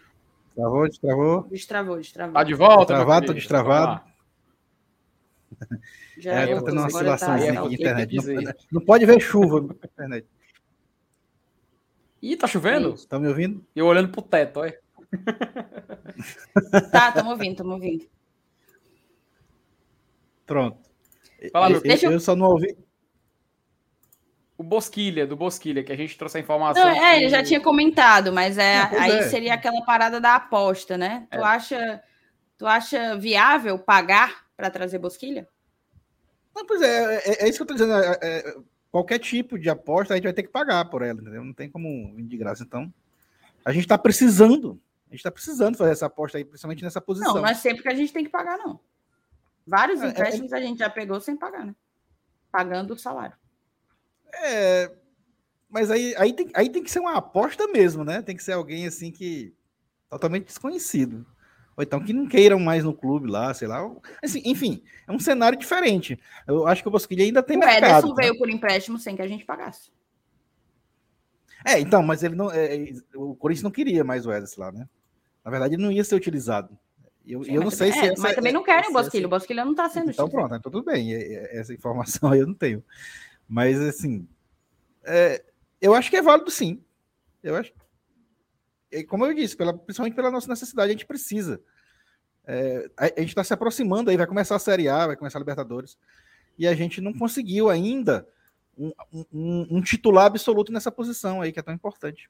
Travou, 0.54 0.88
destravou. 0.88 1.44
Destravou, 1.50 1.98
destravou. 1.98 2.34
Tá 2.34 2.44
de 2.44 2.54
volta, 2.54 2.94
Travado, 2.94 3.34
destravado. 3.34 4.02
Vamos 4.02 5.72
lá. 5.72 5.78
Já 6.18 6.32
É, 6.42 6.52
eu 6.52 6.60
tá 6.60 6.66
tendo 6.66 6.78
uma 6.80 6.88
oscilação 6.88 7.28
tá- 7.30 7.36
aqui 7.36 7.46
tá 7.46 7.52
de 7.54 7.58
ok, 7.60 7.74
internet. 7.76 8.30
aí. 8.30 8.44
Não, 8.44 8.54
não 8.74 8.82
pode 8.82 9.06
ver 9.06 9.20
chuva 9.22 9.62
na 9.62 9.74
internet. 9.74 10.28
Ih, 12.22 12.36
tá 12.36 12.48
chovendo? 12.48 12.94
Estão 12.94 13.20
me 13.20 13.28
ouvindo? 13.28 13.66
E 13.76 13.80
eu 13.80 13.86
olhando 13.86 14.10
pro 14.10 14.22
teto, 14.22 14.60
olha. 14.60 14.78
Tá, 16.92 17.10
estamos 17.10 17.32
ouvindo, 17.32 17.52
estamos 17.52 17.74
ouvindo. 17.74 18.06
Pronto. 20.46 20.78
Meu 21.54 21.64
eu, 21.70 21.82
Deixa 21.82 22.06
eu- 22.08 22.12
eu 22.14 22.20
só 22.20 22.36
não 22.36 22.48
ouvi. 22.48 22.76
O 24.58 24.64
Bosquilha, 24.64 25.28
do 25.28 25.36
Bosquilha, 25.36 25.84
que 25.84 25.92
a 25.92 25.98
gente 25.98 26.18
trouxe 26.18 26.38
a 26.38 26.40
informação. 26.42 26.82
Não, 26.84 26.90
é, 26.90 27.12
que- 27.12 27.18
ele 27.24 27.30
já 27.30 27.44
tinha 27.44 27.60
comentado, 27.60 28.32
mas 28.32 28.58
é, 28.58 28.86
pois 28.88 29.02
aí 29.02 29.12
é. 29.12 29.24
seria 29.30 29.54
aquela 29.54 29.84
parada 29.84 30.22
da 30.22 30.36
aposta, 30.36 30.98
né? 30.98 31.28
Tu 31.30 31.38
É. 31.38 31.44
acha, 31.44 32.04
tu 32.58 32.66
acha 32.66 33.18
viável 33.18 33.78
pagar 33.78 34.46
para 34.56 34.70
trazer 34.70 34.98
bosquilha? 34.98 35.48
Não, 36.56 36.66
pois 36.66 36.82
é, 36.82 37.16
é, 37.18 37.44
é 37.46 37.50
isso 37.50 37.58
que 37.58 37.64
eu 37.64 37.68
tô 37.68 37.74
dizendo. 37.74 37.94
é- 37.94 38.18
é- 38.22 38.56
qualquer 38.90 39.20
tipo 39.20 39.60
de 39.60 39.70
aposta 39.70 40.14
a 40.14 40.18
gente 40.18 40.24
vai 40.24 40.32
ter 40.34 40.44
que 40.44 40.50
pagar 40.50 40.86
por 40.86 41.02
ela, 41.02 41.20
entendeu? 41.20 41.44
Não 41.44 41.54
tem 41.54 41.70
como 41.70 42.14
vir 42.16 42.24
de 42.24 42.38
graça. 42.38 42.64
Então, 42.64 42.94
a 43.66 43.74
gente 43.74 43.86
tá 43.86 43.98
precisando. 43.98 44.80
A 45.10 45.14
gente 45.14 45.24
tá 45.24 45.32
precisando 45.32 45.78
fazer 45.78 45.92
essa 45.92 46.06
aposta 46.06 46.38
aí, 46.38 46.46
principalmente 46.46 46.82
nessa 46.82 47.02
posição. 47.02 47.34
Não, 47.34 47.42
não 47.42 47.48
é 47.50 47.54
sempre 47.54 47.84
que 47.84 47.90
a 47.90 47.94
gente 47.94 48.14
tem 48.14 48.24
que 48.24 48.30
pagar, 48.30 48.58
não. 48.58 48.80
Vários 49.68 50.02
É, 50.02 50.06
é- 50.06 50.10
empréstimos 50.12 50.54
a 50.54 50.62
gente 50.62 50.80
já 50.80 50.90
pegou 50.90 51.20
sem 51.20 51.36
pagar, 51.36 51.66
né? 51.66 51.76
Pagando 52.52 52.94
o 52.94 52.98
salário. 52.98 53.36
É, 54.44 54.92
mas 55.70 55.90
aí, 55.92 56.16
aí, 56.18 56.34
tem, 56.34 56.50
aí 56.54 56.70
tem 56.70 56.84
que 56.84 56.92
ser 56.92 57.00
uma 57.00 57.16
aposta 57.18 57.68
mesmo, 57.68 58.04
né? 58.04 58.22
Tem 58.22 58.36
que 58.36 58.44
ser 58.44 58.54
alguém 58.54 58.86
assim 58.88 59.12
que 59.12 59.54
totalmente 60.10 60.46
desconhecido. 60.46 61.26
Ou 61.78 61.84
então 61.84 62.02
que 62.02 62.14
não 62.14 62.26
queiram 62.26 62.58
mais 62.58 62.84
no 62.86 62.94
clube 62.94 63.30
lá, 63.30 63.54
sei 63.54 63.68
lá. 63.68 63.86
Assim, 64.24 64.42
enfim, 64.46 64.82
é 65.08 65.12
um 65.12 65.20
cenário 65.20 65.58
diferente. 65.60 66.18
Eu 66.48 66.66
acho 66.68 66.82
que 66.82 66.88
o 66.88 66.92
Bosquilha 66.92 67.26
ainda 67.26 67.44
tem 67.44 67.58
o 67.58 67.60
mercado. 67.60 67.84
Ederson 67.84 68.08
né? 68.10 68.16
veio 68.18 68.38
por 68.38 68.50
empréstimo 68.50 68.98
sem 68.98 69.16
que 69.16 69.22
a 69.22 69.28
gente 69.28 69.44
pagasse. 69.44 69.92
É, 71.66 71.80
então, 71.80 72.02
mas 72.04 72.24
ele 72.24 72.36
não. 72.36 72.52
é, 72.52 72.76
é, 72.76 72.94
o 73.16 73.36
Corinthians 73.36 73.64
não 73.64 73.72
queria 73.72 74.04
mais 74.04 74.26
o 74.26 74.32
Ederson 74.32 74.62
lá, 74.62 74.72
né? 74.72 74.88
Na 75.44 75.52
verdade, 75.52 75.76
ele 75.76 75.84
não 75.84 75.92
ia 75.92 76.04
ser 76.04 76.16
utilizado. 76.16 76.78
Eu, 77.28 77.44
Sim, 77.44 77.52
eu 77.54 77.62
não 77.62 77.66
mas 77.66 77.74
sei 77.74 77.92
também- 77.92 78.06
se. 78.16 78.20
é, 78.20 78.22
mas 78.22 78.36
também 78.36 78.54
não 78.54 78.64
querem 78.64 78.90
o 78.90 78.94
Bosquilha. 78.94 79.26
O 79.26 79.30
Bosquilha 79.30 79.66
não 79.66 79.72
está 79.72 79.90
sendo 79.90 80.12
Então 80.12 80.26
titular. 80.28 80.48
pronto, 80.48 80.60
então 80.60 80.72
tudo 80.72 80.86
bem. 80.86 81.14
Essa 81.14 81.74
informação 81.74 82.30
aí 82.32 82.40
eu 82.40 82.48
não 82.48 82.54
tenho. 82.54 82.84
Mas 83.48 83.80
assim, 83.80 84.28
é, 85.04 85.44
eu 85.82 85.94
acho 85.94 86.10
que 86.10 86.18
é 86.18 86.22
válido 86.22 86.50
sim. 86.50 86.84
Eu 87.44 87.56
acho. 87.56 87.72
E 88.92 89.04
como 89.04 89.26
eu 89.26 89.34
disse, 89.34 89.56
pela, 89.56 89.74
principalmente 89.78 90.16
pela 90.16 90.32
nossa 90.32 90.48
necessidade, 90.48 90.90
a 90.90 90.94
gente 90.94 91.06
precisa. 91.06 91.62
É, 92.46 92.90
a, 92.98 93.06
a 93.06 93.20
gente 93.20 93.30
está 93.30 93.44
se 93.44 93.54
aproximando 93.54 94.10
aí, 94.10 94.18
vai 94.18 94.28
começar 94.28 94.56
a 94.56 94.60
Série 94.60 94.88
A, 94.88 95.08
vai 95.08 95.16
começar 95.16 95.38
a 95.38 95.42
Libertadores, 95.42 95.98
e 96.58 96.68
a 96.68 96.74
gente 96.76 97.02
não 97.02 97.14
conseguiu 97.14 97.70
ainda 97.70 98.28
um, 98.78 98.92
um- 99.34 99.68
um 99.78 99.82
titular 99.82 100.26
absoluto 100.26 100.72
nessa 100.72 100.92
posição 100.92 101.42
aí, 101.42 101.52
que 101.52 101.60
é 101.60 101.64
tão 101.64 101.74
importante. 101.74 102.30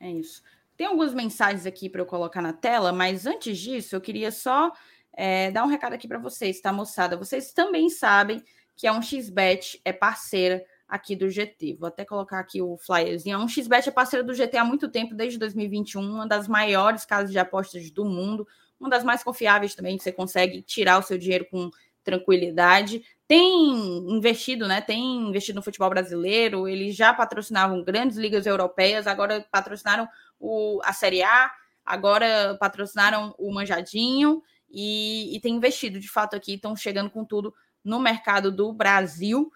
É 0.00 0.10
isso. 0.10 0.42
Tem 0.76 0.86
algumas 0.86 1.14
mensagens 1.14 1.66
aqui 1.66 1.88
para 1.88 2.00
eu 2.00 2.06
colocar 2.06 2.40
na 2.42 2.52
tela, 2.52 2.92
mas 2.92 3.26
antes 3.26 3.58
disso, 3.58 3.94
eu 3.94 4.00
queria 4.00 4.30
só 4.30 4.72
é, 5.14 5.50
dar 5.50 5.64
um 5.64 5.68
recado 5.68 5.94
aqui 5.94 6.08
para 6.08 6.18
vocês, 6.18 6.60
tá, 6.60 6.72
moçada? 6.72 7.16
Vocês 7.16 7.52
também 7.52 7.90
sabem 7.90 8.42
que 8.76 8.86
a 8.86 8.94
1xBet 8.94 9.80
é 9.84 9.92
parceira 9.92 10.64
aqui 10.88 11.16
do 11.16 11.28
GT. 11.28 11.76
Vou 11.78 11.88
até 11.88 12.04
colocar 12.04 12.38
aqui 12.38 12.60
o 12.60 12.76
flyerzinho. 12.76 13.38
A 13.38 13.40
1xBet 13.40 13.88
é 13.88 13.90
parceira 13.90 14.24
do 14.24 14.34
GT 14.34 14.56
há 14.58 14.64
muito 14.64 14.88
tempo, 14.88 15.14
desde 15.14 15.38
2021, 15.38 16.02
uma 16.02 16.26
das 16.26 16.48
maiores 16.48 17.04
casas 17.04 17.30
de 17.30 17.38
apostas 17.38 17.90
do 17.90 18.04
mundo, 18.04 18.46
uma 18.78 18.90
das 18.90 19.04
mais 19.04 19.22
confiáveis 19.22 19.74
também, 19.74 19.98
você 19.98 20.10
consegue 20.10 20.60
tirar 20.62 20.98
o 20.98 21.02
seu 21.02 21.16
dinheiro 21.16 21.46
com 21.50 21.70
tranquilidade. 22.02 23.02
Tem 23.28 23.70
investido, 24.10 24.66
né? 24.66 24.80
Tem 24.80 25.28
investido 25.28 25.56
no 25.56 25.62
futebol 25.62 25.88
brasileiro. 25.88 26.68
Eles 26.68 26.94
já 26.96 27.14
patrocinavam 27.14 27.82
grandes 27.82 28.16
ligas 28.16 28.44
europeias, 28.44 29.06
agora 29.06 29.46
patrocinaram 29.50 30.08
o, 30.38 30.80
a 30.84 30.92
Série 30.92 31.22
A, 31.22 31.50
agora 31.86 32.56
patrocinaram 32.58 33.34
o 33.38 33.52
Manjadinho 33.52 34.42
e, 34.72 35.36
e 35.36 35.40
tem 35.40 35.54
investido 35.54 36.00
de 36.00 36.08
fato 36.08 36.34
aqui, 36.34 36.54
estão 36.54 36.74
chegando 36.74 37.10
com 37.10 37.24
tudo 37.24 37.54
no 37.84 38.00
mercado 38.00 38.50
do 38.50 38.72
Brasil. 38.72 39.52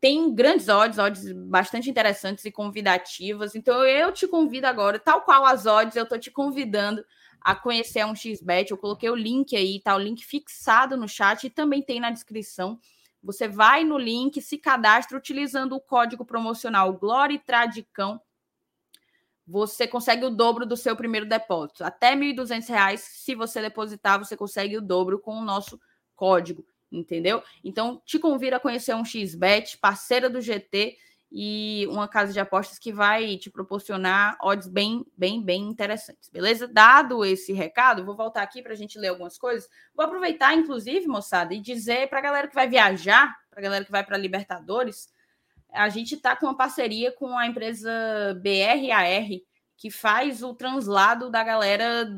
Tem 0.00 0.34
grandes 0.34 0.68
odds, 0.68 0.98
odds 0.98 1.32
bastante 1.32 1.90
interessantes 1.90 2.44
e 2.44 2.50
convidativas. 2.50 3.54
Então 3.54 3.84
eu 3.84 4.12
te 4.12 4.26
convido 4.26 4.66
agora, 4.66 4.98
tal 4.98 5.22
qual 5.22 5.44
as 5.44 5.66
odds, 5.66 5.96
eu 5.96 6.04
estou 6.04 6.18
te 6.18 6.30
convidando 6.30 7.04
a 7.40 7.54
conhecer 7.54 8.00
a 8.00 8.08
1xBet. 8.08 8.70
Eu 8.70 8.78
coloquei 8.78 9.10
o 9.10 9.14
link 9.14 9.54
aí, 9.54 9.80
tá? 9.80 9.94
O 9.94 9.98
link 9.98 10.24
fixado 10.24 10.96
no 10.96 11.06
chat 11.06 11.44
e 11.44 11.50
também 11.50 11.82
tem 11.82 12.00
na 12.00 12.10
descrição. 12.10 12.80
Você 13.22 13.46
vai 13.46 13.84
no 13.84 13.98
link, 13.98 14.40
se 14.40 14.58
cadastra 14.58 15.16
utilizando 15.16 15.74
o 15.74 15.80
código 15.80 16.24
promocional 16.24 16.92
Glória 16.94 17.34
e 17.34 17.38
Tradicão. 17.38 18.20
Você 19.46 19.86
consegue 19.86 20.24
o 20.24 20.30
dobro 20.30 20.64
do 20.64 20.76
seu 20.76 20.96
primeiro 20.96 21.26
depósito. 21.26 21.84
Até 21.84 22.14
R$ 22.14 22.34
1.200, 22.34 22.96
se 22.96 23.34
você 23.34 23.60
depositar, 23.60 24.18
você 24.18 24.36
consegue 24.36 24.76
o 24.76 24.82
dobro 24.82 25.18
com 25.18 25.36
o 25.36 25.44
nosso 25.44 25.78
código, 26.16 26.64
entendeu? 26.90 27.42
Então, 27.62 28.00
te 28.04 28.18
convido 28.18 28.56
a 28.56 28.60
conhecer 28.60 28.94
um 28.94 29.04
XBET, 29.04 29.78
parceira 29.78 30.30
do 30.30 30.40
GT 30.40 30.96
e 31.36 31.86
uma 31.90 32.06
casa 32.06 32.32
de 32.32 32.38
apostas 32.38 32.78
que 32.78 32.92
vai 32.92 33.36
te 33.36 33.50
proporcionar 33.50 34.38
odds 34.40 34.68
bem, 34.68 35.04
bem, 35.18 35.42
bem 35.42 35.62
interessantes, 35.62 36.30
beleza? 36.30 36.68
Dado 36.68 37.24
esse 37.24 37.52
recado, 37.52 38.04
vou 38.04 38.14
voltar 38.14 38.42
aqui 38.42 38.62
para 38.62 38.72
a 38.72 38.76
gente 38.76 38.98
ler 38.98 39.08
algumas 39.08 39.36
coisas. 39.36 39.68
Vou 39.92 40.06
aproveitar, 40.06 40.54
inclusive, 40.54 41.08
moçada, 41.08 41.52
e 41.52 41.60
dizer 41.60 42.08
para 42.08 42.20
a 42.20 42.22
galera 42.22 42.48
que 42.48 42.54
vai 42.54 42.68
viajar, 42.68 43.36
para 43.50 43.58
a 43.58 43.62
galera 43.62 43.84
que 43.84 43.90
vai 43.90 44.04
para 44.04 44.16
Libertadores, 44.16 45.08
a 45.74 45.88
gente 45.88 46.14
está 46.14 46.36
com 46.36 46.46
uma 46.46 46.56
parceria 46.56 47.12
com 47.12 47.36
a 47.36 47.46
empresa 47.46 47.90
BRAR, 48.42 49.28
que 49.76 49.90
faz 49.90 50.42
o 50.42 50.54
translado 50.54 51.30
da 51.30 51.42
galera 51.42 52.08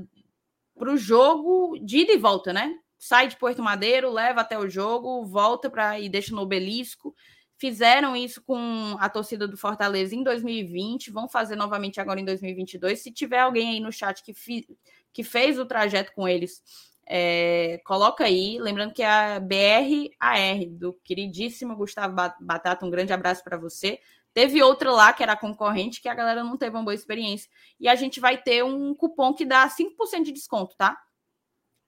para 0.76 0.92
o 0.92 0.96
jogo 0.96 1.78
de 1.78 1.98
ida 1.98 2.12
e 2.12 2.18
volta, 2.18 2.52
né? 2.52 2.74
Sai 2.98 3.28
de 3.28 3.36
Porto 3.36 3.62
Madeiro, 3.62 4.12
leva 4.12 4.42
até 4.42 4.58
o 4.58 4.68
jogo, 4.68 5.24
volta 5.24 5.70
para 5.70 5.98
e 5.98 6.08
deixa 6.08 6.34
no 6.34 6.42
obelisco. 6.42 7.14
Fizeram 7.58 8.14
isso 8.14 8.42
com 8.42 8.96
a 9.00 9.08
torcida 9.08 9.48
do 9.48 9.56
Fortaleza 9.56 10.14
em 10.14 10.22
2020, 10.22 11.10
vão 11.10 11.26
fazer 11.26 11.56
novamente 11.56 12.00
agora 12.00 12.20
em 12.20 12.24
2022. 12.24 13.02
Se 13.02 13.10
tiver 13.10 13.40
alguém 13.40 13.70
aí 13.70 13.80
no 13.80 13.90
chat 13.90 14.22
que, 14.22 14.34
fi, 14.34 14.66
que 15.12 15.22
fez 15.22 15.58
o 15.58 15.64
trajeto 15.64 16.12
com 16.14 16.28
eles, 16.28 16.62
é, 17.06 17.80
coloca 17.84 18.24
aí. 18.24 18.58
Lembrando 18.58 18.92
que 18.92 19.02
é 19.02 19.08
a 19.08 19.40
BRAR, 19.40 20.66
do 20.70 20.92
queridíssimo 21.04 21.76
Gustavo 21.76 22.14
Batata, 22.40 22.84
um 22.84 22.90
grande 22.90 23.12
abraço 23.12 23.44
para 23.44 23.56
você. 23.56 24.00
Teve 24.34 24.62
outra 24.62 24.90
lá 24.90 25.12
que 25.12 25.22
era 25.22 25.36
concorrente, 25.36 26.02
que 26.02 26.08
a 26.08 26.14
galera 26.14 26.44
não 26.44 26.58
teve 26.58 26.76
uma 26.76 26.82
boa 26.82 26.94
experiência. 26.94 27.50
E 27.80 27.88
a 27.88 27.94
gente 27.94 28.20
vai 28.20 28.36
ter 28.36 28.62
um 28.62 28.94
cupom 28.94 29.32
que 29.32 29.46
dá 29.46 29.66
5% 29.66 30.24
de 30.24 30.32
desconto, 30.32 30.76
tá? 30.76 31.00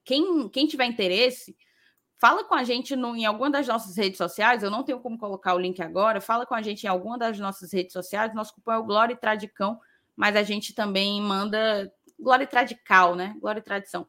Quem, 0.03 0.49
quem 0.49 0.65
tiver 0.65 0.85
interesse, 0.85 1.55
fala 2.17 2.43
com 2.43 2.55
a 2.55 2.63
gente 2.63 2.95
no, 2.95 3.15
em 3.15 3.25
alguma 3.25 3.51
das 3.51 3.67
nossas 3.67 3.95
redes 3.95 4.17
sociais. 4.17 4.63
Eu 4.63 4.71
não 4.71 4.83
tenho 4.83 4.99
como 4.99 5.17
colocar 5.17 5.53
o 5.53 5.59
link 5.59 5.79
agora. 5.81 6.19
Fala 6.19 6.45
com 6.45 6.55
a 6.55 6.61
gente 6.61 6.85
em 6.85 6.87
alguma 6.87 7.19
das 7.19 7.37
nossas 7.37 7.71
redes 7.71 7.93
sociais. 7.93 8.33
Nosso 8.33 8.55
cupom 8.55 8.71
é 8.71 8.77
o 8.79 8.83
Glória 8.83 9.13
e 9.13 9.17
Tradicão, 9.17 9.79
mas 10.15 10.35
a 10.35 10.41
gente 10.41 10.73
também 10.73 11.21
manda 11.21 11.91
Glória 12.19 12.45
e 12.45 12.47
Tradical, 12.47 13.15
né? 13.15 13.35
Glória 13.39 13.59
e 13.59 13.63
Tradição. 13.63 14.07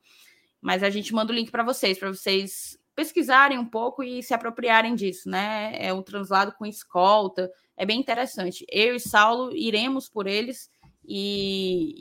Mas 0.60 0.82
a 0.82 0.90
gente 0.90 1.14
manda 1.14 1.32
o 1.32 1.34
link 1.34 1.50
para 1.50 1.62
vocês, 1.62 1.98
para 1.98 2.12
vocês 2.12 2.78
pesquisarem 2.94 3.58
um 3.58 3.64
pouco 3.64 4.02
e 4.02 4.22
se 4.22 4.34
apropriarem 4.34 4.94
disso, 4.94 5.28
né? 5.28 5.72
É 5.74 5.92
um 5.92 6.02
translado 6.02 6.52
com 6.52 6.66
escolta, 6.66 7.50
é 7.76 7.86
bem 7.86 7.98
interessante. 7.98 8.66
Eu 8.68 8.94
e 8.94 9.00
Saulo 9.00 9.56
iremos 9.56 10.08
por 10.08 10.26
eles 10.26 10.70
e, 11.02 11.94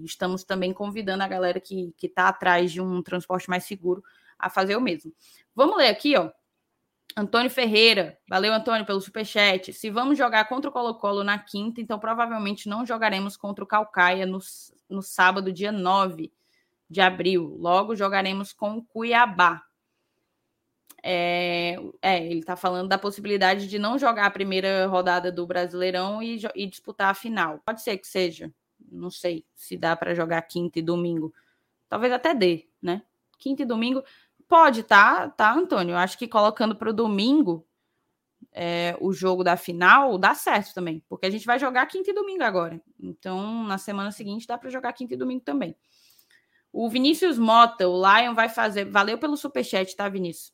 e 0.00 0.04
estamos 0.04 0.42
também 0.42 0.72
convidando 0.72 1.22
a 1.22 1.28
galera 1.28 1.60
que 1.60 1.92
está 2.02 2.28
atrás 2.28 2.72
de 2.72 2.80
um 2.80 3.02
transporte 3.02 3.50
mais 3.50 3.64
seguro 3.64 4.02
a 4.38 4.48
fazer 4.48 4.74
o 4.74 4.80
mesmo. 4.80 5.12
Vamos 5.54 5.76
ler 5.76 5.88
aqui, 5.88 6.16
ó. 6.16 6.30
Antônio 7.14 7.50
Ferreira, 7.50 8.18
valeu 8.28 8.52
Antônio 8.52 8.84
pelo 8.84 9.00
superchat. 9.00 9.72
Se 9.72 9.90
vamos 9.90 10.18
jogar 10.18 10.46
contra 10.48 10.68
o 10.68 10.72
Colo-Colo 10.72 11.24
na 11.24 11.38
quinta, 11.38 11.80
então 11.80 11.98
provavelmente 11.98 12.68
não 12.68 12.84
jogaremos 12.84 13.36
contra 13.36 13.64
o 13.64 13.66
Calcaia 13.66 14.26
no, 14.26 14.38
no 14.88 15.02
sábado, 15.02 15.52
dia 15.52 15.72
9 15.72 16.32
de 16.88 17.00
abril. 17.00 17.56
Logo 17.58 17.96
jogaremos 17.96 18.52
com 18.52 18.78
o 18.78 18.84
Cuiabá. 18.84 19.62
É, 21.02 21.76
é 22.02 22.26
ele 22.26 22.40
está 22.40 22.56
falando 22.56 22.88
da 22.88 22.98
possibilidade 22.98 23.68
de 23.68 23.78
não 23.78 23.98
jogar 23.98 24.26
a 24.26 24.30
primeira 24.30 24.86
rodada 24.86 25.30
do 25.30 25.46
Brasileirão 25.46 26.22
e, 26.22 26.40
e 26.54 26.66
disputar 26.66 27.10
a 27.10 27.14
final. 27.14 27.60
Pode 27.64 27.82
ser 27.82 27.98
que 27.98 28.06
seja. 28.06 28.52
Não 28.90 29.10
sei 29.10 29.44
se 29.54 29.76
dá 29.76 29.96
para 29.96 30.14
jogar 30.14 30.42
quinta 30.42 30.78
e 30.78 30.82
domingo. 30.82 31.32
Talvez 31.88 32.12
até 32.12 32.34
dê, 32.34 32.68
né? 32.80 33.02
Quinta 33.38 33.62
e 33.62 33.66
domingo. 33.66 34.02
Pode, 34.48 34.82
tá, 34.82 35.28
tá, 35.28 35.52
Antônio? 35.52 35.96
Acho 35.96 36.18
que 36.18 36.28
colocando 36.28 36.76
para 36.76 36.90
o 36.90 36.92
domingo 36.92 37.66
é, 38.52 38.96
o 39.00 39.12
jogo 39.12 39.44
da 39.44 39.56
final, 39.56 40.16
dá 40.16 40.34
certo 40.34 40.72
também, 40.72 41.02
porque 41.08 41.26
a 41.26 41.30
gente 41.30 41.44
vai 41.44 41.58
jogar 41.58 41.84
quinta 41.86 42.10
e 42.10 42.14
domingo 42.14 42.42
agora. 42.42 42.80
Então, 42.98 43.64
na 43.64 43.76
semana 43.76 44.10
seguinte, 44.10 44.46
dá 44.46 44.56
para 44.56 44.70
jogar 44.70 44.92
quinta 44.92 45.14
e 45.14 45.16
domingo 45.16 45.42
também. 45.44 45.76
O 46.78 46.90
Vinícius 46.90 47.38
Mota, 47.38 47.88
o 47.88 47.96
Lion 47.96 48.34
vai 48.34 48.50
fazer. 48.50 48.84
Valeu 48.84 49.16
pelo 49.16 49.34
superchat, 49.34 49.96
tá, 49.96 50.10
Vinícius? 50.10 50.52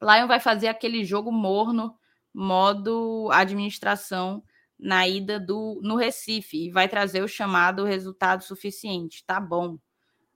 Lion 0.00 0.28
vai 0.28 0.38
fazer 0.38 0.68
aquele 0.68 1.04
jogo 1.04 1.32
morno, 1.32 1.98
modo 2.32 3.28
administração, 3.32 4.44
na 4.78 5.08
ida 5.08 5.40
do 5.40 5.80
no 5.82 5.96
Recife, 5.96 6.66
e 6.66 6.70
vai 6.70 6.88
trazer 6.88 7.24
o 7.24 7.28
chamado 7.28 7.84
resultado 7.84 8.44
suficiente. 8.44 9.24
Tá 9.26 9.40
bom. 9.40 9.78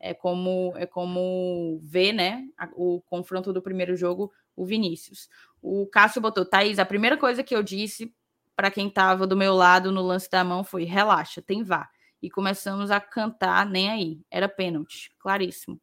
É 0.01 0.12
como 0.12 0.73
é 0.74 0.87
como 0.87 1.78
ver, 1.85 2.12
né, 2.12 2.43
o 2.74 3.01
confronto 3.03 3.53
do 3.53 3.62
primeiro 3.62 3.95
jogo, 3.95 4.33
o 4.57 4.66
Vinícius. 4.66 5.28
O 5.62 5.87
Cássio 5.87 6.20
botou, 6.20 6.45
Thaís, 6.45 6.81
a 6.81 6.85
primeira 6.85 7.16
coisa 7.16 7.45
que 7.45 7.55
eu 7.55 7.62
disse 7.62 8.12
para 8.57 8.73
quem 8.73 8.89
estava 8.89 9.24
do 9.24 9.37
meu 9.37 9.55
lado 9.55 9.93
no 9.93 10.03
lance 10.03 10.28
da 10.28 10.43
mão 10.43 10.65
foi: 10.65 10.83
relaxa, 10.83 11.41
tem 11.41 11.62
vá. 11.62 11.89
E 12.27 12.31
começamos 12.31 12.90
a 12.90 13.01
cantar, 13.01 13.65
nem 13.65 13.89
aí. 13.89 14.20
Era 14.28 14.48
pênalti, 14.48 15.12
claríssimo. 15.16 15.81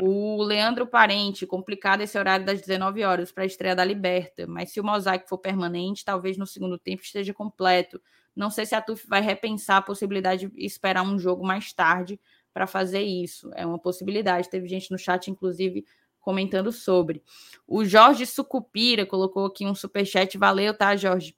O 0.00 0.40
Leandro 0.44 0.86
Parente, 0.86 1.44
complicado 1.44 2.02
esse 2.02 2.16
horário 2.16 2.46
das 2.46 2.60
19 2.60 3.02
horas 3.02 3.32
para 3.32 3.42
a 3.42 3.46
estreia 3.46 3.74
da 3.74 3.84
Liberta, 3.84 4.46
mas 4.46 4.72
se 4.72 4.80
o 4.80 4.84
mosaico 4.84 5.28
for 5.28 5.38
permanente, 5.38 6.04
talvez 6.04 6.38
no 6.38 6.46
segundo 6.46 6.78
tempo 6.78 7.02
esteja 7.02 7.34
completo. 7.34 8.00
Não 8.34 8.48
sei 8.48 8.64
se 8.64 8.76
a 8.76 8.80
TUF 8.80 9.06
vai 9.08 9.20
repensar 9.20 9.78
a 9.78 9.82
possibilidade 9.82 10.48
de 10.48 10.64
esperar 10.64 11.02
um 11.02 11.18
jogo 11.18 11.44
mais 11.44 11.72
tarde 11.72 12.18
para 12.54 12.66
fazer 12.68 13.02
isso. 13.02 13.50
É 13.54 13.66
uma 13.66 13.78
possibilidade. 13.78 14.48
Teve 14.48 14.68
gente 14.68 14.90
no 14.92 14.98
chat, 14.98 15.28
inclusive, 15.28 15.84
comentando 16.20 16.70
sobre. 16.70 17.22
O 17.66 17.84
Jorge 17.84 18.24
Sucupira 18.24 19.04
colocou 19.04 19.46
aqui 19.46 19.66
um 19.66 19.74
superchat. 19.74 20.38
Valeu, 20.38 20.72
tá, 20.72 20.94
Jorge? 20.94 21.36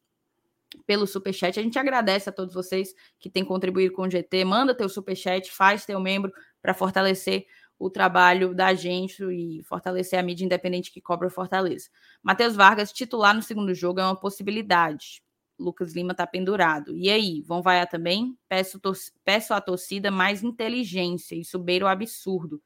Pelo 0.86 1.06
superchat. 1.06 1.58
A 1.58 1.62
gente 1.62 1.78
agradece 1.78 2.28
a 2.28 2.32
todos 2.32 2.54
vocês 2.54 2.94
que 3.18 3.30
têm 3.30 3.44
contribuído 3.44 3.94
com 3.94 4.02
o 4.02 4.10
GT. 4.10 4.44
Manda 4.44 4.74
teu 4.74 4.88
superchat, 4.88 5.50
faz 5.52 5.84
teu 5.84 6.00
membro 6.00 6.32
para 6.60 6.74
fortalecer 6.74 7.46
o 7.78 7.90
trabalho 7.90 8.54
da 8.54 8.72
gente 8.74 9.22
e 9.24 9.62
fortalecer 9.64 10.18
a 10.18 10.22
mídia 10.22 10.44
independente 10.44 10.92
que 10.92 11.00
cobra 11.00 11.28
Fortaleza. 11.28 11.88
Matheus 12.22 12.54
Vargas, 12.54 12.92
titular 12.92 13.34
no 13.34 13.42
segundo 13.42 13.74
jogo, 13.74 14.00
é 14.00 14.04
uma 14.04 14.18
possibilidade. 14.18 15.22
Lucas 15.58 15.94
Lima 15.94 16.12
está 16.12 16.26
pendurado. 16.26 16.96
E 16.96 17.10
aí, 17.10 17.42
vão 17.42 17.62
vaiar 17.62 17.88
também? 17.88 18.36
Peço, 18.48 18.80
peço 19.24 19.54
à 19.54 19.60
torcida 19.60 20.10
mais 20.10 20.42
inteligência. 20.42 21.34
Isso 21.34 21.58
beira 21.58 21.84
o 21.84 21.88
absurdo. 21.88 22.62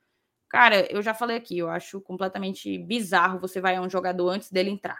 Cara, 0.49 0.91
eu 0.91 1.03
já 1.03 1.13
falei 1.13 1.37
aqui, 1.37 1.59
eu 1.59 1.69
acho 1.69 2.01
completamente 2.01 2.79
bizarro 2.79 3.39
você 3.39 3.61
vai 3.61 3.77
a 3.77 3.83
um 3.83 3.91
jogador 3.91 4.31
antes 4.31 4.51
dele 4.51 4.71
entrar. 4.71 4.99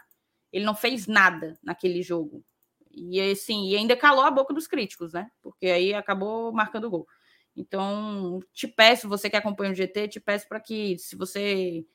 Ele 0.51 0.63
não 0.63 0.75
fez 0.75 1.07
nada 1.07 1.57
naquele 1.63 2.03
jogo. 2.03 2.43
E 2.91 3.19
assim, 3.21 3.69
e 3.69 3.75
ainda 3.75 3.95
calou 3.95 4.23
a 4.23 4.31
boca 4.31 4.53
dos 4.53 4.67
críticos, 4.67 5.13
né? 5.13 5.29
Porque 5.41 5.67
aí 5.67 5.93
acabou 5.93 6.51
marcando 6.51 6.85
o 6.85 6.89
gol. 6.89 7.07
Então, 7.55 8.39
te 8.53 8.67
peço, 8.67 9.09
você 9.09 9.29
que 9.29 9.35
acompanha 9.35 9.71
o 9.71 9.75
GT, 9.75 10.07
te 10.07 10.19
peço 10.19 10.47
para 10.47 10.59
que, 10.59 10.97
se 10.97 11.15
você 11.15 11.85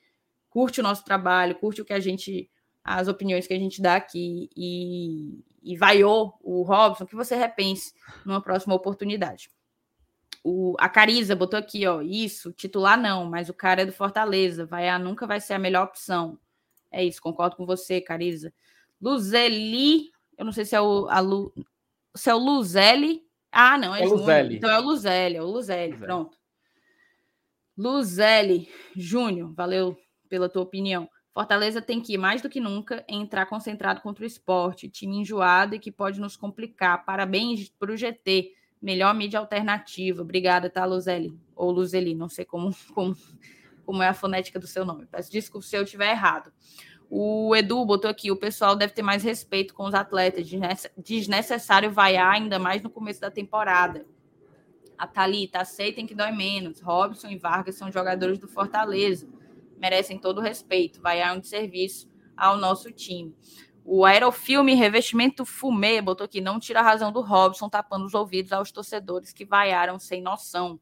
curte 0.49 0.79
o 0.79 0.83
nosso 0.83 1.03
trabalho, 1.03 1.55
curte 1.55 1.81
o 1.81 1.85
que 1.85 1.93
a 1.93 1.99
gente, 1.99 2.49
as 2.83 3.07
opiniões 3.07 3.47
que 3.47 3.53
a 3.53 3.59
gente 3.59 3.81
dá 3.81 3.95
aqui 3.95 4.49
e, 4.55 5.43
e 5.63 5.75
vaiou 5.75 6.37
o 6.41 6.61
Robson, 6.61 7.05
que 7.05 7.15
você 7.15 7.35
repense 7.35 7.93
numa 8.23 8.41
próxima 8.41 8.75
oportunidade. 8.75 9.49
O, 10.43 10.75
a 10.79 10.87
Cariza 10.87 11.35
botou 11.35 11.57
aqui, 11.57 11.87
ó, 11.87 12.01
isso, 12.01 12.53
titular 12.53 12.97
não, 13.01 13.25
mas 13.25 13.49
o 13.49 13.53
cara 13.53 13.81
é 13.81 13.85
do 13.85 13.91
Fortaleza, 13.91 14.65
vai 14.65 14.87
a 14.87 14.99
nunca 14.99 15.25
vai 15.25 15.41
ser 15.41 15.53
a 15.55 15.59
melhor 15.59 15.85
opção. 15.85 16.37
É 16.91 17.03
isso, 17.03 17.21
concordo 17.21 17.55
com 17.55 17.65
você, 17.65 17.99
Cariza. 17.99 18.53
Luzeli, 19.01 20.11
eu 20.37 20.45
não 20.45 20.51
sei 20.51 20.65
se 20.65 20.75
é 20.75 20.81
o, 20.81 21.07
a 21.09 21.19
Lu, 21.19 21.53
se 22.15 22.29
é 22.29 22.35
o 22.35 22.37
Luzeli. 22.37 23.23
Ah, 23.51 23.77
não, 23.77 23.95
é, 23.95 24.03
é 24.03 24.07
Júnior. 24.07 24.51
Então 24.51 24.69
é 24.69 24.79
o 24.79 24.83
Luzeli, 24.83 25.35
é 25.37 25.41
o 25.41 25.45
Luzeli, 25.45 25.91
Luzeli. 25.91 26.05
pronto. 26.05 26.37
Luzeli, 27.77 28.69
Júnior, 28.95 29.53
valeu 29.53 29.97
pela 30.29 30.49
tua 30.49 30.63
opinião. 30.63 31.09
Fortaleza 31.33 31.81
tem 31.81 31.99
que, 31.99 32.17
mais 32.17 32.41
do 32.41 32.49
que 32.49 32.61
nunca, 32.61 33.03
entrar 33.09 33.45
concentrado 33.45 33.99
contra 33.99 34.23
o 34.23 34.27
esporte, 34.27 34.87
time 34.87 35.17
enjoado 35.17 35.75
e 35.75 35.79
que 35.79 35.91
pode 35.91 36.19
nos 36.19 36.37
complicar. 36.37 37.03
Parabéns 37.03 37.67
para 37.69 37.91
o 37.91 37.97
GT 37.97 38.53
melhor 38.81 39.13
mídia 39.13 39.39
alternativa. 39.39 40.21
Obrigada, 40.21 40.69
tá, 40.69 40.85
Luzeli? 40.85 41.37
Ou 41.55 41.71
Luzeli, 41.71 42.15
não 42.15 42.29
sei 42.29 42.45
como, 42.45 42.73
como, 42.93 43.17
como 43.85 44.01
é 44.01 44.07
a 44.07 44.13
fonética 44.13 44.59
do 44.59 44.67
seu 44.67 44.85
nome. 44.85 45.07
Peço 45.07 45.31
desculpa 45.31 45.67
se 45.67 45.75
eu 45.75 45.83
estiver 45.83 46.11
errado. 46.11 46.53
O 47.09 47.55
Edu 47.55 47.85
botou 47.85 48.09
aqui: 48.09 48.31
o 48.31 48.35
pessoal 48.35 48.75
deve 48.75 48.93
ter 48.93 49.01
mais 49.01 49.23
respeito 49.23 49.73
com 49.73 49.85
os 49.85 49.93
atletas, 49.93 50.47
desnecessário 50.97 51.91
vaiar 51.91 52.33
ainda 52.33 52.59
mais 52.59 52.81
no 52.81 52.89
começo 52.89 53.21
da 53.21 53.31
temporada. 53.31 54.05
A 54.97 55.05
Thalita, 55.05 55.59
aceitem 55.59 56.07
que 56.07 56.15
dói 56.15 56.31
menos. 56.31 56.79
Robson 56.79 57.27
e 57.27 57.37
Vargas 57.37 57.75
são 57.75 57.91
jogadores 57.91 58.39
do 58.39 58.47
Fortaleza, 58.47 59.27
merecem 59.77 60.17
todo 60.17 60.37
o 60.37 60.41
respeito. 60.41 61.01
Vaiar 61.01 61.35
um 61.35 61.39
de 61.39 61.47
serviço 61.47 62.07
ao 62.35 62.57
nosso 62.57 62.91
time. 62.91 63.35
O 63.83 64.03
aerofilme 64.03 64.73
revestimento 64.73 65.45
fumê 65.45 66.01
botou 66.01 66.25
aqui, 66.25 66.41
não 66.41 66.59
tira 66.59 66.79
a 66.79 66.83
razão 66.83 67.11
do 67.11 67.21
Robson 67.21 67.69
tapando 67.69 68.05
os 68.05 68.15
ouvidos 68.15 68.51
aos 68.51 68.71
torcedores 68.71 69.31
que 69.31 69.45
vaiaram 69.45 69.99
sem 69.99 70.23
noção. 70.23 70.79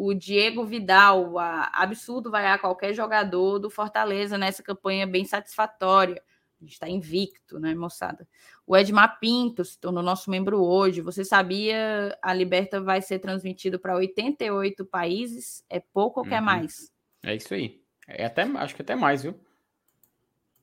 O 0.00 0.14
Diego 0.14 0.64
Vidal, 0.64 1.36
a, 1.40 1.72
absurdo 1.72 2.30
vaiar 2.30 2.60
qualquer 2.60 2.94
jogador 2.94 3.58
do 3.58 3.68
Fortaleza 3.68 4.38
nessa 4.38 4.62
campanha 4.62 5.04
bem 5.08 5.24
satisfatória. 5.24 6.22
A 6.60 6.62
gente 6.62 6.74
está 6.74 6.88
invicto, 6.88 7.58
né, 7.58 7.74
moçada? 7.74 8.24
O 8.64 8.76
Edmar 8.76 9.18
Pinto 9.18 9.64
se 9.64 9.76
tornou 9.76 10.00
nosso 10.00 10.30
membro 10.30 10.62
hoje. 10.62 11.00
Você 11.00 11.24
sabia 11.24 12.16
a 12.22 12.32
Liberta 12.32 12.80
vai 12.80 13.02
ser 13.02 13.18
transmitido 13.18 13.76
para 13.80 13.96
88 13.96 14.86
países? 14.86 15.64
É 15.68 15.80
pouco 15.80 16.20
ou 16.20 16.24
uhum. 16.24 16.30
quer 16.30 16.40
mais? 16.40 16.92
É 17.24 17.34
isso 17.34 17.52
aí. 17.52 17.82
É 18.06 18.24
até, 18.24 18.42
acho 18.42 18.76
que 18.76 18.82
até 18.82 18.94
mais, 18.94 19.24
viu? 19.24 19.34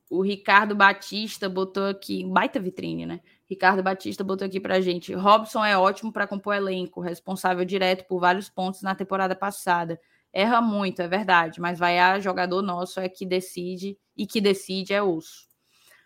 O 0.09 0.21
Ricardo 0.21 0.73
Batista 0.73 1.49
botou 1.49 1.87
aqui, 1.87 2.23
baita 2.23 2.57
vitrine, 2.57 3.05
né? 3.05 3.19
Ricardo 3.47 3.83
Batista 3.83 4.23
botou 4.23 4.45
aqui 4.45 4.59
pra 4.59 4.81
gente. 4.81 5.13
Robson 5.13 5.63
é 5.63 5.77
ótimo 5.77 6.11
para 6.11 6.27
compor 6.27 6.55
elenco, 6.55 6.99
responsável 6.99 7.63
direto 7.63 8.07
por 8.07 8.19
vários 8.19 8.49
pontos 8.49 8.81
na 8.81 8.95
temporada 8.95 9.35
passada. 9.35 9.99
Erra 10.33 10.61
muito, 10.61 11.01
é 11.01 11.07
verdade, 11.07 11.61
mas 11.61 11.79
vai 11.79 11.97
a 11.99 12.19
jogador 12.19 12.61
nosso 12.61 12.99
é 12.99 13.07
que 13.07 13.25
decide 13.25 13.97
e 14.17 14.25
que 14.25 14.41
decide 14.41 14.93
é 14.93 15.01
osso. 15.01 15.47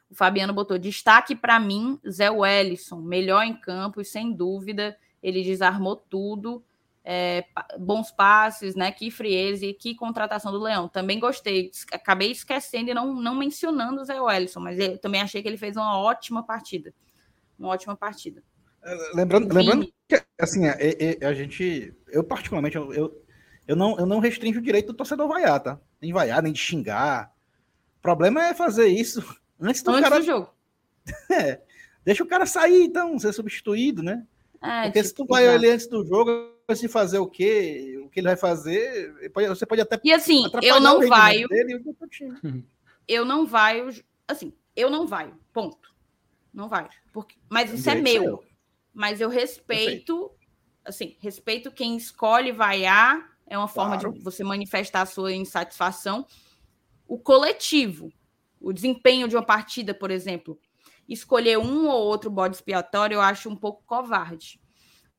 O 0.09 0.15
Fabiano 0.15 0.53
botou 0.53 0.77
destaque 0.77 1.35
para 1.35 1.59
mim, 1.59 1.99
Zé 2.07 2.29
Wellison, 2.29 3.01
melhor 3.01 3.43
em 3.43 3.53
campo 3.59 4.01
e 4.01 4.05
sem 4.05 4.33
dúvida 4.33 4.97
ele 5.21 5.43
desarmou 5.43 5.95
tudo 5.95 6.63
é, 7.03 7.45
bons 7.79 8.11
passes, 8.11 8.75
né? 8.75 8.91
Que 8.91 9.09
frieze, 9.09 9.73
que 9.73 9.95
contratação 9.95 10.51
do 10.51 10.59
Leão. 10.59 10.87
Também 10.87 11.19
gostei. 11.19 11.71
Acabei 11.91 12.31
esquecendo 12.31 12.91
e 12.91 12.93
não, 12.93 13.13
não 13.15 13.35
mencionando 13.35 14.01
o 14.01 14.05
Zé 14.05 14.19
Wellison, 14.19 14.59
mas 14.59 14.77
eu 14.77 14.97
também 14.97 15.21
achei 15.21 15.41
que 15.41 15.47
ele 15.47 15.57
fez 15.57 15.75
uma 15.75 15.97
ótima 15.97 16.43
partida. 16.43 16.93
Uma 17.59 17.69
ótima 17.69 17.95
partida. 17.95 18.41
É, 18.81 19.11
lembrando, 19.13 19.53
lembrando 19.53 19.91
que 20.07 20.23
assim, 20.39 20.65
a, 20.65 20.71
é, 20.79 21.17
é, 21.21 21.25
a, 21.25 21.33
gente, 21.33 21.93
eu 22.07 22.23
particularmente, 22.23 22.77
eu, 22.77 23.23
eu, 23.67 23.75
não, 23.75 23.99
eu 23.99 24.05
não 24.05 24.19
restringo 24.19 24.57
o 24.57 24.61
direito 24.61 24.87
do 24.87 24.93
torcedor 24.93 25.27
vaiar, 25.27 25.59
tá? 25.59 25.79
Nem 26.01 26.13
vaiar, 26.13 26.41
nem 26.41 26.53
de 26.53 26.59
xingar. 26.59 27.33
O 27.97 28.01
problema 28.01 28.45
é 28.45 28.53
fazer 28.53 28.87
isso 28.87 29.21
antes 29.59 29.83
do 29.83 29.91
antes 29.91 30.03
cara. 30.03 30.19
Do 30.19 30.25
jogo. 30.25 30.53
É, 31.31 31.59
deixa 32.05 32.23
o 32.23 32.27
cara 32.27 32.45
sair, 32.45 32.83
então, 32.83 33.17
ser 33.17 33.33
substituído, 33.33 34.03
né? 34.03 34.25
É, 34.61 34.83
Porque 34.83 34.99
tipo, 34.99 35.07
se 35.07 35.13
tu 35.15 35.25
vai 35.25 35.47
ele 35.47 35.69
antes 35.69 35.87
do 35.87 36.05
jogo, 36.05 36.53
de 36.69 36.87
fazer 36.87 37.17
o 37.17 37.27
que, 37.27 37.99
o 38.03 38.09
que 38.09 38.19
ele 38.19 38.27
vai 38.27 38.35
fazer, 38.35 39.31
você 39.47 39.65
pode 39.65 39.81
até. 39.81 39.99
E 40.03 40.13
assim, 40.13 40.43
eu 40.61 40.79
não 40.79 41.07
vai. 41.07 41.43
Eu 43.07 43.25
não 43.25 43.45
vai. 43.47 43.81
Assim, 44.27 44.53
eu 44.75 44.89
não 44.89 45.07
vai. 45.07 45.33
Ponto. 45.51 45.88
Não 46.53 46.67
vai. 46.67 46.89
Porque, 47.13 47.35
mas 47.49 47.71
isso 47.71 47.89
é 47.89 47.95
meu. 47.95 48.43
Mas 48.93 49.21
eu 49.21 49.29
respeito. 49.29 50.31
Assim, 50.83 51.17
respeito 51.19 51.71
quem 51.71 51.95
escolhe 51.95 52.51
vaiar. 52.51 53.37
É 53.45 53.57
uma 53.57 53.67
forma 53.67 53.97
claro. 53.97 54.13
de 54.13 54.23
você 54.23 54.43
manifestar 54.43 55.01
a 55.01 55.05
sua 55.05 55.33
insatisfação. 55.33 56.25
O 57.07 57.17
coletivo, 57.17 58.11
o 58.59 58.71
desempenho 58.71 59.27
de 59.27 59.35
uma 59.35 59.45
partida, 59.45 59.93
por 59.93 60.11
exemplo, 60.11 60.59
escolher 61.07 61.57
um 61.57 61.87
ou 61.87 62.05
outro 62.05 62.29
bode 62.29 62.55
expiatório, 62.55 63.15
eu 63.15 63.21
acho 63.21 63.49
um 63.49 63.55
pouco 63.55 63.83
covarde. 63.85 64.61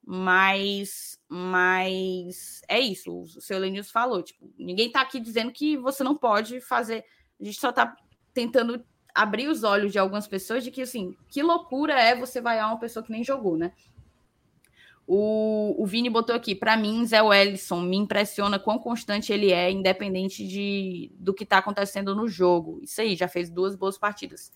Mas, 0.05 1.21
mas 1.29 2.63
é 2.69 2.81
isso, 2.81 3.23
o 3.23 3.27
seu 3.27 3.59
Lenils 3.59 3.91
falou, 3.91 4.23
tipo, 4.23 4.51
ninguém 4.59 4.91
tá 4.91 5.01
aqui 5.03 5.21
dizendo 5.21 5.53
que 5.53 5.77
você 5.77 6.03
não 6.03 6.17
pode 6.17 6.61
fazer, 6.61 7.05
a 7.41 7.45
gente 7.45 7.61
só 7.61 7.71
tá 7.71 7.95
tentando 8.33 8.85
abrir 9.15 9.49
os 9.49 9.65
olhos 9.65 9.93
de 9.93 9.99
algumas 9.99 10.27
pessoas 10.27 10.65
de 10.65 10.71
que, 10.71 10.83
assim, 10.83 11.17
que 11.29 11.43
loucura 11.43 11.95
é 11.95 12.15
você 12.15 12.41
vaiar 12.41 12.69
uma 12.69 12.79
pessoa 12.79 13.03
que 13.05 13.13
nem 13.13 13.25
jogou, 13.25 13.57
né? 13.57 13.73
O, 15.07 15.75
o 15.77 15.87
Vini 15.87 16.09
botou 16.09 16.37
aqui, 16.37 16.55
para 16.55 16.77
mim, 16.77 17.05
Zé 17.05 17.21
Wellison 17.21 17.81
me 17.81 17.97
impressiona 17.97 18.61
quão 18.61 18.79
constante 18.79 19.33
ele 19.33 19.53
é, 19.53 19.71
independente 19.71 20.47
de, 20.47 21.11
do 21.17 21.35
que 21.35 21.43
está 21.43 21.59
acontecendo 21.59 22.15
no 22.15 22.29
jogo. 22.29 22.79
Isso 22.81 23.01
aí, 23.01 23.17
já 23.17 23.27
fez 23.27 23.51
duas 23.51 23.75
boas 23.75 23.99
partidas 23.99 24.53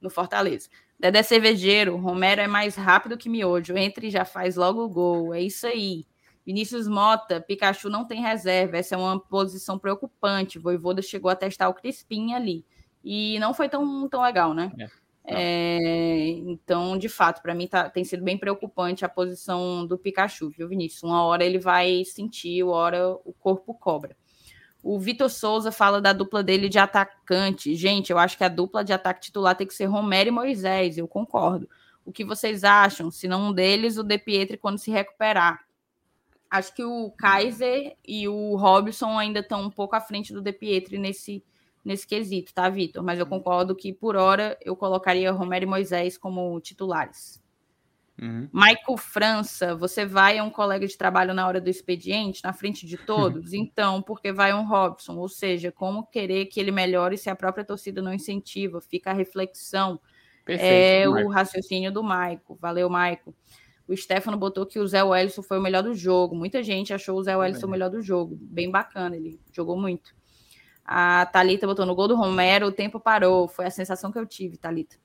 no 0.00 0.10
Fortaleza. 0.10 0.68
Dedé 1.00 1.22
Cervejeiro, 1.22 1.96
Romero 1.96 2.40
é 2.40 2.46
mais 2.46 2.76
rápido 2.76 3.16
que 3.16 3.28
Miojo, 3.28 3.76
entre 3.76 4.08
e 4.08 4.10
já 4.10 4.24
faz 4.24 4.56
logo 4.56 4.84
o 4.84 4.88
gol. 4.88 5.34
É 5.34 5.40
isso 5.40 5.66
aí. 5.66 6.06
Vinícius 6.44 6.86
Mota, 6.86 7.40
Pikachu 7.40 7.88
não 7.88 8.06
tem 8.06 8.20
reserva, 8.20 8.76
essa 8.76 8.94
é 8.94 8.98
uma 8.98 9.18
posição 9.18 9.78
preocupante. 9.78 10.58
Voivoda 10.58 11.00
chegou 11.00 11.30
a 11.30 11.36
testar 11.36 11.68
o 11.68 11.74
Crispim 11.74 12.34
ali. 12.34 12.64
E 13.04 13.38
não 13.38 13.52
foi 13.52 13.68
tão, 13.68 14.08
tão 14.08 14.22
legal, 14.22 14.54
né? 14.54 14.72
É. 14.78 15.04
É, 15.26 16.28
então, 16.46 16.98
de 16.98 17.08
fato, 17.08 17.40
para 17.40 17.54
mim 17.54 17.66
tá, 17.66 17.88
tem 17.88 18.04
sido 18.04 18.22
bem 18.22 18.36
preocupante 18.36 19.04
a 19.04 19.08
posição 19.08 19.86
do 19.86 19.96
Pikachu, 19.96 20.50
viu, 20.50 20.68
Vinícius? 20.68 21.02
Uma 21.02 21.22
hora 21.24 21.44
ele 21.44 21.58
vai 21.58 22.04
sentir, 22.04 22.62
uma 22.62 22.74
hora 22.74 23.10
o 23.24 23.32
corpo 23.32 23.72
cobra. 23.74 24.16
O 24.82 24.98
Vitor 24.98 25.30
Souza 25.30 25.72
fala 25.72 25.98
da 25.98 26.12
dupla 26.12 26.42
dele 26.42 26.68
de 26.68 26.78
atacante. 26.78 27.74
Gente, 27.74 28.12
eu 28.12 28.18
acho 28.18 28.36
que 28.36 28.44
a 28.44 28.48
dupla 28.48 28.84
de 28.84 28.92
ataque 28.92 29.22
titular 29.22 29.56
tem 29.56 29.66
que 29.66 29.72
ser 29.72 29.86
Romero 29.86 30.28
e 30.28 30.32
Moisés, 30.32 30.98
eu 30.98 31.08
concordo. 31.08 31.66
O 32.04 32.12
que 32.12 32.22
vocês 32.22 32.64
acham? 32.64 33.10
Se 33.10 33.26
não 33.26 33.48
um 33.48 33.52
deles, 33.52 33.96
o 33.96 34.02
De 34.02 34.18
Pietri 34.18 34.58
quando 34.58 34.76
se 34.76 34.90
recuperar. 34.90 35.64
Acho 36.50 36.74
que 36.74 36.84
o 36.84 37.10
Kaiser 37.12 37.96
e 38.06 38.28
o 38.28 38.56
Robson 38.56 39.18
ainda 39.18 39.40
estão 39.40 39.62
um 39.62 39.70
pouco 39.70 39.96
à 39.96 40.02
frente 40.02 40.34
do 40.34 40.42
De 40.42 40.52
Pietri 40.52 40.98
nesse, 40.98 41.42
nesse 41.84 42.06
quesito, 42.06 42.54
tá, 42.54 42.68
Vitor? 42.68 43.02
Mas 43.02 43.18
eu 43.18 43.24
uhum. 43.24 43.30
concordo 43.30 43.74
que, 43.76 43.92
por 43.92 44.16
hora, 44.16 44.58
eu 44.62 44.74
colocaria 44.74 45.30
Romero 45.30 45.64
e 45.64 45.68
Moisés 45.68 46.16
como 46.16 46.58
titulares. 46.60 47.42
Uhum. 48.20 48.48
Michael 48.52 48.96
França, 48.96 49.74
você 49.74 50.06
vai 50.06 50.38
a 50.38 50.44
um 50.44 50.50
colega 50.50 50.86
de 50.86 50.96
trabalho 50.96 51.34
na 51.34 51.46
hora 51.46 51.60
do 51.60 51.68
expediente, 51.68 52.42
na 52.44 52.52
frente 52.52 52.86
de 52.86 52.96
todos? 53.04 53.52
então, 53.52 54.00
porque 54.00 54.32
vai 54.32 54.54
um 54.54 54.66
Robson? 54.66 55.16
Ou 55.16 55.28
seja, 55.28 55.70
como 55.70 56.06
querer 56.06 56.46
que 56.46 56.60
ele 56.60 56.70
melhore 56.70 57.18
se 57.18 57.28
a 57.28 57.36
própria 57.36 57.64
torcida 57.64 58.00
não 58.00 58.12
incentiva? 58.12 58.80
Fica 58.80 59.10
a 59.10 59.14
reflexão. 59.14 60.00
Perfeito, 60.44 60.72
é 60.72 61.08
o 61.08 61.28
raciocínio 61.28 61.90
do 61.90 62.02
Michael. 62.02 62.58
Valeu, 62.60 62.88
Michael. 62.88 63.34
O 63.86 63.96
Stefano 63.96 64.36
botou 64.36 64.64
que 64.64 64.78
o 64.78 64.86
Zé 64.86 65.02
Wellison 65.02 65.42
foi 65.42 65.58
o 65.58 65.62
melhor 65.62 65.82
do 65.82 65.94
jogo. 65.94 66.34
Muita 66.34 66.62
gente 66.62 66.92
achou 66.92 67.18
o 67.18 67.22
Zé 67.22 67.36
Wellison 67.36 67.66
o 67.66 67.70
melhor 67.70 67.90
do 67.90 68.00
jogo. 68.00 68.38
Bem 68.40 68.70
bacana, 68.70 69.16
ele 69.16 69.38
jogou 69.52 69.78
muito. 69.78 70.14
A 70.84 71.26
Talita 71.26 71.66
botou 71.66 71.86
no 71.86 71.94
gol 71.94 72.08
do 72.08 72.16
Romero, 72.16 72.66
o 72.66 72.72
tempo 72.72 73.00
parou. 73.00 73.48
Foi 73.48 73.64
a 73.66 73.70
sensação 73.70 74.12
que 74.12 74.18
eu 74.18 74.26
tive, 74.26 74.58
Talita. 74.58 74.96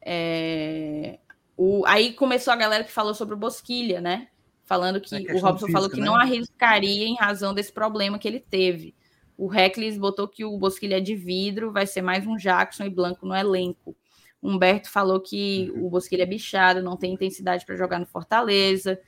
É... 0.00 1.18
O... 1.56 1.84
Aí 1.86 2.12
começou 2.12 2.52
a 2.52 2.56
galera 2.56 2.84
que 2.84 2.92
falou 2.92 3.14
sobre 3.14 3.34
o 3.34 3.38
Bosquilha, 3.38 4.00
né? 4.00 4.28
Falando 4.64 5.00
que 5.00 5.14
é 5.14 5.34
o 5.34 5.38
Robson 5.38 5.66
física, 5.66 5.72
falou 5.72 5.90
que 5.90 6.00
né? 6.00 6.06
não 6.06 6.14
arriscaria 6.14 7.06
em 7.06 7.16
razão 7.16 7.52
desse 7.52 7.72
problema 7.72 8.18
que 8.18 8.28
ele 8.28 8.40
teve. 8.40 8.94
O 9.36 9.46
Reckless 9.46 9.98
botou 9.98 10.26
que 10.26 10.44
o 10.44 10.56
Bosquilha 10.58 10.96
é 10.96 11.00
de 11.00 11.14
vidro, 11.14 11.72
vai 11.72 11.86
ser 11.86 12.02
mais 12.02 12.26
um 12.26 12.36
Jackson 12.36 12.84
e 12.84 12.90
Blanco 12.90 13.26
no 13.26 13.34
elenco. 13.34 13.96
Humberto 14.42 14.90
falou 14.90 15.20
que 15.20 15.70
uhum. 15.74 15.86
o 15.86 15.90
Bosquilha 15.90 16.22
é 16.22 16.26
bichado, 16.26 16.82
não 16.82 16.96
tem 16.96 17.12
intensidade 17.12 17.64
para 17.66 17.76
jogar 17.76 17.98
no 17.98 18.06
Fortaleza. 18.06 19.00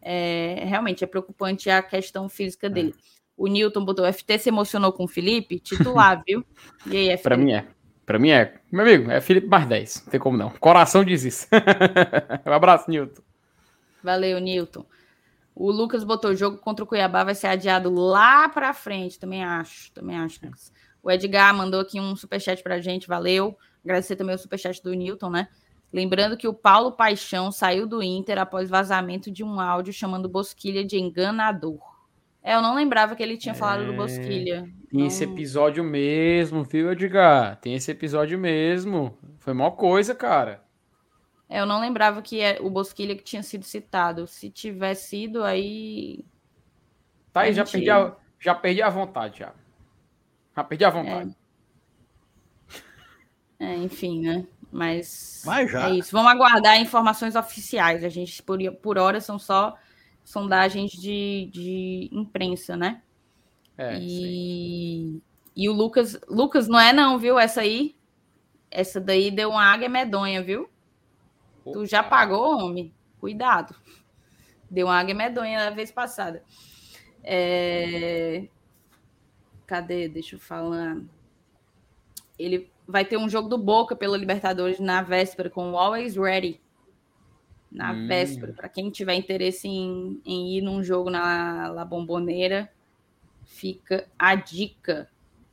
É, 0.00 0.62
realmente 0.64 1.04
é 1.04 1.06
preocupante 1.06 1.68
a 1.68 1.82
questão 1.82 2.28
física 2.28 2.66
é. 2.66 2.70
dele. 2.70 2.94
O 3.38 3.46
Newton 3.46 3.84
botou 3.84 4.12
FT 4.12 4.36
se 4.36 4.48
emocionou 4.48 4.92
com 4.92 5.04
o 5.04 5.08
Felipe, 5.08 5.60
titular, 5.60 6.20
viu? 6.26 6.44
E 6.84 6.96
aí, 6.96 7.16
FT? 7.16 7.22
Pra 7.22 7.36
mim 7.36 7.52
é. 7.52 7.68
Pra 8.04 8.18
mim 8.18 8.30
é. 8.30 8.60
Meu 8.72 8.84
amigo, 8.84 9.10
é 9.10 9.20
Felipe 9.20 9.46
mais 9.46 9.66
10. 9.66 10.02
Não 10.04 10.10
tem 10.10 10.18
como 10.18 10.36
não. 10.36 10.50
Coração 10.50 11.04
diz 11.04 11.22
isso. 11.22 11.46
um 12.44 12.52
abraço, 12.52 12.90
Newton. 12.90 13.22
Valeu, 14.02 14.40
Newton. 14.40 14.84
O 15.54 15.70
Lucas 15.70 16.02
botou 16.02 16.32
o 16.32 16.34
jogo 16.34 16.58
contra 16.58 16.84
o 16.84 16.86
Cuiabá 16.86 17.22
vai 17.22 17.34
ser 17.34 17.46
adiado 17.46 17.94
lá 17.94 18.48
pra 18.48 18.74
frente. 18.74 19.20
Também 19.20 19.44
acho. 19.44 19.92
Também 19.92 20.16
acho, 20.16 20.44
Lucas. 20.44 20.72
O 21.00 21.10
Edgar 21.10 21.54
mandou 21.54 21.80
aqui 21.80 22.00
um 22.00 22.16
superchat 22.16 22.60
pra 22.62 22.80
gente. 22.80 23.06
Valeu. 23.06 23.56
Agradecer 23.84 24.16
também 24.16 24.34
o 24.34 24.38
superchat 24.38 24.82
do 24.82 24.92
Newton, 24.94 25.30
né? 25.30 25.48
Lembrando 25.92 26.36
que 26.36 26.48
o 26.48 26.52
Paulo 26.52 26.92
Paixão 26.92 27.52
saiu 27.52 27.86
do 27.86 28.02
Inter 28.02 28.38
após 28.38 28.68
vazamento 28.68 29.30
de 29.30 29.44
um 29.44 29.60
áudio 29.60 29.92
chamando 29.92 30.28
Bosquilha 30.28 30.84
de 30.84 30.98
enganador. 30.98 31.97
É, 32.48 32.54
eu 32.54 32.62
não 32.62 32.74
lembrava 32.74 33.14
que 33.14 33.22
ele 33.22 33.36
tinha 33.36 33.54
falado 33.54 33.84
do 33.84 33.92
é, 33.92 33.96
Bosquilha. 33.96 34.62
Tem 34.90 35.00
não... 35.00 35.06
esse 35.06 35.22
episódio 35.22 35.84
mesmo, 35.84 36.64
viu, 36.64 36.90
Edgar? 36.90 37.56
Tem 37.56 37.74
esse 37.74 37.90
episódio 37.90 38.38
mesmo. 38.38 39.18
Foi 39.36 39.52
mó 39.52 39.70
coisa, 39.70 40.14
cara. 40.14 40.64
É, 41.46 41.60
eu 41.60 41.66
não 41.66 41.78
lembrava 41.78 42.22
que 42.22 42.40
é 42.40 42.56
o 42.58 42.70
Bosquilha 42.70 43.14
que 43.14 43.22
tinha 43.22 43.42
sido 43.42 43.66
citado. 43.66 44.26
Se 44.26 44.48
tiver 44.48 44.94
sido, 44.94 45.44
aí. 45.44 46.24
Tá 47.34 47.42
aí, 47.42 47.52
já 47.52 47.66
perdi, 47.66 47.90
a, 47.90 48.16
já 48.40 48.54
perdi 48.54 48.80
a 48.80 48.88
vontade, 48.88 49.40
já. 49.40 49.52
Já 50.56 50.64
perdi 50.64 50.86
a 50.86 50.90
vontade. 50.90 51.36
É, 53.60 53.74
é 53.74 53.76
enfim, 53.76 54.22
né? 54.22 54.46
Mas, 54.72 55.42
Mas 55.44 55.70
já. 55.70 55.90
é 55.90 55.96
isso. 55.96 56.12
Vamos 56.12 56.32
aguardar 56.32 56.80
informações 56.80 57.36
oficiais. 57.36 58.02
A 58.02 58.08
gente, 58.08 58.42
por, 58.42 58.58
por 58.76 58.96
hora, 58.96 59.20
são 59.20 59.38
só 59.38 59.76
sondagens 60.28 60.92
de, 60.92 61.48
de 61.50 62.10
imprensa, 62.12 62.76
né? 62.76 63.00
É, 63.78 63.98
e, 63.98 65.22
e 65.56 65.68
o 65.70 65.72
Lucas, 65.72 66.20
Lucas, 66.28 66.68
não 66.68 66.78
é 66.78 66.92
não, 66.92 67.18
viu? 67.18 67.38
Essa 67.38 67.62
aí, 67.62 67.96
essa 68.70 69.00
daí 69.00 69.30
deu 69.30 69.48
uma 69.48 69.64
águia 69.64 69.88
medonha, 69.88 70.42
viu? 70.42 70.68
Opa. 71.64 71.72
Tu 71.72 71.86
já 71.86 72.02
pagou, 72.02 72.58
homem? 72.58 72.92
Cuidado. 73.18 73.74
Deu 74.70 74.88
uma 74.88 74.98
águia 74.98 75.14
medonha 75.14 75.64
na 75.64 75.70
vez 75.70 75.90
passada. 75.90 76.44
É... 77.24 78.48
Cadê? 79.66 80.10
Deixa 80.10 80.36
eu 80.36 80.40
falar. 80.40 81.00
Ele 82.38 82.70
vai 82.86 83.06
ter 83.06 83.16
um 83.16 83.30
jogo 83.30 83.48
do 83.48 83.56
Boca 83.56 83.96
pela 83.96 84.18
Libertadores 84.18 84.78
na 84.78 85.00
véspera 85.00 85.48
com 85.48 85.72
o 85.72 85.78
Always 85.78 86.16
Ready 86.16 86.60
na 87.70 87.92
hum. 87.92 88.06
véspera. 88.06 88.52
Para 88.52 88.68
quem 88.68 88.90
tiver 88.90 89.14
interesse 89.14 89.68
em, 89.68 90.20
em, 90.24 90.56
ir 90.56 90.62
num 90.62 90.82
jogo 90.82 91.10
na 91.10 91.68
La 91.68 91.84
Bomboneira, 91.84 92.70
fica 93.44 94.06
a 94.18 94.34
dica. 94.34 95.08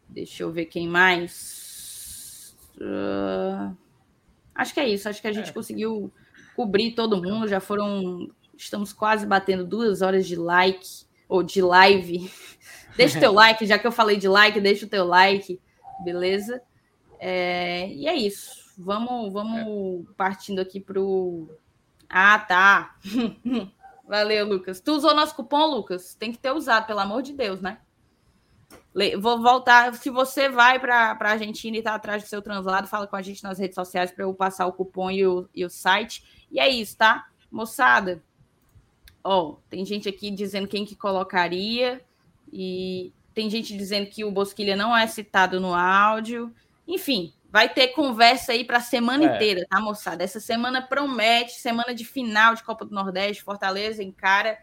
Deixa 0.07 0.43
eu 0.43 0.51
ver 0.51 0.65
quem 0.65 0.87
mais. 0.87 2.55
Uh, 2.77 3.75
acho 4.53 4.73
que 4.73 4.79
é 4.79 4.87
isso. 4.87 5.09
Acho 5.09 5.21
que 5.21 5.27
a 5.27 5.33
gente 5.33 5.49
é. 5.49 5.53
conseguiu 5.53 6.11
cobrir 6.55 6.91
todo 6.91 7.21
mundo. 7.21 7.47
Já 7.47 7.59
foram. 7.59 8.29
Estamos 8.57 8.93
quase 8.93 9.25
batendo 9.25 9.65
duas 9.65 10.01
horas 10.01 10.25
de 10.25 10.35
like 10.35 11.05
ou 11.27 11.43
de 11.43 11.61
live. 11.61 12.31
deixa 12.95 13.17
o 13.17 13.19
teu 13.19 13.33
like, 13.33 13.65
já 13.65 13.77
que 13.77 13.85
eu 13.85 13.91
falei 13.91 14.15
de 14.15 14.29
like, 14.29 14.61
deixa 14.61 14.85
o 14.85 14.89
teu 14.89 15.05
like, 15.05 15.59
beleza? 16.03 16.61
É, 17.19 17.89
e 17.89 18.07
é 18.07 18.15
isso. 18.15 18.73
Vamos, 18.77 19.33
vamos 19.33 20.05
é. 20.07 20.13
partindo 20.15 20.59
aqui 20.59 20.79
para 20.79 21.01
o 21.01 21.49
ah, 22.09 22.39
tá. 22.39 22.95
Valeu, 24.07 24.47
Lucas. 24.47 24.79
Tu 24.79 24.91
usou 24.91 25.15
nosso 25.15 25.35
cupom, 25.35 25.65
Lucas? 25.65 26.13
Tem 26.15 26.31
que 26.31 26.37
ter 26.37 26.51
usado, 26.51 26.85
pelo 26.85 26.99
amor 26.99 27.21
de 27.21 27.33
Deus, 27.33 27.59
né? 27.59 27.79
Vou 29.19 29.41
voltar. 29.41 29.93
Se 29.95 30.09
você 30.09 30.47
vai 30.47 30.79
para 30.79 31.17
a 31.19 31.29
Argentina 31.29 31.75
e 31.75 31.79
está 31.79 31.95
atrás 31.95 32.23
do 32.23 32.29
seu 32.29 32.41
translado, 32.41 32.87
fala 32.87 33.07
com 33.07 33.15
a 33.15 33.21
gente 33.21 33.43
nas 33.43 33.59
redes 33.59 33.75
sociais 33.75 34.11
para 34.11 34.23
eu 34.23 34.33
passar 34.33 34.65
o 34.67 34.73
cupom 34.73 35.11
e 35.11 35.25
o, 35.25 35.49
e 35.53 35.65
o 35.65 35.69
site. 35.69 36.23
E 36.49 36.59
é 36.59 36.69
isso, 36.69 36.97
tá? 36.97 37.27
Moçada, 37.51 38.23
ó, 39.23 39.55
tem 39.69 39.83
gente 39.85 40.07
aqui 40.07 40.31
dizendo 40.31 40.67
quem 40.67 40.85
que 40.85 40.95
colocaria 40.95 42.01
e 42.51 43.11
tem 43.33 43.49
gente 43.49 43.75
dizendo 43.75 44.07
que 44.07 44.23
o 44.23 44.31
Bosquilha 44.31 44.77
não 44.77 44.95
é 44.95 45.05
citado 45.07 45.59
no 45.59 45.73
áudio. 45.73 46.53
Enfim, 46.87 47.33
Vai 47.51 47.73
ter 47.73 47.89
conversa 47.89 48.51
aí 48.51 48.65
para 48.65 48.77
a 48.77 48.81
semana 48.81 49.23
é. 49.23 49.35
inteira, 49.35 49.65
tá, 49.69 49.79
moçada? 49.79 50.23
Essa 50.23 50.39
semana 50.39 50.81
promete, 50.81 51.53
semana 51.53 51.93
de 51.93 52.03
final 52.03 52.53
de 52.53 52.63
Copa 52.63 52.85
do 52.85 52.93
Nordeste, 52.93 53.43
Fortaleza 53.43 54.03
encara 54.03 54.59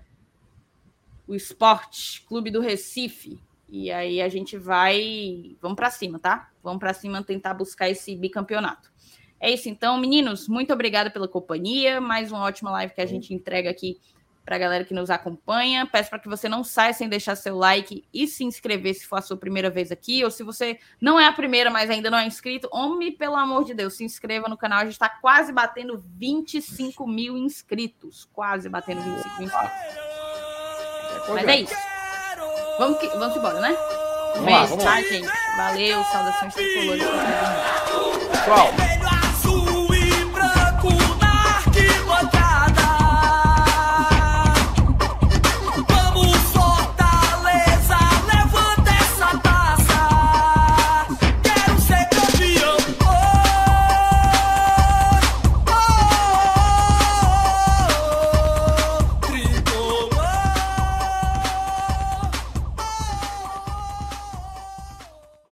o 1.27 1.35
Esporte 1.35 2.23
Clube 2.23 2.51
do 2.51 2.61
Recife. 2.61 3.41
E 3.69 3.91
aí 3.91 4.21
a 4.21 4.29
gente 4.29 4.59
vai, 4.59 5.57
vamos 5.61 5.77
para 5.77 5.91
cima, 5.91 6.19
tá? 6.19 6.51
Vamos 6.63 6.79
para 6.79 6.93
cima 6.93 7.23
tentar 7.23 7.55
buscar 7.55 7.89
esse 7.89 8.15
bicampeonato. 8.15 8.93
É 9.41 9.51
isso 9.51 9.69
então, 9.69 9.99
meninos, 9.99 10.47
muito 10.47 10.73
obrigada 10.73 11.11
pela 11.11 11.27
companhia, 11.27 12.01
mais 12.01 12.31
uma 12.31 12.43
ótima 12.43 12.71
live 12.71 12.95
que 12.95 13.01
a 13.01 13.07
gente 13.07 13.35
entrega 13.35 13.71
aqui 13.71 13.99
para 14.44 14.56
a 14.56 14.59
galera 14.59 14.85
que 14.85 14.94
nos 14.94 15.10
acompanha. 15.10 15.86
Peço 15.86 16.10
para 16.10 16.19
que 16.19 16.28
você 16.28 16.48
não 16.48 16.64
saia 16.64 16.93
sem 16.93 17.09
deixar 17.09 17.36
seu 17.36 17.56
like 17.56 18.05
e 18.12 18.27
se 18.27 18.44
inscrever 18.44 18.94
se 18.94 19.06
for 19.06 19.16
a 19.16 19.23
sua 19.23 19.36
primeira 19.36 19.70
vez 19.70 19.90
aqui, 19.93 20.24
ou 20.24 20.31
se 20.31 20.43
você 20.43 20.78
não 21.01 21.19
é 21.19 21.27
a 21.27 21.32
primeira, 21.32 21.70
mas 21.70 21.90
ainda 21.90 22.10
não 22.10 22.19
é 22.19 22.27
inscrito, 22.27 22.69
homem, 22.73 23.12
pelo 23.12 23.36
amor 23.36 23.64
de 23.64 23.74
Deus, 23.74 23.94
se 23.94 24.05
inscreva 24.05 24.48
no 24.48 24.56
canal. 24.56 24.81
A 24.81 24.85
gente 24.85 24.93
está 24.93 25.09
quase 25.09 25.52
batendo 25.52 26.02
25 26.16 27.06
mil 27.06 27.36
inscritos. 27.36 28.28
Quase 28.32 28.69
batendo 28.69 29.01
25 29.02 29.39
mil 29.39 29.47
inscritos. 29.48 30.12
Mas 31.28 31.48
é 31.48 31.60
isso. 31.60 31.74
Vamos, 32.78 32.98
que, 32.98 33.06
vamos 33.09 33.36
embora, 33.36 33.60
né? 33.60 33.77
Um 34.36 34.44
beijo, 34.44 34.77
tá, 34.78 35.01
gente? 35.02 35.28
Valeu, 35.56 36.02
saudações 36.05 36.55
tricolores. 36.55 37.05
Pessoal. 38.31 39.02